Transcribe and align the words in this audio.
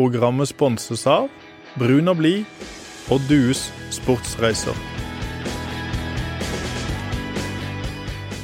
Programmet 0.00 0.48
sponses 0.48 1.02
av 1.04 1.26
Brun 1.76 2.08
og 2.08 2.22
blid 2.22 2.62
og 3.12 3.20
Dues 3.28 3.66
sportsreiser. 3.92 4.99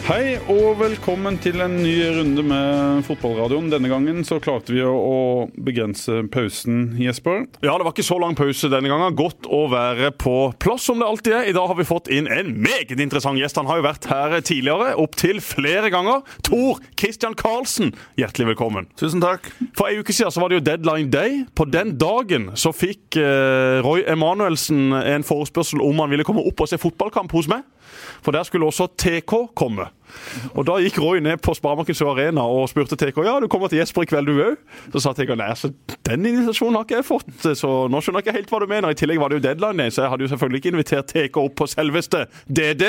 Hei 0.06 0.36
og 0.46 0.76
velkommen 0.78 1.34
til 1.42 1.58
en 1.64 1.72
ny 1.80 1.96
runde 2.14 2.42
med 2.46 3.00
fotballradioen. 3.08 3.72
Denne 3.72 3.88
gangen 3.90 4.20
så 4.22 4.36
klarte 4.38 4.70
vi 4.70 4.84
å 4.86 5.48
begrense 5.66 6.20
pausen, 6.30 6.92
Jesper. 7.02 7.40
Ja, 7.58 7.74
det 7.74 7.82
var 7.82 7.90
ikke 7.90 8.04
så 8.06 8.20
lang 8.22 8.36
pause 8.38 8.70
denne 8.70 8.86
gangen. 8.86 9.16
Godt 9.18 9.48
å 9.50 9.64
være 9.72 10.12
på 10.14 10.36
plass 10.62 10.86
som 10.86 11.02
det 11.02 11.08
alltid 11.10 11.34
er. 11.40 11.48
I 11.50 11.56
dag 11.56 11.66
har 11.72 11.80
vi 11.80 11.88
fått 11.88 12.06
inn 12.14 12.30
en 12.30 12.52
meget 12.54 12.94
interessant 13.02 13.42
gjest. 13.42 13.58
Han 13.58 13.66
har 13.66 13.80
jo 13.80 13.86
vært 13.88 14.06
her 14.12 14.36
tidligere, 14.46 14.92
opptil 15.02 15.42
flere 15.42 15.90
ganger. 15.90 16.22
Tor 16.46 16.78
Christian 16.94 17.34
Karlsen, 17.34 17.90
hjertelig 18.14 18.52
velkommen. 18.52 18.86
Tusen 19.02 19.26
takk. 19.26 19.50
For 19.74 19.90
ei 19.90 19.98
uke 19.98 20.14
siden 20.14 20.30
så 20.30 20.44
var 20.44 20.54
det 20.54 20.60
jo 20.60 20.66
deadline 20.70 21.10
day. 21.10 21.42
På 21.58 21.66
den 21.66 21.96
dagen 21.98 22.52
så 22.54 22.70
fikk 22.70 23.18
eh, 23.18 23.82
Roy 23.82 24.06
Emanuelsen 24.06 25.00
en 25.02 25.26
forespørsel 25.26 25.82
om 25.82 25.98
han 26.04 26.14
ville 26.14 26.30
komme 26.30 26.46
opp 26.46 26.62
og 26.62 26.70
se 26.70 26.78
fotballkamp 26.78 27.34
hos 27.34 27.50
meg. 27.50 27.66
For 28.22 28.30
der 28.30 28.46
skulle 28.46 28.70
også 28.70 28.86
TK 28.94 29.48
komme. 29.58 29.90
Og 30.54 30.64
Da 30.66 30.78
gikk 30.82 30.98
Roy 31.02 31.20
ned 31.24 31.40
på 31.44 31.54
Sparebanken 31.56 31.94
Sør 31.96 32.12
Arena 32.14 32.42
og 32.46 32.68
spurte 32.70 32.96
TK 32.98 33.22
ja, 33.26 33.36
du 33.40 33.48
kommer 33.52 33.68
til 33.72 33.78
Jesper 33.80 34.02
i 34.06 34.08
kveld, 34.10 34.26
du 34.26 34.42
òg. 34.42 34.56
Så 34.94 35.02
sa 35.04 35.12
TK 35.16 35.34
nei, 35.36 35.50
så 35.58 35.70
den 36.06 36.26
invitasjonen 36.26 36.76
har 36.78 36.84
ikke 36.86 36.98
jeg 37.00 37.06
fått, 37.08 37.46
så 37.58 37.70
nå 37.90 38.00
skjønner 38.02 38.22
jeg 38.22 38.26
ikke 38.28 38.36
helt 38.38 38.50
hva 38.54 38.60
du 38.62 38.66
mener. 38.70 38.90
I 38.94 38.98
tillegg 38.98 39.18
var 39.20 39.32
det 39.32 39.38
jo 39.40 39.44
deadline, 39.48 39.88
så 39.90 40.04
jeg 40.04 40.12
hadde 40.12 40.26
jo 40.26 40.30
selvfølgelig 40.32 40.60
ikke 40.62 40.72
invitert 40.74 41.10
TK 41.12 41.40
opp 41.42 41.56
på 41.58 41.66
selveste 41.70 42.24
DD. 42.48 42.84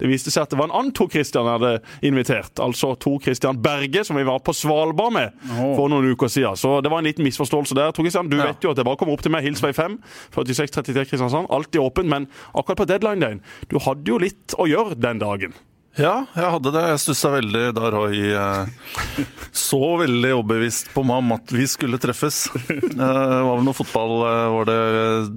Det 0.00 0.10
viste 0.10 0.30
seg 0.34 0.44
at 0.46 0.52
det 0.54 0.58
var 0.60 0.70
en 0.70 0.76
annen 0.80 0.92
Tor 0.96 1.10
Christian 1.12 1.48
jeg 1.48 1.58
hadde 1.58 1.72
invitert, 2.08 2.62
altså 2.62 2.92
Tor 3.02 3.18
Christian 3.24 3.58
Berge, 3.62 4.04
som 4.06 4.16
vi 4.20 4.26
var 4.28 4.38
på 4.46 4.54
Svalbard 4.56 5.12
med 5.16 5.32
for 5.76 5.90
noen 5.92 6.12
uker 6.14 6.30
siden. 6.32 6.56
Så 6.58 6.76
det 6.84 6.92
var 6.92 7.02
en 7.02 7.08
liten 7.10 7.26
misforståelse 7.26 7.74
der. 7.78 7.90
Tor 7.96 8.06
Christian, 8.06 8.28
du 8.30 8.36
Ja. 8.38 8.46
vet 8.52 8.62
jo 8.64 8.70
at 8.70 8.76
det 8.78 8.84
bare 8.86 8.96
kommer 9.00 9.14
opp 9.16 9.22
til 9.22 9.32
meg, 9.34 9.42
hils 9.44 9.62
vei 9.62 9.72
5, 9.72 9.98
4633 10.34 11.04
Kristiansand, 11.10 11.50
alltid 11.50 11.80
åpen, 11.82 12.08
men 12.08 12.28
akkurat 12.54 12.78
på 12.82 12.86
deadline-dagen, 12.88 13.40
du 13.68 13.78
hadde 13.78 14.08
jo 14.08 14.18
litt 14.22 14.54
å 14.58 14.66
gjøre 14.70 14.98
den 15.00 15.18
dagen. 15.22 15.54
Ja, 16.00 16.22
jeg 16.32 16.48
hadde 16.54 16.70
det. 16.72 16.82
Jeg 16.88 17.00
stussa 17.02 17.30
veldig 17.34 17.64
da 17.76 17.90
Roy 17.92 18.20
eh, 18.32 19.26
så 19.52 19.80
veldig 20.00 20.30
overbevist 20.38 20.88
på 20.94 21.04
meg 21.04 21.20
om 21.20 21.34
at 21.36 21.52
vi 21.52 21.66
skulle 21.68 22.00
treffes. 22.00 22.46
Eh, 22.72 22.88
det 22.92 23.42
var 23.44 23.56
vel 23.58 23.64
noe 23.66 23.76
fotball 23.76 24.12
eh, 24.28 24.46
Var 24.52 24.66
det 24.68 24.80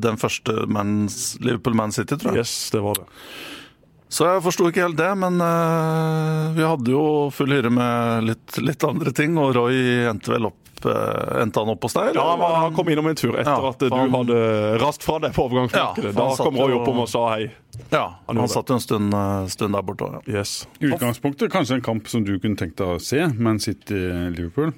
den 0.03 0.17
første 0.19 0.65
Mans, 0.71 1.35
Liverpool 1.43 1.75
Man 1.77 1.95
City, 1.95 2.17
tror 2.19 2.35
jeg. 2.35 2.45
Yes, 2.45 2.53
det 2.71 2.81
var 2.83 2.99
det. 2.99 3.05
Så 4.15 4.27
jeg 4.29 4.43
forsto 4.45 4.67
ikke 4.69 4.83
helt 4.85 4.99
det, 4.99 5.09
men 5.19 5.39
eh, 5.43 6.51
vi 6.55 6.67
hadde 6.67 6.93
jo 6.93 7.03
full 7.35 7.55
hyre 7.55 7.71
med 7.73 8.29
litt, 8.29 8.59
litt 8.63 8.85
andre 8.87 9.11
ting, 9.15 9.35
og 9.41 9.55
Roy 9.57 9.79
endte 10.11 10.31
vel 10.35 10.51
opp 10.51 10.64
Endte 10.83 11.61
han 11.61 11.69
opp 11.71 11.85
hos 11.87 11.93
deg? 11.95 12.15
Ja, 12.17 12.25
han, 12.41 12.73
kom 12.75 12.89
innom 12.91 13.07
en 13.07 13.15
tur 13.17 13.37
etter 13.39 13.47
Ja, 13.49 13.69
at 13.71 13.79
du 13.79 13.89
han- 13.93 14.11
hadde 14.11 14.39
rast 14.81 15.03
fra 15.05 15.19
deg 15.23 15.33
på 15.33 15.45
overgangsmarkedet. 15.47 16.11
Ja, 16.11 16.27
da 16.35 16.35
kom 16.43 16.57
Roy 16.59 16.73
opp 16.77 16.89
og 16.91 17.07
sa 17.09 17.23
hei. 17.35 17.51
Ja, 17.91 18.03
Han 18.27 18.37
han, 18.37 18.47
satt 18.51 18.69
jo 18.69 18.75
en 18.75 18.83
stund, 18.83 19.13
eh, 19.13 19.47
stund 19.51 19.73
der 19.73 19.81
borte 19.83 20.09
ja. 20.11 20.21
Yes. 20.39 20.67
I 20.79 20.91
utgangspunktet 20.91 21.51
kanskje 21.51 21.75
en 21.79 21.81
kamp 21.85 22.07
som 22.11 22.23
du 22.27 22.37
kunne 22.39 22.55
tenkt 22.59 22.77
deg 22.77 22.87
å 22.87 22.99
se, 23.01 23.23
Man 23.39 23.59
City-Liverpool. 23.59 24.73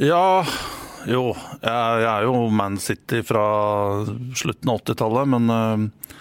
Ja, 0.00 0.44
jo. 1.06 1.34
Jeg, 1.62 2.02
jeg 2.04 2.10
er 2.14 2.22
jo 2.28 2.48
Man 2.50 2.78
City 2.78 3.22
fra 3.26 3.44
slutten 4.34 4.70
av 4.72 4.80
80-tallet, 4.82 5.28
men 5.34 5.50
uh, 5.50 6.16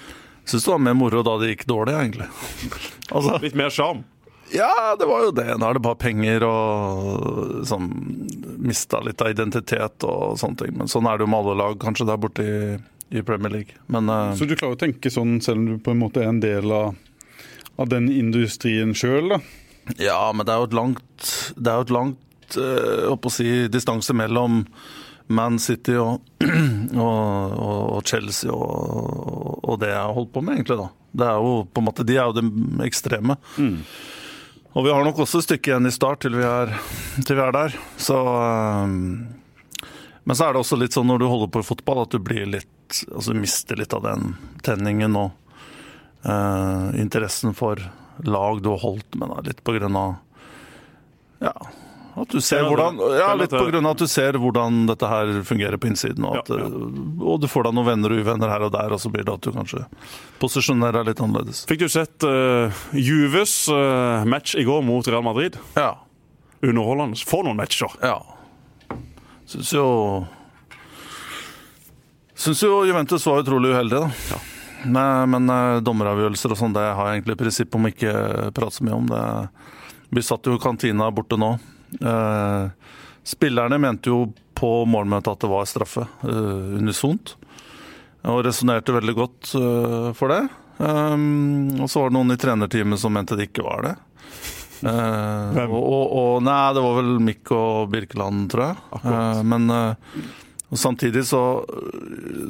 syns 0.45 0.66
det 0.66 0.72
var 0.73 0.83
mer 0.83 0.97
moro 1.00 1.23
da 1.23 1.38
det 1.41 1.53
gikk 1.55 1.66
dårlig, 1.69 1.95
egentlig. 1.95 2.30
Altså, 3.09 3.39
Litt 3.41 3.55
mer 3.57 3.72
sjarm. 3.73 4.03
Ja, 4.52 4.95
det 5.00 5.05
var 5.05 5.23
jo 5.28 5.31
det. 5.36 5.47
Nå 5.58 5.67
er 5.69 5.78
det 5.78 5.83
bare 5.86 6.00
penger 6.00 6.45
og 6.47 7.66
sånn 7.69 7.89
Mista 8.59 9.00
litt 9.06 9.22
av 9.23 9.31
identitet 9.31 10.03
og 10.08 10.38
sånne 10.41 10.64
ting. 10.64 10.78
Men 10.80 10.89
sånn 10.91 11.08
er 11.09 11.17
det 11.19 11.25
jo 11.25 11.31
med 11.31 11.39
alle 11.44 11.58
lag, 11.61 11.78
kanskje, 11.81 12.08
der 12.09 12.19
borte 12.22 12.45
i, 12.45 12.58
i 13.19 13.23
Premier 13.25 13.53
League. 13.53 13.78
Men 13.88 14.09
uh, 14.11 14.33
Så 14.38 14.47
du 14.50 14.56
klarer 14.59 14.75
å 14.75 14.81
tenke 14.81 15.11
sånn 15.14 15.38
selv 15.45 15.61
om 15.61 15.67
du 15.69 15.83
på 15.83 15.94
en 15.95 16.02
måte 16.02 16.23
er 16.23 16.31
en 16.33 16.41
del 16.44 16.73
av, 16.75 16.97
av 17.80 17.91
den 17.91 18.09
industrien 18.11 18.91
sjøl, 18.97 19.35
da? 19.35 19.40
Ja, 19.97 20.19
men 20.35 20.46
det 20.46 20.53
er 20.53 20.59
jo 20.62 20.68
et 20.68 20.75
langt 20.78 21.29
Det 21.57 21.72
er 21.72 21.79
jo 21.79 21.85
et 21.88 21.94
langt 21.96 22.25
på 22.53 23.29
å 23.29 23.34
si, 23.34 23.47
distanse 23.69 24.13
mellom 24.18 24.63
Man 25.34 25.57
City 25.62 25.94
og, 26.02 26.23
og, 26.97 27.57
og 27.96 28.00
Chelsea 28.09 28.50
og, 28.53 29.59
og 29.63 29.75
det 29.81 29.91
jeg 29.91 30.02
har 30.02 30.16
holdt 30.18 30.31
på 30.34 30.41
med, 30.41 30.57
egentlig. 30.57 30.79
da. 30.81 30.88
Det 31.22 31.28
er 31.29 31.41
jo 31.41 31.52
på 31.69 31.81
en 31.81 31.88
måte, 31.90 32.06
De 32.06 32.18
er 32.18 32.25
jo 32.29 32.38
det 32.38 32.46
ekstreme. 32.88 33.38
Og 34.78 34.85
vi 34.85 34.91
har 34.94 35.03
nok 35.06 35.24
også 35.24 35.41
et 35.41 35.47
stykke 35.47 35.72
igjen 35.72 35.90
i 35.90 35.94
start 35.94 36.22
til 36.24 36.35
vi 36.38 36.46
er, 36.46 36.72
til 37.25 37.40
vi 37.40 37.41
er 37.41 37.56
der. 37.56 37.78
Så 37.97 38.18
eh, 38.22 38.91
Men 40.24 40.38
så 40.38 40.46
er 40.46 40.53
det 40.53 40.62
også 40.62 40.78
litt 40.78 40.94
sånn 40.94 41.09
når 41.09 41.24
du 41.24 41.30
holder 41.30 41.52
på 41.53 41.63
i 41.63 41.69
fotball, 41.72 42.03
at 42.06 42.13
du 42.13 42.19
litt 42.46 42.68
Altså 42.90 43.35
mister 43.38 43.78
litt 43.78 43.94
av 43.94 44.02
den 44.02 44.31
tenningen 44.66 45.13
og 45.13 45.29
uh, 46.25 46.90
interessen 46.97 47.53
for 47.53 47.78
lag 48.25 48.63
du 48.66 48.72
har 48.72 48.81
holdt 48.81 49.13
med, 49.13 49.29
da, 49.29 49.44
litt 49.46 49.62
på 49.62 49.75
grunn 49.75 50.00
av 50.00 50.16
Ja. 51.46 51.53
At 52.18 52.31
du 52.34 52.40
ser 52.42 52.66
hvordan, 52.66 52.97
ja, 53.20 53.30
litt 53.38 53.52
på 53.53 53.62
grunn 53.70 53.86
av 53.86 53.94
at 53.94 54.02
du 54.02 54.08
ser 54.09 54.38
hvordan 54.42 54.81
dette 54.90 55.08
her 55.08 55.30
fungerer 55.47 55.78
på 55.80 55.92
innsiden. 55.92 56.25
Og, 56.25 56.40
at, 56.42 56.50
Ja, 56.50 56.66
ja. 56.66 56.70
eh, 56.72 57.22
og 57.30 57.40
du 57.44 57.47
får 57.52 57.68
deg 57.70 57.78
noen 57.78 57.88
venner 57.92 58.16
og 58.16 58.24
uvenner 58.25 58.52
her 58.52 58.66
og 58.66 58.74
der, 58.74 58.96
og 58.96 59.00
så 59.03 59.12
blir 59.14 59.28
det 59.28 59.36
at 59.38 59.46
du 59.46 59.53
kanskje 59.56 59.86
posisjonerer 60.42 61.00
deg 61.02 61.12
litt 61.14 61.22
annerledes. 61.24 61.64
Fikk 61.70 61.84
du 61.86 61.90
sett 61.92 62.25
uh, 62.28 62.81
Juves 62.97 63.53
uh, 63.72 64.25
match 64.28 64.56
i 64.59 64.66
går 64.68 64.81
mot 64.88 65.08
Real 65.08 65.24
Madrid? 65.25 65.59
Ja. 65.78 65.94
Underholdende. 66.66 67.22
Få 67.30 67.44
noen 67.46 67.59
matcher! 67.62 67.94
Ja. 68.03 68.18
Syns 69.50 69.72
jo 69.74 69.86
Syns 72.40 72.62
jo 72.64 72.84
Juventus 72.88 73.26
var 73.28 73.41
utrolig 73.44 73.74
uheldig, 73.74 74.00
da. 74.31 74.40
Men, 74.88 75.30
men 75.34 75.50
eh, 75.52 75.81
dommeravgjørelser 75.84 76.53
og 76.56 76.59
sånn, 76.62 76.72
det 76.76 76.86
har 76.96 77.09
jeg 77.09 77.18
egentlig 77.20 77.36
prinsipp 77.41 77.74
om 77.76 77.88
ikke 77.90 78.14
prate 78.56 78.78
så 78.78 78.86
mye 78.88 78.96
om. 78.96 79.09
Det, 79.12 79.24
vi 80.16 80.24
satt 80.24 80.47
jo 80.47 80.56
i 80.56 80.62
kantina 80.64 81.09
borte 81.12 81.36
nå. 81.36 81.50
Eh, 82.01 82.69
spillerne 83.23 83.77
mente 83.77 84.11
jo 84.11 84.33
på 84.59 84.72
målmøtet 84.89 85.31
at 85.31 85.45
det 85.45 85.51
var 85.51 85.69
straffe, 85.69 86.05
eh, 86.23 86.75
unisont. 86.79 87.35
Og 88.29 88.44
resonnerte 88.44 88.95
veldig 88.95 89.16
godt 89.16 89.53
eh, 89.55 90.11
for 90.17 90.33
det. 90.33 90.44
Og 90.79 91.88
så 91.91 91.99
var 91.99 92.07
det 92.07 92.16
noen 92.16 92.31
i 92.31 92.39
trenerteamet 92.39 93.01
som 93.01 93.11
mente 93.11 93.35
det 93.35 93.49
ikke 93.49 93.66
var 93.66 93.81
det. 93.83 93.95
Hvem? 94.79 95.73
og, 95.75 95.81
og, 95.81 96.05
og, 96.16 96.35
nei, 96.47 96.59
det 96.72 96.83
var 96.85 96.94
vel 97.01 97.09
Mikk 97.19 97.51
og 97.51 97.89
Birkeland, 97.91 98.45
tror 98.53 98.63
jeg. 98.63 98.78
Akkurat. 98.95 99.41
Men 99.44 99.67
samtidig 100.72 101.25
så, 101.28 101.41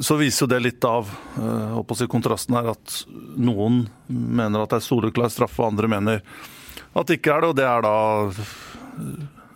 så 0.06 0.18
viser 0.20 0.44
jo 0.44 0.50
det 0.52 0.60
litt 0.62 0.86
av 0.86 1.10
holdt 1.34 1.96
si, 1.98 2.06
kontrasten 2.12 2.54
her, 2.54 2.70
at 2.76 3.00
noen 3.34 3.82
mener 4.06 4.62
at 4.62 4.76
det 4.76 4.78
er 4.78 4.86
soleklar 4.86 5.34
straffe, 5.34 5.58
og 5.64 5.72
andre 5.72 5.90
mener 5.90 6.22
at 6.94 7.10
det 7.10 7.18
ikke 7.18 7.34
er 7.34 7.42
det. 7.42 7.50
Og 7.50 7.58
det 7.58 7.66
er 7.66 7.86
da 7.88 7.96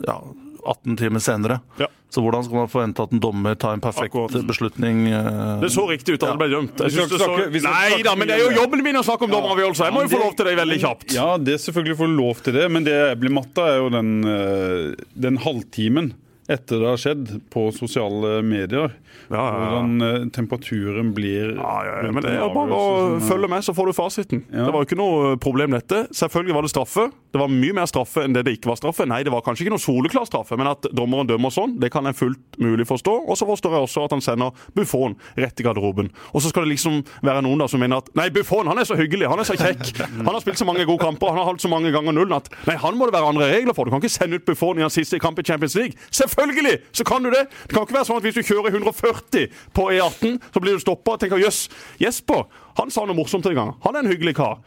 ja, 0.07 0.17
18 0.65 0.97
timer 0.97 1.21
senere. 1.21 1.61
Ja. 1.79 1.87
Så 2.15 2.23
hvordan 2.23 2.45
skal 2.47 2.55
man 2.63 2.69
forvente 2.71 3.03
at 3.03 3.13
en 3.13 3.21
dommer 3.21 3.57
tar 3.59 3.75
en 3.75 3.81
perfekt 3.83 4.15
Akkurat. 4.15 4.47
beslutning? 4.47 5.01
eh, 5.11 5.61
Det 5.61 5.71
så 5.75 5.83
riktig 5.91 6.15
ut 6.15 6.21
da 6.23 6.31
det 6.31 6.39
ble 6.45 6.49
dømt. 6.53 6.79
Jeg 6.85 6.93
synes 6.95 7.11
det 7.11 7.19
snakke- 7.21 7.49
så... 7.51 7.63
Nei 7.67 8.03
da, 8.07 8.15
men 8.15 8.29
det 8.31 8.37
er 8.39 8.45
jo 8.45 8.53
jobben 8.63 8.83
min 8.87 8.97
å 8.97 9.03
snakke 9.05 9.27
om 9.27 9.33
dommeravgjørelser! 9.35 9.89
Jeg 9.91 9.97
må 9.97 10.05
jo 10.07 10.13
få 10.15 10.21
lov 10.23 10.37
til 10.39 10.47
det 10.47 10.55
veldig 10.61 10.79
kjapt. 10.85 11.09
Ja, 11.17 11.27
det 11.43 11.57
er 11.57 11.63
selvfølgelig 11.65 11.97
får 11.99 12.13
du 12.13 12.17
lov 12.21 12.43
til 12.47 12.55
det, 12.55 12.69
men 12.71 12.87
det 12.87 12.95
jeg 12.95 13.19
blir 13.25 13.35
matta, 13.35 13.67
er 13.75 13.81
jo 13.83 13.91
den, 13.97 14.13
eh, 14.31 14.95
den 15.27 15.37
halvtimen 15.43 16.13
etter 16.49 16.79
det 16.85 16.89
har 16.93 17.01
skjedd 17.03 17.35
på 17.51 17.67
sosiale 17.75 18.39
medier. 18.45 18.95
Hvordan 19.29 19.95
eh, 20.05 20.27
temperaturen 20.35 21.13
blir 21.17 21.55
Ja, 21.57 21.75
ja, 21.87 21.95
ja, 22.07 22.13
men 22.15 22.25
det 22.25 22.35
er 22.37 22.55
bare 22.55 22.79
å 22.79 23.21
følge 23.25 23.51
med, 23.51 23.65
så 23.67 23.75
får 23.77 23.91
du 23.91 23.97
fasiten. 23.97 24.45
Det 24.51 24.67
var 24.69 24.83
jo 24.83 24.89
ikke 24.89 24.99
noe 25.01 25.35
problem, 25.41 25.75
dette. 25.77 26.05
Selvfølgelig 26.15 26.57
var 26.57 26.67
det 26.67 26.73
straffe. 26.75 27.07
Det 27.35 27.41
var 27.41 27.51
mye 27.51 27.75
mer 27.75 27.89
straffe 27.91 28.23
enn 28.25 28.35
det 28.37 28.45
det 28.47 28.57
ikke 28.59 28.71
var 28.71 28.79
straffe. 28.79 29.07
Nei, 29.11 29.23
det 29.27 29.33
var 29.35 29.43
kanskje 29.47 29.67
ikke 29.67 29.75
noe 29.75 29.83
soleklar 29.83 30.27
straffe, 30.29 30.59
men 30.61 30.71
at 30.71 30.87
dommeren 30.95 31.29
dømmer 31.29 31.51
sånn, 31.55 31.77
det 31.83 31.91
kan 31.95 32.07
jeg 32.07 32.19
fullt 32.19 32.59
mulig 32.63 32.87
forstå. 32.87 33.15
Og 33.27 33.39
så 33.39 33.49
forstår 33.49 33.75
jeg 33.75 33.89
også 33.89 34.05
at 34.07 34.15
han 34.15 34.23
sender 34.25 34.67
Buffon 34.77 35.17
rett 35.41 35.59
i 35.61 35.67
garderoben. 35.67 36.11
Og 36.33 36.45
så 36.45 36.53
skal 36.53 36.67
det 36.67 36.75
liksom 36.77 37.01
være 37.27 37.43
noen 37.47 37.65
da 37.65 37.69
som 37.71 37.83
mener 37.83 38.03
at 38.03 38.11
nei, 38.19 38.29
Buffon 38.35 38.71
han 38.71 38.79
er 38.79 38.87
så 38.89 38.99
hyggelig, 38.99 39.27
han 39.31 39.43
er 39.43 39.49
så 39.49 39.57
kjekk. 39.59 40.05
Han 40.15 40.31
har 40.31 40.41
spilt 40.45 40.61
så 40.61 40.69
mange 40.69 40.87
gode 40.87 41.03
kamper, 41.03 41.33
han 41.35 41.43
har 41.43 41.49
holdt 41.51 41.65
så 41.65 41.71
mange 41.73 41.91
ganger 41.95 42.15
nullen 42.15 42.37
at 42.39 42.51
nei, 42.69 42.77
han 42.81 42.99
må 42.99 43.09
det 43.09 43.17
være 43.17 43.33
andre 43.35 43.51
regler 43.51 43.77
for. 43.77 43.89
Du 43.89 43.95
kan 43.95 44.03
ikke 44.03 44.15
sende 44.15 44.39
ut 44.39 44.47
Buffon 44.47 44.79
i 44.79 44.87
hans 44.87 44.97
siste 44.99 45.19
kamp 45.23 45.41
i 45.43 45.47
Champions 45.47 45.75
League. 45.79 45.99
Selvfølgelig 46.15 46.79
så 46.95 47.07
kan 47.09 47.25
du 47.27 47.33
det! 47.35 47.47
Det 47.67 47.75
kan 47.75 47.87
ikke 47.87 47.99
være 47.99 48.09
sånn 48.11 48.21
at 48.21 48.27
hvis 48.29 48.39
du 48.39 48.45
kjører 48.47 48.75
140 49.05 49.49
på 49.73 49.91
E18, 49.91 50.41
så 50.53 50.61
blir 50.61 50.75
du 50.77 50.83
stoppa 50.83 51.15
og 51.15 51.23
tenker 51.23 51.43
jøss, 51.43 51.69
Jesper, 52.01 52.47
han 52.79 52.91
sa 52.91 53.05
noe 53.07 53.17
morsomt 53.17 53.47
en 53.47 53.59
gang. 53.59 53.73
Han 53.85 53.97
er 53.97 54.05
en 54.05 54.13
hyggelig 54.13 54.37
kar. 54.39 54.61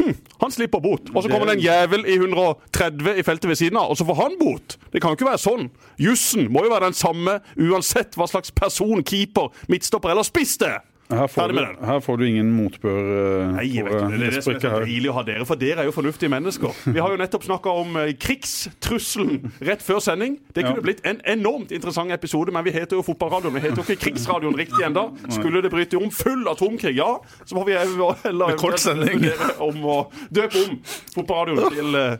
Hm, 0.00 0.14
han 0.40 0.52
slipper 0.54 0.80
bot. 0.80 1.10
Og 1.12 1.22
så 1.22 1.28
kommer 1.28 1.50
det 1.50 1.58
en 1.58 1.64
jævel 1.64 2.06
i 2.08 2.16
130 2.16 3.18
i 3.20 3.24
feltet 3.26 3.50
ved 3.50 3.58
siden 3.60 3.80
av, 3.80 3.90
og 3.92 3.98
så 3.98 4.06
får 4.08 4.20
han 4.22 4.38
bot. 4.40 4.78
Det 4.92 5.02
kan 5.02 5.12
jo 5.12 5.18
ikke 5.18 5.28
være 5.28 5.42
sånn. 5.42 5.66
Jussen 6.00 6.48
må 6.52 6.64
jo 6.64 6.72
være 6.72 6.88
den 6.88 6.96
samme 6.96 7.40
uansett 7.60 8.16
hva 8.16 8.28
slags 8.30 8.54
person, 8.54 9.04
keeper, 9.04 9.50
midtstopper 9.68 10.14
eller 10.14 10.26
spiss 10.26 10.56
det 10.62 10.70
er. 10.78 10.86
Her 11.10 11.26
får, 11.26 11.40
Ferdig 11.42 11.54
du, 11.56 11.60
med 11.60 11.68
den. 11.74 11.86
her 11.88 12.00
får 12.00 12.16
du 12.20 12.24
ingen 12.28 12.50
motbør. 12.54 13.08
eh, 13.16 13.52
Nei, 13.56 13.64
jeg 13.74 13.84
vet 13.84 13.92
ikke. 13.94 14.08
det 14.10 14.14
er 14.14 14.30
det 14.36 14.42
som 14.44 14.54
er 14.54 14.60
så 14.60 14.70
deilig 14.84 15.10
å 15.10 15.14
ha 15.16 15.22
dere, 15.26 15.46
for 15.48 15.54
dere 15.60 15.82
er 15.82 15.88
jo 15.88 15.94
fornuftige 15.96 16.30
mennesker. 16.30 16.76
Vi 16.94 17.00
har 17.02 17.10
jo 17.10 17.18
nettopp 17.20 17.44
snakka 17.48 17.74
om 17.82 17.96
eh, 17.96 18.12
krigstrusselen 18.14 19.52
rett 19.66 19.82
før 19.82 19.98
sending. 20.04 20.38
Det 20.54 20.64
kunne 20.64 20.76
Ja. 20.80 20.84
blitt 20.86 21.00
en 21.04 21.20
enormt 21.26 21.72
interessant 21.72 22.12
episode, 22.14 22.52
men 22.52 22.64
vi 22.64 22.70
heter 22.72 22.96
jo 22.96 23.02
Fotballradioen. 23.02 23.54
Vi 23.54 23.60
heter 23.60 23.76
jo 23.82 23.86
ikke 23.88 24.00
Krigsradioen 24.06 24.56
riktig 24.56 24.84
ennå. 24.86 25.08
Skulle 25.30 25.62
det 25.62 25.70
bryte 25.72 25.96
om 25.98 26.10
full 26.10 26.46
atomkrig, 26.48 26.96
ja, 26.96 27.16
så 27.44 27.54
må 27.58 27.64
vi 27.66 27.72
heller 27.74 28.46
Med 28.52 28.58
kort 28.58 28.78
sending. 28.80 29.24
om 29.58 29.82
å 29.84 29.98
døpe 30.30 30.62
om 30.68 30.78
Fotballradioen 31.14 31.74
til 31.74 31.94
eh, 31.94 32.16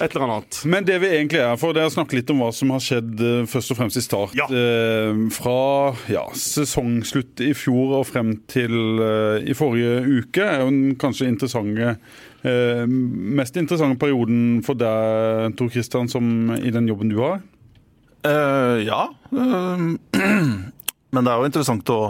et 0.00 0.14
eller 0.14 0.24
annet. 0.26 0.60
Men 0.66 0.86
det 0.86 0.98
vi 1.02 1.10
egentlig 1.12 1.40
er 1.44 1.56
for, 1.60 1.74
det 1.74 1.84
er 1.84 1.90
å 1.90 1.94
snakke 1.94 2.18
litt 2.18 2.30
om 2.32 2.42
hva 2.42 2.50
som 2.54 2.72
har 2.74 2.82
skjedd 2.82 3.22
eh, 3.22 3.46
først 3.50 3.74
og 3.74 3.78
fremst 3.78 4.00
i 4.00 4.04
start. 4.04 4.34
Ja. 4.38 4.48
Eh, 4.48 5.24
fra 5.34 5.58
ja, 6.10 6.24
sesongslutt 6.38 7.42
i 7.44 7.52
fjor 7.58 7.98
og 8.00 8.06
frem 8.10 8.34
til 8.50 8.74
eh, 9.04 9.48
i 9.50 9.56
forrige 9.56 10.02
uke 10.04 10.44
er 10.44 10.64
jo 10.64 10.70
den 10.72 10.98
kanskje 11.00 11.30
interessante 11.30 11.94
eh, 11.94 12.84
mest 12.86 13.56
interessante 13.60 13.98
perioden 14.00 14.60
for 14.66 14.78
deg, 14.78 15.54
Tor 15.58 15.72
Christian, 15.72 16.10
som 16.10 16.54
i 16.58 16.74
den 16.74 16.90
jobben 16.90 17.12
du 17.12 17.20
har. 17.22 17.40
Eh, 18.24 18.84
ja. 18.88 19.08
eh, 19.30 19.88
men 21.14 21.24
det 21.24 21.30
er 21.30 21.38
jo 21.38 21.50
interessant 21.50 21.94
å 21.94 22.02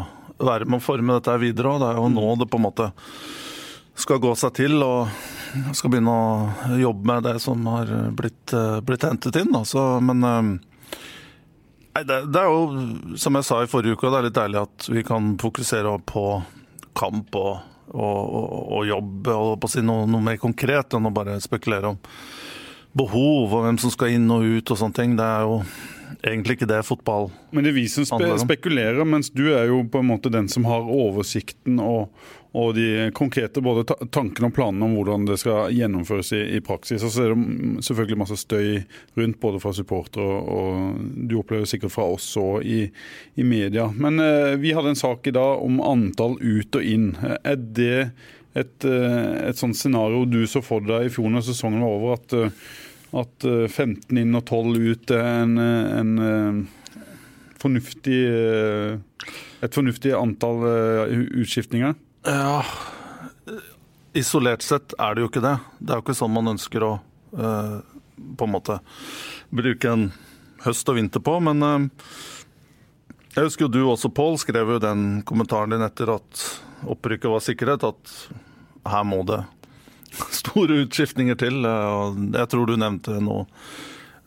være 0.45 0.67
med 0.67 0.81
å 0.81 0.85
forme 0.85 1.19
dette 1.19 1.39
videre, 1.43 1.75
og 1.75 1.83
det 1.83 1.93
er 1.93 2.01
jo 2.01 2.11
nå 2.13 2.37
det 2.41 2.51
på 2.51 2.61
en 2.61 2.69
måte 2.69 2.91
skal 3.95 4.21
gå 4.23 4.33
seg 4.39 4.55
til. 4.57 4.81
og 4.83 5.09
skal 5.77 5.93
begynne 5.93 6.13
å 6.15 6.79
jobbe 6.81 7.09
med 7.11 7.27
det 7.29 7.35
som 7.43 7.67
har 7.71 7.91
blitt, 8.17 8.53
eh, 8.53 8.81
blitt 8.85 9.07
hentet 9.07 9.37
inn. 9.41 9.55
Så, 9.69 9.83
men 10.05 10.25
eh, 10.29 10.43
nei, 11.95 12.03
det, 12.03 12.21
det 12.35 12.43
er 12.43 12.51
jo, 12.51 13.17
som 13.21 13.39
jeg 13.39 13.49
sa 13.49 13.63
i 13.63 13.71
forrige 13.71 13.99
uke, 13.99 14.11
det 14.11 14.21
er 14.21 14.29
litt 14.29 14.41
deilig 14.41 14.63
at 14.65 14.89
vi 14.91 15.05
kan 15.07 15.35
fokusere 15.41 15.97
på 16.09 16.27
kamp 16.99 17.39
og, 17.39 17.53
og, 17.95 18.21
og, 18.23 18.53
og 18.79 18.89
jobb 18.89 19.33
og 19.35 19.53
på 19.63 19.71
å 19.71 19.75
si 19.75 19.83
noe, 19.85 20.07
noe 20.11 20.25
mer 20.25 20.41
konkret 20.43 20.95
enn 20.95 21.11
å 21.11 21.15
bare 21.15 21.41
spekulere 21.43 21.95
om 21.95 22.03
behov 22.95 23.51
og 23.51 23.65
hvem 23.65 23.81
som 23.83 23.91
skal 23.91 24.15
inn 24.15 24.31
og 24.31 24.47
ut 24.47 24.71
og 24.71 24.79
sånne 24.79 24.97
ting. 24.97 25.17
Det 25.19 25.27
er 25.27 25.49
jo 25.49 25.59
egentlig 26.25 26.59
ikke 26.59 26.71
det 26.71 26.81
fotball 26.87 27.29
handler 27.29 27.51
om. 27.51 27.57
Men 27.57 27.67
det 27.67 27.73
er 27.73 27.77
vi 27.77 27.85
som 27.91 28.07
spe 28.09 28.31
spekulerer, 28.45 29.03
mens 29.09 29.31
du 29.35 29.45
er 29.53 29.69
jo 29.71 29.83
på 29.91 30.01
en 30.01 30.09
måte 30.09 30.33
den 30.33 30.49
som 30.53 30.67
har 30.69 30.87
oversikten 30.87 31.81
og, 31.83 32.09
og 32.55 32.75
de 32.77 33.11
konkrete 33.15 33.59
både 33.65 33.83
tankene 34.15 34.47
og 34.47 34.55
planene 34.55 34.87
om 34.87 34.93
hvordan 34.95 35.25
det 35.27 35.41
skal 35.43 35.75
gjennomføres 35.75 36.31
i, 36.37 36.43
i 36.55 36.61
praksis. 36.63 37.03
Og 37.03 37.11
så 37.11 37.25
er 37.25 37.33
det 37.35 37.83
selvfølgelig 37.87 38.19
masse 38.21 38.39
støy 38.39 38.69
rundt, 39.19 39.41
både 39.43 39.59
fra 39.63 39.73
supportere 39.75 40.23
og, 40.23 40.53
og 40.55 41.27
du 41.27 41.35
opplever 41.41 41.67
sikkert 41.67 41.95
fra 41.97 42.07
oss 42.15 42.29
og 42.39 42.63
i, 42.63 42.85
i 43.35 43.47
media. 43.47 43.89
Men 43.91 44.23
eh, 44.23 44.55
vi 44.63 44.71
hadde 44.77 44.95
en 44.95 45.03
sak 45.03 45.27
i 45.27 45.35
dag 45.35 45.67
om 45.67 45.83
antall 45.83 46.39
ut 46.39 46.79
og 46.79 46.87
inn. 46.95 47.11
Er 47.43 47.59
det 47.59 47.99
et, 48.55 48.87
eh, 48.87 49.49
et 49.51 49.59
sånt 49.59 49.75
scenario 49.75 50.23
du 50.31 50.45
så 50.47 50.63
for 50.63 50.85
deg 50.87 51.09
i 51.09 51.13
fjor 51.13 51.35
når 51.35 51.49
sesongen 51.49 51.83
var 51.83 51.99
over, 51.99 52.21
at, 52.21 52.39
eh, 52.39 52.63
at 53.19 53.51
eh, 53.51 53.67
15 53.67 54.23
inn 54.23 54.39
og 54.39 54.47
12 54.47 54.79
ut 54.95 55.15
er 55.19 55.27
en, 55.43 55.59
eh, 55.59 55.99
en 55.99 56.15
eh, 56.31 57.05
fornuftig, 57.59 58.23
eh, 58.31 59.31
et 59.65 59.75
fornuftig 59.75 60.15
antall 60.15 60.69
eh, 60.71 61.23
utskiftninger? 61.43 61.99
Ja, 62.25 62.65
isolert 64.17 64.63
sett 64.63 64.95
er 64.99 65.15
det 65.15 65.25
jo 65.25 65.29
ikke 65.29 65.43
det. 65.45 65.57
Det 65.79 65.93
er 65.93 66.01
jo 66.01 66.05
ikke 66.07 66.17
sånn 66.17 66.33
man 66.33 66.53
ønsker 66.55 66.85
å 66.87 66.93
eh, 67.37 67.75
på 68.39 68.47
en 68.47 68.55
måte 68.55 68.79
bruke 69.55 69.91
en 69.91 70.07
høst 70.65 70.89
og 70.89 70.97
vinter 70.99 71.23
på. 71.25 71.37
Men 71.45 71.65
eh, 71.67 71.89
jeg 73.35 73.49
husker 73.49 73.67
jo 73.67 73.73
du 73.75 73.81
også, 73.83 74.13
Pål, 74.15 74.39
skrev 74.41 74.77
jo 74.77 74.83
den 74.83 75.21
kommentaren 75.29 75.75
din 75.75 75.85
etter 75.85 76.15
at 76.15 76.45
opprykket 76.89 77.33
var 77.33 77.43
sikkerhet, 77.45 77.85
at 77.85 78.15
her 78.89 79.05
må 79.09 79.23
det 79.29 79.43
store 80.41 80.81
utskiftninger 80.85 81.39
til. 81.41 81.61
eh, 81.69 81.91
og 81.93 82.25
Jeg 82.39 82.53
tror 82.55 82.71
du 82.71 82.79
nevnte 82.81 83.19
noe 83.21 83.45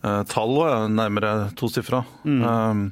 eh, 0.04 0.22
tall, 0.30 0.54
er 0.68 0.92
nærmere 0.92 1.34
tosifra. 1.58 2.04
Um, 2.22 2.90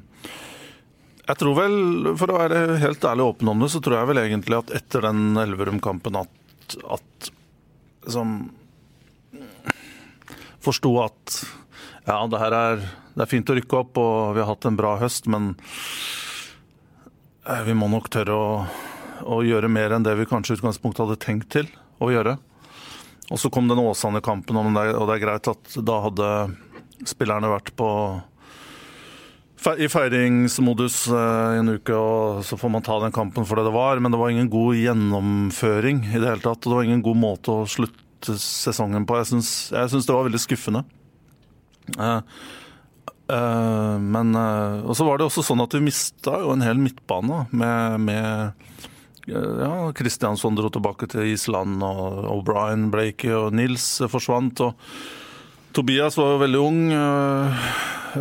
jeg 1.27 1.39
tror 1.41 1.57
vel, 1.57 1.77
for 2.19 2.31
å 2.31 2.39
være 2.39 2.77
helt 2.81 3.03
ærlig 3.09 3.25
og 3.25 3.33
åpen 3.35 3.51
om 3.51 3.63
det, 3.63 3.71
så 3.73 3.81
tror 3.83 3.99
jeg 3.99 4.09
vel 4.11 4.21
egentlig 4.23 4.57
at 4.57 4.73
etter 4.79 5.03
den 5.09 5.37
Elverum-kampen 5.41 6.19
at, 6.21 6.77
at 6.97 7.31
som 8.07 8.37
Forsto 10.63 10.91
at 11.03 11.37
ja, 12.07 12.17
det 12.27 12.39
her 12.39 12.55
er, 12.55 12.81
det 13.15 13.23
er 13.25 13.29
fint 13.31 13.49
å 13.51 13.55
rykke 13.57 13.79
opp, 13.81 13.99
og 13.99 14.35
vi 14.35 14.41
har 14.43 14.49
hatt 14.49 14.67
en 14.67 14.77
bra 14.79 14.93
høst, 14.99 15.27
men 15.31 15.53
eh, 17.47 17.63
vi 17.67 17.75
må 17.75 17.89
nok 17.91 18.07
tørre 18.13 18.35
å, 18.35 18.49
å 19.27 19.41
gjøre 19.43 19.69
mer 19.71 19.95
enn 19.95 20.07
det 20.07 20.15
vi 20.19 20.27
kanskje 20.29 20.55
i 20.55 20.59
utgangspunktet 20.59 21.03
hadde 21.03 21.19
tenkt 21.23 21.51
til 21.55 21.67
å 22.03 22.11
gjøre. 22.13 22.37
Og 23.27 23.39
så 23.41 23.51
kom 23.51 23.67
den 23.67 23.83
Åsane-kampen, 23.83 24.55
og 24.55 24.71
det 24.75 24.87
er- 25.17 25.23
greit 25.23 25.51
at 25.51 25.77
da 25.83 25.99
hadde 26.05 26.31
spillerne 27.07 27.51
vært 27.51 27.73
på 27.75 27.89
i 29.57 29.87
feiringsmodus 29.89 31.07
eh, 31.09 31.55
i 31.55 31.61
en 31.61 31.73
uke, 31.77 31.95
og 31.95 32.43
så 32.45 32.57
får 32.59 32.71
man 32.71 32.85
ta 32.85 32.99
den 33.01 33.15
kampen 33.15 33.47
for 33.47 33.59
det 33.59 33.67
det 33.67 33.75
var. 33.75 34.01
Men 34.03 34.13
det 34.13 34.19
var 34.21 34.33
ingen 34.33 34.51
god 34.53 34.77
gjennomføring 34.77 36.03
i 36.11 36.19
det 36.19 36.29
hele 36.29 36.43
tatt. 36.43 36.61
Og 36.61 36.69
det 36.69 36.77
var 36.77 36.87
ingen 36.87 37.03
god 37.05 37.19
måte 37.19 37.55
å 37.55 37.67
slutte 37.69 38.37
sesongen 38.41 39.07
på. 39.07 39.17
Jeg 39.19 39.31
syns, 39.33 40.05
det 40.05 40.13
var 40.13 40.27
veldig 40.29 40.43
skuffende. 40.43 40.85
Eh, 41.97 42.21
eh, 43.33 43.95
men 44.03 44.35
Og 44.37 44.93
så 44.97 45.07
var 45.07 45.17
det 45.17 45.27
også 45.27 45.45
sånn 45.49 45.63
at 45.65 45.73
vi 45.73 45.85
mista 45.89 46.39
jo 46.43 46.53
en 46.53 46.65
hel 46.65 46.79
midtbane 46.81 47.45
med, 47.51 48.07
med 48.07 48.75
ja, 49.27 49.91
Kristiansson 49.97 50.55
dro 50.55 50.69
tilbake 50.71 51.09
til 51.11 51.33
Island, 51.33 51.81
og 51.83 52.27
O'Brien, 52.31 52.87
Blakey 52.93 53.33
og 53.35 53.57
Nils 53.57 53.97
forsvant. 54.07 54.61
og 54.63 55.25
Tobias 55.77 56.15
var 56.17 56.31
jo 56.33 56.37
veldig 56.41 56.59
ung, 56.63 56.77
øh, 56.89 57.65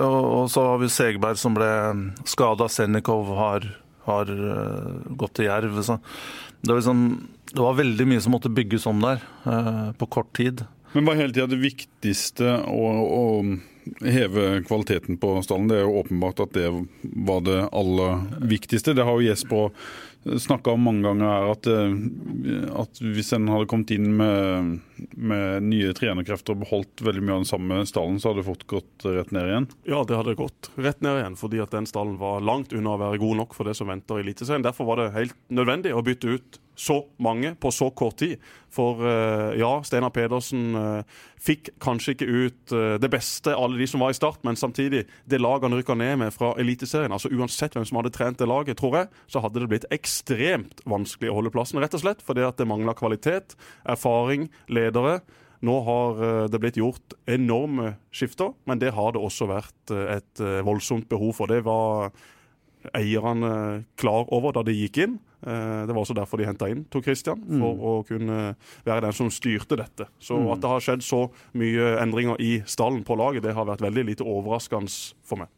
og 0.04 0.50
så 0.52 0.60
har 0.66 0.80
vi 0.82 0.90
Segberg 0.92 1.38
som 1.40 1.54
ble 1.56 1.68
skada. 2.28 2.66
Sennikov 2.68 3.30
har, 3.38 3.64
har 4.04 4.28
øh, 4.28 5.06
gått 5.16 5.38
til 5.38 5.48
Jerv. 5.48 5.78
Så 5.86 5.96
det, 6.60 6.68
var 6.68 6.82
liksom, 6.82 7.06
det 7.54 7.62
var 7.64 7.78
veldig 7.78 8.08
mye 8.10 8.20
som 8.20 8.36
måtte 8.36 8.52
bygges 8.52 8.84
om 8.90 9.00
der 9.00 9.24
øh, 9.48 9.88
på 9.96 10.10
kort 10.18 10.34
tid. 10.36 10.66
Men 10.92 11.08
hva 11.08 11.16
hele 11.16 11.32
tida 11.32 11.48
det 11.48 11.62
viktigste 11.62 12.58
å, 12.68 12.90
å 13.16 13.24
heve 14.04 14.60
kvaliteten 14.68 15.16
på 15.22 15.32
stallen? 15.46 15.70
Det 15.72 15.80
er 15.80 15.86
jo 15.86 15.96
åpenbart 16.02 16.44
at 16.44 16.52
det 16.58 16.68
var 17.24 17.40
det 17.46 17.62
aller 17.72 18.20
viktigste. 18.52 18.98
Det 18.98 19.08
har 19.08 19.16
jo 19.16 19.30
Jesper 19.30 19.72
snakka 20.44 20.76
om 20.76 20.84
mange 20.90 21.08
ganger 21.08 21.30
her, 21.30 21.50
at, 21.54 21.72
at 22.82 23.00
hvis 23.00 23.32
en 23.36 23.48
hadde 23.52 23.68
kommet 23.70 23.92
inn 23.94 24.08
med, 24.18 24.72
med 25.16 25.66
nye 25.68 25.94
trenerkrefter 25.96 26.56
og 26.56 26.64
beholdt 26.64 27.04
veldig 27.06 27.24
mye 27.24 27.38
av 27.38 27.42
den 27.44 27.50
samme 27.50 27.80
stallen, 27.88 28.20
så 28.20 28.30
hadde 28.30 28.42
det 28.42 28.48
fort 28.50 28.66
gått 28.70 29.08
rett 29.08 29.32
ned 29.36 29.50
igjen. 29.50 29.70
Ja, 29.88 30.02
det 30.08 30.18
hadde 30.18 30.36
gått 30.38 30.70
rett 30.76 31.02
ned 31.04 31.20
igjen, 31.20 31.40
fordi 31.40 31.62
at 31.64 31.74
den 31.74 31.88
stallen 31.88 32.18
var 32.20 32.44
langt 32.44 32.74
unna 32.76 32.96
å 32.96 33.02
være 33.06 33.22
god 33.22 33.42
nok 33.42 33.56
for 33.56 33.68
det 33.68 33.76
som 33.78 33.90
venter 33.92 34.20
i 34.20 34.26
Eliteserien. 34.26 34.64
Derfor 34.66 34.88
var 34.88 35.02
det 35.02 35.12
helt 35.16 35.36
nødvendig 35.52 35.94
å 35.94 36.04
bytte 36.06 36.38
ut 36.38 36.60
så 36.76 37.00
mange 37.16 37.54
på 37.54 37.70
så 37.72 37.88
kort 37.90 38.18
tid. 38.20 38.36
For 38.72 39.00
eh, 39.08 39.56
ja, 39.60 39.70
Steinar 39.86 40.12
Pedersen 40.12 40.76
eh, 40.76 41.20
fikk 41.40 41.70
kanskje 41.82 42.12
ikke 42.12 42.26
ut 42.28 42.74
eh, 42.76 42.96
det 43.00 43.10
beste 43.12 43.54
av 43.54 43.64
alle 43.64 43.80
de 43.80 43.88
som 43.88 44.02
var 44.04 44.12
i 44.12 44.18
start, 44.18 44.42
men 44.44 44.58
samtidig, 44.60 45.06
det 45.24 45.40
laget 45.40 45.70
han 45.70 45.78
rykka 45.78 45.96
ned 45.96 46.20
med 46.20 46.34
fra 46.36 46.52
Eliteserien, 46.60 47.14
altså 47.16 47.32
uansett 47.32 47.76
hvem 47.76 47.86
som 47.88 48.00
hadde 48.02 48.12
trent 48.14 48.40
det 48.42 48.50
laget, 48.50 48.76
tror 48.80 48.98
jeg, 49.00 49.10
så 49.32 49.40
hadde 49.44 49.62
det 49.62 49.70
blitt 49.72 49.88
ekstremt 49.94 50.84
vanskelig 50.84 51.32
å 51.32 51.38
holde 51.38 51.54
plassen, 51.54 51.80
rett 51.80 51.96
og 51.96 52.04
slett 52.04 52.24
fordi 52.26 52.44
at 52.44 52.60
det 52.60 52.68
mangla 52.68 52.94
kvalitet, 52.98 53.56
erfaring, 53.88 54.50
ledere. 54.86 55.18
Nå 55.64 55.76
har 55.86 56.22
eh, 56.22 56.46
det 56.52 56.60
blitt 56.60 56.80
gjort 56.80 57.16
enorme 57.30 57.94
skifter, 58.14 58.52
men 58.68 58.80
det 58.80 58.94
har 58.96 59.14
det 59.14 59.22
også 59.22 59.48
vært 59.50 59.94
eh, 59.94 60.18
et 60.18 60.42
eh, 60.42 60.62
voldsomt 60.66 61.08
behov 61.10 61.36
for. 61.38 61.50
Det 61.50 61.62
var 61.66 62.12
eierne 62.94 63.84
klar 63.98 64.28
over 64.34 64.54
da 64.54 64.62
de 64.66 64.76
gikk 64.76 65.00
inn. 65.02 65.16
Det 65.46 65.92
var 65.92 65.98
også 66.00 66.14
derfor 66.16 66.40
de 66.40 66.46
henta 66.48 66.66
inn 66.70 66.84
Tor 66.90 67.02
Christian, 67.04 67.42
for 67.60 67.82
å 67.86 67.90
kunne 68.06 68.54
være 68.86 69.02
den 69.04 69.14
som 69.14 69.28
styrte 69.30 69.76
dette. 69.78 70.06
Så 70.22 70.38
at 70.50 70.62
det 70.62 70.70
har 70.70 70.82
skjedd 70.82 71.04
så 71.06 71.20
mye 71.58 71.90
endringer 72.00 72.40
i 72.42 72.52
stallen 72.66 73.02
på 73.06 73.18
laget, 73.18 73.44
det 73.44 73.54
har 73.54 73.68
vært 73.68 73.84
veldig 73.84 74.06
lite 74.08 74.26
overraskende 74.26 74.90
for 75.26 75.42
meg. 75.42 75.50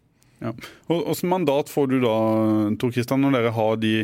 Ja. 0.43 0.53
Hvilket 0.89 1.23
mandat 1.31 1.73
får 1.73 1.89
du 1.93 1.97
da, 2.03 2.17
Tor 2.81 2.93
Christian, 2.95 3.23
når 3.25 3.39
dere 3.39 3.55
har 3.57 3.81
de, 3.81 3.95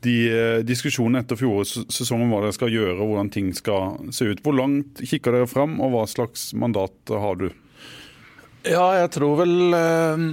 de 0.00 0.14
eh, 0.30 0.58
diskusjonene 0.66 1.24
etter 1.24 1.38
fjorårets 1.38 1.94
sesong 1.94 2.22
om 2.22 2.32
hva 2.32 2.42
dere 2.44 2.54
skal 2.54 2.72
gjøre 2.72 2.98
og 3.00 3.10
hvordan 3.10 3.30
ting 3.34 3.50
skal 3.56 4.10
se 4.14 4.28
ut? 4.30 4.42
Hvor 4.44 4.54
langt 4.54 5.00
kikker 5.02 5.34
dere 5.34 5.48
fram, 5.50 5.78
og 5.82 5.94
hva 5.94 6.04
slags 6.10 6.52
mandat 6.58 7.10
har 7.10 7.38
du? 7.40 7.48
Ja, 8.68 8.86
jeg 8.98 9.10
tror 9.14 9.38
vel 9.40 9.74
eh, 9.74 10.24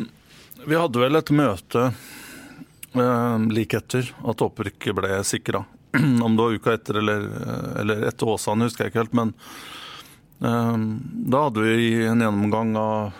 Vi 0.65 0.77
hadde 0.77 1.01
vel 1.01 1.17
et 1.17 1.31
møte 1.33 1.87
eh, 1.87 3.37
like 3.53 3.79
etter 3.79 4.11
at 4.25 4.43
opprykket 4.45 4.97
ble 4.97 5.21
sikra. 5.25 5.63
Om 6.25 6.35
det 6.35 6.43
var 6.43 6.59
uka 6.59 6.75
etter 6.77 7.01
eller, 7.01 7.25
eller 7.81 8.05
etter 8.09 8.35
Åsane, 8.35 8.69
husker 8.69 8.85
jeg 8.85 8.93
ikke 8.93 9.05
helt. 9.05 9.17
Men 9.17 9.33
da 10.35 11.45
hadde 11.45 11.61
vi 11.63 12.03
en 12.03 12.19
gjennomgang 12.19 12.73
av, 12.75 13.13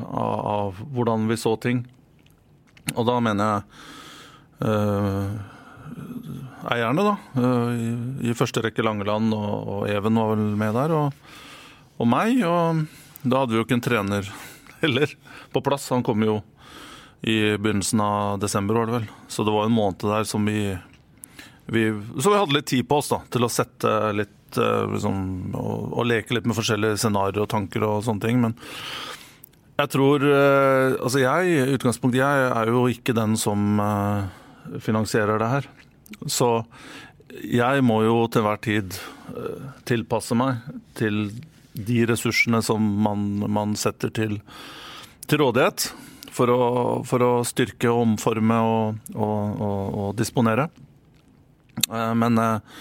av, 0.00 0.38
av 0.52 0.78
hvordan 0.96 1.26
vi 1.28 1.36
så 1.36 1.52
ting. 1.60 1.82
Og 2.94 3.04
da 3.04 3.18
mener 3.20 3.52
jeg 3.52 5.57
eierne, 6.68 7.04
da. 7.04 7.16
Eh, 7.38 8.28
I, 8.28 8.36
første 8.36 8.62
rekke 8.64 8.84
Langeland, 8.84 9.32
og, 9.34 9.56
og, 9.68 9.80
Even 9.90 10.18
var 10.18 10.34
vel 10.34 10.44
med 10.60 10.76
der. 10.76 10.94
Og, 10.96 11.34
og 11.98 12.10
meg. 12.10 12.40
Og 12.46 12.84
da 13.24 13.42
hadde 13.42 13.54
vi 13.54 13.60
jo 13.60 13.66
ikke 13.66 13.78
en 13.78 13.84
trener 13.84 14.30
heller 14.82 15.14
på 15.54 15.64
plass. 15.64 15.88
Han 15.94 16.06
kom 16.06 16.24
jo 16.26 16.40
i 17.26 17.56
begynnelsen 17.58 18.02
av 18.02 18.38
desember, 18.42 18.78
var 18.78 18.90
det 18.90 18.98
vel. 19.00 19.08
Så 19.30 19.46
det 19.46 19.54
var 19.54 19.66
en 19.66 19.74
måned 19.74 20.06
der 20.06 20.26
som 20.28 20.44
vi, 20.46 20.70
vi 21.66 21.90
Så 22.20 22.30
vi 22.30 22.38
hadde 22.38 22.54
litt 22.54 22.70
tid 22.70 22.86
på 22.88 23.00
oss 23.00 23.10
da, 23.10 23.22
til 23.32 23.46
å 23.46 23.52
sette 23.52 23.94
litt 24.14 24.58
eh, 24.60 24.84
liksom, 24.94 25.20
og, 25.58 25.92
og 25.98 26.06
leke 26.08 26.36
litt 26.36 26.46
med 26.46 26.58
forskjellige 26.58 27.00
scenarioer 27.02 27.46
og 27.46 27.50
tanker 27.50 27.86
og 27.86 28.04
sånne 28.06 28.22
ting. 28.22 28.38
Men 28.44 28.54
jeg 29.78 29.90
tror 29.94 30.22
eh, 30.26 30.94
Altså 30.98 31.22
jeg, 31.22 31.74
utgangspunktet 31.74 32.22
jeg 32.22 32.46
er 32.52 32.70
jo 32.70 32.86
ikke 32.92 33.16
den 33.18 33.34
som 33.40 33.80
finansierer 34.84 35.40
det 35.40 35.50
her. 35.50 35.68
Så 36.26 36.50
jeg 37.44 37.84
må 37.84 38.00
jo 38.06 38.26
til 38.32 38.44
hver 38.46 38.60
tid 38.64 38.98
eh, 39.34 39.70
tilpasse 39.88 40.36
meg 40.38 40.64
til 40.98 41.28
de 41.78 42.02
ressursene 42.10 42.62
som 42.64 42.82
man, 43.04 43.26
man 43.46 43.76
setter 43.78 44.12
til, 44.14 44.38
til 45.28 45.44
rådighet. 45.44 45.90
For 46.38 46.52
å, 46.52 46.62
for 47.08 47.24
å, 47.24 47.32
styrke, 47.46 47.90
omforme 47.90 48.60
og, 48.62 48.98
og, 49.16 49.58
og, 49.58 49.94
og 50.02 50.10
disponere. 50.18 50.68
Eh, 51.88 52.14
men 52.14 52.38
eh, 52.42 52.80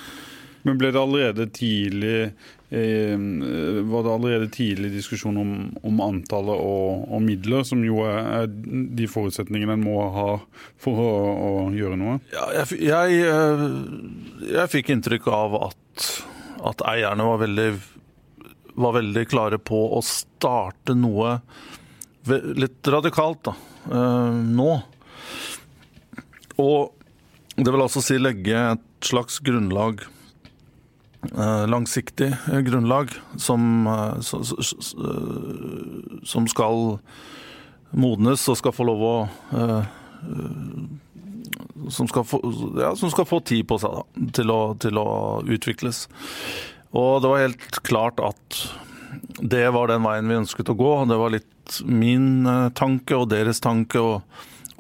men 0.68 0.76
ble 0.76 0.90
det 0.92 1.00
allerede 1.00 1.46
tidlig 1.56 2.32
var 2.70 4.04
det 4.04 4.12
allerede 4.12 4.48
tidlig 4.52 4.92
diskusjon 4.92 5.38
om, 5.40 5.52
om 5.88 6.02
antallet 6.04 6.60
og, 6.60 7.06
og, 7.08 7.22
midler, 7.24 7.64
som 7.64 7.84
jo 7.86 8.02
er, 8.04 8.50
de 8.52 9.08
forutsetningene 9.08 9.78
en 9.78 9.86
må 9.86 10.02
ha 10.12 10.26
for 10.84 11.00
å, 11.00 11.12
å 11.32 11.52
gjøre 11.76 12.00
noe? 12.00 12.18
Ja, 12.34 12.50
jeg, 12.60 12.82
jeg, 12.90 13.22
eh, 13.24 13.64
jeg, 14.52 14.72
fikk 14.74 14.92
inntrykk 14.92 15.30
av 15.32 15.56
at, 15.70 16.10
at 16.74 16.84
eierne 16.92 17.30
var 17.30 17.40
veldig, 17.46 17.70
var 18.84 18.98
veldig 19.00 19.26
klare 19.32 19.62
på 19.64 19.80
å 19.96 20.04
starte 20.04 20.98
noe 20.98 21.38
litt 22.28 22.92
radikalt 22.92 23.48
da, 23.48 23.56
eh, 23.88 24.44
nå. 24.60 24.70
Og 26.60 27.56
det 27.56 27.72
vil 27.72 27.88
altså 27.88 28.04
si 28.04 28.20
legge 28.20 28.60
et 28.76 29.08
slags 29.08 29.40
grunnlag 29.40 30.04
Eh, 30.04 30.17
langsiktig 31.68 32.32
eh, 32.52 32.60
grunnlag 32.60 33.12
som, 33.38 33.88
eh, 33.88 34.20
som 36.24 36.48
skal 36.48 37.00
modnes 37.92 38.48
og 38.50 38.58
skal 38.60 38.76
få 38.76 38.88
lov 38.88 39.04
å 39.04 39.18
som 41.88 42.08
skal, 42.10 42.26
få, 42.26 42.40
ja, 42.82 42.96
som 42.98 43.12
skal 43.14 43.26
få 43.30 43.40
tid 43.46 43.68
på 43.70 43.78
seg 43.80 43.94
da, 43.94 44.02
til, 44.36 44.52
å, 44.52 44.62
til, 44.82 44.98
å, 45.00 45.08
utvikles. 45.46 46.08
Og 46.98 47.22
det 47.22 47.32
var 47.32 47.44
helt 47.46 47.80
klart 47.86 48.20
at 48.24 48.60
det 49.40 49.64
var 49.72 49.88
den 49.92 50.04
veien 50.04 50.28
vi 50.28 50.40
ønsket 50.42 50.74
å 50.74 50.76
gå. 50.76 50.92
Det 51.08 51.20
var 51.22 51.32
litt 51.36 51.80
min 51.86 52.50
tanke 52.76 53.16
og 53.16 53.30
deres 53.32 53.62
tanke. 53.64 54.02
Og, 54.02 54.26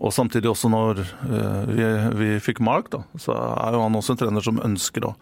og 0.01 0.13
samtidig 0.15 0.49
også 0.51 0.71
når 0.73 1.05
vi, 1.69 1.85
vi 2.17 2.31
fikk 2.43 2.59
Mark, 2.65 2.89
da, 2.91 3.05
så 3.21 3.37
er 3.37 3.77
jo 3.77 3.85
han 3.85 4.01
også 4.01 4.17
en 4.17 4.21
trener 4.25 4.43
som 4.49 4.63
ønsker 4.65 5.07
å 5.07 5.13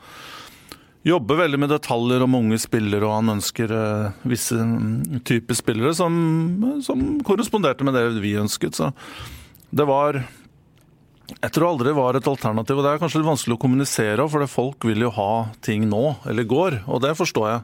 jobber 1.05 1.37
veldig 1.43 1.59
med 1.61 1.71
detaljer 1.73 2.23
om 2.25 2.37
unge 2.39 2.57
spillere, 2.61 3.05
og 3.05 3.19
han 3.19 3.35
ønsker 3.35 3.71
uh, 3.71 4.25
visse 4.27 4.57
mm, 4.57 5.21
typer 5.27 5.57
spillere 5.57 5.93
som, 5.97 6.15
som, 6.85 7.05
korresponderte 7.25 7.85
med 7.85 7.97
det 7.97 8.07
vi 8.23 8.35
ønsket. 8.41 8.77
Så 8.77 8.91
det 9.75 9.85
var 9.89 10.23
Jeg 11.43 11.51
tror 11.53 11.71
aldri 11.71 11.89
det 11.91 11.97
var 11.97 12.17
et 12.17 12.27
alternativ. 12.29 12.77
Og 12.79 12.85
det 12.85 12.91
er 12.93 13.01
kanskje 13.01 13.21
litt 13.21 13.29
vanskelig 13.29 13.57
å 13.57 13.61
kommunisere, 13.61 14.27
for 14.29 14.45
folk 14.49 14.85
vil 14.89 15.07
jo 15.07 15.13
ha 15.15 15.31
ting 15.65 15.87
nå, 15.89 16.03
eller 16.29 16.49
går. 16.49 16.83
Og 16.89 17.01
det 17.05 17.15
forstår 17.17 17.49
jeg. 17.49 17.63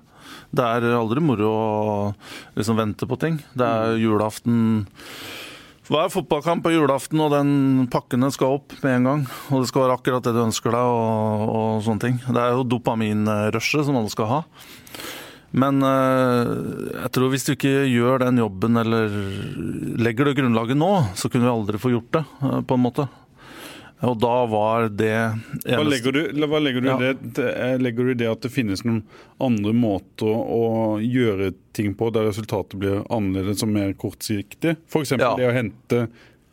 Det 0.51 0.65
er 0.65 0.93
aldri 0.95 1.21
moro 1.23 1.51
å 1.51 1.93
liksom 2.57 2.79
vente 2.79 3.07
på 3.07 3.17
ting. 3.21 3.39
Det 3.57 3.67
er 3.67 4.01
julaften 4.01 4.81
hver 5.89 6.11
fotballkamp 6.13 6.63
på 6.65 6.73
julaften, 6.75 7.21
og 7.23 7.33
den 7.33 7.87
pakkene 7.91 8.29
skal 8.33 8.59
opp 8.59 8.75
med 8.83 8.99
en 8.99 9.07
gang. 9.09 9.23
Og 9.49 9.63
det 9.63 9.71
skal 9.71 9.85
være 9.85 9.97
akkurat 9.97 10.27
det 10.27 10.35
du 10.35 10.43
ønsker 10.43 10.75
deg, 10.75 10.91
og, 10.99 11.47
og 11.49 11.81
sånne 11.87 12.05
ting. 12.05 12.21
Det 12.27 12.37
er 12.37 12.53
jo 12.55 12.67
dopaminrushet 12.75 13.87
som 13.87 13.97
alle 13.99 14.13
skal 14.13 14.29
ha. 14.29 14.41
Men 15.51 15.83
uh, 15.83 16.47
jeg 16.95 17.11
tror 17.11 17.31
hvis 17.33 17.43
du 17.47 17.53
ikke 17.57 17.73
gjør 17.91 18.23
den 18.23 18.39
jobben, 18.39 18.77
eller 18.79 19.11
legger 19.99 20.29
det 20.29 20.37
grunnlaget 20.39 20.79
nå, 20.79 20.91
så 21.19 21.27
kunne 21.31 21.49
vi 21.49 21.51
aldri 21.51 21.81
få 21.81 21.91
gjort 21.91 22.13
det, 22.15 22.23
uh, 22.39 22.61
på 22.63 22.77
en 22.77 22.85
måte. 22.85 23.07
Og 24.01 24.17
da 24.17 24.35
var 24.49 24.87
det 24.97 25.11
eneste 25.13 25.75
Hva 25.77 25.85
legger 25.85 26.15
du, 26.15 26.21
hva 26.49 26.61
legger 26.61 26.81
du 26.81 26.89
ja. 26.89 26.97
det, 27.13 27.45
eh, 27.45 27.75
legger 27.81 28.09
du 28.09 28.13
det 28.17 28.29
at 28.31 28.41
det 28.45 28.49
finnes 28.53 28.81
noen 28.87 29.03
andre 29.41 29.73
måter 29.77 30.31
å 30.31 30.97
gjøre 31.03 31.51
ting 31.77 31.93
på 31.97 32.09
der 32.13 32.25
resultatet 32.31 32.79
blir 32.81 33.03
annerledes 33.13 33.61
og 33.65 33.71
mer 33.75 33.93
kortsiktig? 33.99 34.75
F.eks. 34.89 35.13
Ja. 35.19 35.35
det 35.37 35.49
å 35.49 35.53
hente 35.55 36.05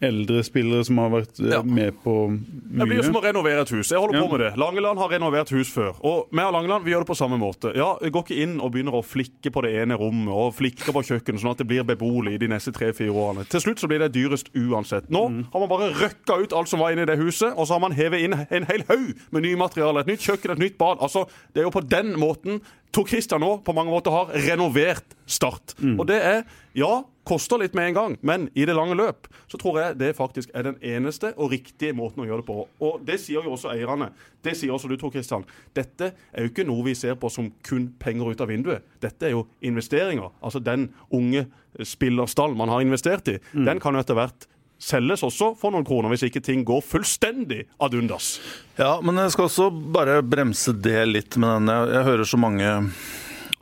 eldre 0.05 0.43
spillere 0.47 0.85
som 0.87 0.99
har 1.03 1.11
vært 1.13 1.41
eh, 1.43 1.51
ja. 1.53 1.61
med 1.65 1.97
på 2.05 2.15
mye. 2.31 2.79
Det 2.81 2.89
blir 2.91 3.03
som 3.07 3.19
å 3.19 3.23
renovere 3.25 3.65
et 3.65 3.73
hus. 3.75 3.91
Jeg 3.91 4.01
holder 4.01 4.19
ja. 4.19 4.23
på 4.25 4.33
med 4.33 4.43
det. 4.45 4.51
Langeland 4.61 5.03
har 5.03 5.13
renovert 5.15 5.53
hus 5.55 5.73
før. 5.75 5.99
Og 6.07 6.31
vi 6.31 6.45
og 6.45 6.55
Langeland 6.55 6.87
vi 6.87 6.95
gjør 6.95 7.05
det 7.05 7.11
på 7.11 7.19
samme 7.19 7.39
måte. 7.41 7.73
Ja, 7.79 7.91
Vi 8.03 8.13
går 8.15 8.27
ikke 8.27 8.41
inn 8.45 8.57
og 8.63 8.73
begynner 8.75 8.99
å 8.99 9.03
flikke 9.05 9.53
på 9.55 9.65
det 9.67 9.75
ene 9.83 9.99
rommet 9.99 10.33
og 10.35 10.55
flikke 10.59 10.95
på 10.95 11.05
kjøkkenet 11.11 11.43
sånn 11.43 11.53
at 11.55 11.63
det 11.63 11.69
blir 11.71 11.87
beboelig 11.89 12.39
de 12.43 12.51
neste 12.53 12.73
tre-fire 12.77 13.13
årene. 13.13 13.47
Til 13.51 13.65
slutt 13.65 13.83
så 13.83 13.91
blir 13.91 14.03
det 14.05 14.13
dyrest 14.15 14.53
uansett. 14.55 15.11
Nå 15.13 15.25
mm. 15.29 15.41
har 15.53 15.65
man 15.65 15.73
bare 15.73 15.93
røkka 15.99 16.41
ut 16.43 16.57
alt 16.57 16.71
som 16.71 16.83
var 16.85 16.95
inne 16.95 17.07
i 17.07 17.11
det 17.11 17.19
huset, 17.21 17.51
og 17.55 17.67
så 17.67 17.77
har 17.77 17.85
man 17.85 17.97
hevet 17.97 18.25
inn 18.25 18.37
en 18.39 18.69
hel 18.71 18.87
haug 18.91 19.15
med 19.35 19.47
nye 19.47 19.59
materialer. 19.59 20.07
Et 20.07 20.15
nytt 20.15 20.27
kjøkken, 20.27 20.55
et 20.55 20.67
nytt 20.69 20.79
bad. 20.81 21.03
Altså, 21.03 21.27
Det 21.55 21.63
er 21.63 21.69
jo 21.69 21.75
på 21.75 21.87
den 21.87 22.15
måten 22.21 22.63
Tor 22.95 23.07
Christian 23.09 23.43
nå 23.45 23.59
på 23.65 23.75
mange 23.77 23.93
måter 23.93 24.15
har 24.15 24.33
renovert 24.49 25.17
Start. 25.29 25.75
Mm. 25.79 25.99
Og 26.01 26.07
det 26.09 26.17
er, 26.25 26.39
ja, 26.73 27.03
koster 27.29 27.61
litt 27.61 27.75
med 27.77 27.91
en 27.91 27.97
gang, 27.99 28.15
men 28.25 28.47
i 28.57 28.65
det 28.65 28.73
lange 28.77 28.97
løp 28.97 29.29
så 29.51 29.59
tror 29.61 29.77
jeg 29.81 29.99
det 30.01 30.15
faktisk 30.17 30.55
er 30.57 30.65
den 30.71 30.79
eneste 30.81 31.35
og 31.37 31.53
riktige 31.53 31.93
måten 31.97 32.25
å 32.25 32.29
gjøre 32.29 32.41
det 32.41 32.49
på. 32.49 32.65
Og 32.89 33.03
det 33.05 33.19
sier 33.21 33.45
jo 33.45 33.53
også 33.53 33.75
eierne. 33.75 34.09
Det 34.45 34.55
sier 34.57 34.73
også 34.73 34.89
du, 34.89 34.97
Tor 34.97 35.13
Christian. 35.13 35.45
Dette 35.77 36.15
er 36.17 36.47
jo 36.47 36.53
ikke 36.53 36.65
noe 36.69 36.87
vi 36.87 36.97
ser 36.97 37.19
på 37.21 37.29
som 37.33 37.51
kun 37.67 37.91
penger 38.01 38.33
ut 38.33 38.45
av 38.45 38.49
vinduet. 38.49 38.87
Dette 39.05 39.29
er 39.29 39.37
jo 39.37 39.45
investeringer. 39.61 40.33
Altså 40.41 40.63
den 40.65 40.89
unge 41.13 41.45
spillerstall 41.85 42.57
man 42.57 42.73
har 42.73 42.85
investert 42.85 43.29
i, 43.29 43.37
mm. 43.53 43.67
den 43.69 43.85
kan 43.85 43.95
jo 43.95 44.01
etter 44.03 44.17
hvert 44.17 44.49
selges 44.79 45.25
også 45.27 45.53
for 45.59 45.75
noen 45.75 45.87
kroner, 45.87 46.13
hvis 46.13 46.27
ikke 46.29 46.43
ting 46.45 46.65
går 46.67 46.83
fullstendig 46.87 47.65
ad 47.83 47.97
undas. 47.99 48.37
Ja, 48.79 48.99
men 49.03 49.19
jeg 49.19 49.35
skal 49.35 49.49
også 49.49 49.71
bare 49.71 50.21
bremse 50.23 50.75
det 50.75 51.01
litt 51.11 51.39
med 51.41 51.59
den. 51.59 51.73
Jeg, 51.75 51.95
jeg 51.97 52.09
hører 52.13 52.31
så 52.31 52.41
mange 52.41 52.77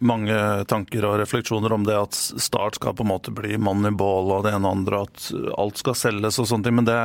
mange 0.05 0.37
tanker 0.69 1.07
og 1.09 1.19
refleksjoner 1.23 1.73
om 1.73 1.85
det 1.87 1.97
at 1.97 2.17
Start 2.17 2.77
skal 2.77 2.97
på 2.97 3.05
en 3.05 3.13
måte 3.15 3.33
bli 3.35 3.57
moneyball 3.57 4.33
og 4.35 4.45
det 4.45 4.53
ene 4.53 4.69
og 4.69 4.81
andre, 4.81 5.05
at 5.07 5.29
alt 5.57 5.81
skal 5.81 5.97
selges 5.97 6.41
og 6.43 6.49
sånne 6.51 6.69
ting. 6.69 6.77
Men 6.81 6.89
det, 6.89 6.99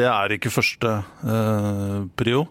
det 0.00 0.06
er 0.08 0.36
ikke 0.36 0.54
første 0.54 0.94
uh, 1.26 2.06
prio. 2.16 2.46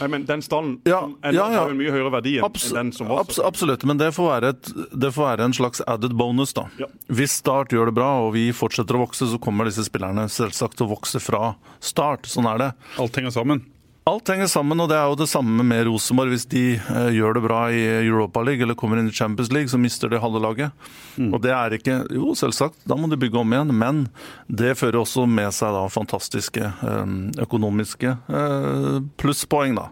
Nei, 0.00 0.08
men 0.12 0.26
Den 0.28 0.42
stallen 0.44 0.76
ja, 0.88 1.00
ja, 1.22 1.32
ja. 1.32 1.48
har 1.62 1.72
en 1.72 1.78
mye 1.78 1.92
høyere 1.94 2.12
verdi 2.12 2.36
enn 2.38 2.46
Abs 2.48 2.68
den 2.74 2.92
som 2.96 3.10
var. 3.10 3.24
Abs 3.24 3.40
absolutt, 3.42 3.84
men 3.88 4.00
det 4.00 4.10
får, 4.16 4.48
et, 4.50 4.70
det 4.92 5.12
får 5.14 5.30
være 5.32 5.48
en 5.48 5.56
slags 5.56 5.82
added 5.86 6.14
bonus. 6.18 6.54
da. 6.56 6.68
Hvis 7.08 7.38
Start 7.38 7.72
gjør 7.72 7.90
det 7.92 7.96
bra 8.00 8.10
og 8.26 8.32
vi 8.34 8.48
fortsetter 8.56 8.98
å 8.98 9.04
vokse, 9.06 9.28
så 9.30 9.38
kommer 9.42 9.68
disse 9.68 9.84
spillerne 9.86 10.26
selvsagt 10.32 10.78
til 10.78 10.88
å 10.88 10.92
vokse 10.96 11.20
fra 11.22 11.54
start. 11.80 12.26
Sånn 12.30 12.48
er 12.50 12.62
det. 12.62 12.70
Alt 12.98 13.20
henger 13.20 13.34
sammen. 13.34 13.64
Alt 14.08 14.30
henger 14.30 14.48
sammen, 14.48 14.80
og 14.80 14.88
det 14.88 14.96
er 14.96 15.08
jo 15.10 15.16
det 15.20 15.26
samme 15.28 15.64
med 15.66 15.82
Rosenborg. 15.84 16.30
Hvis 16.32 16.46
de 16.48 16.62
eh, 16.78 17.08
gjør 17.12 17.36
det 17.36 17.42
bra 17.44 17.58
i 17.74 17.80
Europa 18.06 18.40
League 18.46 18.64
eller 18.64 18.78
kommer 18.78 19.00
inn 19.00 19.10
i 19.10 19.14
Champions 19.14 19.50
League, 19.52 19.68
så 19.68 19.80
mister 19.80 20.08
de 20.08 20.20
halve 20.22 20.40
laget. 20.40 20.86
Mm. 21.18 21.32
Og 21.34 21.42
det 21.44 21.52
er 21.52 21.76
ikke 21.76 21.98
Jo, 22.14 22.32
selvsagt, 22.38 22.78
da 22.88 22.96
må 22.96 23.10
de 23.10 23.18
bygge 23.20 23.40
om 23.40 23.52
igjen, 23.52 23.74
men 23.76 24.00
det 24.48 24.76
fører 24.80 25.02
også 25.02 25.26
med 25.28 25.52
seg 25.56 25.76
da 25.76 25.84
fantastiske 25.92 26.64
eh, 26.64 27.12
økonomiske 27.44 28.14
eh, 28.14 28.96
plusspoeng, 29.20 29.76
da. 29.76 29.90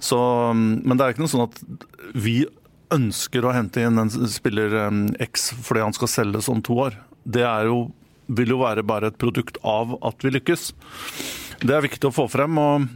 Så, 0.00 0.22
men 0.56 0.96
det 0.96 1.04
er 1.04 1.12
ikke 1.12 1.26
noe 1.26 1.34
sånn 1.34 1.48
at 1.50 1.60
vi 2.16 2.38
ønsker 2.92 3.44
å 3.44 3.52
hente 3.52 3.84
inn 3.84 4.00
en 4.00 4.10
spiller 4.32 4.74
X 5.28 5.50
fordi 5.64 5.84
han 5.84 5.94
skal 5.96 6.10
selges 6.12 6.48
om 6.52 6.64
to 6.64 6.78
år. 6.88 6.96
Det 7.24 7.44
er 7.44 7.68
jo, 7.68 7.86
vil 8.32 8.56
jo 8.56 8.62
være 8.64 8.84
bare 8.86 9.12
et 9.12 9.20
produkt 9.20 9.60
av 9.60 9.96
at 10.04 10.24
vi 10.24 10.32
lykkes. 10.38 10.70
Det 11.62 11.72
er 11.76 11.84
viktig 11.84 12.08
å 12.08 12.16
få 12.16 12.28
frem. 12.32 12.58
og 12.58 12.90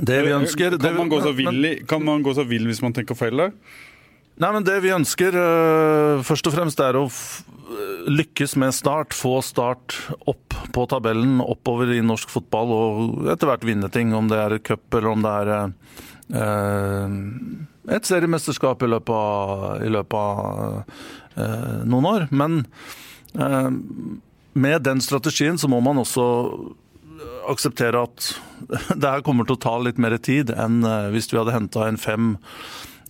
det 0.00 0.22
vi 0.24 0.32
ønsker 0.32 0.78
Kan 0.80 0.96
man 0.96 1.10
gå 1.12 1.20
så 1.20 1.32
vill, 1.36 1.66
kan 1.88 2.04
man 2.04 2.22
gå 2.24 2.32
så 2.36 2.46
vill 2.48 2.64
hvis 2.70 2.80
man 2.84 2.94
tenker 2.96 3.18
feil 3.18 3.36
der? 3.36 3.56
Nei, 4.40 4.52
men 4.54 4.64
Det 4.64 4.78
vi 4.84 4.92
ønsker 4.94 5.36
uh, 5.36 6.22
først 6.24 6.48
og 6.48 6.54
fremst 6.56 6.80
er 6.82 6.96
å 6.98 7.04
lykkes 8.08 8.56
med 8.60 8.74
Start. 8.76 9.14
Få 9.16 9.38
Start 9.44 9.94
opp 10.28 10.56
på 10.74 10.86
tabellen, 10.90 11.38
oppover 11.44 11.92
i 11.94 12.00
norsk 12.04 12.32
fotball 12.32 12.72
og 12.74 13.28
etter 13.32 13.48
hvert 13.48 13.66
vinne 13.68 13.88
ting. 13.92 14.14
Om 14.16 14.32
det 14.32 14.40
er 14.40 14.58
cup 14.64 14.96
eller 14.96 15.12
om 15.12 15.24
det 15.24 15.34
er 15.42 15.52
uh, 16.32 17.06
et 17.92 18.08
seriemesterskap 18.08 18.82
i 18.82 18.90
løpet 18.90 19.14
av, 19.14 19.64
i 19.84 19.92
løpet 19.92 20.18
av 20.18 20.82
uh, 21.36 21.80
noen 21.84 22.12
år. 22.14 22.28
Men 22.32 22.62
med 24.52 24.82
den 24.84 25.00
strategien 25.00 25.56
så 25.56 25.68
må 25.72 25.78
man 25.80 26.02
også 26.02 26.24
akseptere 27.50 28.04
at 28.06 28.30
det 29.00 29.08
her 29.08 29.26
kommer 29.26 29.48
til 29.48 29.58
å 29.58 29.62
ta 29.62 29.76
litt 29.82 30.00
mer 30.02 30.16
tid 30.22 30.52
enn 30.54 30.82
eh, 30.86 31.10
hvis 31.14 31.30
vi 31.32 31.40
hadde 31.40 31.54
henta 31.56 31.88
inn 31.90 32.00
fem 32.00 32.32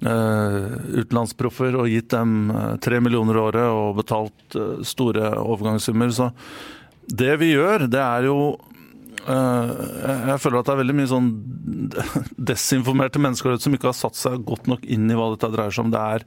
uh, 0.02 0.66
utenlandsproffer 0.96 1.76
og 1.78 1.90
gitt 1.92 2.10
dem 2.14 2.50
tre 2.82 2.98
millioner 3.04 3.38
året 3.38 3.68
og 3.70 4.00
betalt 4.00 4.58
store 4.86 5.34
overgangssummer. 5.38 6.10
Så 6.10 6.32
det 7.06 7.36
vi 7.42 7.52
gjør, 7.54 7.86
det 7.92 8.02
er 8.02 8.30
jo 8.30 8.36
jeg 9.22 10.38
føler 10.42 10.58
at 10.58 10.66
det 10.66 10.72
er 10.72 10.78
veldig 10.80 10.94
mye 10.98 11.10
sånn 11.12 11.28
desinformerte 12.50 13.20
mennesker 13.22 13.54
som 13.62 13.76
ikke 13.76 13.92
har 13.92 13.94
satt 13.94 14.18
seg 14.18 14.42
godt 14.48 14.66
nok 14.66 14.82
inn 14.82 15.06
i 15.06 15.14
hva 15.14 15.28
dette 15.36 15.52
dreier 15.52 15.70
seg 15.70 15.84
om. 15.84 15.92
Det 15.94 16.00
er 16.02 16.24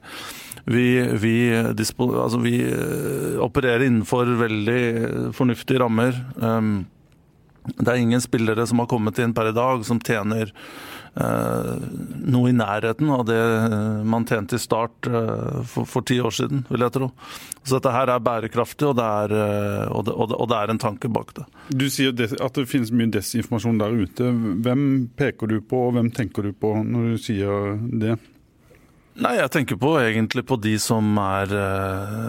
vi, 0.66 0.86
vi, 1.20 1.34
altså 1.52 2.40
vi 2.40 2.56
opererer 3.42 3.84
innenfor 3.86 4.32
veldig 4.40 4.80
fornuftige 5.36 5.82
rammer. 5.84 6.16
Um, 6.40 6.86
det 7.74 7.88
er 7.88 7.98
ingen 8.00 8.22
spillere 8.22 8.66
som 8.66 8.80
har 8.82 8.90
kommet 8.90 9.18
inn 9.22 9.34
per 9.34 9.50
i 9.50 9.56
dag 9.56 9.82
som 9.86 9.98
tjener 10.02 10.52
eh, 10.52 11.72
noe 12.30 12.50
i 12.50 12.56
nærheten 12.56 13.10
av 13.12 13.24
det 13.28 13.40
man 14.06 14.26
tjente 14.28 14.58
i 14.58 14.62
start 14.62 15.08
eh, 15.10 15.62
for, 15.66 15.88
for, 15.88 16.06
ti 16.06 16.20
år 16.22 16.34
siden, 16.34 16.64
vil 16.70 16.86
jeg 16.86 16.94
tro. 16.94 17.10
Så 17.66 17.76
dette 17.76 17.94
her 17.94 18.12
er 18.12 18.22
bærekraftig, 18.22 18.86
og 18.90 18.98
det 19.00 19.06
er, 19.06 19.34
uh, 19.34 19.96
og 19.96 20.06
det, 20.06 20.14
og 20.14 20.30
det, 20.30 20.38
og 20.38 20.50
det 20.52 20.58
er 20.60 20.72
en 20.72 20.82
tanke 20.82 21.10
bak 21.10 21.32
det. 21.34 21.46
Du 21.74 21.88
sier 21.90 22.14
at 22.14 22.60
det 22.60 22.68
finnes 22.70 22.92
mye 22.94 23.10
desinformasjon 23.16 23.80
der 23.82 23.96
ute. 23.96 24.30
Hvem 24.62 24.84
peker 25.18 25.50
du 25.50 25.58
på, 25.58 25.88
og 25.88 25.96
hvem 25.98 26.12
tenker 26.14 26.46
du 26.46 26.54
på 26.54 26.76
når 26.86 27.16
du 27.16 27.24
sier 27.24 27.74
det? 27.90 28.14
Nei, 29.16 29.32
jeg 29.40 29.50
tenker 29.50 29.80
på 29.80 29.94
egentlig 29.98 30.44
på 30.46 30.60
de 30.60 30.76
som 30.78 31.16
er 31.18 31.50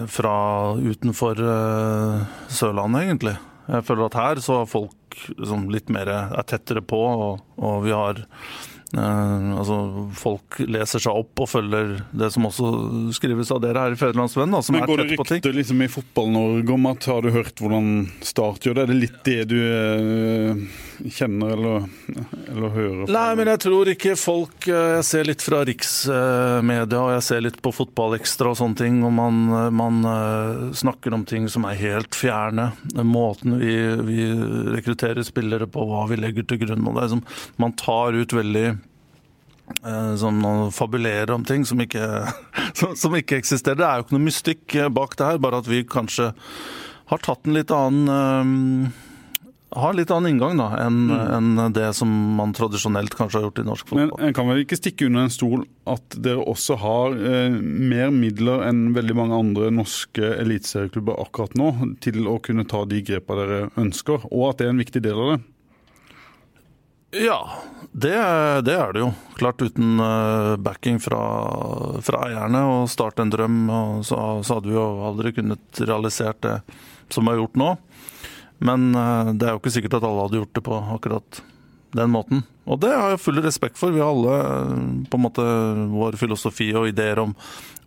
fra 0.08 0.34
utenfor 0.80 1.42
Sørlandet, 2.48 3.04
egentlig. 3.04 3.36
Jeg 3.68 3.84
føler 3.84 4.08
at 4.08 4.16
her 4.18 4.40
så 4.44 4.62
har 4.62 4.70
folk 4.70 5.20
liksom 5.36 5.68
litt 5.72 5.92
mer 5.92 6.08
er 6.08 6.48
tettere 6.48 6.82
på, 6.84 6.98
og, 6.98 7.44
og 7.60 7.84
vi 7.84 7.92
har 7.92 8.22
eh, 8.22 9.48
altså, 9.60 9.78
folk 10.16 10.60
leser 10.64 11.04
seg 11.04 11.20
opp 11.20 11.44
og 11.44 11.50
følger 11.52 11.94
det 12.16 12.30
som 12.34 12.48
også 12.48 12.72
skrives 13.16 13.52
av 13.52 13.60
dere 13.64 13.84
her 13.84 13.96
i 13.96 14.00
Federlandsvennen. 14.00 14.56
Men 14.72 14.88
Går 14.88 15.04
det 15.04 15.18
rykte 15.18 15.54
liksom 15.54 15.84
i 15.84 15.90
Fotball-Norge 15.92 16.76
om 16.78 16.92
at 16.92 17.10
har 17.12 17.24
du 17.24 17.32
hørt 17.34 17.60
hvordan 17.60 18.08
Start 18.24 18.64
gjør 18.64 18.80
det? 18.80 18.86
Er 18.86 18.92
det 18.94 19.00
litt 19.02 19.20
det 19.28 19.40
du 19.52 19.58
uh, 19.58 20.86
kjenner 21.06 21.52
eller, 21.54 21.84
eller 22.48 22.74
hører? 22.74 23.12
Nei, 23.12 23.28
men 23.38 23.50
jeg 23.52 23.62
tror 23.64 23.90
ikke 23.92 24.14
folk 24.18 24.68
eh, 24.70 24.96
Jeg 24.98 25.06
ser 25.06 25.28
litt 25.28 25.44
fra 25.44 25.62
riksmedia 25.68 27.02
og 27.02 27.12
jeg 27.16 27.24
ser 27.28 27.44
litt 27.44 27.60
på 27.64 27.72
Fotballekstra 27.74 28.52
og 28.52 28.58
sånne 28.60 28.80
ting, 28.80 29.00
og 29.06 29.14
man, 29.14 29.40
man 29.74 30.02
uh, 30.06 30.68
snakker 30.76 31.14
om 31.14 31.24
ting 31.28 31.48
som 31.52 31.66
er 31.68 31.78
helt 31.78 32.18
fjerne. 32.18 32.70
Måten 33.06 33.58
vi, 33.62 33.74
vi 34.08 34.28
rekrutterer 34.74 35.26
spillere 35.26 35.68
på, 35.70 35.86
hva 35.88 36.06
vi 36.10 36.20
legger 36.20 36.46
til 36.48 36.62
grunn. 36.64 36.86
og 36.88 36.98
det 36.98 37.06
er 37.06 37.12
som, 37.14 37.24
Man 37.62 37.76
tar 37.78 38.18
ut 38.18 38.34
veldig 38.34 38.68
som 39.78 40.16
sånn 40.20 40.44
å 40.48 40.52
fabulere 40.74 41.34
om 41.34 41.44
ting 41.44 41.64
som 41.68 41.80
ikke, 41.80 42.04
som, 42.78 42.94
som 42.96 43.16
ikke, 43.16 43.38
eksisterer. 43.38 43.78
Det 43.78 43.86
er 43.86 43.98
jo 43.98 44.06
ikke 44.06 44.16
noe 44.16 44.28
mystikk 44.28 44.78
eh, 44.78 44.88
bak 44.92 45.16
det 45.18 45.28
her, 45.28 45.42
bare 45.42 45.60
at 45.62 45.68
vi 45.68 45.84
kanskje 45.88 46.32
har 47.08 47.22
tatt 47.24 47.46
en 47.46 47.56
litt 47.56 47.72
annen 47.72 48.90
har 49.70 49.92
litt 49.92 50.10
annen 50.10 50.32
inngang 50.32 50.56
da, 50.56 50.68
enn 50.80 51.10
mm. 51.10 51.58
en 51.58 51.72
det 51.76 51.90
som 51.96 52.08
man 52.38 52.54
tradisjonelt 52.56 53.12
kanskje 53.18 53.40
har 53.40 53.48
gjort 53.48 53.60
i 53.60 53.66
norsk 53.66 53.90
fotball. 53.90 54.12
Men 54.14 54.28
En 54.30 54.36
kan 54.36 54.48
vel 54.48 54.62
ikke 54.62 54.78
stikke 54.80 55.08
under 55.10 55.26
en 55.26 55.34
stol 55.34 55.66
at 55.88 56.16
dere 56.24 56.46
også 56.48 56.78
har 56.80 57.16
eh, 57.18 57.52
mer 57.52 58.12
midler 58.14 58.64
enn 58.68 58.94
veldig 58.96 59.18
mange 59.18 59.36
andre 59.36 59.70
norske 59.74 60.32
eliteserieklubber 60.40 61.20
akkurat 61.20 61.56
nå 61.60 61.72
til 62.04 62.24
å 62.30 62.38
kunne 62.44 62.64
ta 62.68 62.84
de 62.88 63.02
grepene 63.04 63.44
dere 63.44 63.70
ønsker, 63.80 64.24
og 64.32 64.50
at 64.50 64.60
det 64.60 64.68
er 64.68 64.74
en 64.74 64.84
viktig 64.84 65.04
del 65.04 65.20
av 65.24 65.32
det? 65.34 65.40
Ja, 67.18 67.38
det, 67.92 68.16
det, 68.68 68.74
er 68.76 68.92
det 68.92 69.00
jo. 69.00 69.12
Klart 69.36 69.62
uten 69.64 70.00
eh, 70.04 70.54
backing 70.60 71.00
fra, 71.00 71.20
fra 72.04 72.24
eierne 72.28 72.64
og 72.68 72.90
starte 72.92 73.24
en 73.24 73.32
drøm, 73.32 73.62
så, 74.04 74.18
så, 74.44 74.58
hadde 74.58 74.72
vi 74.72 74.76
jo 74.76 74.88
aldri 75.08 75.32
kunnet 75.36 75.84
realisert 75.84 76.40
det 76.44 76.58
som 77.12 77.28
har 77.28 77.40
gjort 77.40 77.56
nå. 77.56 77.70
Men 78.64 78.90
eh, 78.94 79.32
det 79.38 79.46
er 79.46 79.54
jo 79.54 79.62
ikke 79.62 79.74
sikkert 79.74 79.98
at 79.98 80.06
alle 80.08 80.26
hadde 80.26 80.40
gjort 80.42 80.56
det 80.58 80.64
på 80.66 80.78
akkurat 80.96 81.42
den 81.96 82.12
måten. 82.12 82.44
Og 82.68 82.80
det 82.82 82.92
har 82.92 83.14
jeg 83.14 83.22
full 83.24 83.40
respekt 83.44 83.78
for. 83.80 83.94
Vi 83.94 84.02
har 84.02 84.12
alle 84.12 84.38
eh, 84.44 84.86
på 85.08 85.18
en 85.20 85.24
måte 85.24 85.44
vår 85.94 86.18
filosofi 86.20 86.70
og 86.76 86.90
ideer 86.90 87.22
om 87.22 87.36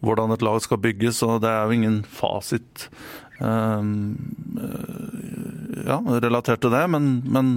hvordan 0.02 0.34
et 0.34 0.46
lag 0.46 0.58
skal 0.64 0.82
bygges, 0.82 1.22
og 1.28 1.44
det 1.44 1.52
er 1.52 1.68
jo 1.68 1.76
ingen 1.78 1.98
fasit 2.10 2.88
um, 3.38 4.16
ja, 5.86 6.00
relatert 6.24 6.64
til 6.64 6.74
det. 6.74 6.82
Men, 6.90 7.12
men 7.30 7.52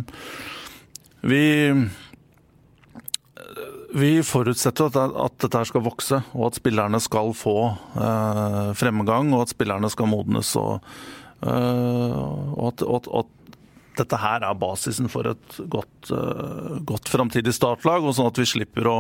vi 1.24 1.40
vi 3.94 4.22
forutsetter 4.26 4.90
at, 4.90 4.96
at, 4.98 5.36
dette 5.44 5.60
skal 5.70 5.84
vokse, 5.86 6.18
og 6.34 6.48
at 6.48 6.56
spillerne 6.58 6.98
skal 7.02 7.30
få 7.38 7.58
eh, 7.94 8.70
fremgang, 8.74 9.30
og 9.34 9.44
at 9.44 9.52
spillerne 9.54 9.90
skal 9.92 10.10
modnes. 10.10 10.50
Og, 10.58 10.80
eh, 10.82 11.23
og, 11.44 12.60
at, 12.70 12.84
at, 12.98 13.08
at, 13.22 13.32
dette 13.94 14.18
her 14.18 14.42
er 14.42 14.56
basisen 14.58 15.06
for 15.06 15.28
et 15.30 15.58
godt, 15.70 16.10
eh, 16.10 16.78
godt 16.82 17.10
framtidig 17.12 17.52
startlag, 17.54 18.02
og 18.02 18.16
sånn 18.16 18.26
at 18.26 18.40
vi 18.40 18.48
slipper 18.48 18.88
å 18.90 18.96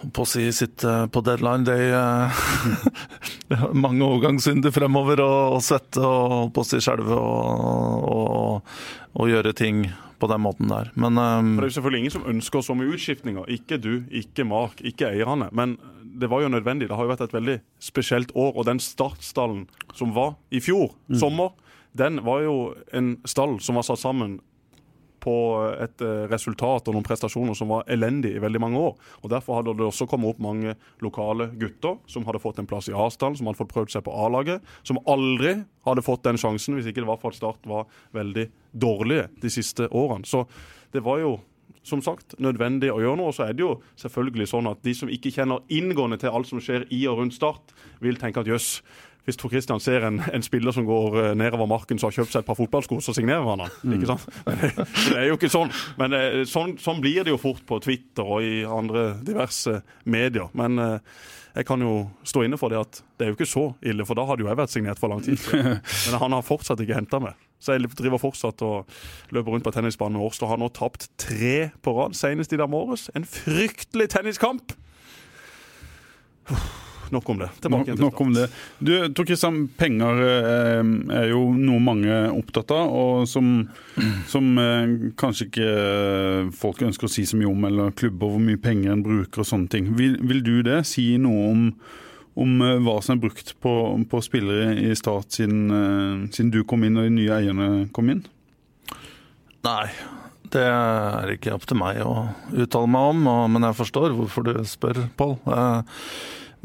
på 0.00 0.24
å 0.24 0.28
si 0.28 0.46
sitte 0.56 0.92
på 1.12 1.20
deadline 1.20 1.66
day 1.66 1.90
eh, 1.92 2.44
mange 3.84 4.06
overgangssynder 4.06 4.72
fremover 4.72 5.20
og, 5.24 5.58
og 5.58 5.64
svette 5.64 6.00
og 6.00 6.54
på 6.56 6.64
å 6.64 6.68
si 6.68 6.80
skjelve 6.80 7.18
og, 7.18 8.06
og, 8.08 8.72
og, 9.12 9.28
gjøre 9.28 9.52
ting 9.56 9.84
på 10.20 10.28
den 10.28 10.42
måten 10.44 10.72
der. 10.72 10.90
Men, 11.00 11.16
um, 11.16 11.54
det 11.60 11.70
er 11.70 11.76
selvfølgelig 11.76 12.02
ingen 12.04 12.16
som 12.16 12.26
ønsker 12.28 12.64
så 12.64 12.76
mye 12.76 12.92
utskiftninger. 12.96 13.46
Ikke 13.56 13.80
du, 13.80 13.92
ikke 14.08 14.44
Mark, 14.48 14.82
ikke 14.84 15.08
eierne. 15.08 15.48
Men 15.56 15.78
det 16.20 16.28
var 16.30 16.44
jo 16.44 16.52
nødvendig. 16.52 16.88
Det 16.88 16.96
har 16.96 17.06
jo 17.06 17.12
vært 17.14 17.24
et 17.26 17.34
veldig 17.34 17.56
spesielt 17.82 18.34
år. 18.36 18.52
Og 18.54 18.68
den 18.68 18.80
startstallen 18.82 19.66
som 19.96 20.14
var 20.16 20.36
i 20.52 20.60
fjor 20.62 20.92
mm. 21.08 21.18
sommer, 21.22 21.54
den 21.96 22.20
var 22.26 22.44
jo 22.44 22.56
en 22.94 23.16
stall 23.28 23.58
som 23.64 23.80
var 23.80 23.88
satt 23.88 24.02
sammen 24.02 24.38
på 25.20 25.34
et 25.76 26.02
eh, 26.04 26.24
resultat 26.32 26.88
og 26.88 26.96
noen 26.96 27.04
prestasjoner 27.04 27.56
som 27.56 27.70
var 27.74 27.88
elendig 27.92 28.32
i 28.36 28.42
veldig 28.42 28.62
mange 28.62 28.80
år. 28.80 28.94
Og 29.20 29.32
Derfor 29.32 29.58
hadde 29.58 29.74
det 29.76 29.84
også 29.84 30.08
kommet 30.08 30.32
opp 30.32 30.40
mange 30.42 30.74
lokale 31.04 31.50
gutter 31.60 31.98
som 32.10 32.24
hadde 32.28 32.40
fått 32.42 32.60
en 32.62 32.68
plass 32.70 32.88
i 32.88 32.96
A-stallen, 32.96 33.36
som 33.36 33.50
hadde 33.50 33.60
fått 33.60 33.74
prøvd 33.74 33.94
seg 33.94 34.06
på 34.06 34.14
A-laget, 34.16 34.64
som 34.86 35.00
aldri 35.10 35.58
hadde 35.88 36.06
fått 36.06 36.24
den 36.24 36.40
sjansen 36.40 36.78
hvis 36.78 36.88
ikke 36.90 37.04
det 37.04 37.10
var 37.10 37.20
for 37.20 37.34
at 37.34 37.40
Start 37.40 37.68
var 37.68 37.86
veldig 38.16 38.48
dårlige 38.72 39.28
de 39.42 39.52
siste 39.52 39.88
årene. 39.88 40.28
Så 40.28 40.46
det 40.94 41.04
var 41.04 41.20
jo 41.22 41.36
som 41.86 42.02
sagt, 42.04 42.36
nødvendig 42.42 42.90
å 42.92 43.00
gjøre 43.00 43.18
noe. 43.20 43.30
Og 43.32 43.36
så 43.36 43.46
er 43.48 43.56
det 43.56 43.64
jo 43.64 43.74
selvfølgelig 44.00 44.48
sånn 44.52 44.70
at 44.70 44.82
de 44.86 44.94
som 44.96 45.12
ikke 45.12 45.32
kjenner 45.34 45.64
inngående 45.72 46.20
til 46.20 46.34
alt 46.34 46.50
som 46.50 46.60
skjer 46.62 46.86
i 46.92 47.02
og 47.10 47.20
rundt 47.22 47.36
Start, 47.36 47.74
vil 48.04 48.18
tenke 48.20 48.42
at 48.42 48.50
jøss, 48.50 48.80
hvis 49.30 49.38
Tor 49.40 49.52
Christian 49.52 49.82
ser 49.82 50.04
en, 50.08 50.20
en, 50.26 50.44
spiller 50.44 50.74
som 50.74 50.86
går 50.88 51.18
eh, 51.22 51.32
nedover 51.38 51.70
marken 51.70 52.00
som 52.00 52.10
har 52.10 52.18
kjøpt 52.18 52.34
seg 52.34 52.42
et 52.42 52.48
par 52.48 52.58
fotballsko, 52.58 53.00
så 53.04 53.14
signerer 53.16 53.46
han 53.46 53.64
han. 53.64 53.74
Mm. 53.86 53.96
Ikke 53.96 54.10
sant? 54.10 54.24
Det, 54.46 54.70
det, 54.74 55.18
er 55.20 55.28
jo 55.30 55.36
ikke 55.38 55.52
sånn. 55.52 55.74
Men 56.00 56.16
eh, 56.18 56.40
sånn, 56.50 56.76
sånn, 56.82 57.02
blir 57.04 57.22
det 57.24 57.34
jo 57.34 57.40
fort 57.40 57.62
på 57.68 57.78
Twitter 57.84 58.26
og 58.26 58.42
i 58.46 58.64
andre 58.66 59.12
diverse 59.26 59.80
medier. 60.10 60.50
Men 60.58 60.82
eh, 60.82 61.20
jeg 61.54 61.66
kan 61.66 61.82
jo 61.82 61.94
stå 62.26 62.44
inne 62.46 62.58
for 62.60 62.72
det 62.72 62.80
at 62.80 63.00
det 63.18 63.26
er 63.26 63.32
jo 63.32 63.38
ikke 63.38 63.48
så 63.48 63.64
ille, 63.86 64.06
for 64.06 64.18
da 64.18 64.26
hadde 64.28 64.44
jo 64.44 64.50
jeg 64.50 64.58
vært 64.60 64.74
signert 64.74 65.00
for 65.02 65.12
lang 65.12 65.22
tid 65.24 65.38
siden. 65.40 65.80
Men 66.08 66.20
han 66.24 66.36
har 66.36 66.46
fortsatt 66.46 66.82
ikke 66.82 66.98
henta 66.98 67.22
meg. 67.22 67.38
Så 67.60 67.76
jeg 67.76 67.90
driver 67.92 68.22
fortsatt 68.22 68.62
og 68.64 69.00
løper 69.34 69.52
rundt 69.52 69.66
på 69.66 69.72
tennisbanen 69.74 70.16
med 70.16 70.26
Årstad. 70.30 70.48
Har 70.48 70.60
nå 70.60 70.70
tapt 70.74 71.10
tre 71.20 71.70
på 71.84 71.96
rad, 71.98 72.16
senest 72.16 72.54
i 72.56 72.60
dag 72.60 72.70
morges. 72.72 73.10
En 73.18 73.26
fryktelig 73.28 74.08
tenniskamp! 74.14 74.78
Nok 77.14 77.28
om 77.32 77.40
det. 77.42 77.48
Tilbake 77.62 77.94
nok, 77.94 78.00
nok 78.04 78.20
om 78.24 78.34
det. 78.36 78.46
Du, 78.78 78.92
Tor 79.14 79.28
Kristian, 79.28 79.62
penger 79.78 80.22
eh, 80.24 80.82
er 81.20 81.30
jo 81.32 81.42
noe 81.56 81.80
mange 81.82 82.10
er 82.10 82.28
opptatt 82.34 82.72
av, 82.74 82.90
og 82.90 83.28
som, 83.30 83.50
som 84.30 84.52
eh, 84.60 84.94
kanskje 85.20 85.48
ikke 85.48 85.70
folk 86.60 86.84
ønsker 86.86 87.08
å 87.08 87.12
si 87.12 87.26
så 87.28 87.38
mye 87.40 87.50
om, 87.50 87.66
eller 87.68 87.96
klubber 87.96 88.34
hvor 88.34 88.44
mye 88.44 88.60
penger 88.60 88.94
en 88.94 89.04
bruker 89.06 89.44
og 89.44 89.50
sånne 89.50 89.72
ting. 89.72 89.90
Vil, 89.98 90.16
vil 90.26 90.44
du 90.46 90.54
det? 90.66 90.82
Si 90.88 91.06
noe 91.20 91.48
om, 91.50 91.66
om 92.40 92.62
eh, 92.66 92.78
hva 92.84 92.98
som 93.04 93.16
er 93.16 93.24
brukt 93.26 93.54
på, 93.62 93.74
på 94.10 94.22
spillere 94.24 94.76
i 94.80 94.94
Start 94.98 95.36
siden, 95.36 95.66
eh, 95.74 96.30
siden 96.34 96.54
du 96.54 96.62
kom 96.68 96.86
inn 96.86 97.00
og 97.00 97.08
de 97.08 97.16
nye 97.18 97.36
eierne 97.40 97.70
kom 97.96 98.12
inn? 98.12 98.24
Nei, 99.66 99.90
det 100.50 100.66
er 100.66 101.34
ikke 101.34 101.52
opp 101.54 101.66
til 101.68 101.78
meg 101.78 102.00
å 102.02 102.14
uttale 102.50 102.90
meg 102.90 103.12
om, 103.12 103.26
men 103.54 103.66
jeg 103.68 103.78
forstår 103.78 104.14
hvorfor 104.16 104.46
du 104.48 104.54
spør, 104.66 105.04
Pål. 105.20 105.36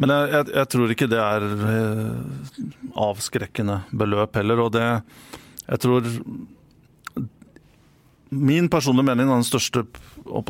Men 0.02 0.12
jeg, 0.12 0.32
jeg, 0.34 0.50
jeg, 0.58 0.70
tror 0.74 0.92
ikke 0.92 1.08
det 1.12 1.22
er 1.22 1.46
eh, 1.72 2.58
avskrekkende 3.00 3.80
beløp 3.96 4.36
heller. 4.36 4.66
Og 4.66 4.74
det 4.76 4.84
Jeg 5.66 5.80
tror 5.82 6.10
Min 8.30 8.68
personlige 8.70 9.08
mening 9.08 9.30
er 9.30 9.40
den 9.40 9.48
største 9.48 9.86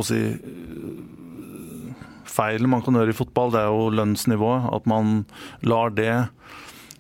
si, 0.08 0.20
feilen 2.26 2.72
man 2.72 2.82
kan 2.82 2.96
gjøre 2.98 3.14
i 3.14 3.18
fotball, 3.18 3.52
det 3.54 3.62
er 3.62 3.70
jo 3.70 3.92
lønnsnivået. 3.94 4.70
At 4.74 4.88
man 4.90 5.26
lar 5.62 5.94
det 5.94 6.28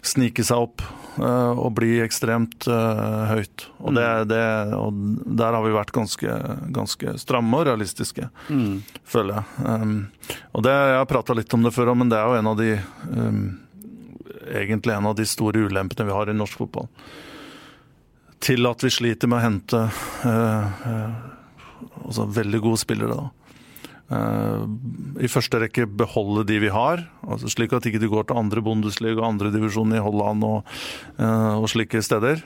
snike 0.07 0.43
seg 0.45 0.67
opp 0.67 0.83
uh, 1.17 1.51
og 1.53 1.73
bli 1.77 1.99
ekstremt 2.03 2.67
uh, 2.69 3.25
høyt. 3.31 3.67
Og, 3.79 3.93
det, 3.97 4.07
det, 4.31 4.41
og 4.77 4.95
der 5.39 5.57
har 5.57 5.65
vi 5.65 5.75
vært 5.75 5.93
ganske, 5.95 6.39
ganske 6.75 7.17
stramme 7.21 7.61
og 7.61 7.67
realistiske, 7.69 8.29
føler 9.03 9.39
jeg. 9.41 9.67
Um, 9.67 9.95
og 10.53 10.65
det, 10.65 10.73
Jeg 10.73 10.97
har 11.01 11.11
prata 11.11 11.37
litt 11.37 11.53
om 11.57 11.65
det 11.65 11.73
før, 11.75 11.93
men 11.97 12.11
det 12.11 12.19
er 12.19 12.29
jo 12.29 12.39
en 12.39 12.51
av 12.51 12.59
de 12.59 12.71
um, 13.11 13.45
egentlig 14.51 14.93
en 14.93 15.11
av 15.11 15.15
de 15.17 15.25
store 15.27 15.65
ulempene 15.65 16.07
vi 16.07 16.15
har 16.15 16.29
i 16.29 16.37
norsk 16.37 16.65
fotball. 16.65 16.89
Til 18.45 18.67
at 18.69 18.83
vi 18.83 18.91
sliter 18.93 19.31
med 19.31 19.39
å 19.39 19.45
hente 19.45 19.81
uh, 20.25 21.15
altså 22.05 22.27
veldig 22.29 22.61
gode 22.61 22.81
spillere. 22.83 23.17
da. 23.17 23.44
Uh, 24.05 24.67
I 25.17 25.29
første 25.31 25.57
rekke 25.63 25.87
beholde 25.89 26.43
de 26.45 26.59
vi 26.61 26.69
har, 26.69 27.07
altså 27.25 27.49
slik 27.49 27.71
at 27.73 27.87
ikke 27.89 28.01
de 28.03 28.09
går 28.11 28.27
til 28.29 28.37
andre 28.37 28.61
bondesliga 28.61 29.17
og 29.17 29.31
andre 29.31 29.49
divisjon 29.55 29.95
i 29.97 30.01
Holland 30.03 30.45
og, 30.45 30.75
uh, 31.17 31.55
og 31.57 31.65
slike 31.73 32.03
steder. 32.05 32.43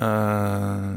Uh, 0.00 0.96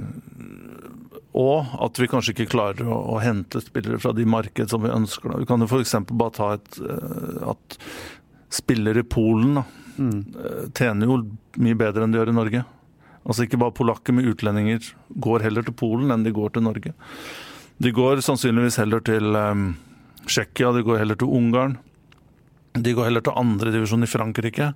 og 1.37 1.73
at 1.83 1.99
vi 1.99 2.07
kanskje 2.09 2.33
ikke 2.33 2.53
klarer 2.55 2.87
å, 2.87 2.95
å, 3.13 3.17
hente 3.21 3.59
spillere 3.61 3.99
fra 4.01 4.13
de 4.15 4.23
marked 4.25 4.71
som 4.71 4.81
vi 4.85 4.93
ønsker. 4.93 5.35
Vi 5.43 5.49
kan 5.49 5.61
jo 5.61 5.67
f.eks. 5.67 5.97
bare 6.09 6.33
ta 6.33 6.53
et 6.55 6.79
at 7.51 7.77
spillere 8.57 9.03
i 9.03 9.05
Polen 9.05 9.59
da, 9.59 9.65
mm. 9.99 10.21
tjener 10.79 11.11
jo 11.11 11.19
mye 11.61 11.77
bedre 11.77 12.05
enn 12.07 12.15
de 12.15 12.21
gjør 12.21 12.31
i 12.31 12.37
Norge. 12.39 12.63
Altså 13.27 13.43
ikke 13.43 13.59
bare 13.59 13.75
polakker, 13.75 14.15
med 14.15 14.31
utlendinger 14.31 14.87
går 15.19 15.43
heller 15.45 15.67
til 15.67 15.75
Polen 15.77 16.15
enn 16.15 16.23
de 16.25 16.33
går 16.33 16.55
til 16.55 16.65
Norge. 16.65 16.95
De 17.83 17.93
går 17.93 18.23
sannsynligvis 18.25 18.79
heller 18.81 19.03
til 19.05 19.37
um, 19.37 19.67
Tsjekkia, 20.25 20.73
de 20.75 20.85
går 20.85 21.03
heller 21.03 21.19
til 21.19 21.29
Ungarn. 21.29 21.77
De 22.77 22.93
går 22.93 23.09
heller 23.09 23.25
til 23.25 23.37
andredivisjon 23.37 24.05
i 24.05 24.09
Frankrike. 24.09 24.71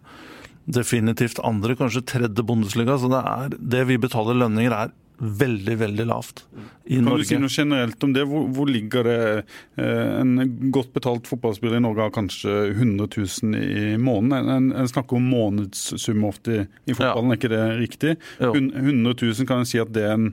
Definitivt 0.70 1.42
andre, 1.46 1.76
kanskje 1.78 2.06
tredje 2.06 2.46
Bundesliga. 2.46 2.98
Så 3.02 3.10
det, 3.12 3.22
er, 3.22 3.56
det 3.58 3.86
vi 3.90 3.98
betaler 4.02 4.38
lønninger, 4.38 4.76
er 4.76 4.94
veldig, 5.22 5.76
veldig 5.78 6.06
lavt 6.10 6.44
i 6.86 6.96
kan 6.96 7.06
Norge. 7.06 7.26
Kan 7.30 7.44
du 7.46 7.50
si 7.50 7.66
noe 7.66 7.74
generelt 7.74 8.06
om 8.06 8.14
det? 8.16 8.24
Hvor, 8.30 8.48
hvor 8.56 8.70
ligger 8.70 9.06
det 9.06 9.18
eh, 9.78 10.16
En 10.22 10.72
godt 10.74 10.94
betalt 10.96 11.30
fotballspiller 11.30 11.78
i 11.78 11.84
Norge 11.86 12.08
har 12.08 12.16
kanskje 12.16 12.56
100 12.72 13.10
000 13.44 13.62
i 13.62 13.98
måneden. 14.02 14.50
En, 14.50 14.72
en 14.82 14.90
snakker 14.90 15.20
om 15.20 15.30
månedssum 15.30 16.26
ofte 16.26 16.56
i, 16.56 16.66
i 16.90 16.98
fotballen, 16.98 17.30
ja. 17.30 17.38
er 17.38 17.42
ikke 17.42 17.54
det 17.54 17.64
riktig? 17.84 18.18
Jo. 18.42 18.54
100 18.56 19.16
000 19.22 19.50
kan 19.50 19.62
en 19.62 19.70
si 19.70 19.82
at 19.82 19.94
det 19.94 20.08
er 20.10 20.18
en 20.18 20.32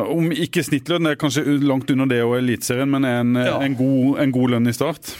om 0.00 0.32
ikke 0.32 0.64
snittlønn, 0.64 1.04
det 1.04 1.14
er 1.14 1.20
kanskje 1.20 1.58
langt 1.60 1.90
under 1.92 2.08
det 2.08 2.22
og 2.24 2.38
Eliteserien, 2.38 2.88
men 2.90 3.04
en, 3.04 3.36
ja. 3.36 3.58
en, 3.60 3.76
god, 3.76 4.18
en, 4.22 4.32
god, 4.32 4.54
lønn 4.54 4.70
i 4.70 4.74
start? 4.76 5.12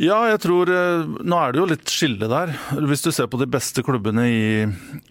Ja, 0.00 0.18
jeg 0.26 0.40
tror 0.42 0.70
eh, 0.74 1.04
Nå 1.22 1.36
er 1.38 1.54
det 1.54 1.60
jo 1.60 1.68
litt 1.70 1.92
skille 1.92 2.26
der. 2.28 2.50
Hvis 2.90 3.04
du 3.04 3.12
ser 3.14 3.28
på 3.30 3.38
de 3.38 3.46
beste 3.46 3.84
klubbene 3.86 4.26
i, 4.26 4.46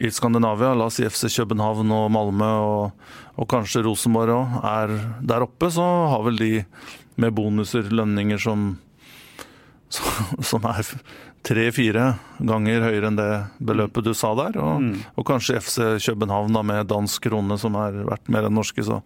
i 0.03 0.11
Skandinavia, 0.11 0.73
la 0.75 0.89
oss 0.89 0.99
si 0.99 1.07
FC 1.07 1.29
København 1.31 1.93
og 1.95 2.09
Malmö 2.13 2.51
og, 2.67 3.13
og 3.39 3.49
kanskje 3.49 3.85
Rosenborg 3.87 4.35
òg, 4.35 4.57
er 4.67 4.95
der 5.23 5.47
oppe, 5.47 5.71
så 5.71 5.87
har 6.11 6.25
vel 6.27 6.41
de 6.41 6.53
med 7.15 7.33
bonuser 7.37 7.87
lønninger 7.93 8.41
som, 8.41 8.73
som 10.51 10.67
er 10.67 10.93
tre-fire 11.43 12.05
ganger 12.39 12.85
høyere 12.85 13.09
enn 13.09 13.17
det 13.19 13.29
beløpet 13.63 14.05
du 14.05 14.13
sa 14.15 14.31
der. 14.39 14.57
Og, 14.61 14.83
mm. 14.83 14.93
og 15.19 15.27
kanskje 15.27 15.59
FC 15.59 15.79
København 16.05 16.55
da, 16.55 16.63
med 16.65 16.89
dansk 16.91 17.27
krone 17.27 17.57
som 17.61 17.77
er 17.79 17.99
verdt 18.07 18.31
mer 18.33 18.47
enn 18.47 18.55
norske, 18.57 18.85
så 18.85 19.01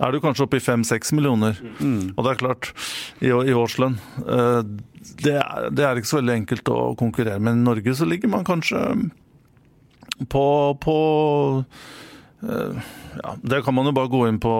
er 0.00 0.14
du 0.14 0.22
kanskje 0.24 0.46
oppe 0.46 0.60
i 0.60 0.64
fem-seks 0.64 1.12
millioner. 1.16 1.60
Mm. 1.78 2.14
Og 2.14 2.24
det 2.24 2.32
er 2.32 2.40
klart, 2.40 2.72
i, 3.20 3.28
i 3.28 3.56
årslønn 3.56 3.98
eh, 4.24 4.60
det 5.20 5.36
er, 5.36 5.68
det 5.68 5.84
er, 5.84 6.00
ikke 6.00 6.08
så 6.08 6.22
veldig 6.22 6.38
enkelt 6.40 6.70
å 6.72 6.78
konkurrere 6.98 7.42
med. 7.42 7.60
I 7.60 7.66
Norge 7.68 7.92
så 7.98 8.08
ligger 8.08 8.32
man 8.32 8.46
kanskje 8.48 8.80
på, 10.32 10.46
på 10.80 10.96
Eh, 12.44 12.76
ja, 13.22 13.34
Det 13.42 13.60
kan 13.64 13.74
man 13.76 13.88
jo 13.88 13.92
bare 13.96 14.10
gå 14.12 14.22
inn 14.28 14.38
på, 14.42 14.54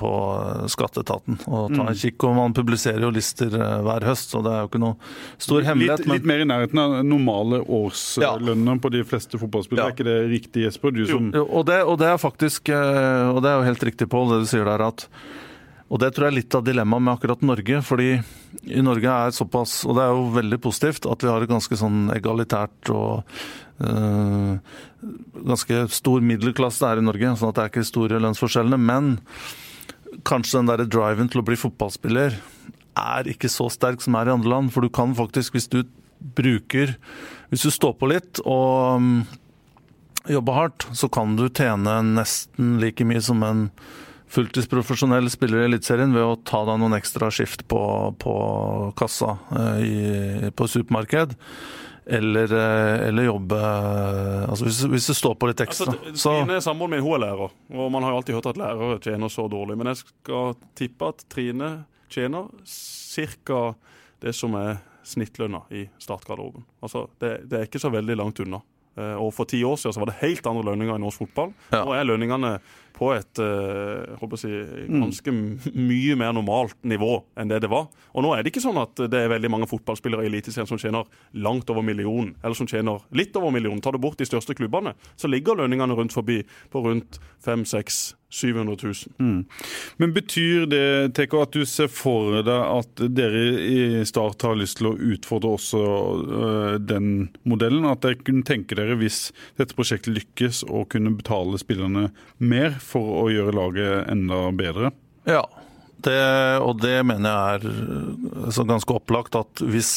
på 0.00 0.10
skatteetaten 0.72 1.38
og 1.44 1.74
ta 1.74 1.84
en 1.84 1.92
mm. 1.92 2.00
kikk. 2.00 2.26
og 2.28 2.36
Man 2.38 2.56
publiserer 2.56 3.04
jo 3.06 3.12
lister 3.14 3.54
eh, 3.58 3.76
hver 3.86 4.08
høst, 4.08 4.34
så 4.34 4.42
det 4.44 4.52
er 4.54 4.64
jo 4.64 4.70
ikke 4.72 4.82
noe 4.82 5.12
stor 5.42 5.68
hemmelighet. 5.68 6.04
Litt, 6.04 6.12
litt 6.18 6.28
mer 6.32 6.44
i 6.44 6.48
nærheten 6.48 6.82
av 6.84 6.98
normale 7.06 7.62
årslønner 7.62 8.76
ja. 8.76 8.80
på 8.82 8.92
de 8.94 9.04
fleste 9.08 9.40
fotballspillere, 9.40 9.86
ja. 9.86 9.92
er 9.92 9.98
ikke 9.98 10.08
det 10.08 10.18
riktig, 10.32 10.66
Jesper? 10.66 10.94
Du 10.94 11.04
som 11.08 11.30
jo, 11.34 11.46
og, 11.46 11.64
det, 11.70 11.80
og 11.86 11.98
det 12.02 12.10
er 12.12 12.20
faktisk, 12.20 12.72
eh, 12.74 13.30
og 13.30 13.42
det 13.44 13.52
er 13.52 13.60
jo 13.60 13.70
helt 13.70 13.88
riktig, 13.90 14.10
Pål, 14.14 14.34
det 14.34 14.44
du 14.44 14.50
sier 14.50 14.68
der, 14.68 14.88
at 14.92 15.08
og 15.92 16.00
Det 16.00 16.08
tror 16.14 16.26
jeg 16.26 16.32
er 16.32 16.38
litt 16.40 16.54
av 16.56 16.64
dilemmaet 16.64 17.04
med 17.04 17.12
akkurat 17.12 17.42
Norge. 17.44 17.82
fordi 17.84 18.08
i 18.64 18.82
Norge 18.82 19.10
er 19.10 19.34
såpass, 19.34 19.84
og 19.84 19.96
det 19.98 20.04
er 20.04 20.14
jo 20.14 20.30
veldig 20.34 20.58
positivt, 20.62 21.06
at 21.06 21.22
vi 21.22 21.28
har 21.28 21.42
et 21.42 21.50
ganske 21.50 21.76
sånn 21.76 22.08
egalitært 22.14 22.90
og 22.90 23.22
ganske 25.44 25.80
stor 25.90 26.24
middelklasse 26.24 26.86
er 26.86 27.00
i 27.00 27.04
Norge. 27.04 27.36
sånn 27.36 27.50
at 27.50 27.56
det 27.58 27.64
er 27.64 27.72
ikke 27.72 27.86
store 27.88 28.20
lønnsforskjellene. 28.22 28.78
Men 28.78 29.18
kanskje 30.24 30.60
den 30.60 30.70
der 30.70 30.84
driven 30.86 31.28
til 31.28 31.42
å 31.42 31.46
bli 31.46 31.58
fotballspiller 31.58 32.38
er 32.94 33.30
ikke 33.30 33.50
så 33.50 33.68
sterk 33.72 34.02
som 34.04 34.14
er 34.14 34.30
i 34.30 34.34
andre 34.36 34.50
land. 34.50 34.72
For 34.72 34.84
du 34.84 34.88
kan 34.88 35.14
faktisk, 35.14 35.54
hvis 35.54 35.68
du 35.68 35.84
bruker 36.24 36.96
Hvis 37.50 37.62
du 37.62 37.70
står 37.70 37.92
på 38.00 38.08
litt 38.08 38.40
og 38.48 38.96
um, 38.96 39.26
jobber 40.26 40.56
hardt, 40.56 40.86
så 40.96 41.06
kan 41.12 41.36
du 41.36 41.44
tjene 41.52 42.00
nesten 42.16 42.80
like 42.80 43.04
mye 43.04 43.20
som 43.22 43.42
en 43.46 43.68
fulltidsprofesjonell 44.34 45.28
spiller 45.30 45.60
i 45.60 45.68
Eliteserien 45.68 46.14
ved 46.16 46.24
å 46.24 46.38
ta 46.42 46.64
deg 46.66 46.80
noen 46.80 46.96
ekstra 46.96 47.28
skift 47.30 47.66
på, 47.70 47.80
på 48.18 48.34
kassa 48.98 49.36
eh, 49.54 49.84
i, 49.84 50.50
på 50.56 50.66
supermarked 50.72 51.36
eller, 52.06 52.52
eh, 52.52 53.08
eller 53.08 53.24
jobbe 53.24 53.56
eh, 53.56 54.50
altså 54.50 54.66
hvis, 54.66 54.82
hvis, 54.92 55.06
det 55.08 55.16
står 55.16 55.34
på 55.40 55.48
litt 55.48 55.62
ekstra. 55.64 55.94
Altså, 55.94 56.34
Trine, 56.34 56.60
Samboeren 56.60 56.96
min 56.96 57.04
hun 57.04 57.16
er 57.16 57.22
lærer, 57.24 57.54
og 57.72 57.92
man 57.92 58.04
har 58.04 58.12
jo 58.12 58.20
alltid 58.20 58.38
hørt 58.38 58.50
at 58.52 58.60
lærere 58.60 58.98
tjener 59.04 59.32
så 59.32 59.46
dårlig. 59.48 59.78
Men 59.80 59.92
jeg 59.92 60.02
skal 60.02 60.56
tippe 60.76 61.08
at 61.14 61.24
Trine 61.32 61.70
tjener 62.12 62.50
ca. 62.64 63.62
det 64.20 64.34
som 64.36 64.56
er 64.60 64.76
snittlønna 65.04 65.64
i 65.72 65.86
startgarderoben. 66.00 66.64
Altså, 66.84 67.06
det, 67.20 67.38
det, 67.48 67.58
er 67.58 67.68
ikke 67.68 67.82
så 67.82 67.92
veldig 67.92 68.16
langt 68.20 68.40
unna. 68.44 68.60
Eh, 68.96 69.16
og 69.20 69.32
For 69.36 69.48
ti 69.48 69.62
år 69.64 69.80
siden 69.80 69.96
så 69.96 70.04
var 70.04 70.12
det 70.12 70.20
helt 70.22 70.46
andre 70.48 70.64
lønninger 70.70 70.96
i 70.98 71.02
norsk 71.02 71.24
fotball. 71.24 71.54
Ja. 71.72 71.84
Nå 71.84 71.96
er 71.96 72.08
lønningene 72.08 72.58
på 72.94 73.10
et 73.14 73.40
uh, 73.42 74.36
si, 74.38 74.50
mm. 74.50 75.00
ganske 75.02 75.34
mye 75.74 76.16
mer 76.18 76.34
normalt 76.36 76.76
nivå 76.86 77.16
enn 77.40 77.50
det 77.50 77.62
det 77.64 77.70
var. 77.72 77.88
Og 78.14 78.24
nå 78.24 78.32
er 78.34 78.44
det 78.44 78.52
ikke 78.52 78.64
sånn 78.64 78.78
at 78.80 79.04
det 79.10 79.24
er 79.24 79.32
veldig 79.32 79.50
mange 79.50 79.68
fotballspillere 79.70 80.24
i 80.24 80.30
Eliteserien 80.30 80.70
som 80.70 80.80
tjener 80.80 81.08
langt 81.46 81.70
over 81.74 81.82
millionen, 81.86 82.34
eller 82.42 82.58
som 82.58 82.70
tjener 82.70 83.02
litt 83.16 83.34
over 83.40 83.54
millionen. 83.54 83.82
Tar 83.84 83.96
du 83.96 84.02
bort 84.02 84.20
de 84.20 84.28
største 84.28 84.56
klubbene, 84.56 84.94
så 85.18 85.30
ligger 85.30 85.58
lønningene 85.58 85.98
rundt 85.98 86.14
forbi 86.14 86.42
på 86.70 86.84
rundt 86.86 87.18
500 87.44 88.14
700 88.34 88.76
000. 88.82 88.94
Mm. 89.22 89.40
Men 90.02 90.14
betyr 90.16 90.66
det 90.70 90.84
Teko, 91.16 91.42
at 91.44 91.54
du 91.54 91.64
ser 91.68 91.90
for 91.92 92.40
deg 92.44 92.50
at 92.50 93.04
dere 93.14 93.44
i 93.62 94.04
Start 94.08 94.42
har 94.46 94.58
lyst 94.58 94.80
til 94.80 94.90
å 94.90 94.96
utfordre 95.14 95.54
også 95.56 95.82
uh, 95.82 96.74
den 96.82 97.28
modellen? 97.48 97.86
At 97.90 98.04
dere 98.04 98.20
kunne 98.20 98.46
tenke 98.46 98.78
dere, 98.78 98.98
hvis 99.00 99.28
dette 99.60 99.76
prosjektet 99.78 100.16
lykkes, 100.16 100.64
å 100.66 100.84
kunne 100.90 101.14
betale 101.16 101.60
spillerne 101.62 102.08
mer 102.42 102.78
for 102.82 103.24
å 103.24 103.28
gjøre 103.32 103.54
laget 103.56 104.10
enda 104.12 104.48
bedre? 104.56 104.92
Ja, 105.28 105.44
det, 106.04 106.20
og 106.60 106.82
det 106.82 106.98
mener 107.06 107.30
jeg 107.30 107.54
er 107.54 108.44
altså, 108.48 108.66
ganske 108.68 108.98
opplagt 108.98 109.38
at 109.38 109.62
hvis 109.64 109.96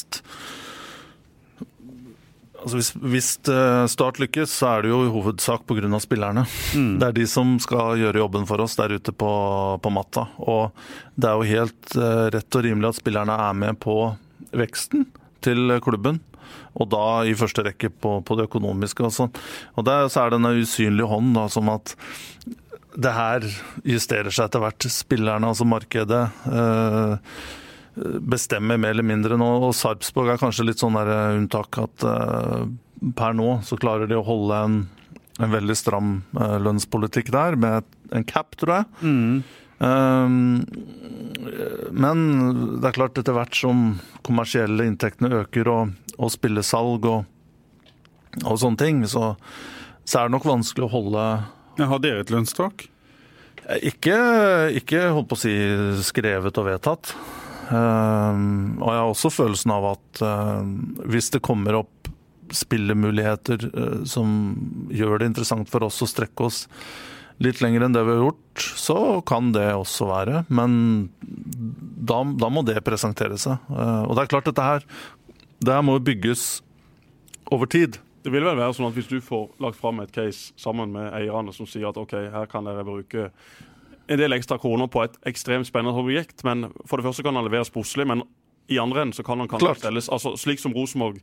Altså 2.67 2.81
hvis, 2.81 2.89
hvis, 2.99 3.29
eh, 3.47 3.85
Start 3.87 4.19
lykkes, 4.19 4.51
så 4.51 4.73
er 4.73 4.83
det 4.83 4.91
jo 4.91 5.05
i 5.05 5.11
hovedsak 5.13 5.63
pga. 5.69 5.99
spillerne. 6.03 6.43
Mm. 6.75 6.99
Det 6.99 7.07
er 7.07 7.13
de 7.15 7.27
som 7.27 7.57
skal 7.63 7.95
gjøre 7.95 8.19
jobben 8.19 8.45
for 8.45 8.59
oss 8.59 8.75
der 8.75 8.91
ute 8.91 9.13
på, 9.15 9.31
på 9.79 9.89
matta. 9.89 10.27
Og 10.43 10.75
det 11.15 11.29
er 11.29 11.35
jo 11.39 11.53
helt 11.55 11.95
uh, 11.95 12.27
rett 12.33 12.57
og 12.59 12.65
rimelig 12.65 12.89
at 12.89 12.99
spillerne 12.99 13.37
er 13.39 13.53
med 13.55 13.79
på 13.79 13.95
veksten 14.51 15.07
til 15.41 15.79
klubben. 15.79 16.19
Og 16.75 16.89
da 16.91 17.23
i 17.23 17.35
første 17.37 17.63
rekke 17.63 17.89
på, 17.89 18.17
på 18.21 18.37
det 18.37 18.49
økonomiske. 18.49 19.07
Og, 19.07 19.15
sånn. 19.15 19.31
og 19.79 19.87
der, 19.87 20.09
så 20.11 20.25
er 20.25 20.35
det 20.35 20.41
en 20.41 20.59
usynlig 20.59 21.07
hånd 21.07 21.31
da, 21.37 21.47
som 21.47 21.71
at 21.71 21.95
det 22.97 23.13
her 23.13 23.47
justerer 23.87 24.33
seg 24.33 24.49
etter 24.49 24.65
hvert. 24.65 24.89
Spillerne, 24.91 25.53
altså 25.53 25.67
markedet. 25.69 26.25
Uh, 26.43 27.15
bestemmer 28.21 28.77
mer 28.77 28.95
eller 28.95 29.07
mindre 29.07 29.37
nå. 29.39 29.47
Og 29.67 29.75
Sarpsborg 29.75 30.33
er 30.33 30.41
kanskje 30.41 30.67
litt 30.67 30.81
sånn 30.81 30.97
der 30.97 31.11
eh, 31.13 31.37
unntak 31.37 31.79
at 31.81 32.05
uh, 32.07 32.65
per 33.17 33.37
nå 33.37 33.59
så 33.65 33.77
klarer 33.79 34.09
de 34.09 34.17
å 34.17 34.25
holde 34.25 34.63
en, 34.65 34.81
en 35.41 35.53
veldig 35.53 35.77
stram 35.77 36.19
uh, 36.37 36.57
lønnspolitikk 36.61 37.31
der, 37.33 37.57
med 37.59 37.87
en 38.15 38.27
cap, 38.27 38.57
tror 38.59 38.79
jeg. 38.79 38.91
Mm. 39.01 39.41
Um, 39.77 40.65
men 41.93 42.21
det 42.81 42.89
er 42.89 42.97
klart, 42.97 43.17
etter 43.19 43.35
hvert 43.37 43.57
som 43.57 43.87
kommersielle 44.25 44.87
inntektene 44.89 45.43
øker 45.43 45.69
og, 45.69 45.95
og 46.17 46.33
spillesalg 46.33 47.05
og, 47.05 47.27
og 48.43 48.61
sånne 48.61 48.81
ting, 48.81 49.03
så, 49.09 49.35
så, 50.03 50.19
er 50.19 50.27
det 50.27 50.37
nok 50.37 50.47
vanskelig 50.49 50.87
å 50.87 50.93
holde 50.95 51.25
Har 51.77 52.01
dere 52.01 52.25
et 52.25 52.33
lønnstak? 52.33 52.87
Ikke, 53.85 54.17
ikke 54.79 55.09
holdt 55.11 55.29
på 55.29 55.37
å 55.37 55.41
si 55.41 55.53
skrevet 56.07 56.57
og 56.57 56.69
vedtatt. 56.69 57.11
Ehm, 57.73 58.77
og 58.79 58.89
jeg 58.91 59.01
har 59.01 59.11
også 59.11 59.33
følelsen 59.33 59.73
av 59.75 59.91
at 59.95 60.23
ehm, 60.23 60.71
hvis 61.11 61.31
det 61.33 61.43
kommer 61.45 61.81
opp 61.81 62.11
spillemuligheter 62.55 63.67
eh, 63.67 64.01
som 64.07 64.31
gjør 64.93 65.19
det 65.19 65.31
interessant 65.33 65.69
for 65.71 65.87
oss 65.87 65.99
å 66.03 66.09
strekke 66.09 66.47
oss 66.47 66.65
litt 67.43 67.59
lenger 67.61 67.85
enn 67.85 67.93
det 67.93 68.01
vi 68.07 68.15
har 68.15 68.23
gjort, 68.23 68.63
så 68.79 68.97
kan 69.27 69.51
det 69.53 69.67
også 69.75 70.07
være. 70.09 70.41
Men 70.49 70.71
da, 71.21 72.23
da 72.23 72.49
må 72.49 72.63
det 72.65 72.79
presentere 72.87 73.37
seg. 73.41 73.59
Eh, 73.69 74.03
og 74.07 74.15
det 74.17 74.23
er 74.23 74.33
klart, 74.33 74.49
dette 74.49 74.71
her 74.71 74.87
det 75.57 75.73
her 75.73 75.85
må 75.85 75.97
bygges 75.99 76.61
over 77.49 77.69
tid. 77.69 77.97
Det 78.21 78.33
vil 78.33 78.43
vel 78.45 78.57
være 78.59 78.75
sånn 78.75 78.89
at 78.89 78.97
Hvis 78.97 79.09
du 79.09 79.17
får 79.23 79.47
lagt 79.63 79.79
fram 79.79 80.01
et 80.03 80.11
case 80.13 80.51
sammen 80.59 80.91
med 80.93 81.09
eierne 81.15 81.53
som 81.55 81.69
sier 81.69 81.87
at 81.89 81.97
ok, 81.97 82.13
her 82.33 82.49
kan 82.51 82.67
dere 82.67 82.85
bruke 82.85 83.29
en 84.07 84.19
del 84.19 84.35
ekstra 84.35 84.57
kroner 84.61 84.89
på 84.91 85.03
et 85.03 85.15
ekstremt 85.29 85.67
spennende 85.67 85.99
objekt, 85.99 86.43
men 86.47 86.69
for 86.85 86.99
det 86.99 87.07
første 87.07 87.25
kan 87.25 87.35
han 87.35 87.47
leveres 87.47 87.71
sportslig, 87.71 88.07
men 88.07 88.23
i 88.67 88.79
andre 88.79 89.05
enden 89.05 89.15
så 89.15 89.23
kan 89.23 89.39
han 89.39 89.47
kanskje 89.47 89.77
stelles 89.79 90.09
altså 90.11 90.33
Slik 90.39 90.59
som 90.59 90.75
Rosenborg 90.75 91.21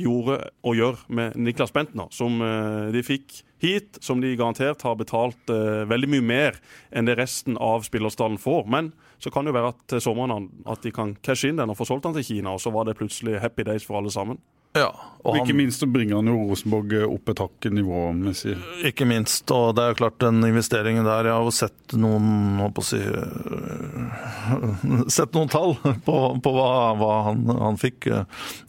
gjorde 0.00 0.38
og 0.64 0.76
gjør 0.78 1.00
med 1.12 1.36
Niklas 1.36 1.74
Bentner, 1.76 2.08
som 2.14 2.40
eh, 2.40 2.88
de 2.94 3.02
fikk 3.04 3.42
hit, 3.60 3.98
som 4.00 4.22
de 4.22 4.32
garantert 4.38 4.80
har 4.86 4.94
betalt 4.96 5.50
uh, 5.52 5.84
veldig 5.84 6.08
mye 6.08 6.24
mer 6.24 6.54
enn 6.96 7.04
det 7.04 7.18
resten 7.18 7.58
av 7.60 7.82
spillerstallen 7.84 8.38
får. 8.40 8.62
Men 8.72 8.88
så 9.20 9.28
kan 9.28 9.44
det 9.44 9.52
jo 9.52 9.58
være 9.58 9.72
at 9.74 9.82
til 9.92 10.00
sommeren 10.00 10.48
at 10.64 10.80
de 10.80 10.92
kan 10.96 11.12
cashe 11.20 11.50
inn 11.50 11.60
den 11.60 11.68
og 11.68 11.76
få 11.76 11.84
solgt 11.90 12.08
den 12.08 12.16
til 12.16 12.24
Kina, 12.24 12.54
og 12.56 12.62
så 12.64 12.72
var 12.72 12.88
det 12.88 12.96
plutselig 12.96 13.36
happy 13.44 13.66
days 13.68 13.84
for 13.84 14.00
alle 14.00 14.12
sammen. 14.14 14.40
Ja, 14.78 14.90
og 15.20 15.36
ikke 15.36 15.52
minst 15.56 15.82
så 15.82 15.86
bringer 15.90 16.16
han 16.20 16.28
jo 16.30 16.36
Rosenborg 16.48 16.92
opp 17.04 17.30
et 17.32 17.40
hakk 17.42 17.66
nivåmessig. 17.74 18.54
Ikke 18.88 19.04
minst, 19.08 19.50
og 19.52 19.74
det 19.76 19.82
er 19.82 19.92
jo 19.92 19.98
klart 19.98 20.22
den 20.22 20.38
investeringen 20.46 21.04
der 21.04 21.28
Jeg 21.28 21.34
har 21.34 21.44
jo 21.44 21.52
sett 21.52 21.94
noen 22.00 22.60
å 22.64 22.84
si 22.84 23.00
øh, 23.02 25.06
Sett 25.16 25.34
noen 25.36 25.50
tall 25.52 25.74
på, 26.06 26.16
på 26.40 26.52
hva, 26.54 26.70
hva 26.96 27.10
han, 27.28 27.44
han 27.50 27.76
fikk. 27.80 28.08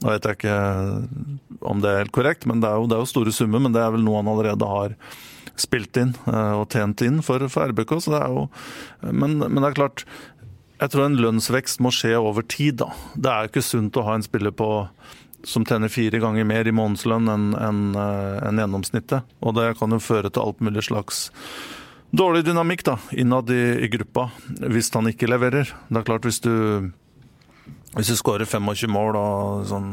Nå 0.02 0.12
vet 0.12 0.28
jeg 0.28 0.40
ikke 0.42 0.58
om 1.72 1.84
det 1.84 1.92
er 1.92 2.02
helt 2.04 2.16
korrekt, 2.16 2.48
men 2.50 2.64
det 2.64 2.72
er, 2.72 2.82
jo, 2.82 2.90
det 2.90 2.98
er 2.98 3.06
jo 3.06 3.14
store 3.14 3.36
summer. 3.36 3.64
Men 3.64 3.78
det 3.78 3.84
er 3.86 3.94
vel 3.96 4.04
noe 4.04 4.20
han 4.20 4.32
allerede 4.34 4.68
har 4.68 4.98
spilt 5.62 5.96
inn 6.02 6.14
øh, 6.26 6.64
og 6.64 6.68
tjent 6.74 7.06
inn 7.06 7.22
for, 7.24 7.46
for 7.54 7.72
RBK. 7.72 7.96
Så 8.04 8.16
det 8.16 8.22
er 8.26 8.36
jo, 8.36 8.48
men, 9.08 9.40
men 9.46 9.62
det 9.62 9.72
er 9.72 9.80
klart 9.80 10.04
Jeg 10.82 10.92
tror 10.92 11.08
en 11.08 11.22
lønnsvekst 11.22 11.80
må 11.86 11.94
skje 11.96 12.18
over 12.20 12.44
tid. 12.44 12.82
da. 12.84 12.92
Det 13.16 13.32
er 13.32 13.46
jo 13.46 13.54
ikke 13.54 13.70
sunt 13.70 14.02
å 14.02 14.08
ha 14.10 14.20
en 14.20 14.28
spiller 14.28 14.52
på 14.52 14.74
som 15.48 15.66
tjener 15.66 15.90
fire 15.90 16.20
ganger 16.22 16.46
mer 16.46 16.68
i 16.68 16.74
månedslønn 16.76 17.30
enn 17.32 17.46
en, 17.58 17.82
en 17.98 18.62
gjennomsnittet. 18.62 19.24
Og 19.42 19.56
det 19.58 19.72
kan 19.80 19.92
jo 19.96 20.00
føre 20.04 20.30
til 20.30 20.44
alt 20.44 20.60
mulig 20.62 20.84
slags 20.88 21.30
dårlig 22.12 22.44
dynamikk 22.46 22.84
da, 22.84 22.98
innad 23.16 23.50
i, 23.56 23.62
i 23.86 23.88
gruppa, 23.94 24.30
hvis 24.68 24.92
han 24.94 25.08
ikke 25.12 25.30
leverer. 25.32 25.70
Det 25.90 26.02
er 26.02 26.08
klart, 26.10 26.26
hvis 26.28 26.42
du, 26.44 26.92
hvis 27.96 28.12
du 28.12 28.18
skårer 28.20 28.46
25 28.50 28.92
mål 28.92 29.16
og 29.20 29.66
sånn 29.72 29.90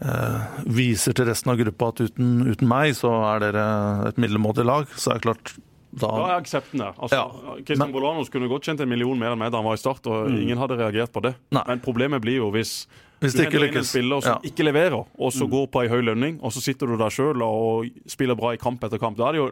eh, 0.00 0.56
viser 0.72 1.12
til 1.16 1.28
resten 1.28 1.52
av 1.52 1.60
gruppa 1.60 1.90
at 1.92 2.02
uten, 2.08 2.38
uten 2.48 2.68
meg, 2.70 2.94
så 2.96 3.12
er 3.34 3.44
dere 3.46 3.66
et 4.10 4.20
middelmådig 4.22 4.64
lag, 4.66 4.88
så 4.96 5.12
er 5.12 5.20
det 5.20 5.26
klart 5.28 5.54
da, 5.96 6.08
Da 6.10 6.24
er 6.26 6.40
aksepten 6.42 6.80
der. 6.82 6.96
Altså, 7.00 7.16
Ja, 7.22 7.54
Christian 7.64 7.86
men- 7.86 7.94
Bolanos 7.94 8.28
kunne 8.32 8.48
godt 8.50 8.66
tjent 8.68 8.80
en 8.84 8.88
million 8.90 9.16
mer 9.20 9.32
enn 9.32 9.38
meg 9.40 9.52
da 9.52 9.60
han 9.62 9.68
var 9.68 9.78
i 9.78 9.80
start, 9.80 10.04
og 10.12 10.28
ingen 10.28 10.58
hadde 10.60 10.76
reagert 10.76 11.12
på 11.14 11.22
det. 11.24 11.34
Nei. 11.56 11.62
Men 11.68 11.80
problemet 11.80 12.20
blir 12.24 12.36
jo 12.42 12.50
hvis 12.52 12.86
Hvis 13.26 13.36
du 13.36 13.42
henter 13.44 13.66
inn 13.66 13.78
en 13.82 13.86
spiller 13.88 14.22
som 14.24 14.32
Ja. 14.32 14.38
Mm. 14.40 14.48
ikke 14.50 14.66
leverer, 14.66 14.98
og 15.04 15.32
så 15.34 15.48
går 15.50 15.66
på 15.72 15.82
ei 15.82 15.88
høy 15.92 16.02
lønning, 16.06 16.38
og 16.42 16.54
så 16.54 16.62
sitter 16.64 16.86
du 16.86 16.96
der 16.96 17.12
sjøl 17.12 17.42
og 17.44 17.88
spiller 18.06 18.38
bra 18.38 18.54
i 18.54 18.60
kamp 18.60 18.82
etter 18.86 19.02
kamp. 19.02 19.18
Da 19.18 19.28
er 19.28 19.36
det 19.36 19.42
jo 19.42 19.50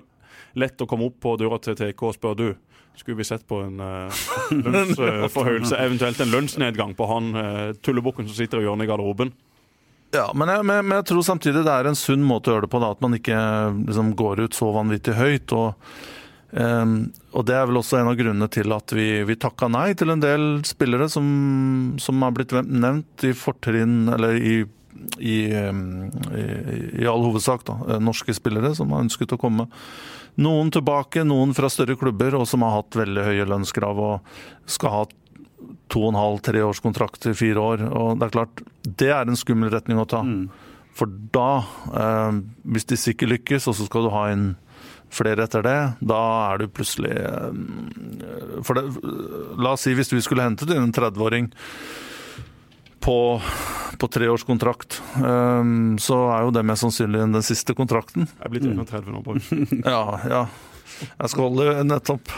lett 0.54 0.80
å 0.80 0.86
komme 0.86 1.10
opp 1.10 1.18
på 1.20 1.36
døra 1.40 1.58
til 1.62 1.74
TK 1.78 2.02
og 2.08 2.14
spørre 2.14 2.38
du, 2.38 2.54
skulle 2.96 3.18
vi 3.18 3.26
sett 3.26 3.42
på 3.50 3.58
en 3.64 3.80
uh, 3.84 4.22
lønnsforhøyelse, 4.54 5.76
eventuelt 5.82 6.20
en 6.22 6.30
lønnsnedgang 6.30 6.94
på 6.94 7.08
han 7.10 7.34
uh, 7.34 7.72
tullebukken 7.82 8.28
som 8.28 8.38
sitter 8.38 8.62
i 8.62 8.68
hjørnet 8.68 8.86
i 8.86 8.90
garderoben? 8.92 9.32
Ja, 10.14 10.28
men 10.34 10.48
jeg, 10.48 10.62
men 10.62 10.86
men 10.86 11.00
jeg 11.00 11.08
tror 11.10 11.24
samtidig 11.26 11.64
det 11.66 11.72
er 11.74 11.88
en 11.90 11.98
sunn 11.98 12.22
måte 12.22 12.52
å 12.52 12.54
gjøre 12.54 12.68
det 12.68 12.70
på. 12.70 12.80
Da, 12.82 12.92
at 12.94 13.00
man 13.02 13.16
ikke 13.16 13.38
liksom, 13.88 14.12
går 14.14 14.44
ut 14.46 14.54
så 14.54 14.68
vanvittig 14.70 15.16
høyt. 15.18 15.54
Og, 15.58 15.74
ehm, 16.60 16.94
og 17.34 17.46
det 17.48 17.56
er 17.58 17.68
vel 17.68 17.80
også 17.80 17.98
en 18.00 18.10
av 18.10 18.18
grunnene 18.18 18.48
til 18.52 18.74
at 18.76 18.94
vi, 18.96 19.08
vi 19.28 19.36
takka 19.40 19.68
nei 19.72 19.90
til 19.98 20.14
en 20.14 20.22
del 20.22 20.46
spillere 20.66 21.08
som, 21.12 21.26
som 22.02 22.24
har 22.24 22.34
blitt 22.36 22.54
nevnt 22.54 23.26
i 23.26 23.34
fortrinn, 23.36 24.08
eller 24.14 24.38
i, 24.38 24.56
i, 25.18 25.38
ehm, 25.54 25.84
i, 26.34 26.46
i 27.02 27.08
all 27.10 27.26
hovedsak, 27.26 27.66
da, 27.68 27.78
eh, 27.88 28.02
norske 28.02 28.36
spillere 28.36 28.74
som 28.78 28.94
har 28.94 29.06
ønsket 29.06 29.36
å 29.36 29.40
komme. 29.40 29.68
Noen 30.42 30.72
tilbake, 30.74 31.22
noen 31.26 31.54
fra 31.54 31.70
større 31.70 31.94
klubber, 31.98 32.34
og 32.34 32.48
som 32.50 32.64
har 32.66 32.80
hatt 32.80 32.96
veldig 32.98 33.28
høye 33.28 33.50
lønnskrav 33.50 34.00
og 34.02 34.34
skal 34.66 34.90
ha 34.94 35.04
to 35.92 36.02
og 36.02 36.12
en 36.12 36.18
halv, 36.18 36.40
tre 36.44 36.62
års 36.64 36.82
kontrakt 36.82 37.26
i 37.30 37.34
fire 37.36 37.62
år. 37.62 37.84
Og 37.94 38.18
det 38.18 38.26
er 38.26 38.34
klart, 38.34 38.62
det 38.82 39.10
er 39.14 39.28
en 39.28 39.38
skummel 39.38 39.70
retning 39.72 40.00
å 40.00 40.08
ta. 40.10 40.24
For 40.94 41.10
da, 41.34 41.64
um, 41.90 42.44
hvis 42.74 42.86
disse 42.90 43.14
ikke 43.14 43.30
lykkes, 43.30 43.68
og 43.70 43.78
så 43.78 43.86
skal 43.88 44.06
du 44.06 44.12
ha 44.14 44.28
inn 44.32 44.52
flere 45.14 45.46
etter 45.46 45.64
det, 45.64 45.78
da 46.04 46.20
er 46.50 46.62
du 46.62 46.66
plutselig 46.74 47.12
eh, 47.14 48.60
For 48.66 48.78
det, 48.78 48.84
la 49.60 49.74
oss 49.76 49.86
si 49.86 49.94
hvis 49.96 50.12
vi 50.14 50.22
skulle 50.24 50.46
hentet 50.46 50.72
inn 50.74 50.88
en 50.88 50.94
30-åring 50.94 51.50
på, 53.04 53.16
på 54.00 54.10
treårskontrakt, 54.16 55.00
eh, 55.20 55.72
så 56.00 56.20
er 56.34 56.46
jo 56.46 56.54
det 56.56 56.66
mest 56.66 56.86
sannsynlig 56.86 57.24
den 57.26 57.44
siste 57.46 57.76
kontrakten. 57.76 58.28
Jeg 58.38 58.46
er 58.48 58.54
blitt 58.54 58.68
31 58.70 59.10
nå. 59.12 59.24
Bård. 59.26 59.42
Ja, 59.84 60.04
ja. 60.30 60.44
Jeg 61.02 61.30
skal 61.32 61.48
holde 61.48 61.84
nettopp. 61.86 62.30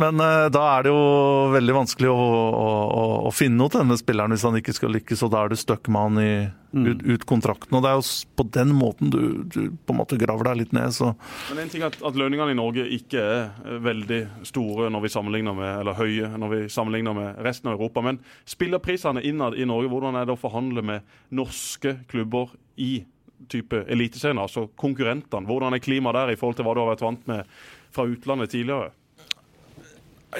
Men 0.00 0.22
eh, 0.22 0.48
da 0.52 0.62
er 0.72 0.86
det 0.86 0.92
jo 0.92 1.04
veldig 1.52 1.76
vanskelig 1.76 2.10
å, 2.10 2.16
å, 2.16 3.04
å, 3.28 3.30
finne 3.34 3.60
noe 3.60 3.72
til 3.72 3.82
denne 3.82 3.98
spilleren 4.00 4.34
hvis 4.34 4.46
han 4.48 4.58
ikke 4.58 4.74
skal 4.76 4.94
lykkes, 4.96 5.22
og 5.26 5.32
da 5.34 5.44
er 5.44 5.52
du 5.52 5.60
stuck 5.60 5.90
med 5.92 6.02
han 6.02 6.22
i, 6.22 6.32
ut, 6.72 7.04
ut 7.04 7.26
kontrakten. 7.28 7.76
Og 7.76 7.84
det 7.84 7.92
er 7.92 8.00
jo 8.00 8.06
på 8.38 8.46
den 8.56 8.74
måten 8.76 9.12
du, 9.12 9.20
du 9.44 9.60
på 9.70 9.94
en 9.94 10.00
måte 10.00 10.18
graver 10.20 10.50
deg 10.50 10.62
litt 10.62 10.74
ned, 10.76 10.94
så 10.96 11.12
Men 11.52 11.64
en 11.64 11.72
ting 11.72 11.84
er 11.84 11.92
at, 11.92 12.00
at 12.02 12.18
lønningene 12.18 12.54
i 12.54 12.58
Norge 12.58 12.88
ikke 12.98 13.22
er 13.22 13.40
eh, 13.44 13.78
veldig 13.86 14.22
store 14.48 14.90
når 14.92 15.06
vi 15.06 15.14
sammenligner 15.14 15.56
med, 15.58 15.72
eller 15.84 15.98
høye 15.98 16.34
når 16.36 16.54
vi 16.56 16.62
sammenligner 16.72 17.16
med 17.18 17.42
resten 17.46 17.70
av 17.70 17.78
Europa. 17.78 18.04
Men 18.04 18.20
spillerprisene 18.48 19.24
innad 19.28 19.58
i 19.58 19.68
Norge, 19.68 19.92
hvordan 19.92 20.18
er 20.18 20.28
det 20.28 20.36
å 20.36 20.42
forhandle 20.42 20.84
med 20.86 21.16
norske 21.34 22.00
klubber 22.10 22.56
i 22.80 23.02
type 23.50 23.84
eliteserien, 23.90 24.38
altså 24.42 24.66
konkurrentene? 24.78 25.46
Hvordan 25.48 25.74
er 25.76 25.82
klimaet 25.82 26.14
der 26.18 26.32
i 26.34 26.38
forhold 26.40 26.58
til 26.58 26.66
hva 26.68 26.74
du 26.76 26.82
har 26.84 26.90
vært 26.92 27.04
vant 27.06 27.26
med 27.30 27.54
fra 27.92 28.06
utlandet 28.08 28.50
tidligere? 28.54 28.90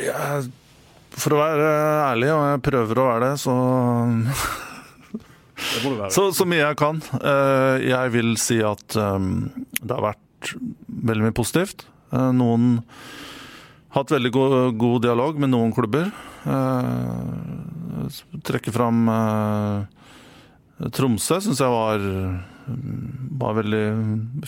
jeg, 0.01 0.51
For 1.19 1.35
å 1.37 1.41
være 1.43 1.71
ærlig, 2.11 2.31
og 2.33 2.45
jeg 2.51 2.63
prøver 2.69 3.01
å 3.03 3.09
være 3.11 3.27
det, 3.31 3.33
så 3.43 3.57
Det 5.63 5.83
må 5.85 5.93
du 5.93 5.99
være. 6.01 6.11
Så, 6.15 6.29
så 6.35 6.47
mye 6.49 6.63
jeg 6.65 6.79
kan. 6.81 7.03
Eh, 7.23 7.85
Jeg 7.91 8.13
vil 8.17 8.33
si 8.41 8.59
at 8.67 8.97
eh, 8.99 9.27
det 9.83 9.93
har 9.95 10.07
vært 10.13 10.55
veldig 10.89 11.29
mye 11.29 11.37
positivt. 11.37 11.85
Eh, 12.13 12.31
Noen 12.35 12.81
har 13.93 14.03
hatt 14.03 14.15
veldig 14.15 14.33
god, 14.35 14.57
god 14.81 15.03
dialog 15.05 15.39
med 15.39 15.53
noen 15.53 15.75
klubber. 15.77 16.09
Eh, 16.49 18.21
Trekke 18.49 18.73
fram 18.75 19.05
eh, 19.13 20.89
Tromsø 20.97 21.37
syns 21.45 21.61
jeg 21.63 21.71
var, 21.71 22.03
var 23.41 23.57
veldig 23.61 23.87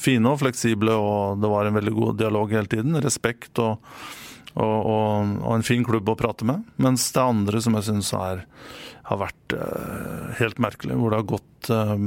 fine 0.00 0.30
og 0.30 0.40
fleksible, 0.42 0.94
og 0.94 1.40
det 1.42 1.50
var 1.50 1.68
en 1.68 1.78
veldig 1.78 1.94
god 1.96 2.20
dialog 2.20 2.54
hele 2.54 2.70
tiden. 2.70 2.98
Respekt 3.04 3.60
og, 3.62 3.82
og, 4.54 4.78
og, 4.78 5.34
og 5.42 5.52
en 5.56 5.66
fin 5.66 5.84
klubb 5.86 6.08
å 6.12 6.18
prate 6.18 6.46
med. 6.48 6.64
Mens 6.82 7.06
det 7.14 7.24
andre 7.24 7.62
som 7.64 7.76
jeg 7.78 7.88
syns 7.90 8.12
har 8.14 8.44
vært 9.24 9.56
uh, 9.58 10.32
helt 10.40 10.60
merkelig, 10.62 10.96
hvor 10.98 11.12
det 11.12 11.20
har 11.20 11.30
gått 11.34 11.70
eh, 11.74 11.98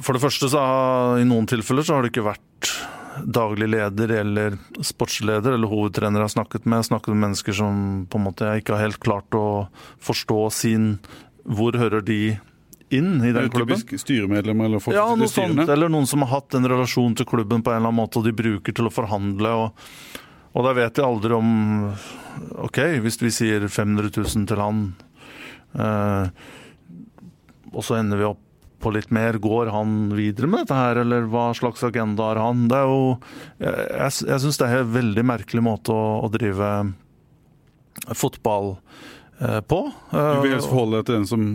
For 0.00 0.16
det 0.16 0.22
første 0.22 0.50
så 0.50 0.62
har 0.62 1.22
i 1.22 1.26
noen 1.28 1.48
tilfeller 1.50 1.86
så 1.86 1.96
har 1.96 2.04
det 2.04 2.12
ikke 2.14 2.28
vært 2.30 2.70
daglig 3.22 3.68
leder 3.68 4.10
eller 4.20 4.56
sportsleder 4.82 5.54
eller 5.54 5.70
hovedtrener 5.70 6.20
jeg 6.20 6.28
har 6.28 6.34
snakket 6.34 6.64
med. 6.64 6.76
Jeg 6.76 6.82
har 6.82 6.88
snakket 6.88 7.14
med 7.14 7.22
mennesker 7.26 7.56
som 7.58 7.76
på 8.10 8.18
en 8.18 8.26
måte 8.26 8.48
jeg 8.48 8.62
ikke 8.62 8.76
har 8.76 8.86
helt 8.88 9.02
klart 9.02 9.38
å 9.38 9.46
forstå 10.02 10.40
sin 10.54 10.96
Hvor 11.44 11.76
hører 11.76 12.00
de 12.00 12.38
inn 12.88 13.24
i 13.24 13.32
den 13.32 13.50
klubben? 13.50 13.80
Styremedlem 13.98 14.60
eller 14.60 14.82
folk 14.82 14.96
Ja, 14.96 15.06
noe 15.16 15.30
sånt. 15.30 15.68
Eller 15.68 15.92
noen 15.92 16.08
som 16.10 16.24
har 16.24 16.32
hatt 16.36 16.56
en 16.58 16.68
relasjon 16.68 17.16
til 17.18 17.28
klubben 17.28 17.64
på 17.64 17.72
en 17.72 17.80
eller 17.80 17.90
annen 17.90 18.02
måte, 18.02 18.20
og 18.20 18.28
de 18.28 18.34
bruker 18.36 18.76
til 18.76 18.90
å 18.90 18.92
forhandle. 18.94 19.54
Og, 19.64 20.22
og 20.54 20.68
da 20.68 20.74
vet 20.76 20.96
de 20.98 21.06
aldri 21.06 21.36
om 21.36 21.50
OK, 22.64 22.80
hvis 23.04 23.20
vi 23.22 23.32
sier 23.34 23.68
500 23.68 24.10
000 24.16 24.48
til 24.50 24.62
han, 24.62 24.86
eh, 25.78 26.48
og 27.74 27.82
så 27.82 27.98
ender 27.98 28.20
vi 28.20 28.28
opp 28.28 28.42
på 28.84 28.92
litt 28.92 29.08
mer, 29.14 29.38
går 29.40 29.70
han 29.72 30.12
videre 30.12 30.48
med 30.50 30.64
dette 30.64 30.76
her, 30.76 31.00
eller 31.00 31.24
hva 31.32 31.46
slags 31.56 31.86
agenda 31.86 32.26
har 32.28 32.42
han? 32.42 32.66
Det 32.68 32.76
er 32.76 32.90
jo 32.90 32.98
Jeg, 33.62 34.10
jeg, 34.28 34.40
syns 34.42 34.60
det 34.60 34.68
er 34.68 34.82
en 34.82 34.92
veldig 34.92 35.24
merkelig 35.24 35.64
måte 35.64 35.94
å, 35.94 36.04
å 36.26 36.28
drive 36.32 36.70
fotball 38.12 38.74
på. 39.68 39.80
Du 40.12 40.40
vil 40.44 40.52
helst 40.54 40.70
forholde 40.70 41.00
deg 41.00 41.08
til 41.08 41.16
den 41.18 41.26
som 41.28 41.46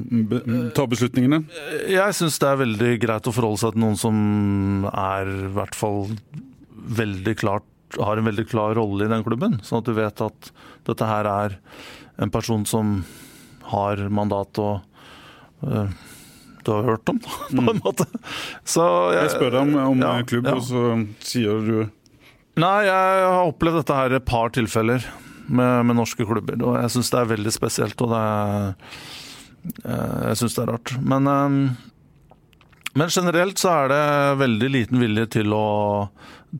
tar 0.75 0.89
beslutningene? 0.91 1.41
Jeg 1.89 2.15
syns 2.17 2.39
det 2.41 2.49
er 2.49 2.59
veldig 2.59 2.91
greit 3.01 3.29
å 3.29 3.33
forholde 3.33 3.61
seg 3.61 3.75
til 3.75 3.83
noen 3.85 3.99
som 3.99 4.17
er 4.91 5.31
i 5.31 5.51
hvert 5.55 5.77
fall 5.79 6.09
veldig 6.99 7.35
klart 7.39 7.67
har 7.97 8.19
en 8.19 8.27
veldig 8.27 8.45
klar 8.49 8.75
rolle 8.77 9.07
i 9.07 9.09
den 9.09 9.23
klubben. 9.25 9.57
Sånn 9.65 9.81
at 9.81 9.87
du 9.87 9.95
vet 9.97 10.21
at 10.21 10.51
dette 10.85 11.07
her 11.09 11.29
er 11.29 11.55
en 12.21 12.29
person 12.33 12.65
som 12.69 12.99
har 13.71 14.01
mandat 14.13 14.59
og 14.61 14.83
du 15.59 16.71
har 16.71 16.83
hørt 16.83 17.09
om, 17.09 17.19
på 17.55 17.71
en 17.71 17.81
måte. 17.83 18.05
Så 18.67 18.83
Jeg 19.15 19.31
spør 19.33 19.55
deg 19.55 19.61
om, 19.63 19.73
om 19.93 20.03
ja, 20.03 20.13
klubb, 20.27 20.49
ja. 20.49 20.57
og 20.57 20.65
så 20.67 20.99
sier 21.25 21.63
du 21.65 21.79
Nei, 22.59 22.79
jeg 22.83 23.23
har 23.23 23.47
opplevd 23.47 23.79
dette 23.79 23.95
her 23.95 24.13
et 24.17 24.25
par 24.27 24.49
tilfeller 24.51 25.05
med, 25.49 25.85
med 25.89 25.97
norske 25.97 26.25
klubber, 26.27 26.59
og 26.63 26.77
jeg 26.79 26.93
syns 26.93 27.11
det 27.13 27.19
er 27.21 27.31
veldig 27.33 27.53
spesielt, 27.53 28.01
og 28.05 28.13
det 28.13 28.23
er 28.23 28.65
eh, 29.83 30.17
Jeg 30.29 30.39
syns 30.41 30.57
det 30.57 30.63
er 30.63 30.71
rart. 30.73 30.95
Men, 31.01 31.29
eh, 31.33 32.33
men 32.99 33.13
generelt 33.13 33.61
så 33.61 33.75
er 33.75 33.93
det 33.93 34.01
veldig 34.41 34.71
liten 34.73 35.01
vilje 35.01 35.27
til 35.39 35.53
å, 35.55 35.67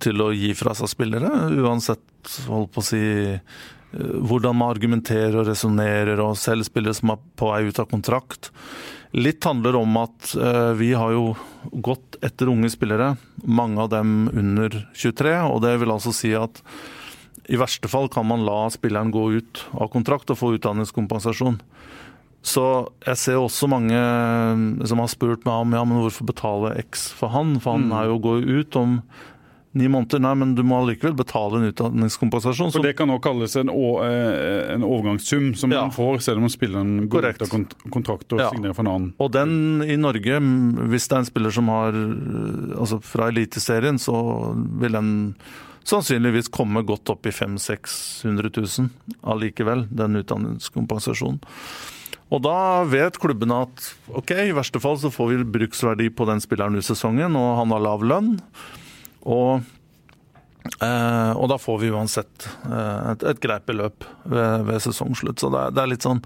til 0.02 0.25
å 0.25 0.32
gi 0.36 0.54
fra 0.58 0.75
seg 0.78 0.91
spillere, 0.91 1.32
uansett 1.62 2.38
holdt 2.49 2.73
på 2.75 2.84
å 2.84 2.89
si 2.89 3.04
eh, 3.34 3.65
hvordan 3.89 4.58
man 4.60 4.75
argumenterer 4.75 5.41
og 5.41 5.49
resonnerer, 5.49 6.21
og 6.21 6.38
selv 6.38 6.67
spillere 6.67 6.97
som 6.97 7.15
er 7.15 7.21
på 7.39 7.49
vei 7.54 7.63
ut 7.69 7.82
av 7.82 7.89
kontrakt. 7.89 8.52
Litt 9.17 9.41
handler 9.41 9.73
om 9.80 9.95
at 9.97 10.36
vi 10.78 10.91
har 10.93 11.15
jo 11.15 11.32
gått 11.73 12.19
etter 12.21 12.52
unge 12.52 12.69
spillere, 12.69 13.15
mange 13.41 13.82
av 13.82 13.89
dem 13.89 14.28
under 14.30 14.75
23. 14.93 15.34
Og 15.49 15.63
det 15.65 15.71
vil 15.82 15.95
altså 15.95 16.13
si 16.13 16.30
at 16.38 16.62
i 17.49 17.57
verste 17.59 17.89
fall 17.89 18.07
kan 18.13 18.27
man 18.29 18.43
la 18.45 18.67
spilleren 18.69 19.12
gå 19.12 19.23
ut 19.39 19.63
av 19.73 19.89
kontrakt 19.93 20.29
og 20.29 20.38
få 20.38 20.53
utdanningskompensasjon. 20.59 21.59
Så 22.45 22.63
jeg 23.03 23.17
ser 23.19 23.35
også 23.41 23.67
mange 23.67 23.97
som 24.88 25.01
har 25.01 25.09
spurt 25.12 25.43
meg 25.47 25.65
om 25.65 25.73
ja, 25.75 25.81
men 25.83 25.99
hvorfor 25.99 26.29
betale 26.29 26.75
X 26.85 27.09
for 27.17 27.33
han, 27.33 27.57
for 27.59 27.75
han 27.75 27.89
er 27.91 28.07
jo 28.07 28.19
går 28.23 28.39
jo 28.45 28.62
ut 28.62 28.77
om 28.79 28.93
ni 29.77 29.85
måneder. 29.91 30.21
Nei, 30.23 30.31
men 30.39 30.55
du 30.57 30.63
må 30.65 30.79
allikevel 30.81 31.13
betale 31.19 31.59
en 31.59 31.67
utdanningskompensasjon. 31.69 32.71
For 32.73 32.81
det 32.81 32.95
kan 32.97 33.12
også 33.13 33.21
kalles 33.27 33.55
en, 33.59 33.69
eh, 33.69 34.73
en 34.73 34.81
overgangssum 34.88 35.51
som 35.55 35.71
Ja. 35.71 35.81
man 35.83 35.91
får 35.91 36.21
selv 36.25 36.38
om 36.41 36.47
spilleren 36.49 37.07
går 37.07 37.21
Korrekt. 37.21 37.41
ut 37.41 37.47
av 37.47 37.49
kont 37.49 37.75
kontrakt 37.91 38.33
og 38.33 38.39
Ja. 38.39 38.49
signerer 38.49 38.73
for 38.73 38.81
en 38.81 38.88
annen. 38.93 39.13
Og 39.19 39.31
den 39.31 39.81
i 39.83 39.95
Norge, 39.95 40.39
hvis 40.89 41.07
det 41.07 41.12
er 41.13 41.19
en 41.19 41.25
spiller 41.25 41.51
som 41.51 41.67
har 41.67 41.91
Altså 42.79 43.01
fra 43.03 43.27
Eliteserien, 43.29 43.99
så 43.99 44.55
vil 44.79 44.91
den 44.93 45.35
sannsynligvis 45.87 46.51
komme 46.53 46.83
godt 46.87 47.11
opp 47.13 47.29
i 47.29 47.33
500 47.33 47.79
000-600 47.85 48.51
000 48.83 49.23
allikevel, 49.33 49.85
den 49.89 50.19
utdanningskompensasjonen. 50.21 51.41
Og 52.29 52.43
da 52.45 52.85
vet 52.85 53.17
klubbene 53.17 53.63
at 53.65 53.87
ok, 54.13 54.35
i 54.51 54.53
verste 54.53 54.81
fall 54.81 54.99
så 55.01 55.09
får 55.13 55.31
vi 55.31 55.49
bruksverdi 55.57 56.11
på 56.13 56.27
den 56.29 56.41
spilleren 56.43 56.77
i 56.77 56.85
sesongen, 56.85 57.37
og 57.37 57.55
han 57.57 57.73
har 57.73 57.81
lav 57.81 58.05
lønn. 58.05 58.35
Og, 59.25 59.65
eh, 60.77 61.31
og 61.33 61.49
da 61.49 61.57
får 61.57 61.79
vi 61.81 61.89
uansett 61.89 62.49
eh, 62.69 63.13
et, 63.15 63.25
et 63.33 63.41
greit 63.41 63.65
beløp 63.65 64.05
ved, 64.29 64.67
ved 64.69 64.83
sesongslutt. 64.85 65.41
Så 65.41 65.49
det 65.53 65.63
er, 65.63 65.73
det 65.73 65.83
er 65.83 65.95
litt 65.95 66.09
sånn 66.09 66.23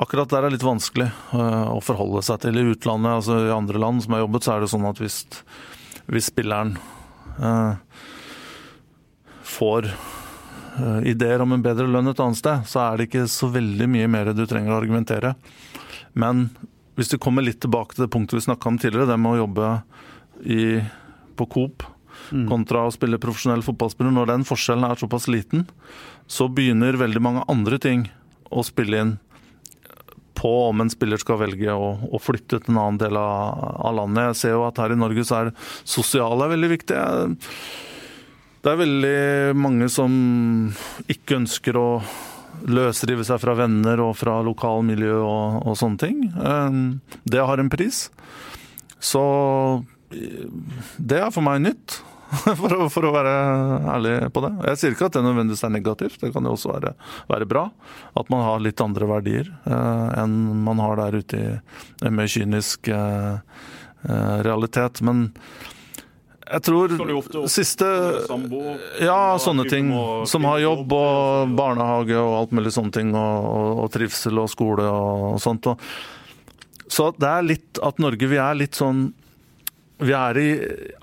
Akkurat 0.00 0.30
der 0.32 0.38
er 0.38 0.48
det 0.48 0.54
litt 0.54 0.64
vanskelig 0.64 1.10
eh, 1.36 1.66
å 1.68 1.80
forholde 1.84 2.22
seg 2.24 2.38
til. 2.40 2.56
I 2.56 2.70
utlandet, 2.72 3.18
altså 3.18 3.34
i 3.36 3.50
andre 3.52 3.82
land 3.82 4.00
som 4.00 4.14
har 4.16 4.22
jobbet, 4.22 4.46
så 4.46 4.54
er 4.54 4.62
det 4.62 4.70
sånn 4.72 4.86
at 4.88 5.00
hvis, 5.02 5.18
hvis 6.08 6.30
spilleren 6.30 6.70
eh, 7.36 8.06
får 9.60 9.90
eh, 9.90 11.00
ideer 11.12 11.44
om 11.44 11.54
en 11.54 11.64
bedre 11.64 11.88
lønn 11.90 12.10
et 12.10 12.24
annet 12.24 12.40
sted, 12.40 12.66
så 12.70 12.82
er 12.86 12.98
det 12.98 13.10
ikke 13.10 13.28
så 13.30 13.50
veldig 13.52 13.88
mye 13.92 14.10
mer 14.10 14.32
du 14.34 14.46
trenger 14.48 14.74
å 14.74 14.80
argumentere. 14.80 15.34
Men 16.18 16.48
hvis 16.98 17.12
du 17.12 17.20
kommer 17.22 17.44
litt 17.46 17.60
tilbake 17.62 17.96
til 17.96 18.06
det 18.06 18.12
punktet 18.12 18.40
vi 18.40 18.46
snakka 18.48 18.72
om 18.72 18.80
tidligere, 18.80 19.08
det 19.12 19.20
med 19.20 19.36
å 19.36 19.42
jobbe 19.44 19.72
i, 20.44 20.62
på 21.38 21.46
Coop 21.52 21.86
kontra 22.50 22.84
å 22.86 22.92
spille 22.94 23.18
profesjonell 23.22 23.64
fotballspiller, 23.64 24.12
når 24.14 24.28
den 24.30 24.46
forskjellen 24.46 24.86
er 24.86 25.00
såpass 25.00 25.26
liten, 25.30 25.64
så 26.30 26.46
begynner 26.52 26.98
veldig 27.00 27.22
mange 27.24 27.44
andre 27.50 27.78
ting 27.82 28.06
å 28.50 28.62
spille 28.66 29.00
inn 29.02 29.16
på 30.40 30.50
om 30.68 30.80
en 30.80 30.90
spiller 30.92 31.20
skal 31.20 31.40
velge 31.42 31.72
å, 31.74 31.88
å 32.08 32.20
flytte 32.22 32.62
til 32.62 32.72
en 32.72 32.80
annen 32.80 33.00
del 33.00 33.18
av, 33.18 33.60
av 33.88 33.96
landet. 33.98 34.30
Jeg 34.30 34.38
ser 34.40 34.54
jo 34.56 34.64
at 34.68 34.78
her 34.80 34.94
i 34.94 34.98
Norge 34.98 35.24
så 35.26 35.40
er 35.40 35.52
sosiale 35.84 36.48
veldig 36.52 36.70
viktig. 36.76 37.00
Det 38.60 38.68
er 38.74 38.76
veldig 38.82 39.56
mange 39.56 39.86
som 39.88 40.12
ikke 41.08 41.38
ønsker 41.40 41.78
å 41.80 41.86
løsrive 42.68 43.24
seg 43.24 43.38
fra 43.40 43.54
venner 43.56 44.02
og 44.04 44.12
fra 44.20 44.40
lokalmiljø 44.44 45.14
og, 45.24 45.62
og 45.70 45.78
sånne 45.80 46.00
ting. 46.02 46.18
Eh, 46.34 46.76
Det 47.24 47.40
har 47.48 47.62
en 47.62 47.70
pris. 47.72 48.02
Så 49.00 49.22
eh, 50.12 50.44
det 50.98 51.22
er 51.24 51.32
for 51.32 51.46
meg 51.46 51.62
nytt. 51.64 52.00
For 52.60 52.70
å, 52.70 52.84
for 52.94 53.02
å 53.08 53.10
være 53.10 53.30
ærlig 53.90 54.10
på 54.30 54.38
det. 54.44 54.50
Jeg 54.68 54.78
sier 54.78 54.92
ikke 54.94 55.08
at 55.08 55.16
det 55.16 55.22
nødvendigvis 55.24 55.64
er 55.66 55.72
negativt, 55.74 56.20
det 56.22 56.28
kan 56.30 56.44
jo 56.46 56.52
også 56.54 56.70
være, 56.76 56.92
være 57.26 57.48
bra. 57.50 57.64
At 58.20 58.30
man 58.30 58.44
har 58.46 58.62
litt 58.62 58.78
andre 58.84 59.08
verdier 59.10 59.48
eh, 59.66 60.04
enn 60.22 60.36
man 60.62 60.78
har 60.78 61.00
der 61.00 61.16
ute 61.24 61.40
i 61.40 61.48
en 62.06 62.14
mer 62.14 62.30
kynisk 62.30 62.86
realitet. 64.46 65.02
Men 65.02 65.24
jeg 66.50 66.62
tror 66.66 66.94
ofte 67.14 67.44
siste 67.52 67.86
Ja, 69.00 69.38
sånne 69.38 69.66
ting. 69.70 69.92
Som 70.26 70.48
har 70.48 70.58
jobb 70.62 70.92
og 70.96 71.54
barnehage 71.58 72.16
og 72.18 72.36
alt 72.40 72.54
mulig 72.56 72.72
sånne 72.74 72.94
ting. 72.94 73.12
Og, 73.14 73.46
og, 73.46 73.84
og 73.84 73.92
trivsel 73.94 74.42
og 74.42 74.50
skole 74.50 74.86
og 74.90 75.38
sånt. 75.42 75.70
Og, 75.70 75.82
så 76.90 77.10
det 77.14 77.30
er 77.30 77.46
litt 77.46 77.82
at 77.86 78.02
Norge, 78.02 78.26
vi 78.26 78.40
er 78.42 78.58
litt 78.58 78.78
sånn 78.78 79.12
Vi 80.02 80.14
er 80.16 80.38
i 80.40 80.48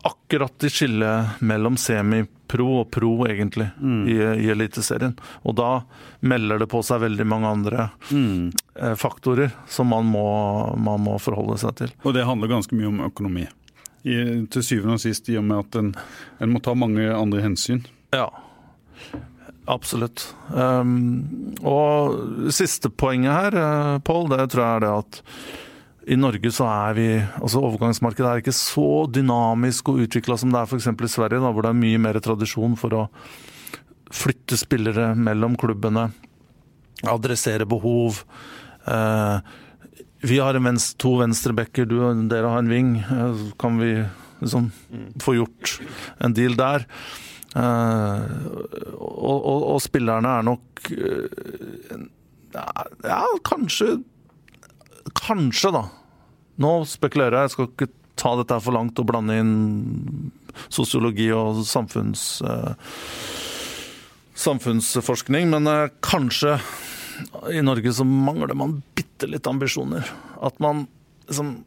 akkurat 0.09 0.67
i 0.67 0.71
skillet 0.73 1.39
mellom 1.45 1.77
semi-pro 1.79 2.81
og 2.81 2.89
pro, 2.91 3.11
egentlig, 3.29 3.69
i, 4.09 4.17
i 4.17 4.49
Eliteserien. 4.51 5.13
Og 5.45 5.55
da 5.59 5.83
melder 6.27 6.63
det 6.63 6.67
på 6.71 6.81
seg 6.83 7.03
veldig 7.05 7.27
mange 7.29 7.51
andre 7.59 7.85
mm. 8.09 8.97
faktorer 8.97 9.53
som 9.69 9.93
man 9.93 10.09
må, 10.09 10.25
man 10.75 11.05
må 11.05 11.15
forholde 11.21 11.59
seg 11.61 11.77
til. 11.83 11.93
Og 12.03 12.17
det 12.17 12.25
handler 12.27 12.51
ganske 12.57 12.75
mye 12.75 12.89
om 12.89 13.05
økonomi. 13.05 13.45
I, 14.07 14.17
til 14.53 14.65
syvende 14.65 14.97
og 14.97 15.03
sist 15.03 15.29
i 15.31 15.37
og 15.39 15.45
med 15.47 15.65
at 15.65 15.79
en, 15.79 15.93
en 16.41 16.53
må 16.53 16.61
ta 16.63 16.75
mange 16.77 17.05
andre 17.11 17.43
hensyn. 17.43 17.83
Ja, 18.15 18.29
absolutt. 19.67 20.29
Um, 20.49 21.55
og 21.61 22.51
siste 22.55 22.89
poenget 22.89 23.35
her, 23.35 23.57
uh, 23.59 23.95
Pål, 24.05 24.29
det 24.33 24.49
tror 24.53 24.63
jeg 24.63 24.75
er 24.75 24.85
det 24.85 24.93
at 25.03 25.21
i 26.07 26.15
Norge 26.15 26.51
så 26.55 26.63
er 26.71 26.95
vi 26.95 27.07
altså 27.19 27.59
Overgangsmarkedet 27.67 28.29
er 28.29 28.39
ikke 28.39 28.55
så 28.55 29.05
dynamisk 29.11 29.89
og 29.91 30.05
utvikla 30.05 30.37
som 30.39 30.53
det 30.53 30.61
er 30.61 30.69
f.eks. 30.69 30.87
i 30.87 31.11
Sverige, 31.11 31.41
da, 31.43 31.51
hvor 31.51 31.65
det 31.65 31.73
er 31.73 31.81
mye 31.81 31.99
mer 31.99 32.19
tradisjon 32.23 32.77
for 32.79 32.95
å 32.95 33.03
flytte 34.15 34.55
spillere 34.55 35.11
mellom 35.19 35.57
klubbene, 35.59 36.05
adressere 37.11 37.67
behov. 37.67 38.21
Uh, 38.87 39.43
vi 40.25 40.39
har 40.41 40.57
en 40.57 40.65
venstre, 40.71 40.97
to 41.03 41.15
venstrebacker, 41.21 41.85
du 41.89 41.99
og 42.01 42.25
dere 42.31 42.49
har 42.49 42.63
en 42.63 42.71
ving. 42.71 42.95
Så 43.05 43.51
kan 43.61 43.77
vi 43.81 43.91
liksom 44.41 44.71
få 45.21 45.37
gjort 45.37 45.77
en 46.23 46.33
deal 46.37 46.57
der? 46.57 46.87
Eh, 47.57 48.23
og, 48.97 49.37
og, 49.37 49.67
og 49.73 49.79
spillerne 49.81 50.33
er 50.37 50.43
nok 50.45 50.89
eh, 50.93 52.01
Ja, 53.07 53.21
kanskje 53.47 54.01
Kanskje, 55.15 55.71
da. 55.71 55.85
Nå 56.61 56.71
spekulerer 56.89 57.37
jeg, 57.37 57.47
jeg 57.47 57.53
skal 57.53 57.69
ikke 57.71 57.87
ta 58.19 58.33
dette 58.37 58.57
her 58.57 58.65
for 58.65 58.75
langt 58.75 58.99
og 58.99 59.07
blande 59.07 59.37
inn 59.39 59.53
sosiologi 60.73 61.29
og 61.31 61.61
samfunns, 61.69 62.41
eh, 62.41 62.73
samfunnsforskning, 64.37 65.51
men 65.53 65.69
eh, 65.71 65.93
kanskje 66.03 66.57
i 67.51 67.61
Norge 67.65 67.93
så 67.93 68.05
mangler 68.07 68.53
man 68.57 68.81
bitte 68.97 69.29
litt 69.29 69.47
ambisjoner. 69.49 70.05
At 70.41 70.59
man 70.63 70.85
liksom 71.27 71.63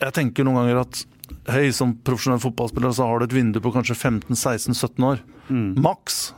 Jeg 0.00 0.12
tenker 0.12 0.44
noen 0.44 0.60
ganger 0.60 0.82
at 0.84 1.04
Hei, 1.50 1.70
som 1.74 1.96
profesjonell 2.06 2.38
fotballspiller 2.42 2.92
så 2.94 3.06
har 3.08 3.18
du 3.18 3.24
et 3.26 3.34
vindu 3.34 3.58
på 3.62 3.72
kanskje 3.74 3.96
15-16-17 3.96 5.06
år. 5.06 5.22
Maks. 5.50 6.34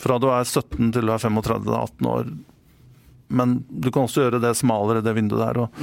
Fra 0.00 0.18
du 0.20 0.28
er 0.32 0.44
17 0.44 0.92
til 0.94 1.06
du 1.08 1.12
er 1.14 1.22
35-18 1.22 2.08
år. 2.08 2.28
Men 3.28 3.58
du 3.68 3.90
kan 3.92 4.06
også 4.08 4.24
gjøre 4.24 4.40
det 4.40 4.54
smalere, 4.56 5.02
det 5.04 5.14
vinduet 5.16 5.42
der. 5.42 5.62
Og 5.64 5.80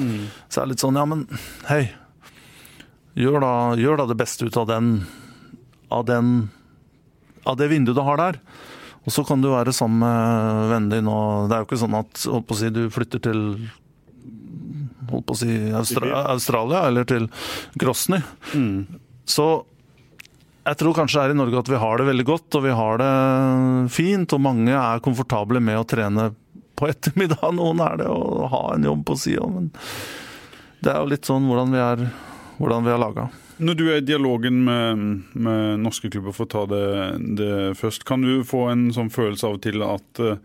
Så 0.49 0.61
er 0.61 0.65
det 0.65 0.75
litt 0.75 0.83
sånn, 0.85 0.97
ja, 0.97 1.05
men 1.09 1.25
hei. 1.69 1.83
Gjør 3.15 3.39
da, 3.41 3.51
gjør 3.79 4.01
da 4.01 4.07
det 4.11 4.17
beste 4.19 4.45
ut 4.49 4.57
av 4.59 4.67
den 4.67 5.05
Av 5.93 6.03
den 6.03 6.49
Av 7.47 7.55
det 7.55 7.69
vinduet 7.71 7.95
du 7.95 8.01
har 8.03 8.17
der. 8.19 8.39
Og 9.05 9.13
så 9.13 9.23
kan 9.27 9.41
du 9.43 9.51
være 9.51 9.73
sammen 9.75 10.01
med 10.01 10.69
vennen 10.71 10.91
din, 10.93 11.09
og 11.11 11.49
det 11.49 11.55
er 11.57 11.61
jo 11.63 11.67
ikke 11.69 11.81
sånn 11.83 11.97
at 11.99 12.23
holdt 12.25 12.47
på 12.49 12.55
å 12.55 12.59
si, 12.59 12.71
du 12.73 12.87
flytter 12.93 13.21
til 13.27 13.43
holdt 15.11 15.27
på 15.29 15.35
å 15.35 15.37
si 15.37 15.53
Austra 15.77 16.23
Australia 16.31 16.85
eller 16.89 17.05
til 17.09 17.27
Grosny. 17.77 18.17
Så 19.29 19.45
jeg 20.65 20.79
tror 20.81 20.97
kanskje 20.97 21.21
her 21.21 21.33
i 21.33 21.37
Norge 21.37 21.61
at 21.61 21.69
vi 21.69 21.77
har 21.81 22.01
det 22.01 22.07
veldig 22.09 22.25
godt, 22.25 22.57
og 22.57 22.65
vi 22.65 22.73
har 22.73 22.97
det 23.01 23.13
fint, 23.93 24.33
og 24.33 24.41
mange 24.41 24.73
er 24.73 25.03
komfortable 25.05 25.61
med 25.61 25.77
å 25.77 25.85
trene 25.85 26.31
på 26.75 26.89
ettermiddag. 26.91 27.51
Noen 27.53 27.85
er 27.85 28.01
det 28.01 28.09
å 28.09 28.49
ha 28.49 28.63
en 28.73 28.89
jobb 28.89 29.05
på 29.05 29.19
sida, 29.21 29.45
men 29.45 29.69
det 30.81 30.93
er 30.93 31.01
jo 31.01 31.11
litt 31.13 31.29
sånn 31.29 31.45
hvordan 31.49 31.73
vi 31.73 31.81
er, 31.81 32.07
hvordan 32.57 32.85
vi 32.85 32.93
er 32.93 33.01
laga. 33.01 33.29
Når 33.55 33.77
du 33.79 33.85
er 33.87 34.01
i 34.01 34.03
dialogen 34.03 34.63
med, 34.65 35.03
med 35.31 35.79
norske 35.79 36.09
klubber, 36.11 36.33
for 36.35 36.43
å 36.43 36.51
ta 36.51 36.63
det, 36.67 36.87
det 37.39 37.77
først, 37.79 38.03
kan 38.07 38.23
du 38.25 38.43
få 38.47 38.65
en 38.73 38.89
sånn 38.95 39.11
følelse 39.13 39.47
av 39.47 39.55
og 39.55 39.61
til 39.63 39.85
at, 39.85 40.19
eh, 40.19 40.41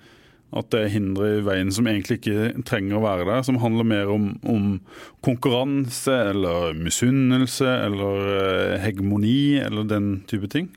at 0.54 0.70
det 0.70 0.84
er 0.84 0.92
hindre 0.94 1.32
i 1.38 1.42
veien 1.46 1.72
som 1.74 1.88
egentlig 1.90 2.20
ikke 2.20 2.62
trenger 2.68 2.98
å 2.98 3.02
være 3.02 3.26
der. 3.26 3.42
Som 3.46 3.58
handler 3.64 3.88
mer 3.90 4.12
om, 4.14 4.30
om 4.46 4.78
konkurranse 5.26 6.14
eller 6.30 6.78
misunnelse 6.78 7.66
eller 7.88 8.30
eh, 8.36 8.78
hegemoni 8.84 9.58
eller 9.64 9.90
den 9.90 10.12
type 10.30 10.50
ting? 10.52 10.70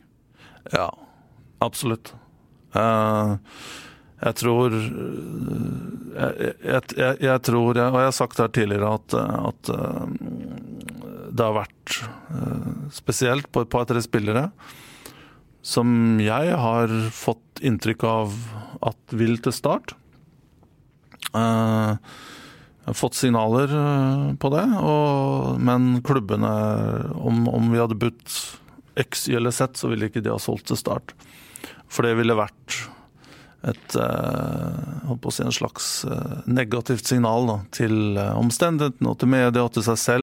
Ja, 0.73 0.89
absolutt. 1.61 2.15
Uh, 2.73 3.37
jeg 4.23 4.37
tror 4.39 4.73
jeg, 4.73 6.53
jeg, 6.65 6.81
jeg, 7.21 7.37
tror, 7.45 7.69
og 7.69 7.77
jeg 7.77 8.07
har 8.07 8.15
sagt 8.15 8.41
her 8.41 8.49
tidligere, 8.55 8.95
at, 8.97 9.13
at 9.51 9.69
det 11.33 11.45
har 11.45 11.55
vært 11.57 11.97
spesielt 12.93 13.49
på 13.53 13.63
et 13.63 13.71
par-tre 13.73 14.01
spillere 14.05 14.47
som 15.65 16.19
jeg 16.21 16.55
har 16.59 16.91
fått 17.15 17.61
inntrykk 17.63 18.05
av 18.05 18.33
at 18.83 19.15
vil 19.15 19.37
til 19.41 19.55
start. 19.55 19.95
Jeg 21.33 21.97
har 22.89 22.97
fått 22.99 23.15
signaler 23.15 23.71
på 24.43 24.51
det, 24.53 24.65
og, 24.77 25.55
men 25.63 26.01
klubbene 26.05 26.51
om, 27.15 27.47
om, 27.47 27.71
vi 27.71 27.79
hadde 27.79 27.97
budt 27.97 28.35
X, 28.99 29.29
Y 29.29 29.39
eller 29.39 29.55
Z, 29.55 29.79
så 29.79 29.89
ville 29.89 30.11
ikke 30.11 30.21
de 30.21 30.33
ha 30.33 30.41
solgt 30.41 30.67
til 30.69 30.77
start. 30.77 31.15
For 31.87 32.05
det 32.05 32.17
ville 32.19 32.37
vært 32.37 32.83
et 33.63 33.95
eh, 33.95 35.29
si 35.31 35.43
en 35.43 35.55
slags 35.55 36.05
eh, 36.05 36.39
negativt 36.45 37.07
signal 37.07 37.47
da, 37.47 37.57
til 37.71 38.17
eh, 38.19 38.33
omstendighetene 38.35 39.13
og 39.13 39.21
til 39.21 39.31
media 39.31 39.63
og 39.63 39.71
til 39.77 39.87
seg 39.87 40.01
selv. 40.01 40.22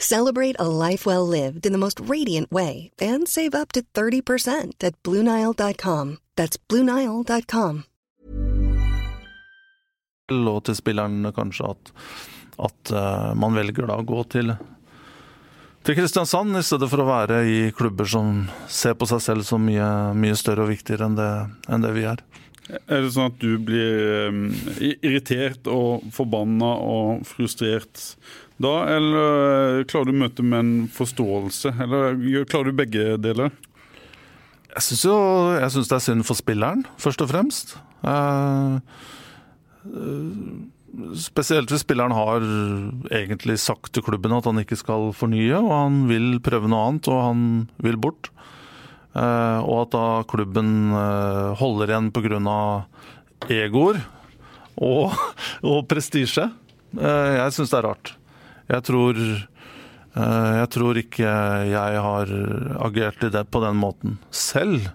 Celebrate 0.00 0.54
a 0.60 0.68
life 0.68 1.06
well 1.06 1.26
lived 1.26 1.66
in 1.66 1.72
the 1.72 1.78
most 1.78 1.98
radiant 2.00 2.52
way 2.52 2.90
and 3.00 3.26
save 3.26 3.54
up 3.54 3.72
to 3.72 3.82
30% 3.94 4.84
at 4.84 5.02
BlueNile.com. 5.02 6.18
That's 6.36 6.56
BlueNile.com. 6.68 7.84
Og 10.28 10.64
til 10.64 10.76
spillerne 10.76 11.32
kanskje 11.32 11.70
at, 11.72 11.92
at 12.68 12.90
uh, 12.92 13.34
man 13.34 13.56
velger 13.56 13.88
da 13.88 13.96
å 13.98 14.04
gå 14.06 14.22
til, 14.30 14.52
til 15.82 15.96
Kristiansand 15.96 16.60
i 16.60 16.62
stedet 16.62 16.90
for 16.92 17.02
å 17.02 17.08
være 17.08 17.40
i 17.48 17.60
klubber 17.74 18.06
som 18.06 18.44
ser 18.68 18.94
på 19.00 19.08
seg 19.08 19.24
selv 19.24 19.48
som 19.48 19.64
mye, 19.64 19.88
mye 20.14 20.36
større 20.36 20.66
og 20.66 20.74
viktigere 20.76 21.08
enn 21.08 21.16
det, 21.16 21.32
enn 21.66 21.86
det 21.86 21.94
vi 21.96 22.04
er. 22.12 22.22
Er 22.68 23.00
det 23.00 23.14
sånn 23.14 23.32
at 23.32 23.40
du 23.40 23.56
blir 23.64 24.28
um, 24.28 24.44
irritert 24.84 25.66
og 25.72 26.04
forbanna 26.12 26.74
og 26.84 27.24
frustrert 27.26 28.12
da, 28.58 28.74
eller 28.90 29.84
klarer 29.88 30.10
du 30.10 30.16
å 30.16 30.20
møte 30.24 30.44
med 30.44 30.58
en 30.58 30.72
forståelse, 30.90 31.76
eller 31.84 32.18
klarer 32.50 32.72
du 32.72 32.80
begge 32.80 33.04
deler? 33.22 33.52
Jeg 34.78 34.84
syns 34.84 35.04
jo 35.08 35.18
jeg 35.56 35.70
synes 35.74 35.88
det 35.90 35.96
er 35.96 36.04
synd 36.04 36.26
for 36.28 36.38
spilleren, 36.38 36.82
først 37.00 37.22
og 37.24 37.30
fremst. 37.32 37.76
Uh, 38.04 38.78
spesielt 41.18 41.72
hvis 41.72 41.82
spilleren 41.82 42.14
har 42.14 42.44
egentlig 43.14 43.58
sagt 43.62 43.90
til 43.94 44.04
klubben 44.06 44.36
at 44.36 44.46
han 44.46 44.60
ikke 44.62 44.78
skal 44.78 45.10
fornye, 45.16 45.56
og 45.58 45.72
han 45.72 46.02
vil 46.10 46.36
prøve 46.44 46.70
noe 46.70 46.84
annet, 46.90 47.08
og 47.10 47.24
han 47.24 47.42
vil 47.82 47.98
bort. 47.98 48.30
Uh, 49.16 49.64
og 49.64 49.86
at 49.86 49.96
da 49.96 50.04
klubben 50.30 50.92
uh, 50.92 51.56
holder 51.58 51.90
igjen 51.94 52.12
pga. 52.14 52.60
egoer 53.48 54.02
og, 54.76 55.16
og 55.72 55.86
prestisje. 55.90 56.50
jeg 56.94 57.52
syns 57.56 57.72
det 57.72 57.80
er 57.80 57.88
rart. 57.88 58.18
Jeg 58.68 58.84
tror 58.84 59.16
Eh, 60.18 60.54
jeg 60.62 60.70
tror 60.74 60.98
ikke 60.98 61.34
jeg 61.68 62.02
har 62.06 62.32
agert 62.88 63.26
i 63.26 63.32
det 63.34 63.44
på 63.52 63.62
den 63.64 63.78
måten 63.78 64.18
selv. 64.34 64.90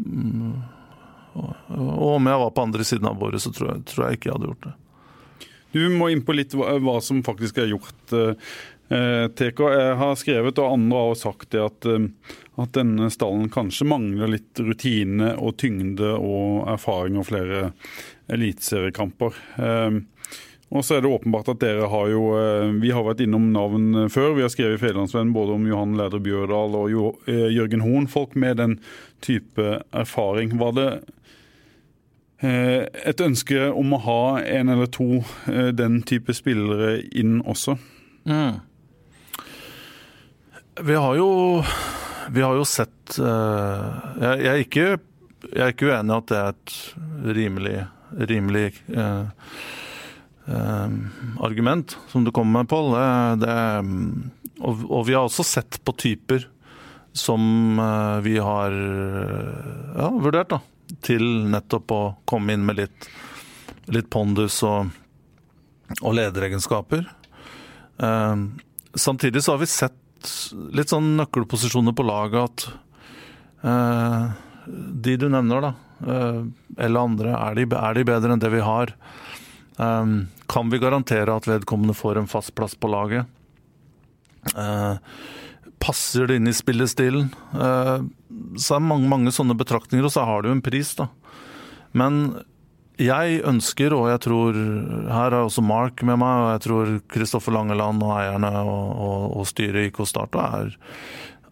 Mm. 0.00 0.60
Og 1.40 2.16
om 2.16 2.28
jeg 2.28 2.42
var 2.42 2.52
på 2.52 2.66
andre 2.66 2.86
siden 2.86 3.08
av 3.08 3.18
bordet, 3.20 3.42
så 3.44 3.52
tror 3.54 3.74
jeg, 3.74 3.86
tror 3.88 4.06
jeg 4.06 4.18
ikke 4.18 4.30
jeg 4.30 4.36
hadde 4.36 4.50
gjort 4.50 4.68
det. 4.68 4.76
Du 5.70 5.82
må 5.94 6.10
inn 6.10 6.24
på 6.26 6.34
litt 6.34 6.56
hva, 6.58 6.96
som 7.04 7.22
faktisk 7.24 7.60
er 7.62 7.70
gjort. 7.70 8.14
Eh, 8.90 9.26
TK, 9.38 9.60
jeg 9.70 9.98
har 10.00 10.16
skrevet, 10.18 10.58
og 10.58 10.74
andre 10.74 11.02
har 11.06 11.20
sagt 11.20 11.52
det, 11.54 11.62
at, 11.62 11.86
eh, 11.86 12.08
at 12.60 12.74
denne 12.74 13.06
stallen 13.14 13.46
kanskje 13.54 13.86
mangler 13.88 14.34
litt 14.34 14.60
rutine 14.66 15.36
og 15.38 15.54
tyngde 15.62 16.10
og 16.18 16.66
erfaring 16.74 17.20
og 17.20 17.28
flere 17.30 17.70
eliteseriekamper. 18.34 19.38
Og 20.70 20.84
så 20.86 20.96
er 20.96 21.02
det 21.02 21.10
åpenbart 21.10 21.48
at 21.50 21.62
dere 21.64 21.88
har 21.90 22.10
jo 22.12 22.26
eh, 22.38 22.68
Vi 22.78 22.92
har 22.94 23.02
vært 23.02 23.22
innom 23.24 23.48
navn 23.50 24.06
før. 24.12 24.36
Vi 24.36 24.44
har 24.44 24.52
skrevet 24.52 24.78
i 24.78 24.82
Fedrelandsvennen 24.82 25.32
både 25.34 25.56
om 25.58 25.66
Johan 25.66 25.96
Leder 25.98 26.22
Bjørdal 26.22 26.76
og 26.78 26.92
eh, 27.26 27.48
Jørgen 27.50 27.82
Horn. 27.82 28.06
Folk 28.10 28.36
med 28.38 28.60
den 28.62 28.76
type 29.24 29.80
erfaring. 29.90 30.54
Var 30.62 30.76
det 30.78 30.88
eh, 32.46 32.86
et 32.86 33.24
ønske 33.24 33.66
om 33.74 33.96
å 33.96 34.02
ha 34.06 34.22
en 34.44 34.70
eller 34.70 34.90
to 34.94 35.24
den 35.74 36.04
type 36.06 36.34
spillere 36.38 37.00
inn 37.18 37.40
også? 37.42 37.74
Mm. 38.30 38.62
Vi 40.86 40.94
har 41.02 41.18
jo 41.18 41.30
Vi 42.30 42.42
har 42.44 42.54
jo 42.54 42.64
sett 42.68 43.16
Jeg, 43.16 44.36
jeg, 44.38 44.46
er, 44.46 44.60
ikke, 44.62 44.84
jeg 45.50 45.62
er 45.64 45.72
ikke 45.72 45.88
uenig 45.90 46.14
at 46.14 46.30
det 46.30 46.38
er 46.38 46.52
et 46.54 46.74
rimelig, 47.40 47.76
rimelig 48.30 48.68
Eh, 48.90 49.24
argument 50.48 51.96
som 52.08 52.24
du 52.24 52.32
kommer 52.34 52.62
med, 52.62 52.68
Pål. 52.70 52.94
Og, 54.60 54.80
og, 54.88 55.02
vi 55.06 55.14
har 55.14 55.24
også 55.24 55.44
sett 55.46 55.78
på 55.84 55.94
typer 56.00 56.46
som 57.16 57.78
eh, 57.80 58.18
vi 58.24 58.36
har 58.38 58.74
ja, 58.74 60.08
vurdert 60.14 60.52
da, 60.52 60.60
til 61.04 61.24
nettopp 61.50 61.94
å 61.94 62.00
komme 62.28 62.54
inn 62.54 62.66
med 62.66 62.78
litt, 62.80 63.08
litt 63.90 64.10
pondus 64.12 64.60
og, 64.66 64.90
og 66.00 66.14
lederegenskaper. 66.18 67.06
Eh, 67.98 68.36
samtidig 68.94 69.42
så 69.42 69.56
har 69.56 69.62
vi 69.62 69.70
sett 69.70 69.96
litt 70.76 70.92
sånn 70.92 71.14
nøkkelposisjoner 71.20 71.96
på 71.96 72.06
laget 72.06 72.40
at 72.44 72.66
eh, 73.64 74.24
de 74.66 75.16
du 75.20 75.28
nevner, 75.32 75.70
da, 75.70 75.72
eh, 76.04 76.42
eller 76.76 77.08
andre, 77.08 77.34
er 77.36 77.58
de, 77.58 77.66
er 77.76 77.98
de 77.98 78.06
bedre 78.12 78.34
enn 78.34 78.42
det 78.42 78.52
vi 78.52 78.64
har? 78.64 78.94
Um, 79.80 80.28
kan 80.50 80.68
vi 80.72 80.80
garantere 80.82 81.32
at 81.32 81.48
vedkommende 81.48 81.96
får 81.96 82.20
en 82.20 82.28
fast 82.28 82.52
plass 82.58 82.74
på 82.76 82.90
laget? 82.92 83.24
Uh, 84.52 85.00
passer 85.80 86.28
det 86.28 86.36
inn 86.40 86.50
i 86.50 86.56
spillestilen? 86.56 87.30
Uh, 87.54 88.04
så 88.60 88.76
er 88.76 88.82
det 88.82 88.90
mange, 88.90 89.08
mange 89.08 89.32
sånne 89.32 89.56
betraktninger, 89.56 90.04
og 90.04 90.12
så 90.12 90.26
har 90.28 90.42
det 90.42 90.50
jo 90.50 90.58
en 90.58 90.64
pris, 90.64 90.92
da. 90.98 91.08
Men 91.96 92.20
jeg 93.00 93.40
ønsker, 93.48 93.94
og 93.96 94.10
jeg 94.10 94.20
tror 94.26 94.56
Her 95.08 95.32
er 95.32 95.38
også 95.40 95.64
Mark 95.64 96.02
med 96.04 96.20
meg, 96.20 96.42
og 96.42 96.50
jeg 96.52 96.62
tror 96.66 96.90
Kristoffer 97.10 97.54
Langeland 97.56 98.04
og 98.04 98.12
eierne 98.18 98.50
og, 98.60 98.84
og, 98.92 99.24
og 99.40 99.48
styret 99.48 99.88
i 99.88 100.06
Start 100.06 100.36
er 100.36 100.76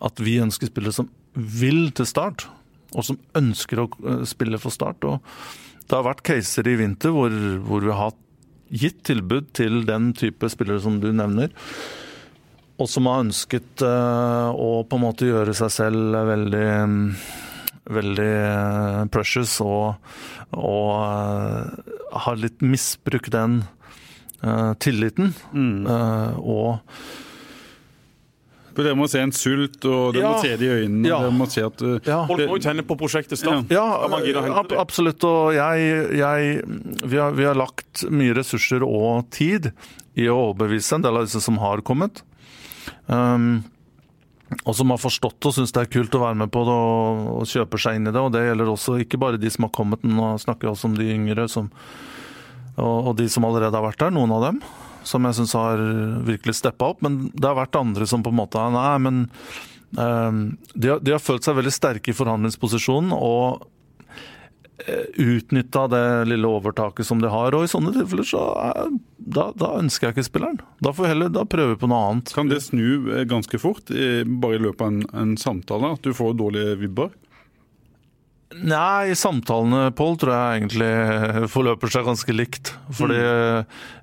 at 0.04 0.20
vi 0.22 0.36
ønsker 0.42 0.68
spillere 0.68 0.94
som 0.94 1.08
vil 1.32 1.88
til 1.96 2.06
Start, 2.06 2.44
og 2.94 3.06
som 3.08 3.18
ønsker 3.38 3.82
å 3.82 3.88
eh, 4.04 4.22
spille 4.28 4.60
for 4.60 4.74
Start. 4.74 5.02
og 5.04 5.24
det 5.88 5.96
har 5.96 6.06
vært 6.06 6.24
caser 6.26 6.68
i 6.68 6.76
vinter 6.78 7.14
hvor, 7.14 7.32
hvor 7.64 7.84
vi 7.84 7.94
har 7.96 8.16
gitt 8.68 9.00
tilbud 9.08 9.48
til 9.56 9.82
den 9.88 10.12
type 10.16 10.50
spillere 10.52 10.82
som 10.84 10.98
du 11.00 11.08
nevner. 11.16 11.52
Og 12.78 12.86
som 12.90 13.08
har 13.10 13.24
ønsket 13.24 13.82
uh, 13.82 14.52
å 14.52 14.84
på 14.86 14.98
en 14.98 15.02
måte 15.02 15.26
gjøre 15.26 15.54
seg 15.56 15.72
selv 15.74 16.18
veldig, 16.28 16.66
veldig 17.96 18.28
uh, 18.28 19.00
precious 19.10 19.56
og, 19.64 19.96
og 20.54 20.92
uh, 21.00 22.20
har 22.26 22.38
litt 22.38 22.62
misbrukt 22.62 23.32
den 23.34 23.62
tilliten. 24.78 25.32
Mm. 25.50 25.88
og 26.38 26.78
for 28.78 28.86
dere 28.86 28.94
må 28.94 29.08
se 29.10 29.18
en 29.18 29.32
sult, 29.34 29.80
og 29.90 30.14
dere 30.14 30.22
ja. 30.22 30.28
må 30.30 30.42
se 30.44 30.52
det 30.54 30.66
i 30.68 30.84
øynene. 30.84 31.08
Ja. 31.10 31.16
Dere 31.24 31.34
må 31.34 31.48
se 31.50 31.64
at, 31.66 31.80
uh, 31.82 31.96
ja. 32.06 32.20
Folk 32.28 32.44
må 32.46 32.58
jo 32.60 32.62
kjenne 32.62 32.84
på 32.86 32.96
prosjektet 33.00 33.40
Start. 33.40 33.72
Ja, 33.74 33.82
ab 34.06 34.70
absolutt. 34.78 35.24
Og 35.26 35.50
jeg, 35.56 35.88
jeg 36.14 36.60
vi, 37.02 37.18
har, 37.18 37.34
vi, 37.34 37.48
har, 37.48 37.58
lagt 37.58 38.04
mye 38.06 38.36
ressurser 38.38 38.86
og 38.86 39.26
tid 39.34 39.72
i 40.14 40.28
å 40.30 40.38
overbevise 40.52 40.94
en 40.94 41.08
del 41.08 41.18
av 41.18 41.26
disse 41.26 41.42
som 41.42 41.58
har 41.58 41.82
kommet. 41.82 42.22
Um, 43.10 43.66
og 44.62 44.78
som 44.78 44.94
har 44.94 45.02
forstått 45.02 45.50
og 45.50 45.58
syns 45.58 45.74
det 45.74 45.82
er 45.82 45.90
kult 45.98 46.14
å 46.14 46.22
være 46.22 46.38
med 46.46 46.54
på 46.54 46.62
det 46.64 46.72
og, 46.72 47.24
og 47.34 47.50
kjøper 47.50 47.82
seg 47.82 47.98
inn 47.98 48.06
i 48.06 48.14
det. 48.14 48.22
Og 48.22 48.30
det 48.30 48.46
gjelder 48.46 48.76
også 48.78 49.00
ikke 49.02 49.18
bare 49.26 49.42
de 49.42 49.50
som 49.50 49.66
har 49.66 49.74
kommet, 49.74 50.06
men 50.06 50.22
nå 50.22 50.36
snakker 50.38 50.70
jeg 50.70 50.78
også 50.78 50.92
om 50.92 51.00
de 51.00 51.10
yngre 51.18 51.50
som, 51.50 51.66
og, 52.78 53.10
og 53.10 53.16
de 53.18 53.26
som 53.26 53.50
allerede 53.50 53.74
har 53.74 53.90
vært 53.90 54.06
der, 54.06 54.14
noen 54.14 54.38
av 54.38 54.52
dem 54.52 54.62
som 55.08 55.24
jeg 55.26 55.38
syns 55.38 55.56
har 55.56 55.80
virkelig 56.28 56.58
steppa 56.60 56.92
opp. 56.92 57.02
Men 57.04 57.28
det 57.32 57.48
har 57.48 57.58
vært 57.58 57.80
andre 57.80 58.08
som 58.08 58.24
på 58.24 58.32
en 58.32 58.40
måte 58.42 58.62
Nei, 58.74 58.92
men 59.02 59.24
eh, 59.96 60.38
de, 60.74 60.92
har, 60.92 61.02
de 61.02 61.16
har 61.16 61.24
følt 61.24 61.46
seg 61.46 61.58
veldig 61.58 61.74
sterke 61.74 62.12
i 62.12 62.16
forhandlingsposisjonen 62.16 63.14
og 63.16 63.64
eh, 64.84 65.06
utnytta 65.24 65.86
det 65.92 66.06
lille 66.32 66.50
overtaket 66.50 67.08
som 67.08 67.22
de 67.22 67.30
har. 67.32 67.56
Og 67.56 67.66
i 67.66 67.70
sånne 67.72 67.94
tilfeller 67.96 68.28
så 68.28 68.44
da, 69.18 69.50
da 69.56 69.74
ønsker 69.80 70.08
jeg 70.08 70.18
ikke 70.18 70.28
spilleren. 70.28 70.60
Da 70.84 70.92
får 70.92 71.06
vi 71.06 71.14
heller 71.14 71.32
da 71.32 71.46
prøve 71.48 71.78
på 71.80 71.90
noe 71.90 72.10
annet. 72.10 72.34
Kan 72.36 72.52
det 72.52 72.60
snu 72.66 73.14
eh, 73.14 73.24
ganske 73.28 73.62
fort, 73.62 73.88
bare 73.88 74.60
i 74.60 74.66
løpet 74.68 74.84
av 74.84 74.92
en, 74.92 75.08
en 75.24 75.38
samtale? 75.40 75.96
At 75.98 76.04
du 76.04 76.12
får 76.16 76.36
dårlige 76.40 76.76
vibber? 76.84 77.14
Nei, 78.48 79.12
samtalene, 79.12 79.90
Paul, 79.92 80.14
tror 80.16 80.32
jeg 80.32 80.60
egentlig 80.62 81.48
forløper 81.52 81.90
seg 81.92 82.06
ganske 82.08 82.32
likt. 82.32 82.70
Fordi 82.96 83.18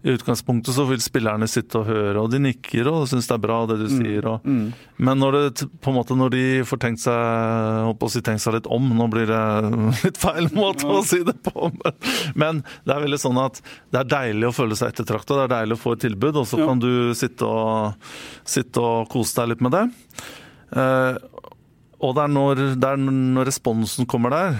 i 0.05 0.13
utgangspunktet 0.13 0.75
så 0.75 0.85
vil 0.85 1.01
spillerne 1.01 1.47
sitte 1.49 1.79
og 1.81 1.87
høre, 1.89 2.21
og 2.21 2.29
de 2.29 2.43
nikker 2.43 2.85
og 2.91 3.07
syns 3.09 3.25
det 3.25 3.33
er 3.39 3.41
bra 3.41 3.57
det 3.71 3.79
du 3.81 3.87
sier. 3.89 4.27
Og, 4.29 4.45
Men 4.45 5.21
når, 5.23 5.39
det, 5.49 5.65
på 5.81 5.89
en 5.89 5.97
måte, 5.97 6.17
når 6.19 6.35
de 6.37 6.43
får 6.69 6.83
tenkt 6.85 7.01
seg, 7.07 8.05
si, 8.13 8.21
tenkt 8.21 8.45
seg 8.45 8.59
litt 8.59 8.69
om 8.69 8.85
Nå 8.95 9.09
blir 9.11 9.25
det 9.33 9.41
litt 10.05 10.21
feil 10.21 10.51
måte 10.53 10.93
å 10.93 11.01
si 11.03 11.23
det 11.25 11.39
på, 11.49 11.71
men, 11.81 11.99
men 12.37 12.61
det 12.85 12.93
er 12.95 13.03
veldig 13.07 13.21
sånn 13.25 13.41
at 13.41 13.63
det 13.89 14.03
er 14.03 14.13
deilig 14.13 14.51
å 14.51 14.55
føle 14.61 14.77
seg 14.77 14.93
ettertrakta. 14.93 15.41
Det 15.41 15.47
er 15.49 15.55
deilig 15.57 15.79
å 15.79 15.83
få 15.87 15.97
et 15.97 16.05
tilbud, 16.05 16.37
og 16.37 16.45
så 16.45 16.61
Ja. 16.61 16.69
kan 16.69 16.79
du 16.85 16.91
sitte 17.17 17.49
og, 17.49 18.09
sitte 18.45 18.77
og 18.81 19.09
kose 19.09 19.41
deg 19.41 19.55
litt 19.55 19.65
med 19.65 19.73
det. 19.73 19.87
Eh, 20.75 21.17
og 22.03 22.15
det 22.17 22.25
er, 22.25 22.31
når, 22.35 22.61
det 22.75 22.89
er 22.89 22.99
når 22.99 23.47
responsen 23.47 24.07
kommer 24.09 24.33
der, 24.33 24.57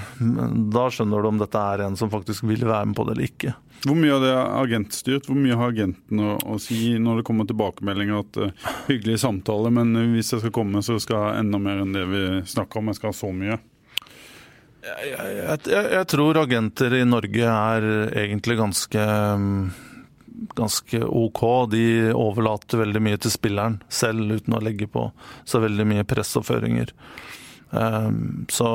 da 0.72 0.86
skjønner 0.94 1.22
du 1.22 1.30
om 1.30 1.40
dette 1.42 1.60
er 1.60 1.84
en 1.86 1.98
som 2.00 2.12
faktisk 2.12 2.46
vil 2.48 2.64
være 2.64 2.88
med 2.90 2.98
på 2.98 3.06
det 3.08 3.16
eller 3.16 3.28
ikke. 3.28 3.54
Hvor 3.86 3.98
mye 4.00 4.16
av 4.16 4.24
det 4.24 4.32
er 4.32 4.54
agentstyrt? 4.64 5.28
Hvor 5.30 5.38
mye 5.38 5.58
har 5.60 5.74
agenten 5.74 6.22
å, 6.24 6.36
å 6.42 6.58
si 6.62 6.96
når 7.02 7.20
det 7.20 7.26
kommer 7.28 7.48
tilbakemeldinger 7.50 8.22
at 8.24 8.40
uh, 8.42 8.68
hyggelig 8.88 9.20
samtale, 9.22 9.72
men 9.76 9.94
hvis 10.16 10.32
jeg 10.34 10.46
skal 10.46 10.56
komme, 10.56 10.82
så 10.86 10.98
skal 11.04 11.28
jeg 11.28 11.44
enda 11.44 11.62
mer 11.62 11.84
enn 11.84 11.94
det 11.94 12.06
vi 12.10 12.24
snakker 12.56 12.82
om. 12.82 12.90
Jeg 12.90 13.02
skal 13.02 13.12
ha 13.12 13.18
så 13.20 13.32
mye. 13.36 13.60
Jeg, 14.86 15.12
jeg, 15.12 15.60
jeg, 15.66 15.86
jeg 15.98 16.08
tror 16.14 16.40
agenter 16.40 16.94
i 16.94 17.06
Norge 17.10 17.52
er 17.52 17.88
egentlig 18.22 18.58
ganske 18.60 19.06
mm, 19.42 19.62
ganske 20.56 21.02
OK. 21.06 21.42
De 21.72 21.86
overlater 22.14 22.82
veldig 22.82 23.02
mye 23.04 23.20
til 23.22 23.34
spilleren 23.34 23.80
selv, 23.90 24.38
uten 24.40 24.58
å 24.58 24.64
legge 24.64 24.88
på 24.92 25.10
så 25.48 25.62
veldig 25.64 25.88
mye 25.90 26.08
press 26.08 26.36
og 26.40 26.48
føringer. 26.50 26.94
Um, 27.72 28.46
så 28.52 28.70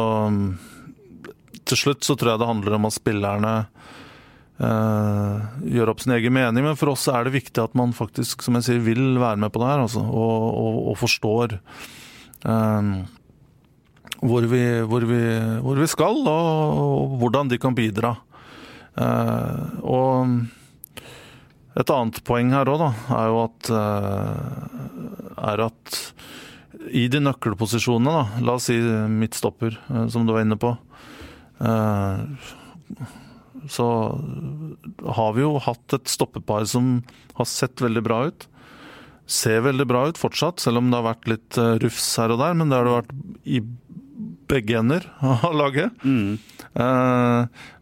til 1.70 1.78
slutt 1.78 2.06
så 2.06 2.16
tror 2.18 2.34
jeg 2.34 2.42
det 2.42 2.50
handler 2.50 2.76
om 2.76 2.88
at 2.88 2.96
spillerne 2.96 3.52
eh, 4.58 5.48
gjør 5.70 5.92
opp 5.92 6.02
sin 6.02 6.16
egen 6.16 6.34
mening, 6.34 6.66
men 6.66 6.78
for 6.78 6.92
oss 6.94 7.06
er 7.12 7.26
det 7.26 7.36
viktig 7.36 7.62
at 7.62 7.76
man 7.78 7.94
faktisk, 7.96 8.42
som 8.42 8.58
jeg 8.58 8.66
sier, 8.66 8.82
vil 8.82 9.20
være 9.20 9.38
med 9.40 9.52
på 9.54 9.62
det 9.62 9.70
her, 9.70 9.84
altså, 9.84 10.02
og, 10.02 10.46
og, 10.50 10.80
og 10.90 10.98
forstår 10.98 11.56
um, 12.42 12.90
hvor 14.20 14.48
vi, 14.50 14.64
hvor, 14.88 15.06
vi, 15.08 15.22
hvor 15.64 15.80
vi 15.80 15.88
skal, 15.90 16.18
og, 16.28 16.80
og 16.80 17.14
hvordan 17.22 17.52
de 17.52 17.60
kan 17.60 17.76
bidra. 17.76 18.16
Eh, 19.00 19.80
og 19.86 20.34
et 21.80 21.92
annet 21.94 22.20
poeng 22.26 22.52
her 22.54 22.68
òg, 22.70 22.84
er 23.14 23.30
jo 23.30 23.40
at 23.44 23.70
eh, 23.74 24.68
er 25.50 25.64
at 25.68 26.00
i 26.96 27.06
de 27.12 27.20
nøkkelposisjonene, 27.22 28.12
da, 28.14 28.44
la 28.46 28.56
oss 28.56 28.68
si 28.70 28.78
midtstopper, 28.80 29.76
eh, 29.90 30.06
som 30.12 30.26
du 30.26 30.34
var 30.34 30.44
inne 30.44 30.58
på, 30.60 30.74
eh, 31.64 32.48
så 33.70 33.88
har 35.18 35.34
vi 35.36 35.44
jo 35.44 35.58
hatt 35.60 35.96
et 35.96 36.08
stoppepar 36.08 36.64
som 36.68 37.00
har 37.36 37.48
sett 37.48 37.82
veldig 37.84 38.02
bra 38.06 38.22
ut. 38.30 38.46
Ser 39.30 39.60
veldig 39.66 39.86
bra 39.86 40.06
ut 40.10 40.18
fortsatt, 40.18 40.62
selv 40.62 40.80
om 40.80 40.88
det 40.90 40.98
har 40.98 41.06
vært 41.12 41.28
litt 41.30 41.58
rufs 41.84 42.08
her 42.18 42.32
og 42.34 42.40
der. 42.40 42.56
Men 42.56 42.72
det 42.72 42.78
har 42.78 42.88
det 42.88 42.94
vært 42.96 43.12
i 43.44 43.60
begge 44.50 44.80
ender 44.80 45.06
av 45.36 45.54
laget. 45.54 46.02
Mm. 46.02 46.40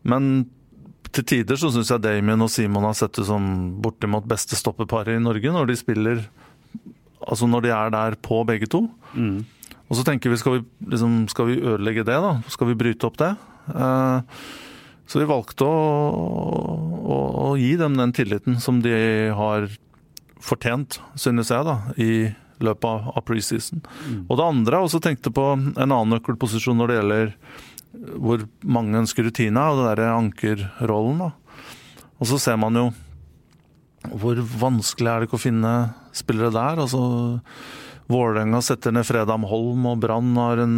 men 0.03 0.29
til 1.15 1.25
tider 1.25 1.59
så 1.61 1.71
syns 1.73 1.91
jeg 1.93 2.03
Damien 2.05 2.43
og 2.45 2.51
Simon 2.53 2.87
har 2.89 2.97
sett 2.99 3.19
ut 3.19 3.27
som 3.29 3.45
bortimot 3.83 4.27
beste 4.29 4.59
stoppeparet 4.59 5.17
i 5.17 5.23
Norge 5.23 5.53
når 5.55 5.71
de 5.71 5.79
spiller 5.81 6.25
Altså 7.29 7.49
når 7.51 7.65
de 7.67 7.71
er 7.75 7.91
der 7.93 8.15
på 8.25 8.39
begge 8.47 8.69
to. 8.71 8.87
Og 9.91 9.97
så 9.99 10.05
tenker 10.07 10.31
vi 10.33 10.39
skal 10.41 10.55
vi, 10.55 10.61
liksom, 10.93 11.17
skal 11.29 11.49
vi 11.51 11.59
ødelegge 11.61 12.05
det, 12.07 12.17
da? 12.25 12.31
Skal 12.49 12.71
vi 12.71 12.77
bryte 12.79 13.09
opp 13.09 13.19
det? 13.21 13.33
Eh, 13.75 14.39
så 15.09 15.21
vi 15.21 15.29
valgte 15.29 15.67
å, 15.67 15.77
å, 17.05 17.19
å 17.43 17.57
gi 17.59 17.75
dem 17.81 17.99
den 17.99 18.15
tilliten 18.17 18.59
som 18.61 18.81
de 18.85 18.95
har 19.37 19.69
fortjent, 20.45 21.01
synes 21.19 21.51
jeg, 21.53 21.65
da, 21.67 21.77
i 22.01 22.31
løpet 22.65 22.89
av, 22.89 23.11
av 23.17 23.25
preseason. 23.27 23.83
Og 24.29 24.39
det 24.39 24.47
andre, 24.47 24.79
jeg 24.79 24.89
også 24.91 25.03
tenkte 25.05 25.35
på 25.35 25.47
en 25.57 25.73
annen 25.85 26.15
nøkkelposisjon 26.17 26.79
når 26.79 26.91
det 26.91 26.99
gjelder 27.01 27.33
hvor 27.93 28.45
mange 28.63 29.01
ønsker 29.01 29.27
rutine, 29.27 29.61
og 29.61 29.81
det 29.81 29.91
derre 29.91 30.15
ankerrollen. 30.17 31.23
da. 31.25 31.31
Og 32.19 32.31
så 32.31 32.41
ser 32.43 32.59
man 32.61 32.77
jo 32.77 32.89
hvor 34.09 34.39
vanskelig 34.39 35.11
er 35.11 35.21
det 35.21 35.29
ikke 35.29 35.41
å 35.41 35.43
finne 35.43 35.73
spillere 36.17 36.55
der. 36.55 36.85
altså 36.85 37.01
Vålerenga 38.09 38.61
setter 38.65 38.95
ned 38.95 39.05
Fredam 39.05 39.45
Holm, 39.49 39.85
og 39.91 39.99
Brann 40.01 40.31
har 40.39 40.63
en, 40.63 40.77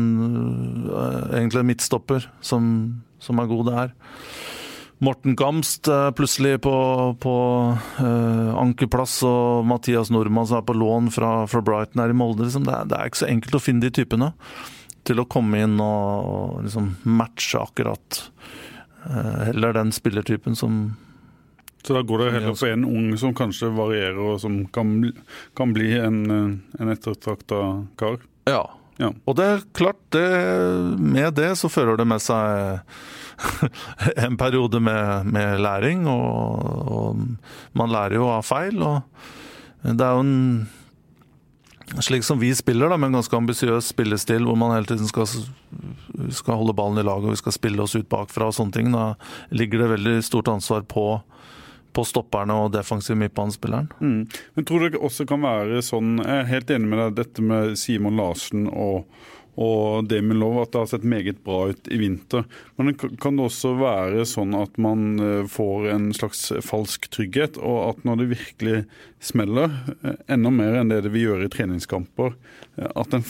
øh, 0.88 1.36
egentlig 1.36 1.60
en 1.60 1.68
midtstopper 1.68 2.26
som, 2.42 2.64
som 3.22 3.38
er 3.38 3.50
god 3.50 3.68
der. 3.70 3.92
Morten 5.00 5.36
Gamst 5.38 5.88
er 5.88 6.10
plutselig 6.12 6.58
på, 6.60 6.72
på 7.22 7.34
uh, 7.72 8.50
ankerplass, 8.60 9.22
og 9.24 9.64
Mathias 9.64 10.10
Nordmann 10.12 10.48
som 10.50 10.58
er 10.58 10.66
på 10.68 10.76
lån 10.76 11.08
fra, 11.14 11.46
fra 11.48 11.62
Brighton 11.64 12.02
her 12.02 12.12
i 12.12 12.18
Molde. 12.18 12.44
Liksom. 12.44 12.66
Det, 12.66 12.74
er, 12.74 12.90
det 12.90 12.98
er 12.98 13.08
ikke 13.08 13.22
så 13.22 13.30
enkelt 13.30 13.56
å 13.56 13.62
finne 13.62 13.86
de 13.86 13.94
typene 13.96 14.34
til 15.06 15.22
å 15.22 15.28
komme 15.30 15.62
inn 15.64 15.78
og, 15.82 16.60
liksom 16.64 16.94
matche 17.08 17.60
akkurat 17.60 18.24
øh, 19.06 19.46
heller 19.50 19.76
den 19.76 19.92
spillertypen 19.94 20.58
som 20.58 20.82
Så 21.82 21.96
da 21.96 22.02
går 22.04 22.24
det 22.24 22.32
heller 22.36 22.58
på 22.58 22.68
en 22.68 22.84
ung 22.84 23.14
som 23.18 23.32
kanskje 23.34 23.70
varierer, 23.72 24.18
og 24.20 24.40
som 24.42 24.66
kan, 24.68 24.98
kan 25.56 25.72
bli 25.72 25.94
en, 25.96 26.20
eh, 26.30 26.82
en 26.82 26.92
ettertrakta 26.92 27.62
kar? 27.96 28.20
Ja. 28.50 28.66
Ja. 29.00 29.08
Og 29.24 29.36
det 29.38 29.46
er 29.48 29.62
klart, 29.72 30.00
det, 30.12 30.26
med 31.00 31.32
det 31.38 31.54
så 31.56 31.70
fører 31.72 31.96
det 31.96 32.04
med 32.04 32.20
seg 32.20 32.82
en 34.26 34.36
periode 34.36 34.76
med, 34.84 35.30
med 35.32 35.62
læring, 35.64 36.04
og, 36.04 36.66
og 36.92 37.78
man 37.80 37.94
lærer 37.94 38.18
jo 38.18 38.28
av 38.28 38.44
feil. 38.44 38.76
Og 38.84 39.00
det 39.86 40.04
er 40.04 40.18
jo 40.18 40.26
en 40.26 40.36
Slik 41.98 42.22
som 42.24 42.38
vi 42.38 42.54
spiller, 42.54 42.88
da, 42.88 42.96
med 42.96 43.10
en 43.10 43.18
ganske 43.18 43.36
ambisiøs 43.36 43.90
spillestil, 43.90 44.44
hvor 44.46 44.58
man 44.58 44.76
hele 44.76 44.86
tiden 44.86 45.08
skal, 45.10 45.26
skal 46.30 46.60
holde 46.60 46.74
ballen 46.78 47.00
i 47.02 47.06
laget 47.06 47.26
og 47.26 47.34
vi 47.34 47.40
skal 47.40 47.56
spille 47.56 47.82
oss 47.82 47.96
ut 47.98 48.08
bakfra 48.10 48.50
og 48.50 48.54
sånne 48.54 48.76
ting, 48.76 48.92
da 48.94 49.14
ligger 49.50 49.82
det 49.82 49.90
veldig 49.96 50.14
stort 50.24 50.52
ansvar 50.52 50.86
på, 50.86 51.06
på 51.90 52.04
stopperne 52.06 52.54
og 52.62 52.70
defensiv 52.76 53.18
midtbanespilleren. 53.18 53.90
Mm. 53.98 54.22
Men 54.54 54.68
tror 54.68 54.86
det 54.86 55.02
også 55.02 55.26
kan 55.26 55.42
være 55.42 55.82
sånn 55.82 56.20
Jeg 56.22 56.36
er 56.36 56.50
helt 56.52 56.70
enig 56.70 56.92
med 56.92 57.02
deg 57.02 57.18
dette 57.24 57.44
med 57.44 57.74
Simon 57.80 58.22
Larsen 58.22 58.68
og, 58.70 59.10
og 59.60 60.06
Damien 60.08 60.38
Love, 60.40 60.62
at 60.64 60.72
det 60.72 60.80
har 60.80 60.88
sett 60.88 61.04
meget 61.04 61.42
bra 61.44 61.66
ut 61.68 61.88
i 61.92 61.98
vinter. 62.00 62.46
Men 62.80 62.94
kan- 62.96 63.36
det 63.36 63.44
også 63.44 63.74
være 63.78 64.24
sånn 64.28 64.54
at 64.56 64.78
man 64.80 65.20
eh, 65.20 65.42
får 65.52 65.90
en 65.92 66.06
slags 66.16 66.46
falsk 66.64 67.10
trygghet, 67.12 67.58
og 67.60 67.90
at 67.90 68.04
når 68.08 68.22
det 68.22 68.28
virkelig 68.32 68.78
smeller, 69.20 69.70
eh, 70.02 70.16
enda 70.32 70.50
mer 70.54 70.80
enn 70.80 70.88
det 70.88 71.02
det 71.04 71.12
vil 71.12 71.26
gjøre 71.28 71.44
i 71.50 71.52
treningskamper, 71.52 72.32
eh, 72.80 72.88
at, 72.96 73.12
den, 73.12 73.24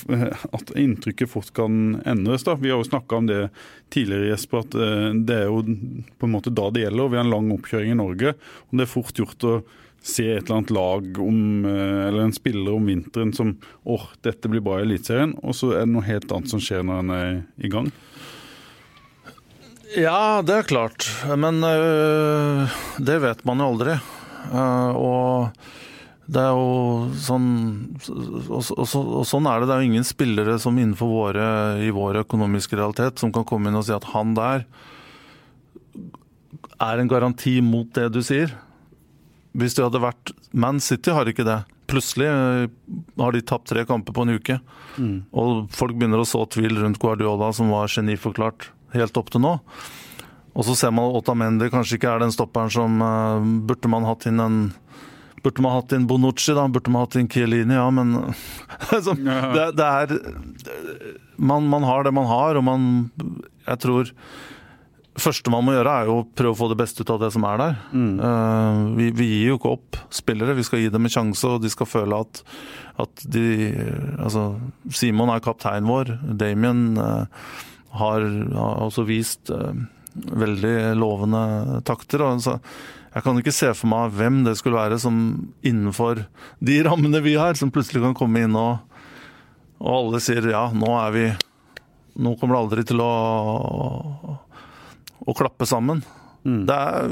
at 0.55 0.73
inntrykket 0.79 1.33
fort 1.35 1.51
kan 1.57 2.01
endres. 2.07 2.47
da. 2.47 2.55
Vi 2.55 2.71
har 2.71 2.79
jo 2.79 2.89
snakka 2.89 3.19
om 3.19 3.27
det 3.27 3.43
tidligere, 3.91 4.31
Jesper, 4.31 4.63
at 4.63 4.71
det 5.27 5.35
er 5.37 5.47
jo 5.51 5.65
på 5.67 6.29
en 6.29 6.35
måte 6.37 6.55
da 6.55 6.71
det 6.71 6.85
gjelder. 6.87 7.11
Vi 7.11 7.19
har 7.19 7.27
en 7.27 7.35
lang 7.35 7.51
oppkjøring 7.59 7.91
i 7.91 7.99
Norge. 7.99 8.37
og 8.71 8.79
Det 8.79 8.87
er 8.87 8.95
fort 8.95 9.19
gjort 9.19 9.49
å 9.51 9.55
se 10.03 10.25
et 10.33 10.45
eller 10.45 10.61
annet 10.61 10.73
lag 10.75 11.19
om, 11.21 11.41
eh, 11.69 12.07
eller 12.09 12.25
en 12.25 12.33
spiller 12.33 12.73
om 12.73 12.87
vinteren 12.89 13.33
som 13.37 13.57
åh, 13.85 14.07
dette 14.25 14.49
blir 14.49 14.65
bra 14.65 14.79
i 14.81 14.87
Eliteserien, 14.87 15.35
og 15.45 15.57
så 15.57 15.75
er 15.75 15.85
det 15.85 15.95
noe 15.95 16.07
helt 16.07 16.33
annet 16.33 16.53
som 16.53 16.63
skjer 16.63 16.87
når 16.87 17.03
en 17.05 17.13
er 17.17 17.35
i 17.61 17.73
gang. 17.73 17.91
Ja, 19.99 20.41
det 20.47 20.55
er 20.55 20.71
klart. 20.71 21.09
Men 21.37 21.65
øh, 21.67 22.81
det 23.03 23.19
vet 23.25 23.45
man 23.45 23.59
jo 23.59 23.73
aldri. 23.73 23.99
Uh, 24.51 24.91
og 24.97 25.65
det 26.31 26.41
er 26.41 26.55
jo 26.55 27.11
sånn 27.19 27.49
og, 28.09 28.63
og, 28.71 28.87
og 28.95 29.25
sånn 29.27 29.49
er 29.51 29.61
det. 29.61 29.67
Det 29.67 29.75
er 29.75 29.83
jo 29.83 29.91
ingen 29.91 30.07
spillere 30.07 30.57
som 30.63 30.79
innenfor 30.79 31.11
våre, 31.11 31.49
i 31.83 31.91
vår 31.95 32.23
økonomiske 32.23 32.79
realitet 32.79 33.19
som 33.21 33.35
kan 33.35 33.47
komme 33.49 33.71
inn 33.71 33.79
og 33.81 33.85
si 33.89 33.95
at 33.97 34.07
han 34.15 34.37
der 34.39 34.65
er 36.81 37.03
en 37.03 37.11
garanti 37.11 37.59
mot 37.65 37.91
det 37.99 38.09
du 38.15 38.23
sier. 38.25 38.55
Hvis 39.59 39.75
det 39.77 39.87
hadde 39.87 40.03
vært 40.03 40.33
Man 40.53 40.81
City 40.83 41.15
har 41.15 41.29
ikke 41.31 41.47
det. 41.47 41.63
Plutselig 41.91 42.29
øh, 42.31 42.67
har 43.19 43.35
de 43.35 43.41
tapt 43.43 43.71
tre 43.71 43.83
kamper 43.89 44.15
på 44.15 44.27
en 44.27 44.37
uke. 44.37 44.61
Og 45.33 45.65
folk 45.75 45.97
begynner 45.97 46.23
å 46.23 46.29
så 46.29 46.45
tvil 46.51 46.79
rundt 46.79 47.01
Guardiola, 47.03 47.51
som 47.57 47.73
var 47.73 47.91
geniforklart 47.91 48.71
helt 48.95 49.19
opp 49.19 49.33
til 49.33 49.43
nå. 49.45 49.57
Og 50.55 50.67
så 50.67 50.77
ser 50.79 50.95
man 50.95 51.11
at 51.11 51.21
Otamendi 51.21 51.71
kanskje 51.71 51.99
ikke 51.99 52.11
er 52.11 52.23
den 52.25 52.33
stopperen 52.35 52.73
som 52.75 52.97
uh, 52.99 53.39
Burde 53.69 53.91
man 53.91 54.07
hatt 54.09 54.27
inn 54.27 54.43
en 54.43 54.63
Burde 55.45 55.63
man 55.65 55.77
hatt 55.79 55.95
inn 55.97 56.09
Bonucci, 56.11 56.53
da? 56.57 56.67
Burde 56.69 56.93
man 56.93 57.07
hatt 57.07 57.17
inn 57.17 57.31
Chiellini? 57.31 57.77
Ja, 57.79 57.87
men 57.95 58.13
altså, 58.95 59.15
det, 59.17 59.69
det, 59.79 59.87
er 59.87 60.17
man, 61.39 61.69
man, 61.71 61.87
har 61.87 62.05
det 62.05 62.13
man 62.13 62.29
har, 62.29 62.59
og 62.61 62.67
man 62.67 62.83
Jeg 63.65 63.83
tror 63.87 64.11
første 65.23 65.53
man 65.53 65.65
må 65.67 65.75
gjøre, 65.75 65.95
er 65.95 66.11
jo 66.11 66.19
å 66.21 66.27
prøve 66.27 66.55
å 66.55 66.59
få 66.59 66.69
det 66.73 66.79
beste 66.81 67.05
ut 67.05 67.13
av 67.15 67.21
det 67.23 67.31
som 67.35 67.47
er 67.49 67.61
der. 67.61 67.79
Mm. 67.93 68.13
Uh, 68.21 68.83
vi, 68.99 69.09
vi, 69.17 69.29
gir 69.31 69.53
jo 69.53 69.59
ikke 69.61 69.75
opp 69.75 69.99
spillere, 70.15 70.57
vi 70.59 70.67
skal 70.67 70.83
gi 70.83 70.93
dem 70.93 71.09
en 71.09 71.15
sjanse, 71.15 71.49
og 71.49 71.65
de 71.65 71.73
skal 71.73 71.89
føle 71.89 72.21
at, 72.25 72.43
at 73.05 73.27
de 73.37 73.47
Altså, 74.21 74.47
Simon 74.95 75.33
er 75.33 75.43
kapteinen 75.45 75.89
vår. 75.91 76.15
Damien 76.41 76.87
uh, 77.01 77.27
har, 78.01 78.25
har, 78.57 78.87
også 78.87 79.07
vist 79.09 79.53
uh, 79.55 79.73
veldig 80.15 80.97
lovende 80.99 81.83
takter. 81.87 82.27
og 82.27 82.43
så 82.45 82.59
jeg 83.11 83.25
kan 83.27 83.39
ikke 83.41 83.55
se 83.55 83.73
for 83.75 83.91
meg 83.91 84.13
hvem 84.15 84.43
det 84.47 84.55
skulle 84.59 84.79
være 84.79 85.01
som 85.03 85.17
innenfor 85.67 86.23
de 86.63 86.77
rammene 86.87 87.23
vi 87.25 87.35
har, 87.35 87.57
som 87.59 87.73
plutselig 87.75 88.05
kan 88.05 88.15
komme 88.15 88.45
inn 88.45 88.55
og, 88.55 88.85
og 89.83 89.91
alle 89.97 90.21
sier 90.23 90.47
ja, 90.53 90.69
nå 90.75 90.93
er 91.03 91.17
vi 91.17 91.29
Nå 92.21 92.35
kommer 92.37 92.57
det 92.57 92.61
aldri 92.61 92.83
til 92.85 93.01
å 93.01 93.13
å 95.27 95.35
klappe 95.37 95.67
sammen. 95.69 96.03
Mm. 96.45 96.61
Det, 96.67 96.75
er, 96.75 97.09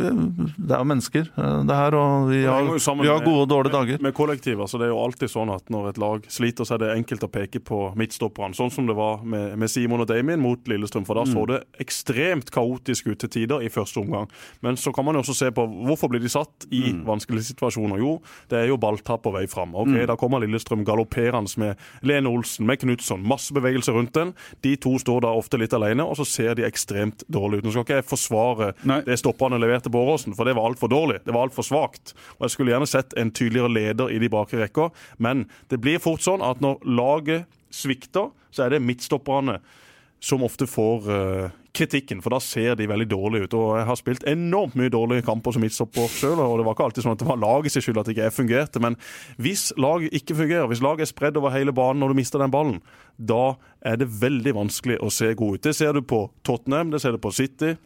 det, 0.57 0.71
er, 0.73 0.79
jo 0.79 0.89
mennesker, 0.89 1.27
det 1.69 1.77
her, 1.77 1.97
og 1.99 2.31
vi 2.31 2.43
har, 2.49 2.69
vi 3.03 3.11
har 3.11 3.25
gode 3.25 3.43
og 3.45 3.51
dårlige 3.51 3.75
dager. 3.75 4.03
Med, 4.05 4.15
kollektiv, 4.17 4.61
altså 4.65 4.81
Det 4.81 4.89
er 4.89 4.93
jo 4.95 5.01
alltid 5.03 5.33
sånn 5.33 5.53
at 5.53 5.69
når 5.73 5.91
et 5.91 6.01
lag 6.01 6.29
sliter, 6.33 6.65
så 6.69 6.77
er 6.77 6.85
det 6.85 6.91
enkelt 6.95 7.27
å 7.27 7.31
peke 7.33 7.61
på 7.61 7.81
midtstopperne. 7.99 8.57
Sånn 8.57 8.73
som 8.73 8.89
det 8.89 8.97
var 8.97 9.21
med, 9.25 9.53
med 9.61 9.73
Simon 9.73 10.05
og 10.05 10.09
Damien 10.09 10.41
mot 10.41 10.71
Lillestrøm. 10.71 11.07
For 11.09 11.21
da 11.21 11.27
mm. 11.27 11.35
så 11.35 11.45
det 11.51 11.61
ekstremt 11.85 12.53
kaotisk 12.55 13.11
ut 13.13 13.21
til 13.21 13.33
tider 13.35 13.65
i 13.65 13.73
første 13.73 14.01
omgang. 14.01 14.31
Men 14.65 14.81
så 14.81 14.93
kan 14.97 15.07
man 15.07 15.19
jo 15.19 15.25
også 15.27 15.37
se 15.43 15.51
på 15.55 15.67
hvorfor 15.89 16.13
blir 16.13 16.25
de 16.25 16.33
satt 16.33 16.69
i 16.73 16.95
mm. 16.95 17.05
vanskelige 17.09 17.51
situasjoner. 17.53 18.01
Jo, 18.01 18.17
det 18.49 18.63
er 18.63 18.73
jo 18.73 18.81
balltap 18.81 19.27
på 19.27 19.35
vei 19.35 19.45
fram. 19.51 19.77
Ok, 19.77 19.93
mm. 19.93 20.07
Da 20.09 20.17
kommer 20.21 20.43
Lillestrøm 20.45 20.87
galopperende 20.89 21.61
med 21.61 21.77
Lene 22.07 22.33
Olsen, 22.33 22.67
med 22.69 22.81
Knutson, 22.81 23.25
masse 23.29 23.55
bevegelser 23.57 23.97
rundt 23.97 24.17
den. 24.17 24.33
De 24.65 24.75
to 24.81 24.97
står 25.01 25.27
da 25.27 25.35
ofte 25.37 25.61
litt 25.61 25.75
alene, 25.77 26.07
og 26.07 26.19
så 26.19 26.27
ser 26.29 26.57
de 26.59 26.67
ekstremt 26.69 27.25
dårlig 27.29 27.61
ut. 27.61 27.69
Nå 27.69 27.75
skal 27.75 27.87
ikke 27.87 28.01
jeg 28.01 28.09
forsvare 28.09 28.73
Nei. 28.89 29.01
det 29.07 29.18
stopperne 29.21 29.61
leverte 29.61 29.93
på 29.93 30.01
Åråsen, 30.01 30.37
for 30.39 30.49
det 30.49 30.57
var 30.59 30.71
altfor 30.71 30.91
dårlig. 30.93 31.21
Det 31.27 31.35
var 31.35 31.49
altfor 31.49 31.67
svakt. 31.67 32.15
Og 32.39 32.47
Jeg 32.47 32.55
skulle 32.55 32.75
gjerne 32.75 32.89
sett 32.91 33.17
en 33.19 33.33
tydeligere 33.35 33.73
leder 33.73 34.15
i 34.15 34.21
de 34.23 34.31
bakre 34.33 34.63
rekker, 34.65 34.91
men 35.19 35.47
det 35.69 35.81
blir 35.83 36.03
fort 36.03 36.25
sånn 36.25 36.45
at 36.45 36.63
når 36.65 36.81
laget 36.87 37.49
svikter, 37.75 38.31
så 38.55 38.65
er 38.65 38.75
det 38.75 38.85
midtstopperne 38.85 39.59
som 40.21 40.43
ofte 40.43 40.67
får 40.67 41.11
uh, 41.13 41.51
kritikken, 41.79 42.21
for 42.23 42.35
da 42.35 42.41
ser 42.43 42.75
de 42.79 42.89
veldig 42.91 43.07
dårlige 43.11 43.47
ut. 43.47 43.57
Og 43.59 43.77
Jeg 43.79 43.87
har 43.87 43.99
spilt 44.01 44.25
enormt 44.27 44.75
mye 44.79 44.93
dårlige 44.93 45.25
kamper 45.27 45.55
som 45.55 45.63
midtstopper 45.63 46.09
sjøl, 46.11 46.41
og 46.43 46.57
det 46.59 46.67
var 46.67 46.75
ikke 46.75 46.89
alltid 46.89 47.07
sånn 47.07 47.15
at 47.15 47.23
det 47.23 47.29
var 47.29 47.43
laget 47.43 47.75
sin 47.75 47.85
skyld 47.85 48.01
at 48.03 48.11
ikke 48.13 48.25
jeg 48.27 48.35
fungerte. 48.35 48.83
Men 48.83 48.99
hvis 49.39 49.69
laget 49.79 50.17
ikke 50.19 50.39
fungerer, 50.41 50.67
hvis 50.71 50.83
laget 50.85 51.07
er 51.07 51.13
spredd 51.13 51.39
over 51.39 51.55
hele 51.55 51.75
banen 51.77 52.03
når 52.03 52.13
du 52.15 52.19
mister 52.19 52.43
den 52.43 52.55
ballen, 52.55 52.81
da 53.19 53.59
er 53.87 54.01
det 54.01 54.11
veldig 54.21 54.57
vanskelig 54.59 54.99
å 55.05 55.13
se 55.15 55.31
god 55.39 55.59
ut. 55.59 55.69
Det 55.69 55.77
ser 55.79 55.95
du 55.95 56.03
på 56.03 56.25
Tottenham, 56.47 56.91
det 56.95 57.03
ser 57.05 57.15
du 57.15 57.23
på 57.23 57.35
City, 57.35 57.77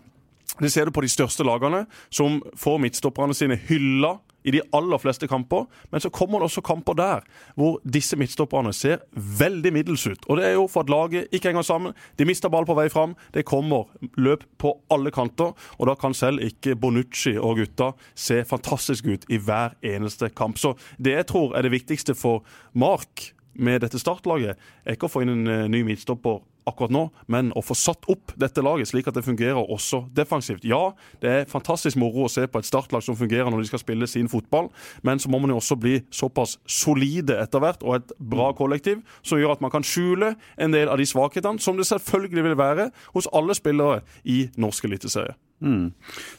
det 0.61 0.71
ser 0.71 0.87
du 0.87 0.93
på 0.93 1.05
de 1.05 1.11
største 1.11 1.47
lagene, 1.47 1.87
som 2.13 2.41
får 2.59 2.79
midtstopperne 2.83 3.35
sine 3.37 3.57
hylla 3.69 4.19
i 4.43 4.51
de 4.51 4.61
aller 4.75 4.99
fleste 4.99 5.29
kamper. 5.29 5.67
Men 5.91 6.01
så 6.01 6.11
kommer 6.11 6.41
det 6.41 6.51
også 6.51 6.65
kamper 6.67 6.97
der 6.99 7.27
hvor 7.59 7.79
disse 7.85 8.17
midtstopperne 8.19 8.73
ser 8.77 9.05
veldig 9.15 9.73
middels 9.73 10.07
ut. 10.07 10.27
Og 10.29 10.39
det 10.39 10.49
er 10.49 10.57
jo 10.57 10.67
for 10.71 10.85
at 10.85 10.93
laget 10.93 11.33
ikke 11.33 11.53
henger 11.53 11.67
sammen. 11.67 11.97
De 12.19 12.27
mister 12.29 12.53
ball 12.53 12.67
på 12.69 12.77
vei 12.79 12.89
fram. 12.93 13.15
Det 13.35 13.47
kommer 13.49 13.91
løp 14.19 14.45
på 14.59 14.75
alle 14.93 15.13
kanter. 15.15 15.55
Og 15.79 15.89
da 15.89 15.97
kan 15.99 16.15
selv 16.15 16.43
ikke 16.45 16.77
Bonucci 16.77 17.37
og 17.39 17.63
gutta 17.63 17.93
se 18.15 18.43
fantastisk 18.49 19.07
ut 19.07 19.29
i 19.31 19.39
hver 19.39 19.77
eneste 19.95 20.33
kamp. 20.35 20.59
Så 20.59 20.75
det 20.99 21.17
jeg 21.17 21.31
tror 21.31 21.57
er 21.57 21.67
det 21.67 21.75
viktigste 21.75 22.19
for 22.19 22.43
Mark 22.73 23.33
med 23.53 23.83
dette 23.85 24.01
startlaget, 24.01 24.57
er 24.85 24.97
ikke 24.97 25.11
å 25.11 25.13
få 25.13 25.23
inn 25.25 25.33
en 25.35 25.51
eh, 25.53 25.67
ny 25.69 25.83
midtstopper 25.85 26.41
akkurat 26.69 26.95
nå, 26.95 27.03
men 27.33 27.51
å 27.59 27.63
få 27.65 27.77
satt 27.79 28.07
opp 28.13 28.35
dette 28.41 28.63
laget 28.65 28.91
slik 28.91 29.09
at 29.11 29.17
det 29.17 29.25
fungerer 29.27 29.59
også 29.63 30.05
defensivt. 30.15 30.65
Ja, 30.69 30.93
det 31.23 31.33
er 31.33 31.51
fantastisk 31.51 31.99
moro 32.01 32.27
å 32.27 32.33
se 32.33 32.47
på 32.47 32.63
et 32.63 32.69
startlag 32.69 33.05
som 33.05 33.19
fungerer 33.19 33.51
når 33.51 33.65
de 33.65 33.71
skal 33.73 33.83
spille 33.83 34.09
sin 34.11 34.31
fotball, 34.33 34.71
men 35.03 35.23
så 35.23 35.31
må 35.33 35.43
man 35.43 35.55
jo 35.55 35.61
også 35.61 35.79
bli 35.81 35.99
såpass 36.15 36.59
solide 36.67 37.39
etter 37.43 37.63
hvert 37.63 37.85
og 37.87 37.99
et 37.99 38.17
bra 38.19 38.51
mm. 38.53 38.59
kollektiv 38.59 39.01
som 39.23 39.41
gjør 39.41 39.57
at 39.57 39.65
man 39.65 39.75
kan 39.75 39.87
skjule 39.87 40.35
en 40.57 40.75
del 40.75 40.91
av 40.93 41.01
de 41.01 41.09
svakhetene 41.09 41.63
som 41.63 41.79
det 41.79 41.89
selvfølgelig 41.91 42.49
vil 42.51 42.61
være 42.61 42.91
hos 43.17 43.31
alle 43.33 43.57
spillere 43.59 44.03
i 44.25 44.45
norsk 44.61 44.91
eliteserie. 44.91 45.37
Mm. 45.63 45.93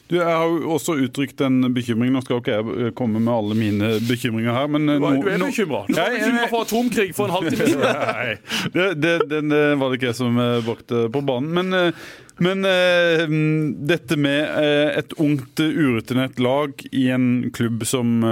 Du, 0.08 0.16
Jeg 0.18 0.28
har 0.28 0.44
jo 0.44 0.74
også 0.76 0.98
uttrykt 1.00 1.40
en 1.44 1.62
bekymring. 1.74 2.12
Nå 2.12 2.20
skal 2.24 2.42
ikke 2.42 2.58
jeg 2.58 2.94
komme 2.98 3.22
med 3.22 3.32
alle 3.32 3.56
mine 3.56 3.94
bekymringer 4.04 4.52
her, 4.52 4.68
men 4.68 4.90
Du, 4.90 4.98
no, 5.00 5.14
er 5.24 5.40
bekymra? 5.40 5.84
Du 5.88 5.96
var 5.96 6.12
bekymra 6.12 6.50
for 6.50 6.66
atomkrig 6.66 7.14
for 7.16 7.30
en 7.30 7.38
halvtime 7.38 7.70
siden. 7.70 7.86
Nei, 8.18 8.34
det, 8.74 8.90
det, 9.00 9.40
det, 9.48 9.62
var 9.80 9.88
det 9.88 9.98
ikke 9.98 10.12
jeg 10.12 10.20
som 10.20 10.36
eh, 10.42 10.60
brakte 10.66 11.06
på 11.14 11.24
banen. 11.24 11.56
Men, 11.56 11.78
eh, 11.78 12.04
men 12.44 12.66
uh, 12.66 13.24
dette 13.86 14.16
med 14.18 14.48
et 14.98 15.12
ungt, 15.22 15.60
urutinert 15.62 16.40
lag 16.42 16.82
i 16.90 17.04
en 17.14 17.28
klubb 17.54 17.84
som 17.86 18.24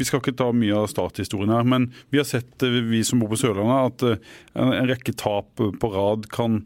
Vi 0.00 0.06
skal 0.08 0.22
ikke 0.22 0.32
ta 0.38 0.46
mye 0.56 0.78
av 0.80 0.88
starthistorien 0.88 1.52
her, 1.52 1.66
men 1.68 1.90
vi 2.08 2.22
har 2.22 2.26
sett, 2.26 2.56
vi 2.64 3.02
som 3.04 3.20
bor 3.20 3.28
på 3.34 3.38
Sørlandet, 3.42 4.00
at 4.08 4.56
en, 4.56 4.72
rekke 4.88 5.12
tap 5.12 5.60
på 5.60 5.92
rad 5.92 6.30
kan, 6.32 6.62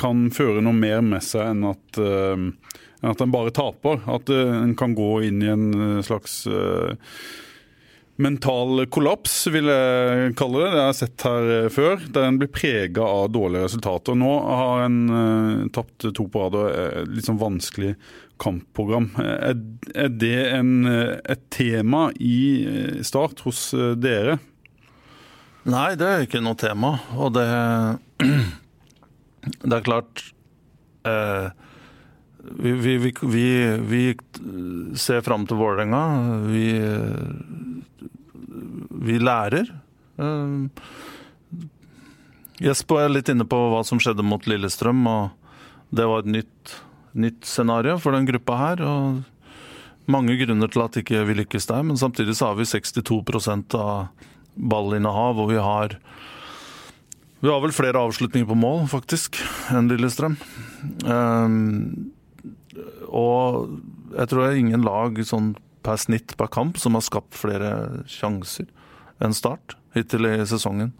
kan, 0.00 0.30
føre 0.32 0.64
noe 0.64 0.76
mer 0.76 1.04
med 1.04 1.20
seg 1.28 1.52
enn 1.52 1.68
at 1.74 2.00
at 3.00 3.20
en 3.20 3.32
bare 3.32 3.52
taper. 3.54 4.02
At 4.10 4.30
eh, 4.32 4.56
en 4.62 4.74
kan 4.78 4.96
gå 4.96 5.12
inn 5.28 5.42
i 5.42 5.50
en 5.52 5.68
eh, 5.74 6.02
slags 6.04 6.42
uh, 6.50 6.92
mental 8.20 8.84
kollaps, 8.92 9.46
vil 9.52 9.70
jeg 9.72 10.34
kalle 10.36 10.60
det. 10.60 10.72
Det 10.74 10.80
har 10.82 10.90
jeg 10.90 10.98
sett 10.98 11.24
her 11.24 11.70
før, 11.72 12.02
der 12.12 12.26
en 12.28 12.40
blir 12.40 12.50
prega 12.52 13.06
av 13.06 13.30
dårlige 13.32 13.70
resultater. 13.70 14.18
Nå 14.20 14.32
har 14.44 14.84
en 14.84 15.70
tapt 15.72 16.04
to 16.04 16.26
på 16.28 16.42
rad 16.42 16.58
og 16.60 17.08
litt 17.14 17.30
sånn 17.30 17.40
vanskelig 17.40 17.94
kampprogram. 18.40 19.08
Er, 19.24 19.56
er 19.96 20.12
det 20.12 20.36
en, 20.52 20.84
et 20.84 21.48
tema 21.52 22.10
i 22.20 23.00
Start 23.08 23.40
hos 23.46 23.70
dere? 23.96 24.36
Nei, 25.68 25.94
det 25.96 26.06
er 26.08 26.22
ikke 26.24 26.44
noe 26.44 26.56
tema. 26.60 26.94
Og 27.16 27.32
det, 27.36 27.48
det 29.68 29.76
er 29.76 29.88
klart 29.88 30.22
eh, 31.08 31.48
vi, 32.42 32.72
vi, 32.72 33.14
vi, 33.22 33.76
vi 33.76 34.02
ser 34.96 35.20
fram 35.20 35.46
til 35.46 35.58
Vålerenga. 35.60 36.02
Vi, 36.48 36.66
vi 39.06 39.18
lærer. 39.20 39.72
Eh, 40.20 40.84
Jesper 42.60 43.06
er 43.06 43.12
litt 43.12 43.30
inne 43.32 43.46
på 43.48 43.58
hva 43.72 43.82
som 43.86 44.00
skjedde 44.02 44.24
mot 44.26 44.46
Lillestrøm. 44.48 45.04
og 45.08 45.30
Det 45.90 46.06
var 46.08 46.24
et 46.24 46.32
nytt, 46.38 46.76
nytt 47.12 47.44
scenario 47.48 47.98
for 48.00 48.16
den 48.16 48.28
gruppa 48.28 48.58
her. 48.60 48.84
og 48.84 49.22
Mange 50.10 50.36
grunner 50.40 50.68
til 50.68 50.84
at 50.84 51.00
ikke 51.00 51.24
vi 51.28 51.38
lykkes 51.42 51.68
der, 51.70 51.84
men 51.86 52.00
samtidig 52.00 52.36
så 52.36 52.50
har 52.50 52.60
vi 52.60 52.68
62 52.68 53.76
av 53.78 54.08
ballinnehav. 54.56 55.38
Og 55.40 55.52
vi 55.52 55.60
har 55.60 55.98
vi 57.40 57.48
har 57.48 57.60
vel 57.62 57.72
flere 57.72 57.96
avslutninger 57.96 58.44
på 58.44 58.56
mål, 58.58 58.82
faktisk, 58.92 59.38
enn 59.72 59.86
Lillestrøm. 59.88 60.34
Um, 61.08 62.10
og 63.08 63.80
jeg 64.16 64.30
tror 64.30 64.42
det 64.42 64.50
er 64.50 64.62
ingen 64.62 64.86
lag 64.86 65.18
sånn 65.26 65.54
per 65.84 66.00
snitt 66.00 66.36
per 66.36 66.50
kamp 66.52 66.78
som 66.80 66.96
har 66.96 67.04
skapt 67.04 67.36
flere 67.38 68.04
sjanser 68.10 68.68
enn 69.20 69.36
Start 69.36 69.76
hittil 69.96 70.28
i 70.28 70.36
sesongen. 70.48 70.92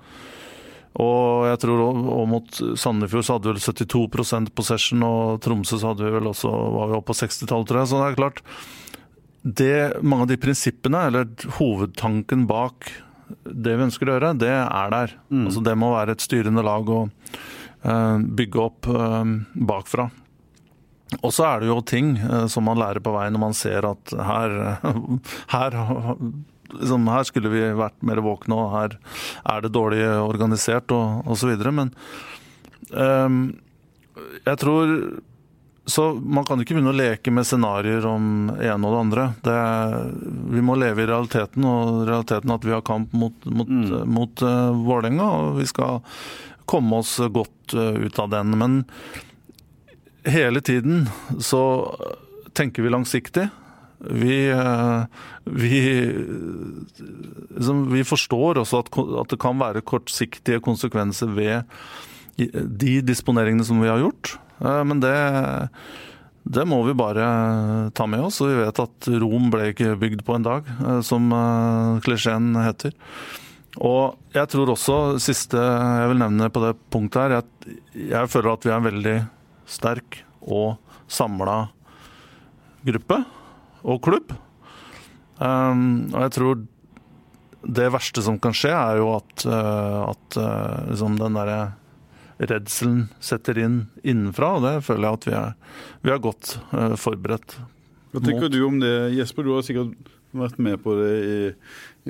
Og 1.00 1.46
jeg 1.46 1.60
tror 1.62 1.82
òg 1.86 2.24
mot 2.28 2.60
Sandefjord 2.80 3.26
så 3.26 3.36
hadde 3.36 3.46
vi 3.46 3.54
vel 3.54 3.62
72% 3.62 4.50
possession, 4.58 5.04
og 5.06 5.38
Tromsø 5.44 5.78
så 5.78 5.92
hadde 5.92 6.06
vi 6.06 6.14
vel 6.16 6.30
også, 6.32 6.50
var 6.50 6.90
vi 6.90 6.98
oppe 6.98 7.12
på 7.12 7.18
60-tallet, 7.20 7.68
tror 7.68 7.80
jeg. 7.80 7.90
Så 7.90 8.00
det 8.00 8.08
er 8.08 8.18
klart 8.18 8.42
det, 9.40 9.76
Mange 10.02 10.26
av 10.26 10.32
de 10.32 10.40
prinsippene, 10.42 11.04
eller 11.08 11.30
hovedtanken 11.60 12.44
bak 12.50 12.90
det 13.44 13.76
vi 13.78 13.86
ønsker 13.86 14.08
å 14.08 14.16
gjøre, 14.16 14.34
det 14.42 14.50
er 14.50 14.90
der. 14.92 15.14
Mm. 15.30 15.44
Altså 15.46 15.62
Det 15.62 15.76
må 15.78 15.92
være 15.94 16.16
et 16.16 16.24
styrende 16.24 16.64
lag 16.66 16.90
å 16.90 17.04
uh, 17.06 18.18
bygge 18.18 18.64
opp 18.64 18.90
uh, 18.90 19.22
bakfra. 19.54 20.08
Og 21.18 21.32
så 21.34 21.46
er 21.48 21.62
det 21.62 21.70
jo 21.70 21.80
ting 21.82 22.14
eh, 22.18 22.46
som 22.52 22.68
man 22.68 22.78
lærer 22.80 23.02
på 23.02 23.14
veien 23.14 23.34
når 23.34 23.42
man 23.42 23.56
ser 23.56 23.86
at 23.88 24.14
her, 24.14 24.56
her, 25.54 25.78
liksom, 26.76 27.08
her 27.10 27.26
skulle 27.28 27.52
vi 27.52 27.64
vært 27.78 27.98
mer 28.06 28.22
våkne, 28.24 28.58
og 28.58 28.76
her 28.76 29.00
er 29.54 29.64
det 29.64 29.74
dårlig 29.74 30.04
organisert 30.20 30.94
og 30.94 31.26
osv. 31.30 31.56
Men 31.74 31.90
um, 32.94 33.42
jeg 34.46 34.62
tror 34.62 34.94
så 35.90 36.12
man 36.14 36.44
kan 36.46 36.60
ikke 36.60 36.76
begynne 36.76 36.92
å 36.92 36.96
leke 36.96 37.32
med 37.34 37.46
scenarioer 37.48 38.04
om 38.06 38.50
ene 38.52 38.86
og 38.86 38.92
det 38.92 39.00
andre. 39.00 39.24
Det, 39.42 39.56
vi 40.54 40.62
må 40.62 40.76
leve 40.78 41.02
i 41.02 41.08
realiteten, 41.08 41.66
og 41.66 42.04
realiteten 42.06 42.52
at 42.54 42.66
vi 42.66 42.74
har 42.76 42.84
kamp 42.86 43.14
mot, 43.16 43.48
mot, 43.48 43.70
mm. 43.70 43.96
mot 44.06 44.44
uh, 44.44 44.70
Vålerenga. 44.76 45.26
Og 45.40 45.58
vi 45.58 45.66
skal 45.70 45.98
komme 46.70 47.00
oss 47.00 47.16
godt 47.34 47.74
uh, 47.74 47.96
ut 47.98 48.22
av 48.22 48.30
den. 48.36 48.54
Men 48.60 48.78
hele 50.24 50.60
tiden 50.60 51.08
så 51.40 51.62
tenker 52.56 52.82
vi 52.82 52.92
langsiktig. 52.92 53.48
Vi, 54.00 54.50
eh, 54.50 55.02
vi, 55.44 55.80
liksom, 57.56 57.92
vi 57.92 58.04
forstår 58.04 58.62
også 58.62 58.80
at, 58.80 58.94
at 58.96 59.32
det 59.32 59.40
kan 59.40 59.60
være 59.60 59.84
kortsiktige 59.84 60.62
konsekvenser 60.64 61.28
ved 61.36 61.68
de 62.36 62.94
disponeringene 63.04 63.66
som 63.66 63.82
vi 63.82 63.90
har 63.90 64.00
gjort. 64.00 64.38
Eh, 64.64 64.80
men 64.88 65.02
det, 65.04 65.16
det 66.48 66.64
må 66.68 66.80
vi 66.86 66.96
bare 66.96 67.90
ta 67.92 68.08
med 68.08 68.24
oss. 68.30 68.40
Og 68.40 68.54
vi 68.54 68.62
vet 68.62 68.82
at 68.86 69.10
Rom 69.20 69.52
ble 69.52 69.70
ikke 69.74 69.98
bygd 70.00 70.24
på 70.24 70.38
en 70.38 70.48
dag, 70.48 70.72
eh, 70.80 71.02
som 71.04 71.28
klisjeen 72.04 72.54
heter. 72.56 72.96
Og 73.78 74.16
jeg 74.34 74.48
tror 74.50 74.72
også, 74.72 74.96
siste 75.22 75.60
jeg 75.60 76.08
vil 76.10 76.18
nevne 76.24 76.48
på 76.50 76.64
det 76.64 76.72
punktet 76.90 77.20
her, 77.22 77.36
at 77.44 77.68
jeg 77.94 78.32
føler 78.32 78.56
at 78.56 78.64
vi 78.66 78.72
er 78.74 78.88
veldig 78.88 79.18
sterk 79.70 80.22
og 80.40 80.78
samla 81.10 81.70
gruppe 82.86 83.20
og 83.84 84.00
klubb. 84.04 84.32
Um, 85.40 86.10
og 86.12 86.20
jeg 86.26 86.34
tror 86.36 86.62
det 87.60 87.90
verste 87.92 88.24
som 88.24 88.38
kan 88.40 88.54
skje, 88.56 88.72
er 88.72 89.00
jo 89.00 89.10
at, 89.18 89.44
uh, 89.48 90.10
at 90.10 90.40
uh, 90.40 90.90
liksom 90.90 91.18
den 91.20 91.36
derre 91.36 91.60
redselen 92.40 93.02
setter 93.20 93.58
inn 93.60 93.82
innenfra, 94.00 94.54
og 94.56 94.64
det 94.64 94.74
føler 94.86 95.06
jeg 95.06 95.18
at 95.18 95.26
vi 95.28 95.34
er, 95.36 95.50
vi 96.04 96.14
er 96.14 96.22
godt 96.24 96.54
uh, 96.72 96.96
forberedt. 97.00 97.58
Hva 98.10 98.22
tenker 98.24 98.48
mot. 98.48 98.54
du 98.54 98.60
om 98.66 98.78
det, 98.82 98.94
Jesper? 99.16 99.46
Du 99.46 99.54
har 99.54 99.66
sikkert 99.66 100.12
vært 100.36 100.60
med 100.62 100.80
på 100.82 100.94
det 100.98 101.12
i, 101.20 101.40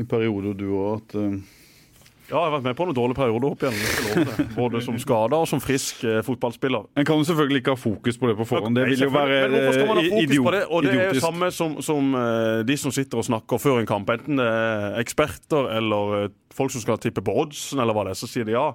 i 0.00 0.06
perioder, 0.06 0.54
du 0.58 0.68
òg. 0.78 1.18
Ja, 2.31 2.39
jeg 2.39 2.47
har 2.47 2.53
vært 2.55 2.66
med 2.68 2.76
på 2.78 2.87
noen 2.87 2.97
dårlige 2.97 3.18
perioder 3.18 3.47
opp 3.51 3.64
igjen. 3.66 4.45
Både 4.55 4.83
som 4.85 4.99
skada 5.03 5.41
og 5.43 5.49
som 5.51 5.62
frisk 5.62 6.05
eh, 6.07 6.20
fotballspiller. 6.26 6.87
En 7.01 7.07
kan 7.09 7.18
jo 7.18 7.26
selvfølgelig 7.26 7.62
ikke 7.64 7.74
ha 7.74 7.81
fokus 7.81 8.20
på 8.20 8.31
det 8.31 8.37
på 8.39 8.47
forhånd. 8.47 8.78
Det 8.78 8.87
vil 8.93 9.05
jo 9.07 9.11
være 9.14 9.41
men 9.49 9.57
hvorfor 9.57 9.76
skal 9.76 9.91
man 9.91 9.99
ha 9.99 10.05
fokus 10.07 10.26
idiot, 10.28 10.47
på 10.47 10.55
det? 10.55 10.62
Og 10.68 10.87
det 10.87 10.95
er 10.95 11.11
jo 11.11 11.24
samme 11.24 11.51
som, 11.55 11.76
som 11.83 12.14
uh, 12.14 12.62
de 12.66 12.76
som 12.78 12.95
sitter 12.95 13.18
og 13.18 13.26
snakker 13.26 13.62
før 13.62 13.83
en 13.83 13.91
kamp. 13.91 14.14
Enten 14.14 14.39
det 14.39 14.47
er 14.47 15.01
eksperter 15.03 15.72
eller 15.81 16.16
uh, 16.28 16.33
folk 16.55 16.70
som 16.74 16.85
skal 16.85 17.03
tippe 17.03 17.24
på 17.26 17.35
oddsen, 17.43 17.83
eller 17.83 17.97
hva 17.97 18.07
det 18.07 18.14
er. 18.14 18.20
Så 18.22 18.31
sier 18.31 18.47
de 18.47 18.55
ja 18.55 18.68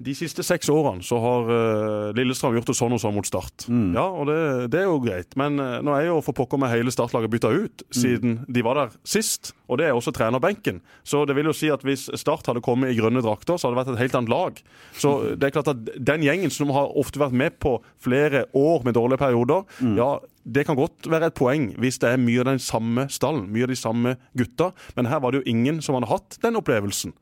de 0.00 0.14
siste 0.16 0.44
seks 0.46 0.70
årene 0.72 1.04
så 1.04 1.18
har 1.20 1.50
uh, 1.50 2.12
Lillestrøm 2.16 2.56
gjort 2.56 2.70
det 2.70 2.76
sånn 2.78 2.96
og 2.96 3.02
sånn 3.02 3.14
mot 3.16 3.28
Start. 3.28 3.66
Mm. 3.68 3.92
Ja, 3.96 4.06
og 4.08 4.28
det, 4.30 4.38
det, 4.72 4.82
er 4.82 4.88
jo 4.88 5.00
greit. 5.04 5.36
Men 5.40 5.60
uh, 5.60 5.80
nå 5.84 5.94
er 5.96 6.08
jo 6.08 6.20
for 6.24 6.36
pokker 6.36 6.60
meg 6.60 6.72
hele 6.72 6.92
startlaget 6.94 7.32
bytta 7.32 7.52
ut 7.52 7.84
mm. 7.84 7.96
siden 7.96 8.38
de 8.48 8.64
var 8.64 8.80
der 8.80 8.96
sist. 9.04 9.52
Og 9.68 9.80
det 9.80 9.88
er 9.88 9.96
også 9.96 10.12
trenerbenken. 10.16 10.82
Så 11.04 11.24
det 11.28 11.36
vil 11.38 11.48
jo 11.48 11.56
si 11.56 11.70
at 11.72 11.84
hvis 11.86 12.08
Start 12.20 12.48
hadde 12.48 12.64
kommet 12.64 12.92
i 12.92 12.98
grønne 12.98 13.22
drakter, 13.24 13.56
så 13.56 13.68
hadde 13.68 13.76
det 13.76 13.82
vært 13.82 13.94
et 13.94 14.02
helt 14.04 14.18
annet 14.20 14.32
lag. 14.32 14.60
Så 14.96 15.14
det 15.36 15.48
er 15.48 15.54
klart 15.54 15.72
at 15.72 15.94
den 15.96 16.26
gjengen 16.26 16.52
som 16.52 16.72
har 16.76 16.92
ofte 16.98 17.20
vært 17.22 17.36
med 17.36 17.56
på 17.62 17.78
flere 18.02 18.46
år 18.56 18.84
med 18.86 18.96
dårlige 18.98 19.22
perioder, 19.22 19.64
mm. 19.80 19.96
ja, 20.00 20.12
det 20.42 20.66
kan 20.66 20.76
godt 20.78 21.06
være 21.10 21.30
et 21.30 21.38
poeng 21.38 21.68
hvis 21.80 22.00
det 22.02 22.10
er 22.10 22.20
mye 22.20 22.42
av 22.42 22.50
den 22.50 22.62
samme 22.62 23.06
stallen, 23.12 23.46
mye 23.52 23.68
av 23.68 23.72
de 23.72 23.78
samme 23.78 24.16
gutta. 24.38 24.72
Men 24.96 25.08
her 25.10 25.22
var 25.22 25.32
det 25.32 25.42
jo 25.42 25.52
ingen 25.54 25.80
som 25.84 25.96
hadde 25.96 26.10
hatt 26.10 26.38
den 26.42 26.58
opplevelsen. 26.58 27.14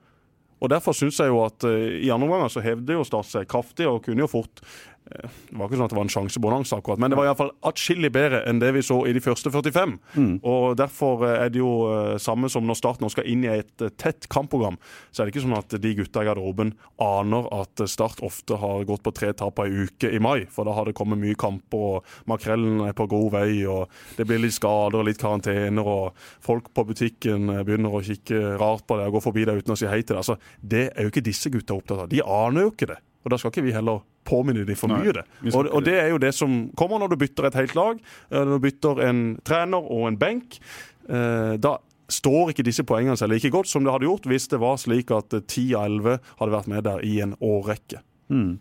Og 0.60 0.68
Derfor 0.68 0.92
syns 0.96 1.18
jeg 1.20 1.32
jo 1.32 1.40
at 1.44 1.64
uh, 1.64 1.72
i 1.72 2.10
andre 2.12 2.28
omgang 2.28 2.52
så 2.52 2.62
hevde 2.64 2.98
jo 2.98 3.06
Start 3.06 3.30
seg 3.30 3.48
kraftig 3.50 3.88
og 3.88 4.02
kunne 4.04 4.26
jo 4.26 4.30
fort 4.30 4.60
Eh, 4.60 4.89
det 5.10 5.56
var 5.58 5.66
ikke 5.66 5.78
sånn 5.78 5.88
at 5.88 5.92
det 5.92 5.98
var 5.98 6.06
en 6.06 6.12
sjansebonanza, 6.12 6.78
akkurat, 6.78 7.00
men 7.02 7.10
det 7.10 7.18
var 7.18 7.26
iallfall 7.26 7.50
atskillig 7.66 8.12
bedre 8.14 8.44
enn 8.46 8.60
det 8.62 8.70
vi 8.76 8.82
så 8.84 9.00
i 9.08 9.14
de 9.16 9.22
første 9.24 9.50
45. 9.50 9.96
Mm. 10.14 10.34
Og 10.46 10.76
Derfor 10.78 11.24
eh, 11.26 11.36
er 11.46 11.50
det 11.52 11.60
jo 11.60 11.72
eh, 11.90 12.18
samme 12.22 12.50
som 12.52 12.66
når 12.68 12.78
Start 12.78 13.02
nå 13.02 13.10
skal 13.12 13.26
inn 13.28 13.42
i 13.44 13.50
et 13.50 13.84
tett 13.98 14.28
kampprogram. 14.30 14.78
Så 15.10 15.22
er 15.22 15.26
det 15.26 15.34
ikke 15.34 15.44
sånn 15.46 15.58
at 15.58 15.74
de 15.82 15.94
gutta 15.98 16.22
i 16.22 16.28
garderoben 16.28 16.72
aner 17.02 17.48
at 17.56 17.84
Start 17.90 18.22
ofte 18.26 18.60
har 18.60 18.86
gått 18.88 19.02
på 19.06 19.14
tre 19.16 19.32
tap 19.36 19.58
ei 19.64 19.88
uke 19.88 20.12
i 20.14 20.22
mai. 20.22 20.46
For 20.52 20.68
da 20.68 20.76
har 20.78 20.86
det 20.86 20.96
kommet 20.98 21.20
mye 21.20 21.38
kamper, 21.38 21.84
og 22.00 22.30
makrellen 22.30 22.84
er 22.86 22.96
på 22.96 23.08
god 23.10 23.34
vei, 23.34 23.50
og 23.66 23.90
det 24.16 24.28
blir 24.28 24.42
litt 24.44 24.56
skader 24.56 25.02
og 25.02 25.08
litt 25.10 25.20
karantener, 25.20 25.86
og 25.86 26.14
folk 26.44 26.70
på 26.76 26.86
butikken 26.92 27.50
begynner 27.66 27.98
å 27.98 28.04
kikke 28.04 28.56
rart 28.60 28.86
på 28.86 29.00
det 29.00 29.10
og 29.10 29.18
gå 29.18 29.26
forbi 29.26 29.48
deg 29.48 29.64
uten 29.64 29.74
å 29.74 29.80
si 29.80 29.90
hei 29.90 30.02
til 30.04 30.14
deg. 30.14 30.22
Altså, 30.22 30.38
det 30.60 30.86
er 30.92 31.06
jo 31.06 31.12
ikke 31.12 31.26
disse 31.26 31.52
gutta 31.52 31.76
opptatt 31.76 32.06
av. 32.06 32.12
De 32.12 32.22
aner 32.22 32.68
jo 32.68 32.74
ikke 32.74 32.92
det. 32.94 33.02
Og 33.24 33.32
da 33.32 33.38
skal 33.40 33.52
ikke 33.52 33.66
vi 33.66 33.74
heller 33.74 34.00
påminne 34.28 34.64
dem 34.68 34.78
for 34.78 34.92
mye. 34.92 35.12
det. 35.12 35.24
Og, 35.52 35.66
og, 35.66 35.84
det 35.84 35.96
er 36.00 36.10
jo 36.12 36.20
det 36.22 36.32
som 36.36 36.62
kommer 36.78 37.00
når 37.02 37.12
du 37.12 37.20
bytter 37.20 37.48
et 37.48 37.58
helt 37.60 37.76
lag. 37.76 38.00
Eh, 38.30 38.40
når 38.40 38.56
du 38.56 38.66
bytter 38.66 39.02
en 39.08 39.22
trener 39.46 39.90
og 39.96 40.08
en 40.08 40.20
benk. 40.20 40.60
Eh, 41.08 41.56
da 41.60 41.76
står 42.10 42.52
ikke 42.52 42.66
disse 42.66 42.84
poengene 42.86 43.18
seg 43.18 43.30
like 43.30 43.52
godt 43.54 43.70
som 43.70 43.84
det 43.86 43.92
hadde 43.94 44.08
gjort 44.08 44.24
hvis 44.26 44.48
det 44.50 44.58
var 44.58 44.80
slik 44.82 45.12
at 45.14 45.30
10 45.30 45.76
av 45.78 45.84
11 45.86 46.16
hadde 46.40 46.54
vært 46.56 46.72
med 46.72 46.88
der 46.88 47.04
i 47.06 47.20
en 47.22 47.36
årrekke. 47.38 48.02
Mm. 48.30 48.56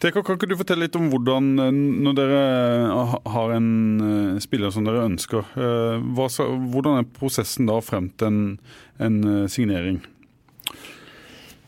Teka, 0.00 0.20
kan 0.20 0.36
ikke 0.36 0.48
du 0.48 0.58
fortelle 0.60 0.84
litt 0.84 0.96
om 0.98 1.10
hvordan, 1.12 1.52
eh, 1.66 1.78
når 2.06 2.18
dere 2.18 2.40
har 3.36 3.54
en 3.56 3.70
spiller 4.44 4.74
som 4.74 4.86
dere 4.86 5.06
ønsker, 5.08 5.54
hvordan 5.56 7.00
er 7.00 7.08
prosessen 7.16 7.68
da 7.68 7.80
frem 7.84 8.10
til 8.20 8.28
en, 8.28 8.42
en 9.00 9.48
signering? 9.50 10.02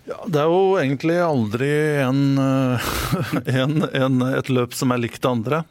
Ja, 0.09 0.22
Det 0.26 0.40
er 0.40 0.48
jo 0.48 0.78
egentlig 0.80 1.18
aldri 1.20 1.68
en, 2.00 2.22
eh, 2.40 2.86
en, 3.61 3.82
en, 3.92 4.22
et 4.32 4.48
løp 4.48 4.76
som 4.76 4.94
er 4.94 5.02
likt 5.02 5.20
det 5.20 5.28
andre. 5.28 5.62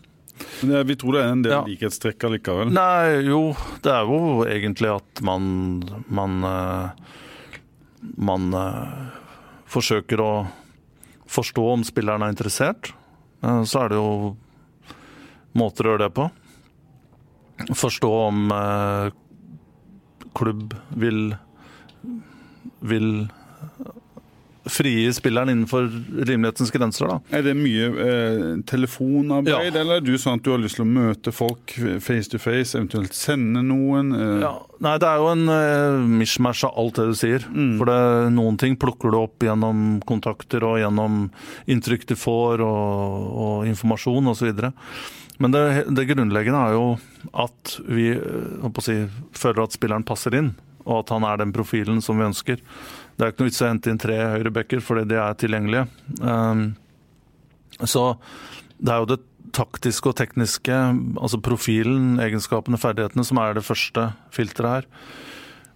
Men 0.61 0.85
Vi 0.85 0.97
tror 1.01 1.15
det 1.15 1.23
er 1.23 1.31
en 1.33 1.41
del 1.45 1.55
ja. 1.55 1.61
likhetstrekk 1.65 2.27
allikevel? 2.27 2.69
Nei, 2.73 3.25
jo, 3.25 3.55
det 3.81 3.93
er 3.93 4.05
jo 4.05 4.19
egentlig 4.45 4.91
at 4.93 5.21
man 5.25 5.47
man, 6.13 6.37
eh, 6.45 7.15
man 8.29 8.51
forsøker 9.67 10.21
å 10.21 10.31
forstå 11.27 11.63
om 11.73 11.85
spilleren 11.87 12.23
er 12.23 12.35
interessert. 12.35 12.93
Så 13.41 13.81
er 13.81 13.91
det 13.91 13.97
jo 13.97 14.35
måter 15.57 15.87
å 15.87 15.91
gjøre 15.91 16.05
det 16.05 16.13
på. 16.15 16.29
Forstå 17.75 18.11
om 18.29 18.53
klubb 20.37 20.77
vil 20.95 21.35
vil 22.79 23.27
frigi 24.71 25.09
spilleren 25.15 25.51
innenfor 25.53 25.87
rimelighetens 26.27 26.71
grenser. 26.73 27.11
Da. 27.11 27.37
Er 27.37 27.45
det 27.45 27.55
mye 27.57 27.89
eh, 28.03 28.45
telefonarbeid, 28.69 29.53
ja. 29.53 29.81
eller 29.81 30.01
er 30.01 30.05
du 30.05 30.13
sånn 30.19 30.39
at 30.39 30.45
du 30.45 30.51
har 30.53 30.61
lyst 30.61 30.79
til 30.79 30.85
å 30.85 30.89
møte 30.89 31.33
folk 31.35 31.75
face 32.03 32.31
to 32.33 32.41
face, 32.41 32.75
eventuelt 32.77 33.15
sende 33.17 33.63
noen? 33.65 34.13
Eh? 34.15 34.33
Ja. 34.45 34.53
Nei, 34.83 34.95
det 35.01 35.09
er 35.09 35.21
jo 35.21 35.29
en 35.33 35.53
eh, 35.53 36.07
mishmash 36.19 36.67
av 36.67 36.77
alt 36.77 36.99
det 36.99 37.07
du 37.09 37.15
sier. 37.17 37.45
Mm. 37.49 37.77
For 37.79 37.89
det, 37.89 38.01
noen 38.35 38.59
ting 38.61 38.77
plukker 38.79 39.13
du 39.13 39.21
opp 39.21 39.45
gjennom 39.45 40.01
kontakter 40.07 40.65
og 40.67 40.79
gjennom 40.81 41.27
inntrykk 41.69 42.07
du 42.11 42.17
får 42.19 42.63
og, 42.65 43.31
og 43.47 43.71
informasjon 43.71 44.33
osv. 44.33 44.51
Men 45.37 45.53
det, 45.53 45.63
det, 45.93 46.07
grunnleggende 46.09 46.61
er 46.69 46.77
jo 46.77 46.85
at 47.37 47.77
vi 47.85 48.09
eh, 48.15 48.79
si, 48.85 49.01
føler 49.37 49.65
at 49.65 49.75
spilleren 49.75 50.05
passer 50.07 50.37
inn, 50.37 50.53
og 50.87 51.03
at 51.03 51.13
han 51.13 51.25
er 51.27 51.41
den 51.41 51.53
profilen 51.55 52.01
som 52.03 52.17
vi 52.19 52.27
ønsker. 52.29 52.63
Det 53.17 53.25
er 53.25 53.33
ikke 53.33 53.43
noe 53.43 53.49
vits 53.49 53.63
å 53.63 53.69
hente 53.71 53.89
inn 53.89 54.01
tre 54.01 54.17
høyrebacker 54.35 54.83
fordi 54.83 55.07
de 55.09 55.17
er 55.17 55.39
tilgjengelige. 55.41 55.87
Um, 56.21 56.67
så 57.81 58.11
det 58.77 58.93
er 58.93 59.01
jo 59.01 59.09
det 59.09 59.19
taktiske 59.57 60.11
og 60.11 60.17
tekniske, 60.19 60.75
altså 61.17 61.39
profilen, 61.41 62.19
egenskapene, 62.21 62.77
ferdighetene, 62.77 63.25
som 63.25 63.39
er 63.41 63.57
det 63.57 63.65
første 63.65 64.11
filteret 64.35 64.69
her. 64.69 64.89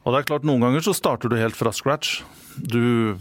Og 0.02 0.14
det 0.14 0.22
er 0.22 0.30
klart, 0.30 0.46
Noen 0.46 0.62
ganger 0.66 0.86
så 0.86 0.94
starter 0.98 1.32
du 1.32 1.38
helt 1.40 1.58
fra 1.58 1.74
scratch. 1.74 2.22
Du, 2.58 3.18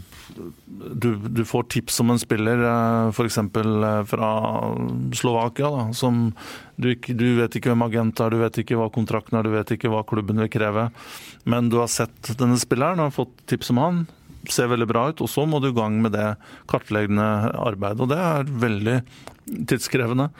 du, 0.93 1.15
du 1.15 1.45
får 1.45 1.63
tips 1.63 1.99
om 2.03 2.13
en 2.13 2.19
spiller 2.19 2.63
eh, 2.65 3.09
f.eks. 3.09 3.37
Eh, 3.37 4.03
fra 4.09 4.29
Slovakia. 5.13 5.69
Da, 5.69 5.85
som 5.93 6.23
du, 6.75 6.91
ikke, 6.95 7.15
du, 7.17 7.27
vet 7.39 7.55
ikke 7.57 7.73
hvem 7.73 7.85
agent 7.87 8.23
er, 8.23 8.33
du 8.33 8.41
vet 8.41 8.61
ikke 8.63 8.79
hva 8.79 8.89
kontrakten 8.93 9.39
er, 9.39 9.47
du 9.47 9.55
vet 9.55 9.75
ikke 9.75 9.91
hva 9.91 10.03
klubben 10.07 10.41
vil 10.43 10.51
kreve. 10.51 10.89
Men 11.43 11.69
du 11.71 11.79
har 11.81 11.91
sett 11.91 12.33
denne 12.39 12.59
spilleren 12.61 13.03
og 13.03 13.15
fått 13.17 13.35
tips 13.51 13.73
om 13.73 13.81
han. 13.81 14.03
Ser 14.49 14.71
veldig 14.71 14.89
bra 14.89 15.07
ut. 15.11 15.23
Og 15.23 15.29
så 15.29 15.45
må 15.49 15.61
du 15.61 15.69
i 15.69 15.77
gang 15.77 16.01
med 16.03 16.15
det 16.17 16.33
kartleggende 16.71 17.25
arbeidet. 17.61 18.01
Og 18.01 18.11
det 18.11 18.21
er 18.21 18.53
veldig 18.65 18.99
tidskrevende. 19.69 20.31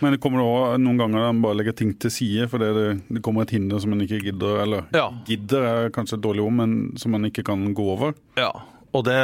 Men 0.00 0.12
det 0.12 0.20
kommer 0.20 0.42
også 0.44 0.76
noen 0.82 0.98
ganger 1.00 1.22
han 1.30 1.38
bare 1.40 1.56
legger 1.56 1.76
ting 1.78 1.94
til 1.96 2.12
side 2.12 2.46
fordi 2.52 2.66
det, 2.76 2.86
det 3.16 3.22
kommer 3.24 3.46
et 3.46 3.54
hinder 3.56 3.80
som 3.80 3.94
en 3.94 4.02
ikke 4.04 4.18
gidder 4.26 4.58
Eller 4.66 4.82
ja. 4.92 5.06
gidder 5.24 5.68
er 5.70 5.94
kanskje 5.94 6.18
et 6.18 6.24
dårlig 6.26 6.44
ord, 6.44 6.56
men 6.58 6.74
som 7.00 7.16
en 7.16 7.24
ikke 7.30 7.46
kan 7.46 7.62
gå 7.76 7.86
over. 7.94 8.12
Ja, 8.36 8.50
og 8.96 9.06
det, 9.06 9.20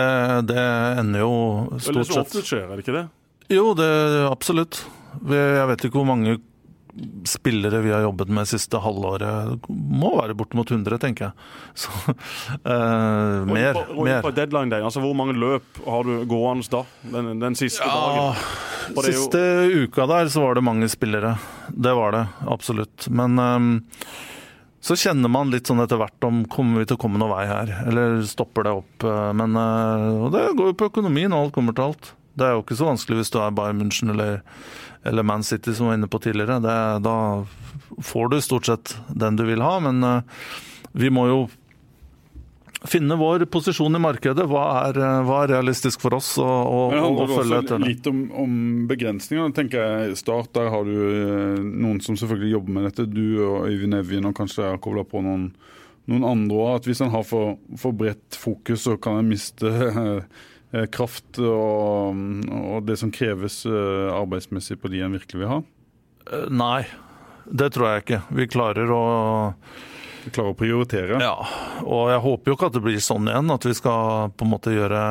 det 0.51 0.63
ender 1.03 1.25
jo 1.25 1.35
stort 1.79 1.83
sett 1.83 1.93
Eller 1.93 2.29
så 2.33 2.47
skjer, 2.47 2.65
er 2.69 2.75
det 2.77 2.87
ikke 2.87 2.97
det? 3.01 3.07
Jo, 3.53 3.73
det 3.77 3.91
absolutt. 4.31 4.85
Jeg 5.29 5.69
vet 5.69 5.87
ikke 5.87 6.01
hvor 6.01 6.09
mange 6.09 6.39
spillere 7.25 7.81
vi 7.81 7.93
har 7.93 8.03
jobbet 8.05 8.29
med 8.29 8.49
siste 8.49 8.77
halvåret, 8.83 9.69
må 9.69 10.11
være 10.19 10.37
bortimot 10.37 10.71
100, 10.71 10.99
tenker 11.01 11.31
jeg. 11.31 11.47
Så, 11.85 11.93
uh, 12.05 13.49
mer. 13.49 13.79
Og 13.95 14.05
mer. 14.05 14.21
På 14.25 14.33
deadline 14.37 14.69
day, 14.73 14.85
altså 14.85 15.01
Hvor 15.01 15.15
mange 15.17 15.37
løp 15.39 15.81
har 15.87 16.05
du 16.05 16.27
gående 16.29 16.69
da? 16.73 16.83
Den, 17.15 17.39
den 17.41 17.57
siste 17.57 17.87
ja, 17.87 17.95
dagen? 17.97 19.07
Siste 19.07 19.41
jo... 19.73 19.87
uka 19.87 20.07
der 20.11 20.29
så 20.33 20.45
var 20.45 20.59
det 20.59 20.67
mange 20.67 20.89
spillere. 20.93 21.37
Det 21.69 21.97
var 21.97 22.13
det, 22.17 22.27
absolutt. 22.53 23.09
Men 23.09 23.39
um, 23.41 23.73
så 24.83 24.97
kjenner 24.99 25.31
man 25.31 25.53
litt 25.53 25.69
sånn 25.71 25.81
etter 25.85 26.01
hvert 26.01 26.27
om 26.27 26.43
kommer 26.51 26.83
vi 26.83 26.89
til 26.91 26.99
å 26.99 27.01
komme 27.05 27.21
noen 27.21 27.31
vei 27.31 27.45
her, 27.47 27.71
eller 27.87 28.19
stopper 28.27 28.67
det 28.67 28.73
opp. 28.81 29.07
Eh, 29.07 29.29
men 29.39 29.55
uh, 29.55 30.25
Og 30.27 30.33
det 30.35 30.43
går 30.59 30.73
jo 30.73 30.79
på 30.81 30.89
økonomien, 30.91 31.35
alt 31.37 31.55
kommer 31.55 31.77
til 31.79 31.93
alt. 31.93 32.11
Det 32.35 32.49
er 32.49 32.57
jo 32.57 32.65
ikke 32.65 32.79
så 32.81 32.89
vanskelig 32.89 33.21
hvis 33.21 33.31
du 33.31 33.39
er 33.39 33.55
Bayern 33.55 33.79
München 33.79 34.11
eller, 34.11 34.41
eller 35.07 35.27
Man 35.29 35.47
City, 35.47 35.71
som 35.77 35.87
var 35.87 36.01
inne 36.01 36.11
på 36.11 36.19
tidligere. 36.25 36.59
Det, 36.65 36.77
da 37.07 37.17
får 38.03 38.33
du 38.33 38.41
stort 38.43 38.67
sett 38.67 38.97
den 39.07 39.39
du 39.39 39.45
vil 39.47 39.63
ha, 39.63 39.77
men 39.87 40.03
uh, 40.03 40.51
vi 40.99 41.13
må 41.15 41.29
jo 41.31 41.41
finne 42.89 43.17
vår 43.19 43.45
posisjon 43.53 43.99
i 43.99 44.03
markedet. 44.03 44.47
Hva 44.51 44.65
er, 44.89 45.01
hva 45.27 45.43
er 45.43 45.55
realistisk 45.57 46.03
for 46.03 46.17
oss 46.19 46.35
å, 46.43 46.47
å, 46.47 46.81
å 46.93 47.27
følge 47.31 47.61
etter 47.63 47.83
det? 47.83 47.91
Litt 47.93 48.09
om, 48.11 48.23
om 48.45 48.55
begrensninger. 48.91 49.53
tenker 49.57 49.83
jeg 49.83 50.21
Start, 50.21 50.53
der 50.57 50.71
har 50.73 50.89
du 50.89 51.63
noen 51.63 52.01
som 52.05 52.19
selvfølgelig 52.19 52.57
jobber 52.57 52.79
med 52.79 52.89
dette. 52.91 53.09
Du 53.11 53.25
og 53.47 53.69
Øyvind 53.71 53.99
Evjen, 54.01 54.31
og 54.31 54.37
kanskje 54.39 54.65
jeg 54.65 54.77
har 54.77 54.83
kobla 54.83 55.07
på 55.09 55.23
noen, 55.25 55.51
noen 56.11 56.27
andre 56.27 56.65
òg. 56.65 56.89
Hvis 56.91 57.05
en 57.05 57.13
har 57.15 57.27
for, 57.29 57.59
for 57.79 57.95
bredt 57.97 58.39
fokus, 58.39 58.87
så 58.87 58.99
kan 59.01 59.23
en 59.23 59.31
miste 59.31 59.71
Eh, 60.73 60.87
kraft 60.89 61.37
og, 61.37 62.17
og, 62.49 62.79
det 62.89 62.97
som 62.97 63.13
kreves 63.13 63.61
eh, 63.69 64.09
arbeidsmessig 64.09 64.79
på 64.81 64.89
de 64.93 65.03
en 65.05 65.13
virkelig 65.13 65.43
vil 65.43 65.51
ha? 65.51 65.59
Eh, 66.25 66.47
nei, 66.49 66.87
det 67.45 67.75
tror 67.75 67.91
jeg 67.91 68.05
ikke. 68.05 68.21
Vi 68.39 68.47
klarer 68.49 68.93
å 68.97 69.03
vi 70.25 70.33
klarer 70.35 70.55
å 70.55 70.59
prioritere? 70.59 71.21
Ja, 71.23 71.37
og 71.83 72.11
jeg 72.13 72.23
håper 72.25 72.53
jo 72.53 72.59
ikke 72.59 72.69
at 72.71 72.77
det 72.77 72.85
blir 72.85 73.03
sånn 73.03 73.31
igjen. 73.31 73.55
At 73.55 73.67
vi 73.67 73.75
skal 73.79 74.33
på 74.37 74.47
en 74.47 74.53
måte 74.53 74.75
gjøre 74.75 75.03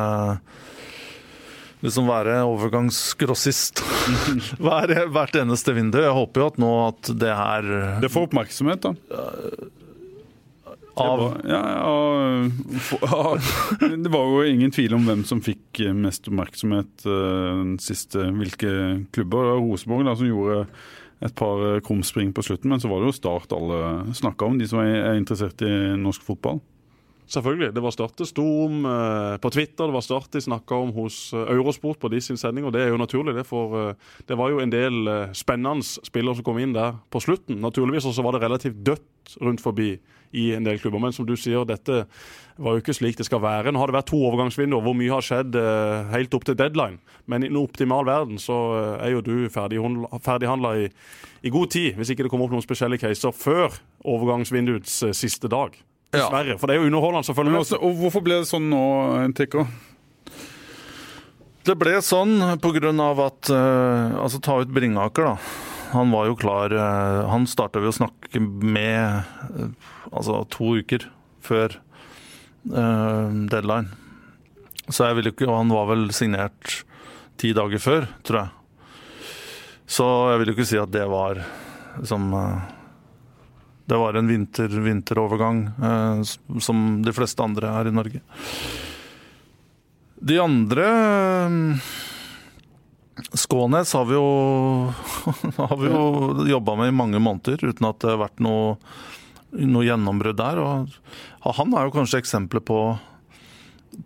liksom 1.82 2.06
være 2.06 2.38
overgangsgrossist 2.46 3.82
hver, 4.62 4.94
hvert 5.12 5.38
eneste 5.42 5.74
vindu. 5.76 6.00
Jeg 6.02 6.16
håper 6.16 6.44
jo 6.44 6.50
at 6.52 6.58
nå 6.62 6.72
at 6.86 7.14
det 7.18 7.36
her 7.36 7.70
Det 8.02 8.12
får 8.12 8.28
oppmerksomhet, 8.30 8.88
da? 8.88 8.94
Av 11.02 11.22
ja, 11.48 11.60
ja, 11.72 13.38
Det 13.80 14.10
var 14.12 14.26
jo 14.28 14.42
ingen 14.44 14.74
tvil 14.74 14.92
om 14.98 15.06
hvem 15.08 15.22
som 15.24 15.40
fikk 15.40 15.80
mest 15.96 16.28
oppmerksomhet 16.28 17.06
uh, 17.08 17.62
den 17.62 17.78
siste. 17.80 18.26
Hvilke 18.36 18.72
klubber. 19.14 19.46
Det 19.46 19.54
var 19.54 19.62
Rosenborg 19.64 20.18
som 20.20 20.28
gjorde 20.28 20.66
et 21.22 21.34
par 21.38 21.80
krumspring 21.86 22.32
på 22.34 22.44
slutten, 22.46 22.72
men 22.72 22.82
så 22.82 22.90
var 22.90 23.02
det 23.02 23.12
jo 23.12 23.16
Start 23.16 23.54
alle 23.54 24.12
snakka 24.16 24.48
om, 24.48 24.58
de 24.58 24.68
som 24.68 24.82
er 24.82 25.16
interessert 25.18 25.62
i 25.64 25.72
norsk 26.00 26.24
fotball. 26.26 26.60
Selvfølgelig. 27.32 27.70
Det 27.72 27.82
var 27.84 27.94
Start 27.94 28.18
det 28.18 28.26
sto 28.28 28.44
om 28.66 28.82
uh, 28.84 29.38
på 29.40 29.52
Twitter, 29.54 29.86
det 29.86 29.94
var 29.94 30.04
Start 30.04 30.32
de 30.34 30.42
snakka 30.42 30.80
om 30.84 30.90
hos 30.96 31.30
uh, 31.32 31.46
Eurosport 31.54 32.00
på 32.02 32.10
de 32.12 32.20
sin 32.20 32.36
sending, 32.36 32.66
og 32.66 32.74
det 32.74 32.82
er 32.82 32.92
jo 32.92 33.00
naturlig. 33.00 33.36
Det, 33.38 33.46
for 33.48 33.94
det 34.28 34.36
var 34.38 34.52
jo 34.52 34.60
en 34.60 34.72
del 34.72 35.08
spennende 35.38 35.86
spillere 35.86 36.36
som 36.36 36.46
kom 36.46 36.60
inn 36.60 36.74
der 36.76 36.98
på 37.12 37.22
slutten. 37.22 37.62
Naturligvis, 37.62 38.08
og 38.10 38.16
så 38.18 38.26
var 38.26 38.36
det 38.36 38.42
relativt 38.44 38.82
dødt 38.84 39.38
rundt 39.40 39.62
forbi 39.64 39.94
i 40.32 40.50
en 40.56 40.66
del 40.66 40.80
klubber. 40.80 41.00
Men 41.00 41.14
som 41.14 41.28
du 41.28 41.36
sier, 41.38 41.64
dette 41.68 42.04
var 42.56 42.76
jo 42.76 42.82
ikke 42.82 42.94
slik 42.96 43.18
det 43.18 43.26
skal 43.26 43.42
være. 43.42 43.72
Nå 43.72 43.80
har 43.80 43.90
det 43.90 43.96
vært 43.96 44.10
to 44.10 44.18
overgangsvinduer 44.28 44.84
hvor 44.84 44.96
mye 44.96 45.12
har 45.12 45.24
skjedd 45.24 45.56
eh, 45.58 46.10
helt 46.12 46.34
opp 46.36 46.46
til 46.48 46.58
deadline. 46.58 46.98
Men 47.30 47.44
i 47.44 47.50
en 47.50 47.60
optimal 47.60 48.06
verden 48.08 48.40
så 48.42 48.58
eh, 48.78 49.06
er 49.06 49.14
jo 49.14 49.22
du 49.24 49.34
ferdighandla 49.52 50.74
i, 50.82 50.90
i, 51.42 51.52
god 51.52 51.72
tid, 51.74 51.96
hvis 51.98 52.12
ikke 52.12 52.26
det 52.26 52.32
kommer 52.32 52.48
opp 52.48 52.56
noen 52.56 52.64
spesielle 52.64 53.00
caser 53.00 53.34
før 53.36 53.78
overgangsvinduets 54.04 54.98
eh, 55.08 55.16
siste 55.16 55.50
dag. 55.52 55.78
Dessverre. 56.12 56.54
Ja. 56.54 56.60
For 56.60 56.68
det 56.68 56.76
er 56.76 56.82
jo 56.82 56.90
underholdende, 56.90 57.28
selvfølgelig. 57.30 57.64
Også, 57.64 57.80
og 57.80 57.96
hvorfor 58.02 58.26
ble 58.26 58.42
det 58.42 58.50
sånn 58.50 58.68
nå, 58.72 58.82
Tikker? 59.38 59.70
Det 61.62 61.76
ble 61.78 61.94
sånn 62.02 62.34
pga. 62.60 62.90
at 63.22 63.52
Altså, 63.52 64.40
ta 64.42 64.58
ut 64.60 64.72
Bringaker, 64.74 65.30
da. 65.30 65.60
Han 65.92 66.10
var 66.10 66.26
jo 66.26 66.36
klar 66.40 66.72
Han 67.28 67.44
starta 67.46 67.80
vi 67.84 67.90
å 67.90 67.94
snakke 67.94 68.40
med 68.40 69.24
altså 70.12 70.42
to 70.52 70.74
uker 70.80 71.06
før 71.44 71.78
deadline. 72.62 73.90
Så 74.88 75.08
jeg 75.08 75.18
vil 75.18 75.30
ikke 75.32 75.48
Og 75.48 75.56
han 75.56 75.72
var 75.72 75.88
vel 75.90 76.04
signert 76.14 76.82
ti 77.40 77.52
dager 77.56 77.80
før, 77.82 78.06
tror 78.22 78.38
jeg. 78.42 78.50
Så 79.92 80.06
jeg 80.30 80.40
vil 80.40 80.50
jo 80.50 80.54
ikke 80.56 80.68
si 80.68 80.78
at 80.80 80.92
det 80.94 81.04
var 81.10 81.40
liksom 81.98 82.30
Det 83.88 83.98
var 83.98 84.16
en 84.16 84.30
vinter, 84.30 84.68
vinterovergang, 84.68 85.64
uh, 85.82 86.58
som 86.62 87.02
de 87.02 87.12
fleste 87.12 87.42
andre 87.42 87.72
her 87.74 87.90
i 87.90 87.94
Norge. 87.94 88.22
De 90.22 90.38
andre 90.38 90.86
Skånes 93.36 93.92
har 93.92 94.06
vi 94.08 94.14
jo, 94.14 94.92
har 95.56 95.82
jo 95.84 96.46
jobba 96.48 96.76
med 96.78 96.88
i 96.88 96.96
mange 96.96 97.20
måneder 97.20 97.60
uten 97.60 97.88
at 97.90 97.98
det 98.00 98.14
har 98.14 98.22
vært 98.22 98.40
noe 98.44 98.76
noe 99.52 99.86
gjennombrudd 99.86 100.38
der. 100.40 100.60
Og 100.62 101.56
han 101.58 101.74
er 101.76 101.88
jo 101.88 101.96
kanskje 101.96 102.22
eksempelet 102.22 102.64
på, 102.68 102.78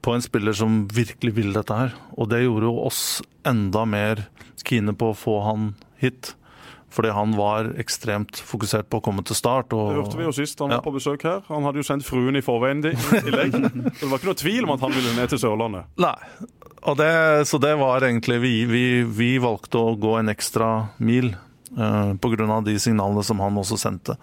på 0.02 0.16
en 0.16 0.24
spiller 0.24 0.56
som 0.56 0.84
virkelig 0.92 1.36
vil 1.36 1.52
dette 1.56 1.76
her. 1.76 1.94
Og 2.16 2.30
det 2.32 2.44
gjorde 2.44 2.70
jo 2.70 2.80
oss 2.86 3.04
enda 3.46 3.86
mer 3.88 4.26
kine 4.66 4.96
på 4.98 5.12
å 5.12 5.18
få 5.18 5.38
han 5.46 5.70
hit. 6.02 6.34
Fordi 6.96 7.10
han 7.12 7.34
var 7.36 7.68
ekstremt 7.80 8.38
fokusert 8.40 8.88
på 8.88 9.00
å 9.00 9.04
komme 9.04 9.24
til 9.26 9.36
start. 9.36 9.74
Og, 9.76 9.90
det 9.90 9.98
hørte 10.00 10.20
vi 10.20 10.24
jo 10.24 10.34
sist 10.36 10.60
han 10.64 10.72
ja. 10.72 10.78
var 10.78 10.86
på 10.86 10.94
besøk 10.96 11.26
her. 11.28 11.42
Han 11.50 11.66
hadde 11.66 11.82
jo 11.82 11.86
sendt 11.86 12.06
fruen 12.06 12.38
i 12.38 12.44
forveien 12.44 12.80
i 12.86 12.94
tillegg. 12.94 13.56
Det 14.00 14.08
var 14.08 14.16
ikke 14.16 14.30
noe 14.30 14.38
tvil 14.40 14.64
om 14.64 14.72
at 14.76 14.86
han 14.86 14.94
ville 14.94 15.16
ned 15.18 15.32
til 15.32 15.42
Sørlandet. 15.42 15.90
Nei. 16.00 16.16
Det, 16.96 17.10
så 17.50 17.58
det 17.58 17.72
var 17.80 18.04
egentlig 18.06 18.36
vi, 18.38 18.52
vi, 18.70 18.84
vi, 19.02 19.30
valgte 19.42 19.80
å 19.82 19.96
gå 19.98 20.12
en 20.20 20.30
ekstra 20.30 20.68
mil 21.02 21.32
uh, 21.74 21.82
eh, 21.82 22.12
pga. 22.22 22.60
de 22.62 22.76
signalene 22.78 23.24
som 23.26 23.42
han 23.42 23.58
også 23.58 23.78
sendte. 23.80 24.14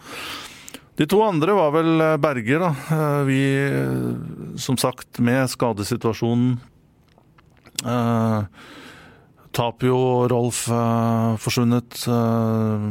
De 0.95 1.07
to 1.09 1.23
andre 1.25 1.55
var 1.57 1.73
vel 1.73 2.01
eh, 2.01 2.19
Berger, 2.21 2.61
da. 2.61 2.71
Eh, 2.93 3.21
vi, 3.25 3.41
som 4.61 4.77
sagt, 4.77 5.17
med 5.25 5.49
skadesituasjonen 5.49 6.59
eh, 7.81 8.43
Tapio 9.53 9.97
og 9.97 10.27
Rolf 10.33 10.67
eh, 10.69 11.33
forsvunnet. 11.41 11.97
Eh, 12.05 12.87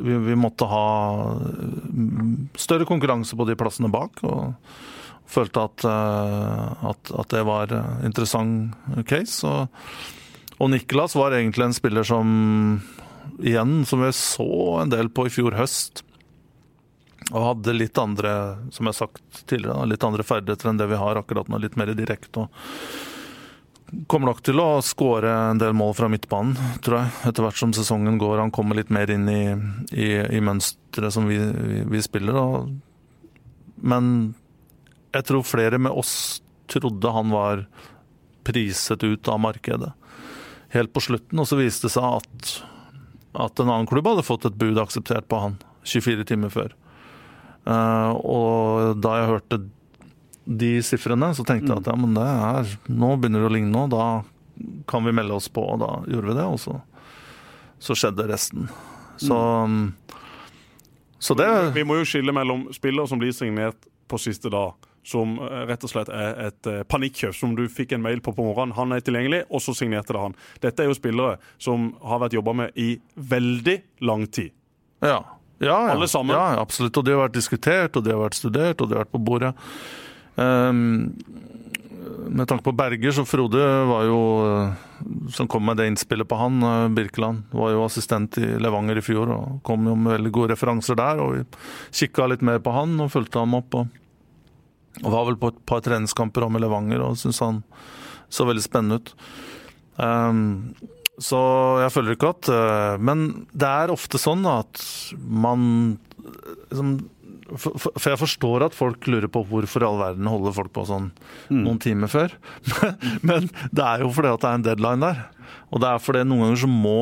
vi, 0.00 0.16
vi, 0.30 0.36
måtte 0.36 0.68
ha 0.68 0.88
større 2.56 2.88
konkurranse 2.88 3.36
på 3.36 3.48
de 3.48 3.56
plassene 3.58 3.92
bak. 3.92 4.24
og 4.24 4.54
følte 5.26 5.58
at, 5.66 5.82
at, 6.86 7.08
at 7.18 7.32
det 7.32 7.40
var 7.48 7.72
interessant 8.06 8.76
case. 9.10 9.42
Og, 9.42 9.66
og 10.62 10.70
Niklas 10.70 11.16
var 11.18 11.34
egentlig 11.34 11.66
en 11.66 11.74
spiller 11.74 12.06
som 12.06 12.28
igjen, 13.42 13.80
som 13.90 14.04
vi 14.06 14.12
så 14.14 14.46
en 14.84 14.92
del 14.92 15.10
på 15.10 15.26
i 15.26 15.32
fjor 15.34 15.58
høst. 15.58 16.05
Og 17.32 17.42
hadde 17.42 17.74
litt 17.74 17.98
andre, 17.98 18.32
som 18.70 18.86
jeg 18.86 18.94
har 18.94 19.00
sagt 19.00 19.42
tidligere, 19.50 19.88
litt 19.90 20.04
andre 20.06 20.26
ferdigheter 20.26 20.70
enn 20.70 20.78
det 20.78 20.86
vi 20.92 21.00
har 21.00 21.18
akkurat 21.18 21.50
nå. 21.50 21.58
Litt 21.58 21.78
mer 21.78 21.90
direkte. 21.98 22.46
Kommer 24.10 24.30
nok 24.30 24.42
til 24.46 24.62
å 24.62 24.82
skåre 24.82 25.32
en 25.50 25.60
del 25.62 25.74
mål 25.78 25.94
fra 25.98 26.10
midtbanen, 26.10 26.54
tror 26.86 27.00
jeg. 27.00 27.14
Etter 27.30 27.46
hvert 27.46 27.58
som 27.58 27.74
sesongen 27.74 28.20
går. 28.22 28.38
Han 28.44 28.54
kommer 28.54 28.78
litt 28.78 28.94
mer 28.94 29.10
inn 29.10 29.26
i, 29.30 29.42
i, 29.90 30.08
i 30.38 30.42
mønsteret 30.42 31.14
som 31.14 31.26
vi, 31.30 31.38
vi, 31.38 31.82
vi 31.90 32.02
spiller. 32.04 32.38
Og, 32.38 32.70
men 33.82 34.14
jeg 35.14 35.26
tror 35.26 35.46
flere 35.46 35.82
med 35.82 35.94
oss 35.94 36.40
trodde 36.70 37.14
han 37.14 37.30
var 37.34 37.66
priset 38.46 39.02
ut 39.02 39.28
av 39.30 39.42
markedet 39.42 39.92
helt 40.76 40.92
på 40.92 41.00
slutten. 41.00 41.38
Og 41.38 41.48
så 41.48 41.58
viste 41.58 41.88
det 41.88 41.94
seg 41.96 42.20
at, 42.20 42.56
at 43.46 43.62
en 43.62 43.70
annen 43.70 43.90
klubb 43.90 44.08
hadde 44.10 44.26
fått 44.26 44.48
et 44.48 44.58
bud 44.58 44.78
akseptert 44.82 45.28
på 45.30 45.40
han 45.42 45.58
24 45.86 46.26
timer 46.28 46.52
før. 46.52 46.74
Uh, 47.66 48.12
og 48.22 49.00
da 49.02 49.16
jeg 49.20 49.30
hørte 49.32 49.60
de 50.46 50.70
sifrene, 50.86 51.32
så 51.34 51.42
tenkte 51.46 51.72
jeg 51.72 51.82
at 51.82 51.90
ja, 51.90 51.96
men 51.98 52.14
det 52.14 52.24
er, 52.24 52.74
nå 52.86 53.16
begynner 53.18 53.42
det 53.42 53.50
å 53.50 53.54
ligne 53.56 53.72
nå. 53.74 53.86
Da 53.90 54.06
kan 54.88 55.04
vi 55.06 55.14
melde 55.16 55.34
oss 55.36 55.48
på, 55.52 55.64
og 55.74 55.82
da 55.82 55.90
gjorde 56.06 56.30
vi 56.30 56.36
det. 56.38 56.46
Og 56.46 56.60
så, 56.62 56.78
så 57.82 57.98
skjedde 57.98 58.28
resten. 58.30 58.70
Så, 59.18 59.36
mm. 59.66 59.92
så 61.18 61.34
det 61.34 61.48
Vi 61.74 61.86
må 61.88 61.98
jo 61.98 62.06
skille 62.08 62.34
mellom 62.36 62.68
spillere 62.76 63.08
som 63.10 63.20
blir 63.20 63.34
signert 63.34 63.88
på 64.06 64.20
siste 64.22 64.52
dag 64.52 64.76
som 65.06 65.38
eh, 65.38 65.62
rett 65.70 65.84
og 65.86 65.90
slett 65.92 66.10
er 66.10 66.40
et 66.48 66.68
uh, 66.70 66.80
panikkjøp 66.90 67.34
som 67.36 67.52
du 67.54 67.66
fikk 67.70 67.94
en 67.94 68.02
mail 68.02 68.18
på 68.24 68.34
på 68.34 68.42
morgenen. 68.42 68.74
Han 68.74 68.94
er 68.94 69.04
tilgjengelig, 69.06 69.44
og 69.46 69.62
så 69.62 69.74
signerte 69.78 70.16
det 70.16 70.22
han. 70.22 70.34
Dette 70.64 70.82
er 70.82 70.90
jo 70.90 70.96
spillere 70.98 71.36
som 71.62 71.92
har 72.02 72.24
vært 72.24 72.34
jobba 72.34 72.56
med 72.64 72.80
i 72.80 72.96
veldig 73.14 73.76
lang 74.08 74.26
tid. 74.26 74.50
Ja. 75.04 75.20
Ja. 75.62 75.78
Alle 75.92 76.08
sammen? 76.08 76.36
Ja, 76.36 76.60
absolutt. 76.60 76.96
Og 76.96 77.06
det 77.06 77.14
har 77.14 77.24
vært 77.26 77.38
diskutert, 77.38 77.96
og 77.96 78.04
det 78.04 78.14
har 78.14 78.22
vært 78.22 78.38
studert, 78.38 78.80
og 78.80 78.90
det 78.90 78.98
har 78.98 79.06
vært 79.06 79.14
på 79.14 79.22
bordet. 79.24 79.54
Um, 80.36 81.14
med 82.28 82.48
tanke 82.48 82.64
på 82.64 82.74
Berger, 82.76 83.12
så 83.12 83.24
Frode 83.26 83.62
var 83.88 84.04
jo 84.06 84.18
eh, 84.44 84.72
Som 85.32 85.48
kom 85.48 85.64
med 85.66 85.78
det 85.80 85.86
innspillet 85.90 86.28
på 86.28 86.38
han, 86.38 86.58
eh, 86.62 86.88
Birkeland, 86.94 87.44
var 87.50 87.72
jo 87.72 87.84
assistent 87.84 88.38
i 88.38 88.46
Levanger 88.62 89.00
i 89.00 89.04
fjor 89.04 89.30
og 89.32 89.60
kom 89.66 89.86
jo 89.88 89.94
med 89.98 90.16
veldig 90.16 90.32
gode 90.34 90.54
referanser 90.54 90.98
der. 90.98 91.22
Og 91.22 91.36
vi 91.36 91.44
kikka 92.02 92.28
litt 92.30 92.44
mer 92.46 92.60
på 92.62 92.74
han 92.74 92.96
og 93.02 93.12
fulgte 93.14 93.42
ham 93.42 93.56
opp. 93.58 93.78
Og, 93.78 93.88
og 95.04 95.12
var 95.12 95.28
vel 95.30 95.38
på 95.40 95.52
et 95.52 95.62
par 95.68 95.84
treningskamper 95.86 96.48
med 96.50 96.64
Levanger 96.64 97.04
og 97.04 97.18
syntes 97.20 97.42
han 97.44 97.62
så 98.32 98.46
veldig 98.48 98.64
spennende 98.64 99.00
ut. 99.00 99.14
Um, 99.96 100.74
så 101.22 101.40
jeg 101.80 101.92
føler 101.94 102.16
ikke 102.16 102.32
at 102.34 102.48
eh, 102.52 102.94
Men 103.00 103.20
det 103.56 103.68
er 103.68 103.92
ofte 103.92 104.18
sånn 104.20 104.42
at 104.50 104.82
man 105.16 105.62
liksom, 106.68 106.90
For, 107.56 107.88
jeg 108.04 108.20
forstår 108.20 108.66
at 108.66 108.76
folk 108.76 109.08
lurer 109.08 109.30
på 109.32 109.44
hvorfor 109.48 109.84
i 109.84 109.88
all 109.88 110.00
verden 110.02 110.28
holder 110.28 110.56
folk 110.56 110.74
på 110.76 110.84
sånn 110.88 111.08
noen 111.52 111.80
timer 111.80 112.10
før. 112.10 112.34
Men 113.28 113.48
det 113.70 113.86
er 113.86 114.04
jo 114.04 114.10
fordi 114.12 114.34
at 114.34 114.42
det 114.42 114.50
er 114.50 114.60
en 114.60 114.66
deadline 114.66 115.04
der. 115.06 115.24
Og 115.70 115.80
det 115.82 115.88
er 115.92 116.02
fordi 116.02 116.24
noen 116.26 116.42
ganger 116.48 116.62
så 116.64 116.70
må 116.70 116.98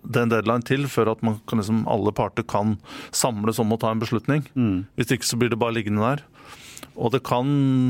det 0.00 0.22
en 0.22 0.32
deadline 0.32 0.64
til 0.64 0.86
før 0.88 1.10
at 1.12 1.22
man 1.26 1.38
kan, 1.48 1.60
liksom, 1.60 1.82
alle 1.90 2.12
parter 2.16 2.44
kan 2.48 2.76
samles 3.12 3.58
om 3.60 3.72
å 3.74 3.78
ta 3.80 3.90
en 3.92 4.00
beslutning. 4.02 4.44
Hvis 4.96 5.12
ikke 5.16 5.28
så 5.28 5.38
blir 5.40 5.50
det 5.52 5.58
bare 5.60 5.76
liggende 5.76 6.04
der. 6.04 6.22
Og 6.96 7.12
det 7.14 7.22
kan, 7.26 7.48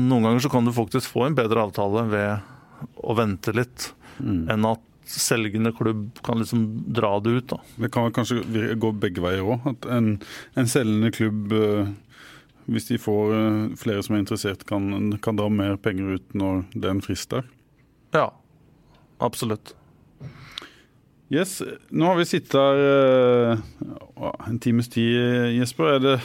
noen 0.09 0.25
ganger 0.27 0.43
så 0.43 0.51
kan 0.51 0.67
du 0.67 0.73
faktisk 0.75 1.11
få 1.11 1.27
en 1.27 1.37
bedre 1.37 1.63
avtale 1.67 2.05
ved 2.11 2.95
å 3.03 3.15
vente 3.19 3.53
litt, 3.55 3.91
enn 4.51 4.67
at 4.67 4.83
selgende 5.11 5.71
klubb 5.75 6.19
kan 6.23 6.39
liksom 6.39 6.83
dra 6.93 7.19
det 7.19 7.29
ut. 7.29 7.47
da. 7.49 7.59
Det 7.75 7.91
kan 7.91 8.11
kanskje 8.13 8.75
gå 8.75 8.91
begge 8.91 9.23
veier 9.23 9.43
òg. 9.43 9.67
At 9.73 9.87
en, 9.91 10.13
en 10.55 10.69
selgende 10.69 11.11
klubb, 11.15 11.51
eh, 11.51 11.91
hvis 12.71 12.89
de 12.91 12.99
får 13.01 13.35
eh, 13.35 13.59
flere 13.81 14.03
som 14.05 14.15
er 14.15 14.23
interessert, 14.23 14.65
kan, 14.69 15.11
kan 15.23 15.39
dra 15.39 15.49
mer 15.51 15.77
penger 15.81 16.17
ut 16.17 16.35
når 16.37 16.65
det 16.73 16.87
er 16.87 16.95
en 16.95 17.05
frist 17.05 17.31
der. 17.33 17.47
Ja, 18.15 18.29
absolutt. 19.19 19.75
Yes, 21.31 21.61
Nå 21.95 22.09
har 22.09 22.17
vi 22.19 22.27
sittet 22.27 22.57
her 22.59 22.81
eh, 23.55 24.31
en 24.49 24.59
times 24.59 24.91
tid, 24.91 25.55
Jesper. 25.55 25.95
Er 25.95 26.03
det 26.03 26.19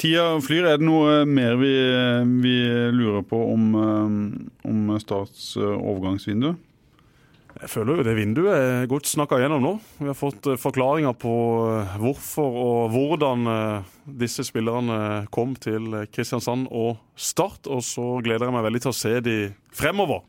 Tida 0.00 0.40
flyr. 0.40 0.64
Er 0.66 0.80
det 0.80 0.86
noe 0.88 1.22
mer 1.28 1.58
vi, 1.60 1.72
vi 2.40 2.54
lurer 2.96 3.22
på 3.28 3.38
om, 3.52 3.66
om 4.64 4.94
Starts 4.98 5.52
overgangsvindu? 5.60 6.54
Jeg 7.62 7.70
føler 7.70 8.00
jo 8.00 8.02
det 8.02 8.16
vinduet 8.18 8.50
er 8.58 8.88
godt 8.90 9.06
snakka 9.06 9.36
gjennom 9.38 9.62
nå. 9.62 9.70
Vi 10.00 10.08
har 10.08 10.16
fått 10.18 10.48
eh, 10.50 10.58
forklaringer 10.58 11.14
på 11.14 11.34
eh, 11.70 11.92
hvorfor 12.02 12.56
og 12.58 12.80
hvordan 12.90 13.46
eh, 13.46 13.92
disse 14.18 14.42
spillerne 14.48 15.28
kom 15.30 15.52
til 15.54 15.94
Kristiansand 16.10 16.66
og 16.74 16.96
Start. 17.14 17.68
Og 17.70 17.84
så 17.86 18.16
gleder 18.24 18.48
jeg 18.48 18.56
meg 18.56 18.66
veldig 18.66 18.80
til 18.82 18.90
å 18.90 18.96
se 18.98 19.12
de 19.22 19.36
fremover. 19.78 20.24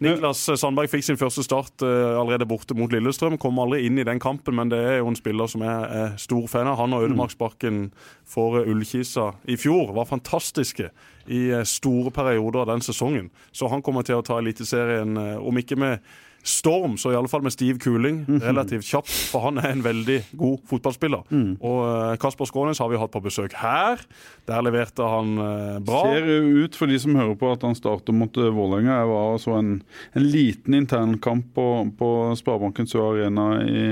Niklas 0.00 0.46
Sandberg 0.56 0.88
fikk 0.88 1.04
sin 1.04 1.18
første 1.20 1.42
start 1.44 1.82
allerede 1.84 2.46
borte 2.48 2.72
mot 2.72 2.88
Lillestrøm. 2.88 3.36
Kom 3.36 3.58
aldri 3.60 3.82
inn 3.84 4.00
i 4.00 4.06
den 4.08 4.22
kampen, 4.22 4.56
men 4.56 4.70
det 4.72 4.78
er 4.80 4.96
jo 5.02 5.10
en 5.10 5.18
spiller 5.18 5.50
som 5.52 5.60
jeg 5.60 5.90
er 5.98 6.14
stor 6.22 6.46
fan 6.48 6.70
av. 6.70 6.78
Han 6.80 6.96
og 6.96 7.04
Ødemarksbakken 7.04 7.82
for 8.24 8.62
Ullkisa 8.62 9.26
i 9.44 9.58
fjor 9.60 9.92
var 9.98 10.08
fantastiske 10.08 10.88
i 11.28 11.42
store 11.68 12.14
perioder 12.16 12.62
av 12.62 12.72
den 12.72 12.86
sesongen. 12.88 13.28
Så 13.52 13.68
han 13.68 13.84
kommer 13.84 14.08
til 14.08 14.16
å 14.16 14.24
ta 14.24 14.40
Eliteserien, 14.40 15.20
om 15.36 15.60
ikke 15.60 15.76
med 15.84 16.00
storm, 16.46 16.96
så 16.98 17.12
i 17.12 17.16
alle 17.18 17.28
fall 17.28 17.42
med 17.44 17.52
stiv 17.52 17.78
kuling 17.82 18.22
relativt 18.40 18.86
kjapt. 18.88 19.12
For 19.30 19.44
han 19.44 19.60
er 19.60 19.74
en 19.74 19.84
veldig 19.84 20.18
god 20.40 20.62
fotballspiller. 20.70 21.26
Og 21.60 21.80
eh, 21.84 22.16
Kasper 22.22 22.48
Skånes 22.48 22.80
har 22.80 22.90
vi 22.92 23.00
hatt 23.00 23.12
på 23.12 23.22
besøk 23.24 23.54
her. 23.60 24.00
Der 24.48 24.64
leverte 24.64 25.04
han 25.06 25.34
eh, 25.36 25.78
bra. 25.84 26.02
Ser 26.08 26.30
ut 26.64 26.78
for 26.78 26.90
de 26.90 26.98
som 27.02 27.18
hører 27.18 27.36
på 27.40 27.52
at 27.52 27.66
han 27.66 27.76
starter 27.78 28.16
mot 28.16 28.40
eh, 28.40 28.50
Vålerenga. 28.56 29.02
Jeg 29.02 29.12
var 29.12 29.32
altså 29.34 29.50
så 29.50 29.58
en, 29.60 29.72
en 30.16 30.26
liten 30.26 30.76
internkamp 30.80 31.52
på, 31.56 31.66
på 31.98 32.10
Sparebanken 32.40 32.88
Sør 32.88 33.12
Arena 33.12 33.46
i, 33.64 33.84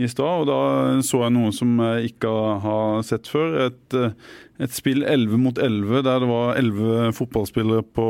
i 0.00 0.08
stad, 0.10 0.44
og 0.44 0.48
da 0.48 1.00
så 1.04 1.24
jeg 1.26 1.34
noe 1.36 1.50
som 1.54 1.80
jeg 1.84 2.14
ikke 2.14 2.36
har 2.64 3.02
sett 3.06 3.28
før. 3.30 3.66
Et, 3.68 3.96
eh, 3.96 4.14
et 4.60 4.72
spill 4.76 5.00
11 5.08 5.40
mot 5.40 5.56
11, 5.56 6.02
der 6.04 6.20
det 6.20 6.28
var 6.28 6.58
11 6.60 7.14
fotballspillere 7.16 7.84
på, 7.96 8.08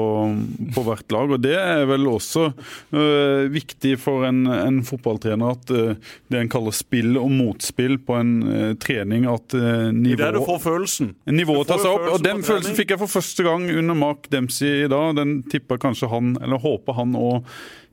på 0.74 0.84
hvert 0.86 1.14
lag. 1.14 1.34
og 1.36 1.42
Det 1.42 1.54
er 1.54 1.84
vel 1.86 2.08
også 2.10 2.48
øh, 2.50 3.46
viktig 3.54 3.94
for 4.02 4.26
en, 4.26 4.42
en 4.50 4.80
fotballtrener 4.86 5.54
at 5.54 5.70
øh, 5.70 5.94
det 6.30 6.40
en 6.40 6.50
kaller 6.50 6.74
spill 6.74 7.18
og 7.20 7.30
motspill 7.30 8.00
på 8.02 8.18
en 8.18 8.32
øh, 8.42 8.72
trening, 8.82 9.28
at 9.30 9.54
nivå... 9.94 10.16
Det 10.16 10.26
det 10.26 10.32
du 10.40 10.46
får 10.48 10.62
følelsen. 10.66 11.14
Nivået 11.30 11.70
tar 11.70 11.82
seg 11.82 11.94
opp, 11.94 12.08
og 12.16 12.24
den 12.26 12.42
følelsen 12.46 12.78
fikk 12.78 12.96
jeg 12.96 13.02
for 13.04 13.18
første 13.20 13.46
gang 13.46 13.68
under 13.70 13.98
Mark 13.98 14.26
Dempsey 14.32 14.84
i 14.84 14.90
dag. 14.90 15.14
Den 15.18 15.40
tipper 15.50 15.78
kanskje 15.78 16.10
han, 16.10 16.34
eller 16.42 16.58
håper 16.58 16.98
han 16.98 17.14
òg 17.18 17.46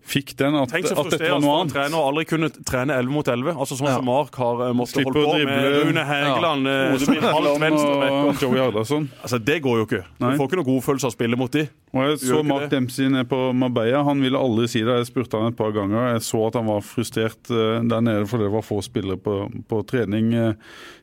fikk 0.08 0.34
den, 0.40 0.56
at, 0.56 0.72
Tenk 0.72 0.88
så 0.88 0.96
at 1.02 1.10
dette 1.12 1.30
var 1.30 1.42
noe 1.44 1.50
for 1.52 1.62
annet. 1.62 1.74
trener 1.76 1.98
å 2.00 2.06
aldri 2.10 2.24
kunne 2.30 2.50
trene 2.66 2.96
11 2.96 3.12
mot 3.12 3.28
11. 3.34 3.52
Altså 3.58 3.76
Sånn 3.78 3.90
som 3.92 4.06
Mark 4.08 4.38
har 4.40 4.64
eh, 4.70 4.74
måttet 4.78 5.04
holde 5.04 5.24
på 5.26 5.34
med. 5.50 5.68
Rune 5.88 6.06
Hægeland. 6.08 6.70
ja. 6.72 6.78
Frode 6.96 7.04
som 7.04 7.18
er 7.18 8.16
halvt 8.18 8.46
Joey 8.46 8.62
Hardasson. 8.64 9.10
Altså, 9.22 9.40
det 9.52 9.58
går 9.66 9.82
jo 9.82 9.88
ikke. 9.90 10.02
Du 10.22 10.26
får 10.30 10.50
ikke 10.50 10.60
noe 10.62 10.70
god 10.72 10.86
følelse 10.88 11.10
av 11.10 11.14
å 11.14 11.18
spille 11.18 11.40
mot 11.40 11.52
de. 11.58 11.66
Og 11.94 12.02
jeg 12.08 12.20
så 12.24 12.42
Mark. 12.48 12.68
Dempsey 12.72 13.12
nede 13.12 13.28
på 13.30 13.42
Marbella. 13.58 14.04
Han 14.08 14.24
ville 14.24 14.40
aldri 14.40 14.68
si 14.72 14.82
det. 14.88 14.98
Jeg 15.02 15.12
spurte 15.12 15.40
han 15.42 15.52
et 15.54 15.60
par 15.60 15.72
ganger. 15.76 16.14
Jeg 16.16 16.26
så 16.28 16.44
at 16.48 16.58
han 16.60 16.68
var 16.72 16.82
frustrert 16.88 17.52
eh, 17.54 17.80
der 17.88 18.04
nede 18.08 18.26
fordi 18.28 18.48
det 18.48 18.56
var 18.58 18.66
få 18.68 18.82
spillere 18.86 19.20
på, 19.22 19.38
på 19.68 19.84
trening. 19.92 20.34
Eh, 20.34 20.54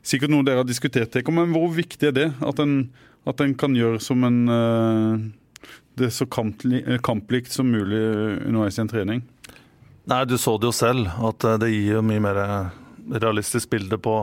Sikkert 0.05 0.29
noe 0.33 0.45
dere 0.45 0.61
har 0.61 0.67
diskutert, 0.69 1.15
men 1.33 1.49
hvor 1.53 1.71
viktig 1.73 2.11
er 2.11 2.13
det? 2.13 2.27
At 2.45 2.59
en, 2.61 2.75
at 3.25 3.41
en 3.41 3.55
kan 3.57 3.73
gjøre 3.77 3.97
som 4.03 4.21
en 4.27 4.37
eh, 4.53 5.23
det 5.99 6.11
så 6.13 6.27
eh, 6.27 6.99
kamplikt 7.03 7.51
som 7.51 7.71
mulig 7.71 8.01
underveis 8.45 8.77
i 8.77 8.83
en 8.83 8.91
trening. 8.91 9.25
Nei, 10.05 10.21
du 10.29 10.37
så 10.37 10.57
det 10.61 10.69
jo 10.69 10.75
selv, 10.75 11.09
at 11.29 11.47
eh, 11.47 11.59
det 11.61 11.71
gir 11.73 11.97
jo 11.97 12.05
mye 12.05 12.23
mer 12.23 12.41
realistisk 13.21 13.71
bilde 13.73 13.97
på 14.01 14.19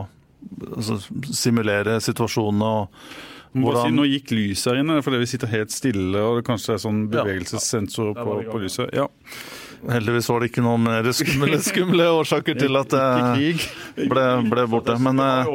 altså, 0.75 0.99
Simulere 1.31 1.99
situasjonene 2.03 2.73
og 2.73 3.05
hvordan 3.53 3.91
si, 3.91 3.93
nå 3.93 4.05
gikk 4.09 4.31
lyset 4.33 4.71
her 4.71 4.79
inne, 4.81 5.01
fordi 5.05 5.19
vi 5.21 5.27
sitter 5.29 5.51
helt 5.51 5.73
stille, 5.73 6.21
og 6.25 6.39
det 6.39 6.45
kanskje 6.47 6.73
er 6.73 6.81
sånn 6.81 7.03
bevegelsessensor 7.13 8.15
på, 8.17 8.23
det 8.25 8.39
i 8.41 8.47
gang. 8.47 8.53
på 8.55 8.61
lyset. 8.63 8.95
Ja. 8.97 9.05
Heldigvis 9.89 10.29
var 10.31 10.39
det 10.43 10.49
ikke 10.51 10.63
noen 10.63 10.85
mer 10.85 11.07
skumle, 11.15 11.59
skumle 11.71 12.07
årsaker 12.21 12.57
til 12.59 12.79
at 12.79 12.93
det 12.93 14.07
ble, 14.09 14.25
ble 14.51 14.65
borte. 14.71 14.95
Men, 15.03 15.19
eh, 15.19 15.49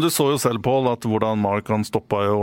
Du 0.00 0.08
så 0.12 0.30
jo 0.32 0.40
selv, 0.40 0.62
Pål, 0.64 0.92
at 0.94 1.04
hvordan 1.08 1.40
Mark 1.44 1.68
han 1.72 1.84
stoppa 1.84 2.24
jo 2.28 2.40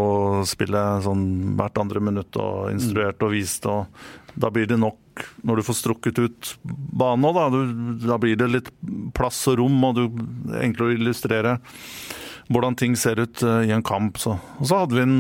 spille 0.50 0.82
sånn 1.06 1.56
hvert 1.60 1.82
andre 1.82 2.04
minutt 2.04 2.38
og 2.42 2.70
instruerte 2.74 3.26
og 3.28 3.34
viste. 3.34 3.72
og 3.72 4.36
Da 4.38 4.52
blir 4.54 4.70
det 4.70 4.80
nok 4.82 4.98
når 5.44 5.60
du 5.60 5.66
får 5.68 5.78
strukket 5.82 6.20
ut 6.22 6.52
banen 6.64 7.28
òg, 7.28 7.36
da. 7.38 7.48
Du, 7.52 8.06
da 8.08 8.18
blir 8.22 8.38
det 8.40 8.50
litt 8.50 8.70
plass 9.18 9.42
og 9.52 9.60
rom, 9.60 9.82
og 9.90 9.98
du 9.98 10.06
er 10.54 10.68
enklere 10.68 10.94
å 10.94 10.98
illustrere 10.98 11.58
hvordan 12.52 12.76
ting 12.80 12.96
ser 13.00 13.20
ut 13.22 13.44
eh, 13.44 13.68
i 13.70 13.74
en 13.76 13.84
kamp. 13.86 14.20
Så. 14.22 14.38
Og 14.60 14.68
så 14.68 14.84
hadde 14.84 14.98
vi 14.98 15.04
en 15.06 15.18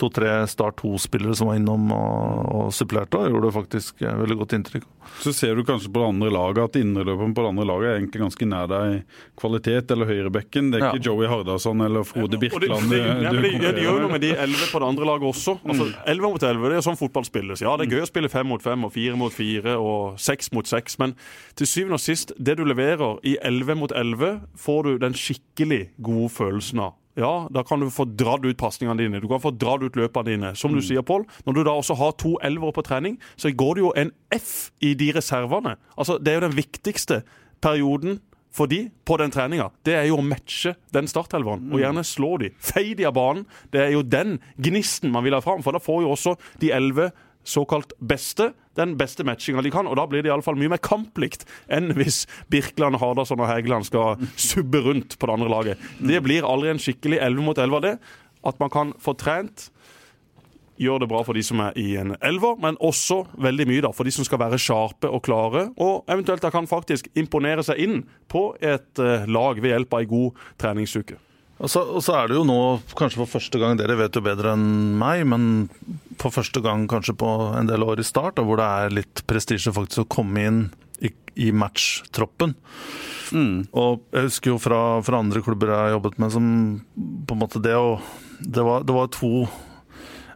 to-tre 0.00 0.30
Start 0.50 0.78
2-spillere 0.82 1.34
som 1.38 1.50
var 1.50 1.58
innom 1.58 1.90
og, 1.94 2.48
og 2.54 2.68
supplerte, 2.74 3.18
og 3.20 3.32
gjorde 3.34 3.50
faktisk 3.56 4.02
eh, 4.06 4.14
veldig 4.22 4.36
godt 4.40 4.54
inntrykk. 4.58 4.86
Så 5.24 5.32
ser 5.32 5.56
du 5.56 5.62
kanskje 5.64 5.88
på 5.90 6.02
det 6.02 6.08
andre 6.12 6.30
laget 6.34 6.58
at 6.68 6.76
indreløperen 6.80 7.32
på 7.34 7.42
det 7.44 7.50
andre 7.54 7.64
laget 7.70 7.88
er 7.90 7.96
egentlig 8.00 8.20
ganske 8.22 8.48
nær 8.50 8.66
deg 8.70 8.98
kvalitet, 9.40 9.90
eller 9.94 10.08
høyrebekken. 10.10 10.70
Det 10.72 10.80
er 10.80 10.84
Ja. 10.86 10.90
ikke 10.92 11.06
Joey 11.08 11.26
Hardasson 11.30 11.80
eller 11.84 12.04
Frode 12.04 12.38
Birkeland 12.42 12.90
det, 12.92 12.98
det, 12.98 13.08
det, 13.08 13.18
du 13.18 13.24
ja, 13.24 13.32
men 13.32 13.42
det, 13.42 13.52
ja, 13.64 13.72
de 13.78 13.86
gjør 13.86 14.00
noe 14.04 14.12
med. 14.12 14.20
de 14.26 14.32
11 14.36 14.68
på 14.72 14.82
det 14.84 14.88
andre 14.92 15.08
laget 15.08 15.28
også. 15.32 15.56
Altså, 15.64 15.88
11 16.06 16.32
mot 16.34 16.42
11 16.50 16.68
det 16.68 16.76
er 16.80 16.86
sånn 16.90 17.00
fotball 17.00 17.26
spilles. 17.28 17.64
Ja, 17.64 17.74
det 17.80 17.88
er 17.88 17.96
gøy 17.96 18.04
å 18.04 18.10
spille 18.10 18.30
fem 18.32 18.46
mot 18.52 18.62
fem 18.62 18.84
og 18.86 18.92
fire 18.94 19.16
mot 19.18 19.32
fire 19.34 19.74
og 19.80 20.18
seks 20.20 20.52
mot 20.54 20.68
seks, 20.68 20.98
men 21.02 21.16
til 21.58 21.66
syvende 21.66 21.98
og 21.98 22.04
sist, 22.04 22.32
det 22.38 22.58
du 22.60 22.64
leverer 22.68 23.18
i 23.26 23.36
11 23.42 23.74
mot 23.80 23.92
11, 23.96 24.40
får 24.60 24.82
du 24.86 24.98
den 25.02 25.16
skikkelig 25.18 25.88
gode 25.98 26.28
følelsen 26.36 26.84
av. 26.84 26.94
Ja, 27.18 27.48
da 27.50 27.64
kan 27.66 27.82
du 27.82 27.88
få 27.90 28.06
dratt 28.06 28.46
ut 28.46 28.60
pasningene 28.60 29.00
dine, 29.00 29.20
du 29.22 29.26
kan 29.30 29.42
få 29.42 29.50
dratt 29.50 29.82
ut 29.82 29.98
løpene 29.98 30.30
dine. 30.30 30.52
Som 30.58 30.76
du 30.76 30.82
sier, 30.84 31.02
Pål, 31.02 31.26
når 31.46 31.56
du 31.56 31.62
da 31.66 31.74
også 31.74 31.96
har 31.98 32.14
to 32.20 32.36
elvere 32.46 32.76
på 32.76 32.84
trening, 32.86 33.18
så 33.36 33.50
går 33.50 33.74
det 33.74 33.84
jo 33.84 33.92
en 33.98 34.14
F 34.34 34.70
i 34.84 34.94
de 34.98 35.10
reservene. 35.16 35.74
Altså, 35.98 36.18
det 36.22 36.32
er 36.32 36.38
jo 36.38 36.46
den 36.46 36.58
viktigste 36.58 37.22
perioden 37.64 38.20
for 38.54 38.70
de 38.70 38.88
på 39.06 39.16
den 39.20 39.32
treninga, 39.32 39.68
det 39.86 39.94
er 39.94 40.06
jo 40.08 40.18
å 40.18 40.24
matche 40.24 40.74
den 40.94 41.08
startelveren. 41.10 41.68
Og 41.72 41.82
gjerne 41.82 42.04
slå 42.06 42.36
de. 42.42 42.50
Fei 42.58 42.94
de 42.98 43.06
av 43.06 43.14
banen. 43.18 43.44
Det 43.72 43.82
er 43.84 43.92
jo 43.94 44.02
den 44.02 44.38
gnisten 44.56 45.12
man 45.14 45.26
vil 45.26 45.36
ha 45.36 45.42
fram. 45.44 45.62
For 45.62 45.76
da 45.76 45.82
får 45.82 46.02
jo 46.04 46.14
også 46.14 46.34
de 46.62 46.72
elleve 46.74 47.10
såkalt 47.46 47.94
beste 47.98 48.52
den 48.78 48.94
beste 48.98 49.24
matchinga 49.26 49.62
de 49.64 49.72
kan. 49.74 49.88
Og 49.90 49.96
da 49.98 50.06
blir 50.06 50.22
det 50.22 50.30
iallfall 50.30 50.58
mye 50.58 50.72
mer 50.74 50.82
kamplikt 50.82 51.46
enn 51.72 51.92
hvis 51.98 52.24
Birkeland, 52.52 53.00
Hardasson 53.02 53.40
og 53.42 53.50
Hægeland 53.50 53.88
skal 53.88 54.20
subbe 54.36 54.82
rundt 54.84 55.18
på 55.18 55.28
det 55.28 55.38
andre 55.38 55.50
laget. 55.52 55.88
Det 55.98 56.22
blir 56.24 56.46
aldri 56.46 56.72
en 56.72 56.82
skikkelig 56.82 57.18
11 57.18 57.48
mot 57.48 57.58
11 57.58 57.80
av 57.80 57.86
det. 57.88 57.96
At 58.46 58.60
man 58.62 58.70
kan 58.70 58.94
få 59.02 59.16
trent 59.18 59.70
gjør 60.78 61.02
det 61.02 61.08
bra 61.10 61.24
for 61.26 61.34
de 61.34 61.42
som 61.42 61.60
er 61.62 61.76
i 61.80 61.88
en 61.98 62.14
elver, 62.22 62.58
men 62.62 62.78
også 62.84 63.24
veldig 63.42 63.66
mye 63.66 63.82
da, 63.82 63.92
for 63.94 64.06
de 64.06 64.14
som 64.14 64.26
skal 64.26 64.38
være 64.44 64.60
sharpe 64.62 65.10
og 65.10 65.24
klare, 65.26 65.64
og 65.74 66.06
eventuelt 66.06 66.44
da 66.44 66.52
kan 66.54 66.70
faktisk 66.70 67.10
imponere 67.18 67.64
seg 67.66 67.82
inn 67.82 68.04
på 68.30 68.52
et 68.62 69.02
eh, 69.02 69.26
lag 69.26 69.58
ved 69.58 69.74
hjelp 69.74 69.96
av 69.96 70.04
ei 70.04 70.10
god 70.12 70.44
treningsuke. 70.62 71.18
Og 71.58 71.70
så, 71.70 71.82
og 71.82 72.02
så 72.06 72.14
er 72.14 72.30
det 72.30 72.36
jo 72.38 72.44
nå, 72.46 72.58
kanskje 72.98 73.18
for 73.24 73.32
første 73.38 73.58
gang, 73.58 73.78
dere 73.78 73.96
vet 73.98 74.14
jo 74.14 74.22
bedre 74.22 74.52
enn 74.54 74.94
meg, 74.98 75.24
men 75.26 75.66
for 76.20 76.34
første 76.34 76.62
gang 76.62 76.86
kanskje 76.90 77.16
på 77.18 77.30
en 77.58 77.70
del 77.70 77.82
år 77.82 77.98
i 77.98 78.06
start, 78.06 78.36
da, 78.38 78.44
hvor 78.46 78.60
det 78.60 78.68
er 78.68 78.94
litt 79.00 79.24
prestisje 79.30 79.74
faktisk 79.74 80.04
å 80.04 80.10
komme 80.18 80.44
inn 80.46 80.60
i, 81.02 81.10
i 81.34 81.50
matchtroppen. 81.50 82.54
Og 83.74 84.04
jeg 84.14 84.28
husker 84.28 84.54
jo 84.54 84.60
fra, 84.62 84.80
fra 85.04 85.18
andre 85.20 85.42
klubber 85.44 85.74
jeg 85.74 85.82
har 85.88 85.96
jobbet 85.96 86.22
med, 86.22 86.32
som 86.32 86.46
på 87.26 87.34
en 87.34 87.42
måte 87.42 87.62
det 87.64 87.74
å 87.76 87.98
Det 88.38 88.62
var, 88.62 88.84
det 88.86 88.94
var 88.94 89.08
to 89.10 89.48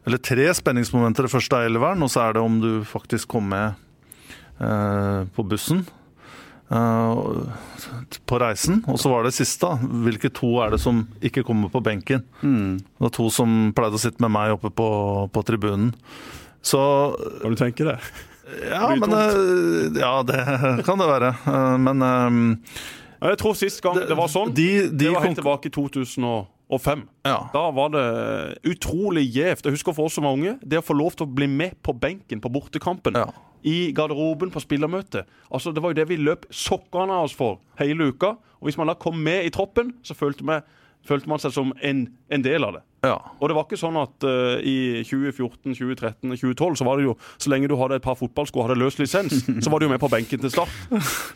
eller 0.02 0.18
tre 0.18 0.48
spenningsmomenter. 0.50 1.28
Det 1.28 1.30
første 1.30 1.60
er 1.60 1.68
elveren, 1.70 2.02
og 2.02 2.10
så 2.10 2.24
er 2.24 2.34
det 2.34 2.42
om 2.42 2.56
du 2.58 2.82
faktisk 2.82 3.28
kom 3.30 3.46
med 3.52 3.76
eh, 4.58 5.22
på 5.30 5.44
bussen. 5.46 5.84
Eh, 6.72 8.16
på 8.26 8.38
reisen. 8.40 8.82
Og 8.88 8.98
så 9.00 9.10
var 9.12 9.24
det 9.26 9.34
siste. 9.36 9.68
Hvilke 10.06 10.30
to 10.34 10.54
er 10.64 10.74
det 10.74 10.80
som 10.82 11.04
ikke 11.24 11.44
kommer 11.46 11.70
på 11.72 11.82
benken? 11.84 12.24
Det 12.42 13.02
var 13.02 13.12
to 13.14 13.28
som 13.30 13.72
pleide 13.76 13.98
å 13.98 14.02
sitte 14.02 14.22
med 14.24 14.32
meg 14.34 14.54
oppe 14.56 14.70
på, 14.74 14.88
på 15.32 15.44
tribunen. 15.48 15.92
Så 16.62 16.80
Kan 17.42 17.54
du 17.54 17.58
tenke 17.58 17.84
det? 17.88 17.98
ja, 18.68 18.88
det 18.92 18.98
men 19.00 19.14
eh, 19.16 20.00
Ja, 20.00 20.14
det 20.26 20.42
kan 20.86 20.98
det 21.00 21.08
være. 21.10 21.32
Eh, 21.46 21.76
Men 21.78 22.02
Jeg 23.22 23.38
tror 23.38 23.54
sist 23.58 23.80
gang 23.82 24.00
det 24.02 24.16
var 24.18 24.28
sånn, 24.30 24.50
de, 24.54 24.68
de 24.90 25.06
det 25.06 25.12
var 25.14 25.22
helt 25.26 25.38
tilbake 25.38 25.70
i 25.70 25.74
2005. 26.72 27.02
ja. 27.28 27.38
Da 27.52 27.70
var 27.70 27.88
det 27.92 28.04
utrolig 28.64 29.26
gjevt. 29.34 29.64
Jeg 29.64 29.76
husker 29.76 29.92
for 29.94 30.08
oss 30.08 30.14
som 30.18 30.24
var 30.24 30.32
unge, 30.36 30.58
det 30.64 30.78
å 30.80 30.84
få 30.84 30.96
lov 30.96 31.14
til 31.16 31.26
å 31.26 31.34
bli 31.34 31.46
med 31.46 31.76
på 31.82 31.92
benken 31.98 32.40
på 32.40 32.50
bortekampen. 32.52 33.14
Ja. 33.14 33.26
I 33.64 33.92
garderoben 33.94 34.50
på 34.50 34.58
spillermøte. 34.64 35.24
Altså, 35.52 35.72
Det 35.72 35.82
var 35.82 35.90
jo 35.92 36.00
det 36.00 36.08
vi 36.08 36.16
løp 36.16 36.46
sokkene 36.50 37.12
av 37.12 37.24
oss 37.28 37.32
for 37.36 37.60
hele 37.78 38.08
uka. 38.10 38.32
Og 38.60 38.66
hvis 38.68 38.76
man 38.78 38.88
da 38.88 38.94
kom 38.94 39.22
med 39.22 39.44
i 39.46 39.50
troppen, 39.50 39.94
så 40.02 40.14
følte, 40.14 40.42
man- 40.42 40.62
følte 41.08 41.28
man 41.30 41.42
seg 41.42 41.54
som 41.54 41.72
en, 41.82 42.06
en 42.30 42.42
del 42.44 42.64
av 42.64 42.76
det. 42.76 42.82
ja. 43.02 43.16
Og 43.42 43.48
det 43.50 43.56
var 43.56 43.64
ikke 43.66 43.78
sånn 43.80 43.96
at 43.98 44.22
uh, 44.22 44.60
i 44.62 45.02
2014, 45.02 45.74
2013 45.74 46.30
og 46.30 46.36
2012 46.38 46.76
så 46.78 46.86
var 46.86 47.00
det 47.00 47.06
jo 47.08 47.14
Så 47.42 47.50
lenge 47.50 47.66
du 47.66 47.74
hadde 47.80 47.96
et 47.98 48.04
par 48.04 48.14
fotballsko 48.20 48.60
og 48.60 48.68
hadde 48.68 48.78
løs 48.78 48.98
lisens, 49.00 49.40
så 49.64 49.72
var 49.72 49.82
du 49.82 49.88
jo 49.88 49.90
med 49.90 49.98
på 50.02 50.10
benken 50.12 50.42
til 50.42 50.52
start. 50.52 50.70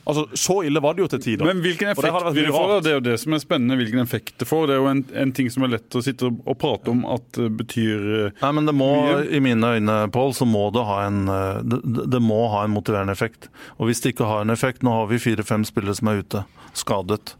Altså, 0.06 0.26
Så 0.38 0.60
ille 0.68 0.82
var 0.82 0.94
det 0.94 1.02
jo 1.02 1.08
til 1.10 1.22
tider. 1.24 1.48
Men 1.48 1.62
hvilken 1.64 1.90
effekt 1.90 2.28
vil 2.36 2.46
det 2.46 2.54
få? 2.54 2.80
Det 2.84 2.92
er 2.92 2.98
jo 3.00 3.04
det 3.08 3.16
som 3.22 3.34
er 3.34 3.42
spennende. 3.42 3.78
Hvilken 3.80 4.02
effekt 4.04 4.36
det 4.38 4.46
får. 4.46 4.68
Det 4.68 4.76
er 4.76 4.80
jo 4.84 4.90
en, 4.92 5.02
en 5.24 5.32
ting 5.34 5.50
som 5.50 5.66
er 5.66 5.74
lett 5.74 5.98
å 5.98 6.02
sitte 6.06 6.28
og, 6.28 6.38
og 6.46 6.58
prate 6.62 6.92
om 6.92 7.02
at 7.16 7.26
det 7.34 7.48
betyr 7.58 8.06
uh, 8.06 8.44
Nei, 8.44 8.52
men 8.60 8.70
det 8.70 8.76
må, 8.76 8.90
Mye. 9.08 9.24
i 9.34 9.42
mine 9.42 9.72
øyne, 9.76 9.96
Pål, 10.14 10.36
så 10.38 10.46
må 10.46 10.68
det 10.74 10.84
ha 10.86 11.00
en 11.08 11.24
eh, 11.32 11.58
det, 11.66 12.06
det 12.14 12.20
må 12.22 12.44
ha 12.52 12.62
en 12.64 12.74
motiverende 12.76 13.14
effekt. 13.16 13.50
Og 13.80 13.90
hvis 13.90 14.04
det 14.04 14.14
ikke 14.14 14.28
har 14.30 14.46
en 14.46 14.54
effekt 14.54 14.86
Nå 14.86 14.92
har 14.94 15.10
vi 15.10 15.18
fire-fem 15.22 15.64
spillere 15.66 15.96
som 15.98 16.12
er 16.12 16.22
ute, 16.22 16.44
skadet. 16.76 17.34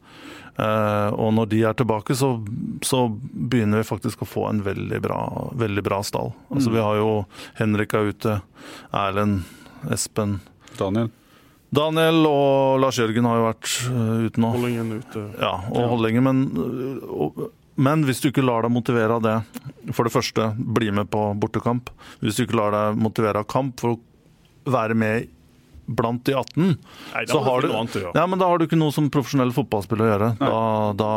Eh, 0.57 1.09
og 1.13 1.35
når 1.37 1.51
de 1.53 1.61
er 1.69 1.77
tilbake, 1.77 2.17
så, 2.17 2.33
så 2.85 3.03
begynner 3.11 3.83
vi 3.83 3.89
faktisk 3.89 4.25
å 4.25 4.29
få 4.29 4.47
en 4.49 4.63
veldig 4.65 5.01
bra, 5.05 5.21
veldig 5.59 5.85
bra 5.85 6.01
stall. 6.07 6.33
Altså 6.49 6.73
Vi 6.73 6.83
har 6.83 6.97
jo 7.01 7.11
Henrik 7.59 7.95
er 7.97 8.11
ute, 8.13 8.41
Erlend, 8.97 9.45
Espen 9.93 10.39
Daniel. 10.79 11.13
Daniel 11.77 12.23
og 12.29 12.81
Lars 12.81 12.99
Jørgen 13.01 13.27
har 13.29 13.41
jo 13.41 13.47
vært 13.49 13.71
eh, 13.91 14.27
ute 14.31 14.43
nå. 14.43 14.55
Holdingen 14.57 14.97
ute. 15.03 15.29
Ja, 15.43 15.55
og 15.69 15.93
Holdninger, 15.93 16.25
men, 16.25 16.43
øh, 16.57 17.15
og, 17.27 17.47
men 17.77 18.07
hvis 18.09 18.23
du 18.23 18.31
ikke 18.31 18.45
lar 18.47 18.65
deg 18.65 18.73
motivere 18.73 19.19
av 19.19 19.25
det, 19.27 19.37
for 19.93 20.09
det 20.09 20.15
første, 20.15 20.51
bli 20.57 20.89
med 20.95 21.11
på 21.13 21.29
bortekamp. 21.43 21.93
Hvis 22.23 22.39
du 22.39 22.47
ikke 22.47 22.61
lar 22.63 22.73
deg 22.73 23.01
motivere 23.03 23.43
av 23.45 23.51
kamp 23.51 23.83
for 23.83 23.97
å 23.97 24.73
være 24.73 24.97
med 24.99 25.29
blant 25.87 26.25
de 26.27 26.35
18, 26.35 26.77
Nei, 27.15 27.25
så 27.31 27.41
har 27.47 27.63
du 27.63 27.73
annet 27.73 27.99
ja. 28.03 28.13
ja, 28.15 28.25
men 28.27 28.41
da 28.41 28.49
har 28.51 28.59
du 28.59 28.67
ikke 28.67 28.79
noe 28.79 28.95
som 28.95 29.11
profesjonell 29.13 29.53
fotballspiller 29.55 30.07
å 30.07 30.11
gjøre. 30.13 30.31
Da, 30.41 30.63
da, 30.99 31.13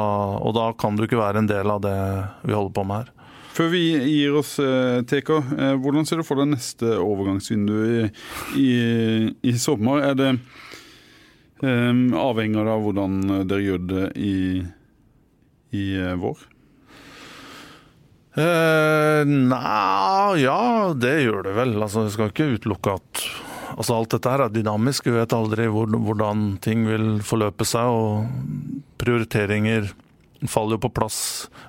og 0.45 0.53
da 0.57 0.67
kan 0.80 0.97
du 0.97 1.05
ikke 1.07 1.20
være 1.20 1.43
en 1.43 1.49
del 1.49 1.74
av 1.74 1.82
det 1.86 1.95
vi 2.43 2.55
holder 2.55 2.76
på 2.76 2.86
med 2.89 3.01
her. 3.01 3.15
Før 3.59 3.72
vi 3.74 3.82
gir 3.91 4.38
oss, 4.39 4.53
eh, 4.61 5.01
TK, 5.09 5.32
eh, 5.36 5.74
hvordan 5.82 6.05
ser 6.07 6.22
du 6.22 6.28
for 6.28 6.39
deg 6.39 6.51
neste 6.53 6.93
overgangsvindu 7.01 7.74
i, 7.82 8.03
i, 8.61 8.70
i 9.51 9.55
sommer? 9.59 10.03
Er 10.11 10.15
det 10.15 10.30
um, 11.65 12.05
avhengig 12.15 12.61
av 12.61 12.86
hvordan 12.86 13.20
dere 13.49 13.65
gjør 13.65 13.84
det 13.89 14.05
i, 14.22 14.38
i 15.76 15.86
vår? 16.22 16.45
Uh, 18.39 19.26
Nei, 19.28 20.39
ja, 20.45 20.93
det 20.95 21.15
gjør 21.26 21.49
det 21.49 21.55
vel. 21.57 21.76
Altså, 21.82 22.05
jeg 22.05 22.15
skal 22.15 22.32
ikke 22.32 22.51
utelukke 22.55 22.95
at 23.01 23.24
altså, 23.80 23.96
alt 23.96 24.14
dette 24.14 24.34
her 24.34 24.46
er 24.46 24.54
dynamisk. 24.54 25.08
Vi 25.08 25.16
vet 25.16 25.36
aldri 25.36 25.70
hvordan 25.72 26.52
ting 26.64 26.86
vil 26.90 27.10
forløpe 27.26 27.68
seg, 27.68 27.90
og 27.90 28.86
prioriteringer 29.02 29.92
faller 30.48 30.78
jo 30.78 30.86
på 30.86 30.94
plass 31.02 31.22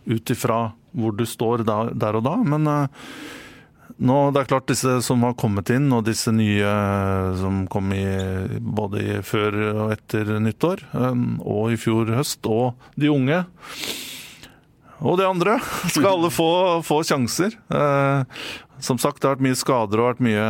ut 0.06 0.30
ifra 0.30 0.70
hvor 0.90 1.14
du 1.14 1.26
står 1.26 1.64
der, 1.66 2.18
og 2.18 2.24
da. 2.26 2.34
Men 2.42 2.66
eh, 2.66 3.06
nå, 4.02 4.18
det 4.34 4.42
er 4.42 4.50
klart 4.50 4.70
disse 4.70 4.96
som 5.06 5.22
har 5.26 5.38
kommet 5.38 5.70
inn, 5.74 5.90
og 5.94 6.06
disse 6.08 6.34
nye 6.34 6.66
eh, 6.66 7.30
som 7.40 7.64
kom 7.70 7.92
i, 7.94 8.04
både 8.58 9.22
før 9.26 9.58
og 9.70 9.94
etter 9.94 10.36
nyttår, 10.42 10.86
eh, 10.90 11.26
og 11.46 11.74
i 11.74 11.80
fjor 11.80 12.10
høst, 12.18 12.46
og 12.50 12.74
de 12.98 13.12
unge 13.12 13.44
og 15.00 15.16
de 15.16 15.24
andre 15.24 15.54
skal 15.94 16.10
alle 16.10 16.28
få, 16.28 16.50
få 16.84 17.00
sjanser. 17.08 17.54
Som 18.80 18.98
sagt, 19.00 19.20
det 19.20 19.28
har 19.28 19.36
vært 19.36 19.46
mye 19.48 19.58
skader 19.58 20.00
og 20.00 20.08
vært 20.10 20.24
mye 20.24 20.46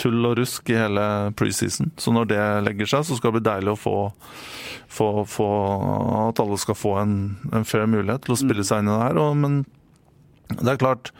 tull 0.00 0.26
og 0.28 0.36
rusk 0.40 0.72
i 0.72 0.78
hele 0.78 1.06
preseason. 1.38 1.92
Så 2.00 2.14
når 2.14 2.30
det 2.32 2.42
legger 2.66 2.90
seg, 2.94 3.06
så 3.06 3.18
skal 3.18 3.32
det 3.32 3.40
bli 3.40 3.48
deilig 3.50 3.74
å 3.74 3.80
få, 3.80 3.96
få, 4.90 5.08
få 5.30 5.48
at 6.26 6.42
alle 6.42 6.58
skal 6.60 6.78
få 6.78 6.96
en, 7.02 7.16
en 7.54 7.68
fair 7.68 7.88
mulighet 7.90 8.26
til 8.26 8.36
å 8.36 8.42
spille 8.42 8.66
seg 8.66 8.82
inn 8.82 8.90
i 8.90 8.94
det 8.94 9.06
her. 9.06 9.22
Og, 9.22 9.38
men 9.38 9.62
det 10.58 10.74
er 10.74 10.82
klart, 10.82 11.12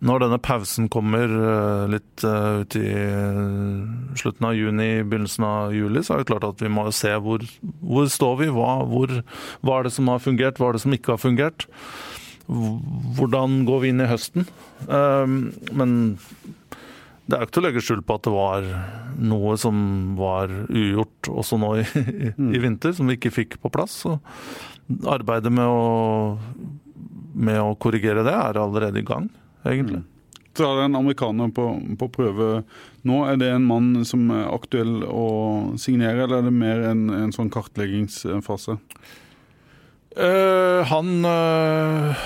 når 0.00 0.22
denne 0.22 0.40
pausen 0.40 0.88
kommer 0.92 1.28
eh, 1.28 1.82
litt 1.92 2.24
eh, 2.24 2.62
ut 2.62 2.76
i 2.78 2.86
eh, 2.88 4.14
slutten 4.20 4.46
av 4.48 4.56
juni, 4.56 4.88
begynnelsen 5.04 5.44
av 5.44 5.74
juli, 5.76 6.00
så 6.04 6.14
er 6.14 6.22
det 6.22 6.30
klart 6.30 6.46
at 6.48 6.64
vi 6.64 6.72
må 6.72 6.86
se 6.96 7.12
hvor, 7.20 7.44
hvor 7.84 8.08
står 8.08 8.38
vi, 8.40 8.48
hva, 8.54 8.78
hvor, 8.88 9.12
hva 9.60 9.76
er 9.76 9.88
det 9.88 9.94
som 9.96 10.08
har 10.12 10.22
fungert, 10.24 10.60
hva 10.60 10.70
er 10.70 10.78
det 10.78 10.84
som 10.86 10.96
ikke 10.96 11.16
har 11.16 11.20
fungert. 11.20 11.68
Hvordan 12.50 13.60
går 13.68 13.84
vi 13.84 13.92
inn 13.92 14.02
i 14.02 14.08
høsten? 14.10 14.48
Um, 14.88 15.52
Men 15.76 16.16
det 17.30 17.36
er 17.36 17.44
jo 17.44 17.46
ikke 17.46 17.54
til 17.54 17.62
å 17.62 17.66
legge 17.68 17.82
skjul 17.86 18.00
på 18.02 18.14
at 18.18 18.24
det 18.26 18.32
var 18.34 18.64
noe 19.22 19.54
som 19.60 19.76
var 20.18 20.50
ugjort 20.66 21.28
også 21.30 21.60
nå 21.62 21.68
i, 21.78 21.84
i 22.58 22.62
vinter, 22.62 22.94
som 22.96 23.06
vi 23.06 23.14
ikke 23.18 23.30
fikk 23.30 23.58
på 23.62 23.70
plass. 23.70 24.00
Så 24.02 24.16
arbeidet 25.06 25.52
med 25.54 25.70
å, 25.70 26.34
med 27.38 27.60
å 27.62 27.76
korrigere 27.78 28.24
det 28.26 28.34
er 28.34 28.58
allerede 28.58 28.98
i 28.98 29.06
gang, 29.06 29.28
egentlig. 29.62 30.02
Så 30.58 30.66
er 30.66 30.80
det 30.80 30.88
en 30.88 30.98
amerikaner 30.98 31.52
på, 31.54 31.68
på 32.00 32.10
prøve 32.10 32.48
nå. 33.06 33.20
Er 33.30 33.38
det 33.38 33.52
en 33.54 33.68
mann 33.68 33.92
som 34.08 34.26
er 34.34 34.48
aktuell 34.50 35.04
å 35.06 35.26
signere, 35.78 36.24
eller 36.24 36.40
er 36.40 36.48
det 36.48 36.56
mer 36.56 36.82
en, 36.90 37.06
en 37.14 37.34
sånn 37.36 37.52
kartleggingsfase? 37.54 38.80
Eh, 40.16 40.84
han, 40.90 41.24
uh, 41.24 42.16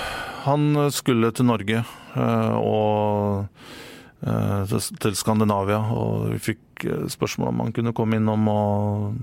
han 0.45 0.63
skulle 0.89 1.29
til 1.35 1.45
Norge 1.45 1.83
uh, 2.15 2.55
og 2.57 3.45
til, 4.25 5.13
Skandinavia, 5.13 5.77
og 5.93 6.31
vi 6.31 6.39
fikk 6.41 6.85
spørsmål 7.13 7.51
om 7.51 7.59
han 7.61 7.73
kunne 7.75 7.93
komme 7.93 8.17
innom 8.17 8.47
og, 8.49 9.19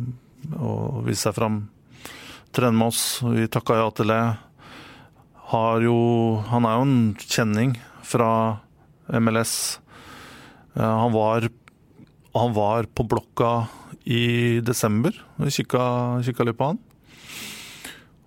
og 0.55 1.01
vise 1.09 1.27
seg 1.27 1.35
fram. 1.35 1.57
Trene 2.55 2.79
med 2.79 2.93
oss. 2.93 3.03
Vi 3.25 3.49
takka 3.51 3.81
ja 3.81 3.89
til 3.97 4.13
det. 4.13 4.21
Jo, 5.83 5.97
han 6.53 6.69
er 6.69 6.77
jo 6.77 6.85
en 6.87 6.95
kjenning 7.19 7.75
fra 8.07 8.31
MLS. 9.11 9.57
Han, 10.79 11.11
var, 11.17 11.49
han 12.39 12.55
var 12.55 12.87
på 12.95 13.09
blokka 13.11 13.53
i 14.07 14.63
desember. 14.63 15.19
Vi 15.43 15.57
kikka 15.59 16.47
litt 16.47 16.61
på 16.61 16.71
han. 16.71 16.81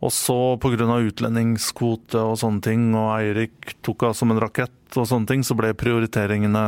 Og 0.06 0.14
så 0.14 0.38
pga. 0.62 0.86
utlendingskvote 1.10 2.22
og 2.22 2.38
sånne 2.38 2.62
ting, 2.62 2.90
og 2.94 3.16
Eirik 3.18 3.76
tok 3.86 4.10
av 4.10 4.18
som 4.18 4.32
en 4.32 4.42
rakett 4.44 5.00
og 5.00 5.08
sånne 5.10 5.30
ting, 5.32 5.44
så 5.44 5.58
ble 5.58 5.74
prioriteringene 5.74 6.66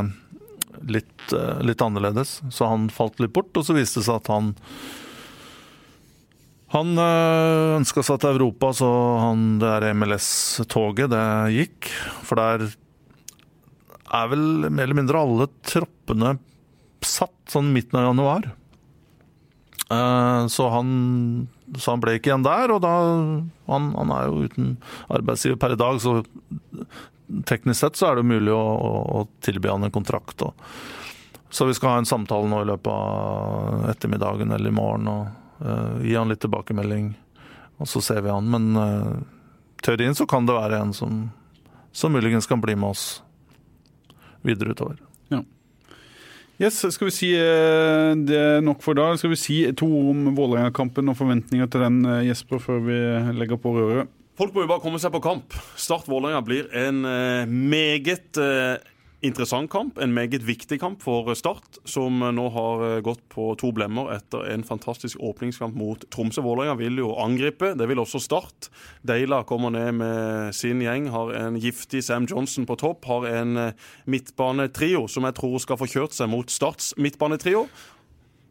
litt, 0.90 1.34
eh, 1.34 1.62
litt 1.62 1.82
annerledes. 1.84 2.42
Så 2.50 2.68
han 2.68 2.90
falt 2.90 3.20
litt 3.22 3.34
bort, 3.34 3.54
og 3.56 3.68
så 3.68 3.78
viste 3.78 4.02
det 4.02 4.10
seg 4.10 4.24
at 4.24 4.32
han 4.34 4.56
han 6.68 6.98
ønska 7.00 8.04
seg 8.04 8.20
til 8.20 8.36
Europa, 8.36 8.74
så 8.76 8.88
han, 9.24 9.56
det 9.62 9.70
der 9.70 9.94
MLS-toget, 9.96 11.14
det 11.14 11.24
gikk. 11.56 11.88
For 12.28 12.36
der 12.36 12.66
er 14.12 14.28
vel 14.32 14.68
mer 14.68 14.84
eller 14.84 15.00
mindre 15.00 15.22
alle 15.22 15.48
troppene 15.68 16.34
satt 17.08 17.54
sånn 17.54 17.72
midten 17.76 18.00
av 18.00 18.10
januar. 18.10 18.50
Eh, 19.88 20.48
Så 20.52 20.68
han, 20.74 21.48
så 21.76 21.92
han 21.92 22.02
ble 22.04 22.16
ikke 22.18 22.32
igjen 22.32 22.46
der, 22.48 22.72
og 22.72 22.82
da 22.86 22.94
Han, 23.68 23.92
han 23.98 24.12
er 24.16 24.30
jo 24.30 24.48
uten 24.48 24.76
arbeidsgiver 25.12 25.60
per 25.60 25.76
i 25.76 25.80
dag, 25.80 26.00
så 26.00 26.22
teknisk 27.46 27.80
sett 27.82 28.00
så 28.00 28.12
er 28.12 28.20
det 28.20 28.30
mulig 28.30 28.54
å, 28.56 28.62
å, 28.62 28.92
å 29.20 29.24
tilby 29.44 29.68
han 29.68 29.84
en 29.84 29.92
kontrakt. 29.92 30.46
Og, 30.46 30.54
så 31.52 31.68
vi 31.68 31.76
skal 31.76 31.90
ha 31.90 31.98
en 32.02 32.08
samtale 32.08 32.48
nå 32.48 32.62
i 32.64 32.70
løpet 32.70 32.92
av 32.92 33.90
ettermiddagen 33.92 34.52
eller 34.56 34.72
i 34.72 34.76
morgen 34.76 35.10
og 35.12 35.28
uh, 35.64 36.00
gi 36.04 36.16
han 36.16 36.32
litt 36.32 36.44
tilbakemelding, 36.44 37.12
og 37.84 37.92
så 37.92 38.04
ser 38.04 38.24
vi 38.24 38.32
han. 38.32 38.48
Men 38.52 38.80
uh, 38.80 39.20
teorien 39.84 40.16
så 40.16 40.28
kan 40.30 40.48
det 40.48 40.56
være 40.56 40.80
en 40.86 40.96
som, 40.96 41.26
som 41.92 42.16
muligens 42.16 42.48
kan 42.48 42.64
bli 42.64 42.76
med 42.80 42.96
oss 42.96 43.06
videre 44.48 44.76
utover. 44.76 45.04
Yes, 46.58 46.80
Skal 46.90 47.12
vi 47.12 47.14
si 47.14 47.28
eh, 47.38 48.12
det 48.26 48.38
er 48.38 48.64
nok 48.66 48.82
for 48.82 48.98
da. 48.98 49.12
Skal 49.20 49.30
vi 49.36 49.38
si 49.38 49.58
to 49.78 49.86
ord 49.86 50.10
om 50.16 50.38
Vålerenga-kampen 50.38 51.12
og 51.12 51.18
forventninger 51.20 51.70
til 51.70 51.84
den, 51.86 52.00
eh, 52.10 52.24
Jesper, 52.32 52.62
før 52.62 52.82
vi 52.82 52.98
legger 53.38 53.62
på 53.62 53.76
røret? 53.76 54.10
Folk 54.38 54.56
må 54.56 54.64
jo 54.66 54.70
bare 54.70 54.82
komme 54.82 54.98
seg 55.02 55.14
på 55.14 55.22
kamp. 55.22 55.54
Start 55.78 56.10
Vålerenga 56.10 56.42
blir 56.46 56.66
en 56.74 57.06
eh, 57.06 57.46
meget 57.46 58.42
interessant 59.26 59.70
kamp, 59.72 59.98
en 59.98 60.14
meget 60.14 60.44
viktig 60.46 60.78
kamp 60.80 61.02
for 61.02 61.34
Start, 61.38 61.80
som 61.90 62.22
nå 62.22 62.46
har 62.54 62.84
eh, 62.86 63.00
gått 63.06 63.24
på 63.34 63.50
to 63.58 63.72
blemmer 63.74 64.12
etter 64.14 64.46
en 64.54 64.66
fantastisk 64.68 65.18
åpningskamp 65.24 65.76
mot 65.78 66.06
Tromsø. 66.14 66.44
Vålerenga 66.46 66.78
vil 66.78 67.02
jo 67.02 67.16
angripe, 67.24 67.74
det 67.78 67.90
vil 67.90 68.02
også 68.04 68.22
Start. 68.22 68.70
Deila 69.08 69.42
kommer 69.48 69.74
ned 69.74 69.98
med 69.98 70.56
sin 70.56 70.84
gjeng, 70.86 71.10
har 71.14 71.34
en 71.34 71.58
giftig 71.62 72.04
Sam 72.06 72.30
Johnson 72.30 72.70
på 72.70 72.78
topp, 72.78 73.10
har 73.10 73.28
en 73.42 73.58
eh, 73.58 73.92
midtbanetrio 74.06 75.08
som 75.10 75.26
jeg 75.26 75.40
tror 75.42 75.60
skal 75.66 75.82
få 75.82 75.90
kjørt 75.90 76.18
seg 76.18 76.30
mot 76.30 76.54
Starts 76.54 76.94
midtbanetrio. 77.02 77.66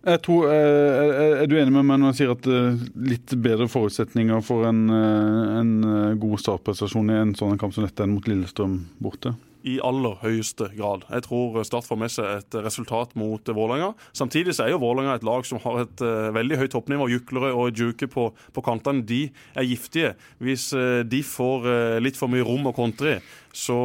Jeg 0.06 0.22
tror, 0.22 0.50
eh, 0.50 1.42
Er 1.42 1.46
du 1.46 1.56
enig 1.58 1.74
med 1.74 1.86
meg 1.86 2.02
når 2.02 2.12
jeg 2.14 2.18
sier 2.24 2.34
at 2.34 2.46
litt 2.94 3.38
bedre 3.42 3.66
forutsetninger 3.70 4.42
for 4.42 4.66
en, 4.66 4.86
en 4.90 5.72
god 6.18 6.40
startprestasjon 6.42 7.10
i 7.10 7.20
en 7.22 7.34
sånn 7.38 7.58
kamp 7.58 7.74
som 7.74 7.86
dette 7.86 8.02
enn 8.02 8.18
mot 8.18 8.26
Lillestrøm 8.26 8.80
borte? 8.98 9.34
I 9.66 9.76
aller 9.84 10.18
høyeste 10.22 10.68
grad. 10.76 11.04
Jeg 11.10 11.24
tror 11.26 11.58
Start 11.66 11.88
får 11.88 11.98
med 11.98 12.12
seg 12.12 12.28
et 12.38 12.56
resultat 12.64 13.16
mot 13.18 13.42
Vålerenga. 13.42 13.92
Samtidig 14.16 14.54
så 14.56 14.66
er 14.66 14.74
jo 14.74 14.82
Vålerenga 14.82 15.16
et 15.18 15.26
lag 15.26 15.46
som 15.48 15.60
har 15.64 15.82
et 15.82 16.04
uh, 16.04 16.30
veldig 16.36 16.60
høyt 16.60 16.74
toppnivå. 16.76 17.08
Juklere 17.10 17.50
og 17.56 17.74
Juke 17.76 18.08
på, 18.10 18.28
på, 18.54 18.64
kantene 18.66 19.02
de 19.06 19.24
er 19.58 19.66
giftige. 19.66 20.14
Hvis 20.42 20.68
uh, 20.76 21.02
de 21.06 21.22
får 21.26 21.66
uh, 21.66 21.98
litt 22.02 22.18
for 22.18 22.30
mye 22.32 22.46
rom 22.46 22.70
å 22.70 22.76
kontre 22.76 23.16
i, 23.16 23.18
så 23.56 23.80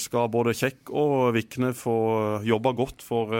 skal 0.00 0.30
både 0.32 0.54
Kjekk 0.54 0.92
og 0.92 1.32
Vikne 1.34 1.72
få 1.76 1.96
jobba 2.44 2.74
godt 2.76 3.02
for 3.02 3.32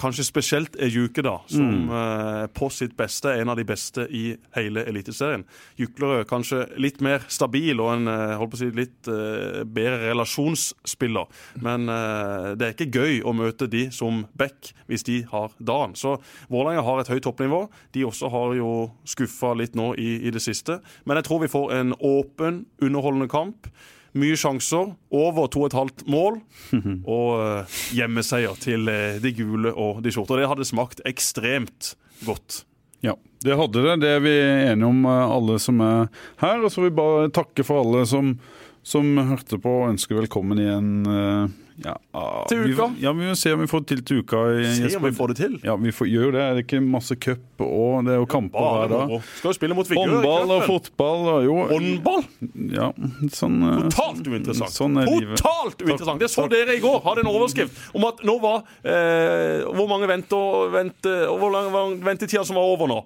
Kanskje 0.00 0.24
spesielt 0.24 0.76
er 0.80 0.88
Juke, 0.88 1.22
da, 1.24 1.36
som 1.50 1.66
mm. 1.66 1.90
eh, 1.98 2.44
på 2.56 2.70
sitt 2.72 2.96
beste 2.98 3.28
er 3.32 3.42
en 3.42 3.52
av 3.52 3.58
de 3.58 3.66
beste 3.68 4.06
i 4.08 4.24
hele 4.56 4.84
Eliteserien. 4.88 5.44
Juklerød 5.80 6.24
kanskje 6.30 6.62
litt 6.80 7.02
mer 7.04 7.26
stabil 7.28 7.80
og 7.82 7.92
en 7.94 8.10
eh, 8.10 8.34
holdt 8.40 8.54
på 8.54 8.58
å 8.58 8.62
si, 8.62 8.70
litt 8.76 9.10
eh, 9.12 9.60
bedre 9.68 10.08
relasjonsspiller. 10.08 11.28
Men 11.66 11.86
eh, 11.92 12.48
det 12.56 12.66
er 12.66 12.74
ikke 12.76 13.02
gøy 13.02 13.20
å 13.28 13.36
møte 13.36 13.68
de 13.70 13.86
som 13.94 14.24
back 14.40 14.72
hvis 14.88 15.06
de 15.06 15.20
har 15.30 15.52
dagen. 15.58 15.94
Så 15.98 16.16
Vålerenga 16.48 16.84
har 16.86 17.02
et 17.02 17.12
høyt 17.12 17.24
toppnivå. 17.28 17.66
De 17.94 18.08
også 18.08 18.32
har 18.32 18.56
jo 18.58 18.74
skuffa 19.08 19.52
litt 19.58 19.76
nå 19.78 19.92
i, 20.00 20.16
i 20.26 20.32
det 20.34 20.42
siste. 20.44 20.80
Men 21.04 21.20
jeg 21.20 21.28
tror 21.28 21.44
vi 21.44 21.52
får 21.52 21.76
en 21.76 21.96
åpen, 22.00 22.64
underholdende 22.80 23.28
kamp. 23.30 23.68
Mye 24.18 24.38
sjanser, 24.38 24.94
over 25.14 25.46
2,5 25.54 26.08
mål 26.10 26.40
og 27.16 27.28
uh, 27.38 27.76
hjemmeseier 27.94 28.56
til 28.58 28.90
uh, 28.90 29.20
de 29.22 29.32
gule 29.36 29.70
og 29.70 30.00
de 30.02 30.12
sorte. 30.14 30.38
Det 30.40 30.48
hadde 30.50 30.66
smakt 30.66 31.02
ekstremt 31.06 31.94
godt. 32.26 32.64
Ja, 33.06 33.14
det 33.46 33.56
hadde 33.56 33.84
det. 33.84 34.00
Det 34.02 34.10
er 34.16 34.24
vi 34.24 34.34
enige 34.40 34.88
om, 34.88 35.04
uh, 35.06 35.30
alle 35.36 35.60
som 35.62 35.78
er 35.84 36.10
her. 36.42 36.58
Og 36.58 36.72
så 36.72 36.82
vil 36.82 36.90
vi 36.90 36.98
bare 36.98 37.30
takke 37.38 37.66
for 37.66 37.84
alle 37.84 38.02
som, 38.10 38.34
som 38.82 39.16
hørte 39.18 39.60
på, 39.60 39.74
og 39.82 39.90
ønsker 39.94 40.20
velkommen 40.22 40.60
igjen 40.62 40.90
ja, 41.80 41.94
til 42.48 42.58
uka? 42.58 42.86
Vi, 42.94 43.04
ja, 43.04 43.12
Vi 43.12 43.28
må 43.28 43.34
se 43.38 43.52
om 43.54 43.60
vi 43.62 43.68
får 43.70 43.84
det 43.84 43.88
til 43.90 44.02
til 44.04 44.22
uka. 44.24 44.40
Se 44.76 44.98
om 44.98 45.06
vi 45.06 45.12
får 45.16 45.32
det 45.32 45.36
til? 45.38 45.54
Ja, 45.64 45.76
vi 45.80 45.92
får, 45.94 46.08
gjør 46.12 46.34
det. 46.34 46.42
Er 46.42 46.58
det 46.58 46.64
ikke 46.66 46.80
masse 46.84 47.16
cup 47.16 47.64
og 47.64 48.06
det 48.06 48.14
er 48.14 48.20
jo 48.20 48.26
kamper 48.30 48.66
hver 48.74 48.92
dag? 48.92 49.14
Skal 49.38 49.52
jo 49.52 49.56
spille 49.56 49.76
mot 49.76 49.88
Vigør 49.90 50.14
Håndball 50.16 50.54
og 50.56 50.64
fotball 50.68 51.28
og 51.34 51.46
jo 51.46 51.56
Håndball? 51.70 52.26
Ja, 52.72 52.90
sånn 53.36 53.60
eh, 53.68 53.86
Totalt 53.86 54.28
uinteressant. 54.28 54.74
Sånn 54.74 54.98
Totalt 55.00 55.84
uinteressant! 55.84 56.20
Det 56.20 56.30
så 56.32 56.46
dere 56.52 56.76
i 56.76 56.82
går 56.82 57.00
hadde 57.04 57.24
en 57.24 57.32
overskrift 57.32 57.96
om 57.96 58.06
at 58.08 58.20
nå 58.26 58.36
var 58.42 58.62
eh, 58.82 59.64
Hvor 59.76 59.88
mange 59.90 60.08
venter, 60.10 60.68
venter 60.74 61.26
Hvor 61.30 61.52
lang 61.54 61.96
ventetida 62.04 62.44
som 62.48 62.60
var 62.60 62.74
over 62.74 62.90
nå? 62.90 63.00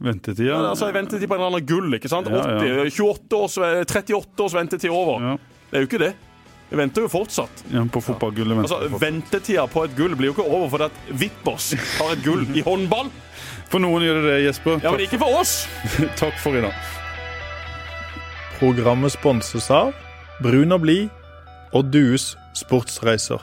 Ventetida? 0.00 0.48
Ja, 0.48 0.58
altså 0.70 0.88
Ventetid 0.94 1.28
på 1.28 1.36
en 1.36 1.42
eller 1.42 1.52
annen 1.54 1.66
gull. 1.68 1.94
ikke 1.98 2.08
sant? 2.08 2.28
80, 2.30 2.66
ja, 2.66 2.84
28 2.88 3.36
års, 3.36 3.56
38 3.60 4.44
års 4.46 4.54
ventetid 4.56 4.90
over. 4.94 5.36
Det 5.70 5.76
er 5.78 5.84
jo 5.84 5.88
ikke 5.90 6.00
det. 6.02 6.12
Vi 6.70 6.78
venter 6.78 7.02
jo 7.02 7.10
fortsatt. 7.10 7.64
Ja, 7.74 7.82
på 7.90 8.00
fotballgullet 8.04 8.56
venter 8.60 8.76
altså, 8.84 8.98
Ventetida 9.02 9.64
på 9.66 9.82
et 9.88 9.96
gull 9.98 10.14
blir 10.14 10.30
jo 10.30 10.36
ikke 10.36 10.46
over 10.46 10.68
fordi 10.70 10.86
at 10.86 11.12
Vippers 11.18 11.72
har 11.98 12.14
et 12.14 12.22
gull 12.24 12.44
i 12.54 12.62
håndball. 12.62 13.10
For 13.70 13.82
noen 13.82 14.02
gjør 14.06 14.20
det 14.22 14.30
det, 14.30 14.38
Jesper. 14.48 14.78
Ja, 14.82 14.90
Men 14.94 15.04
ikke 15.04 15.18
for 15.20 15.36
oss! 15.42 15.52
Takk 16.20 16.38
for 16.42 16.56
i 16.58 16.62
dag. 16.64 16.74
Programmet 18.58 19.14
sponses 19.14 19.68
av 19.70 19.92
Brun 20.42 20.74
og 20.74 20.82
blid 20.82 21.08
og 21.76 21.90
Dues 21.94 22.32
sportsreiser. 22.58 23.42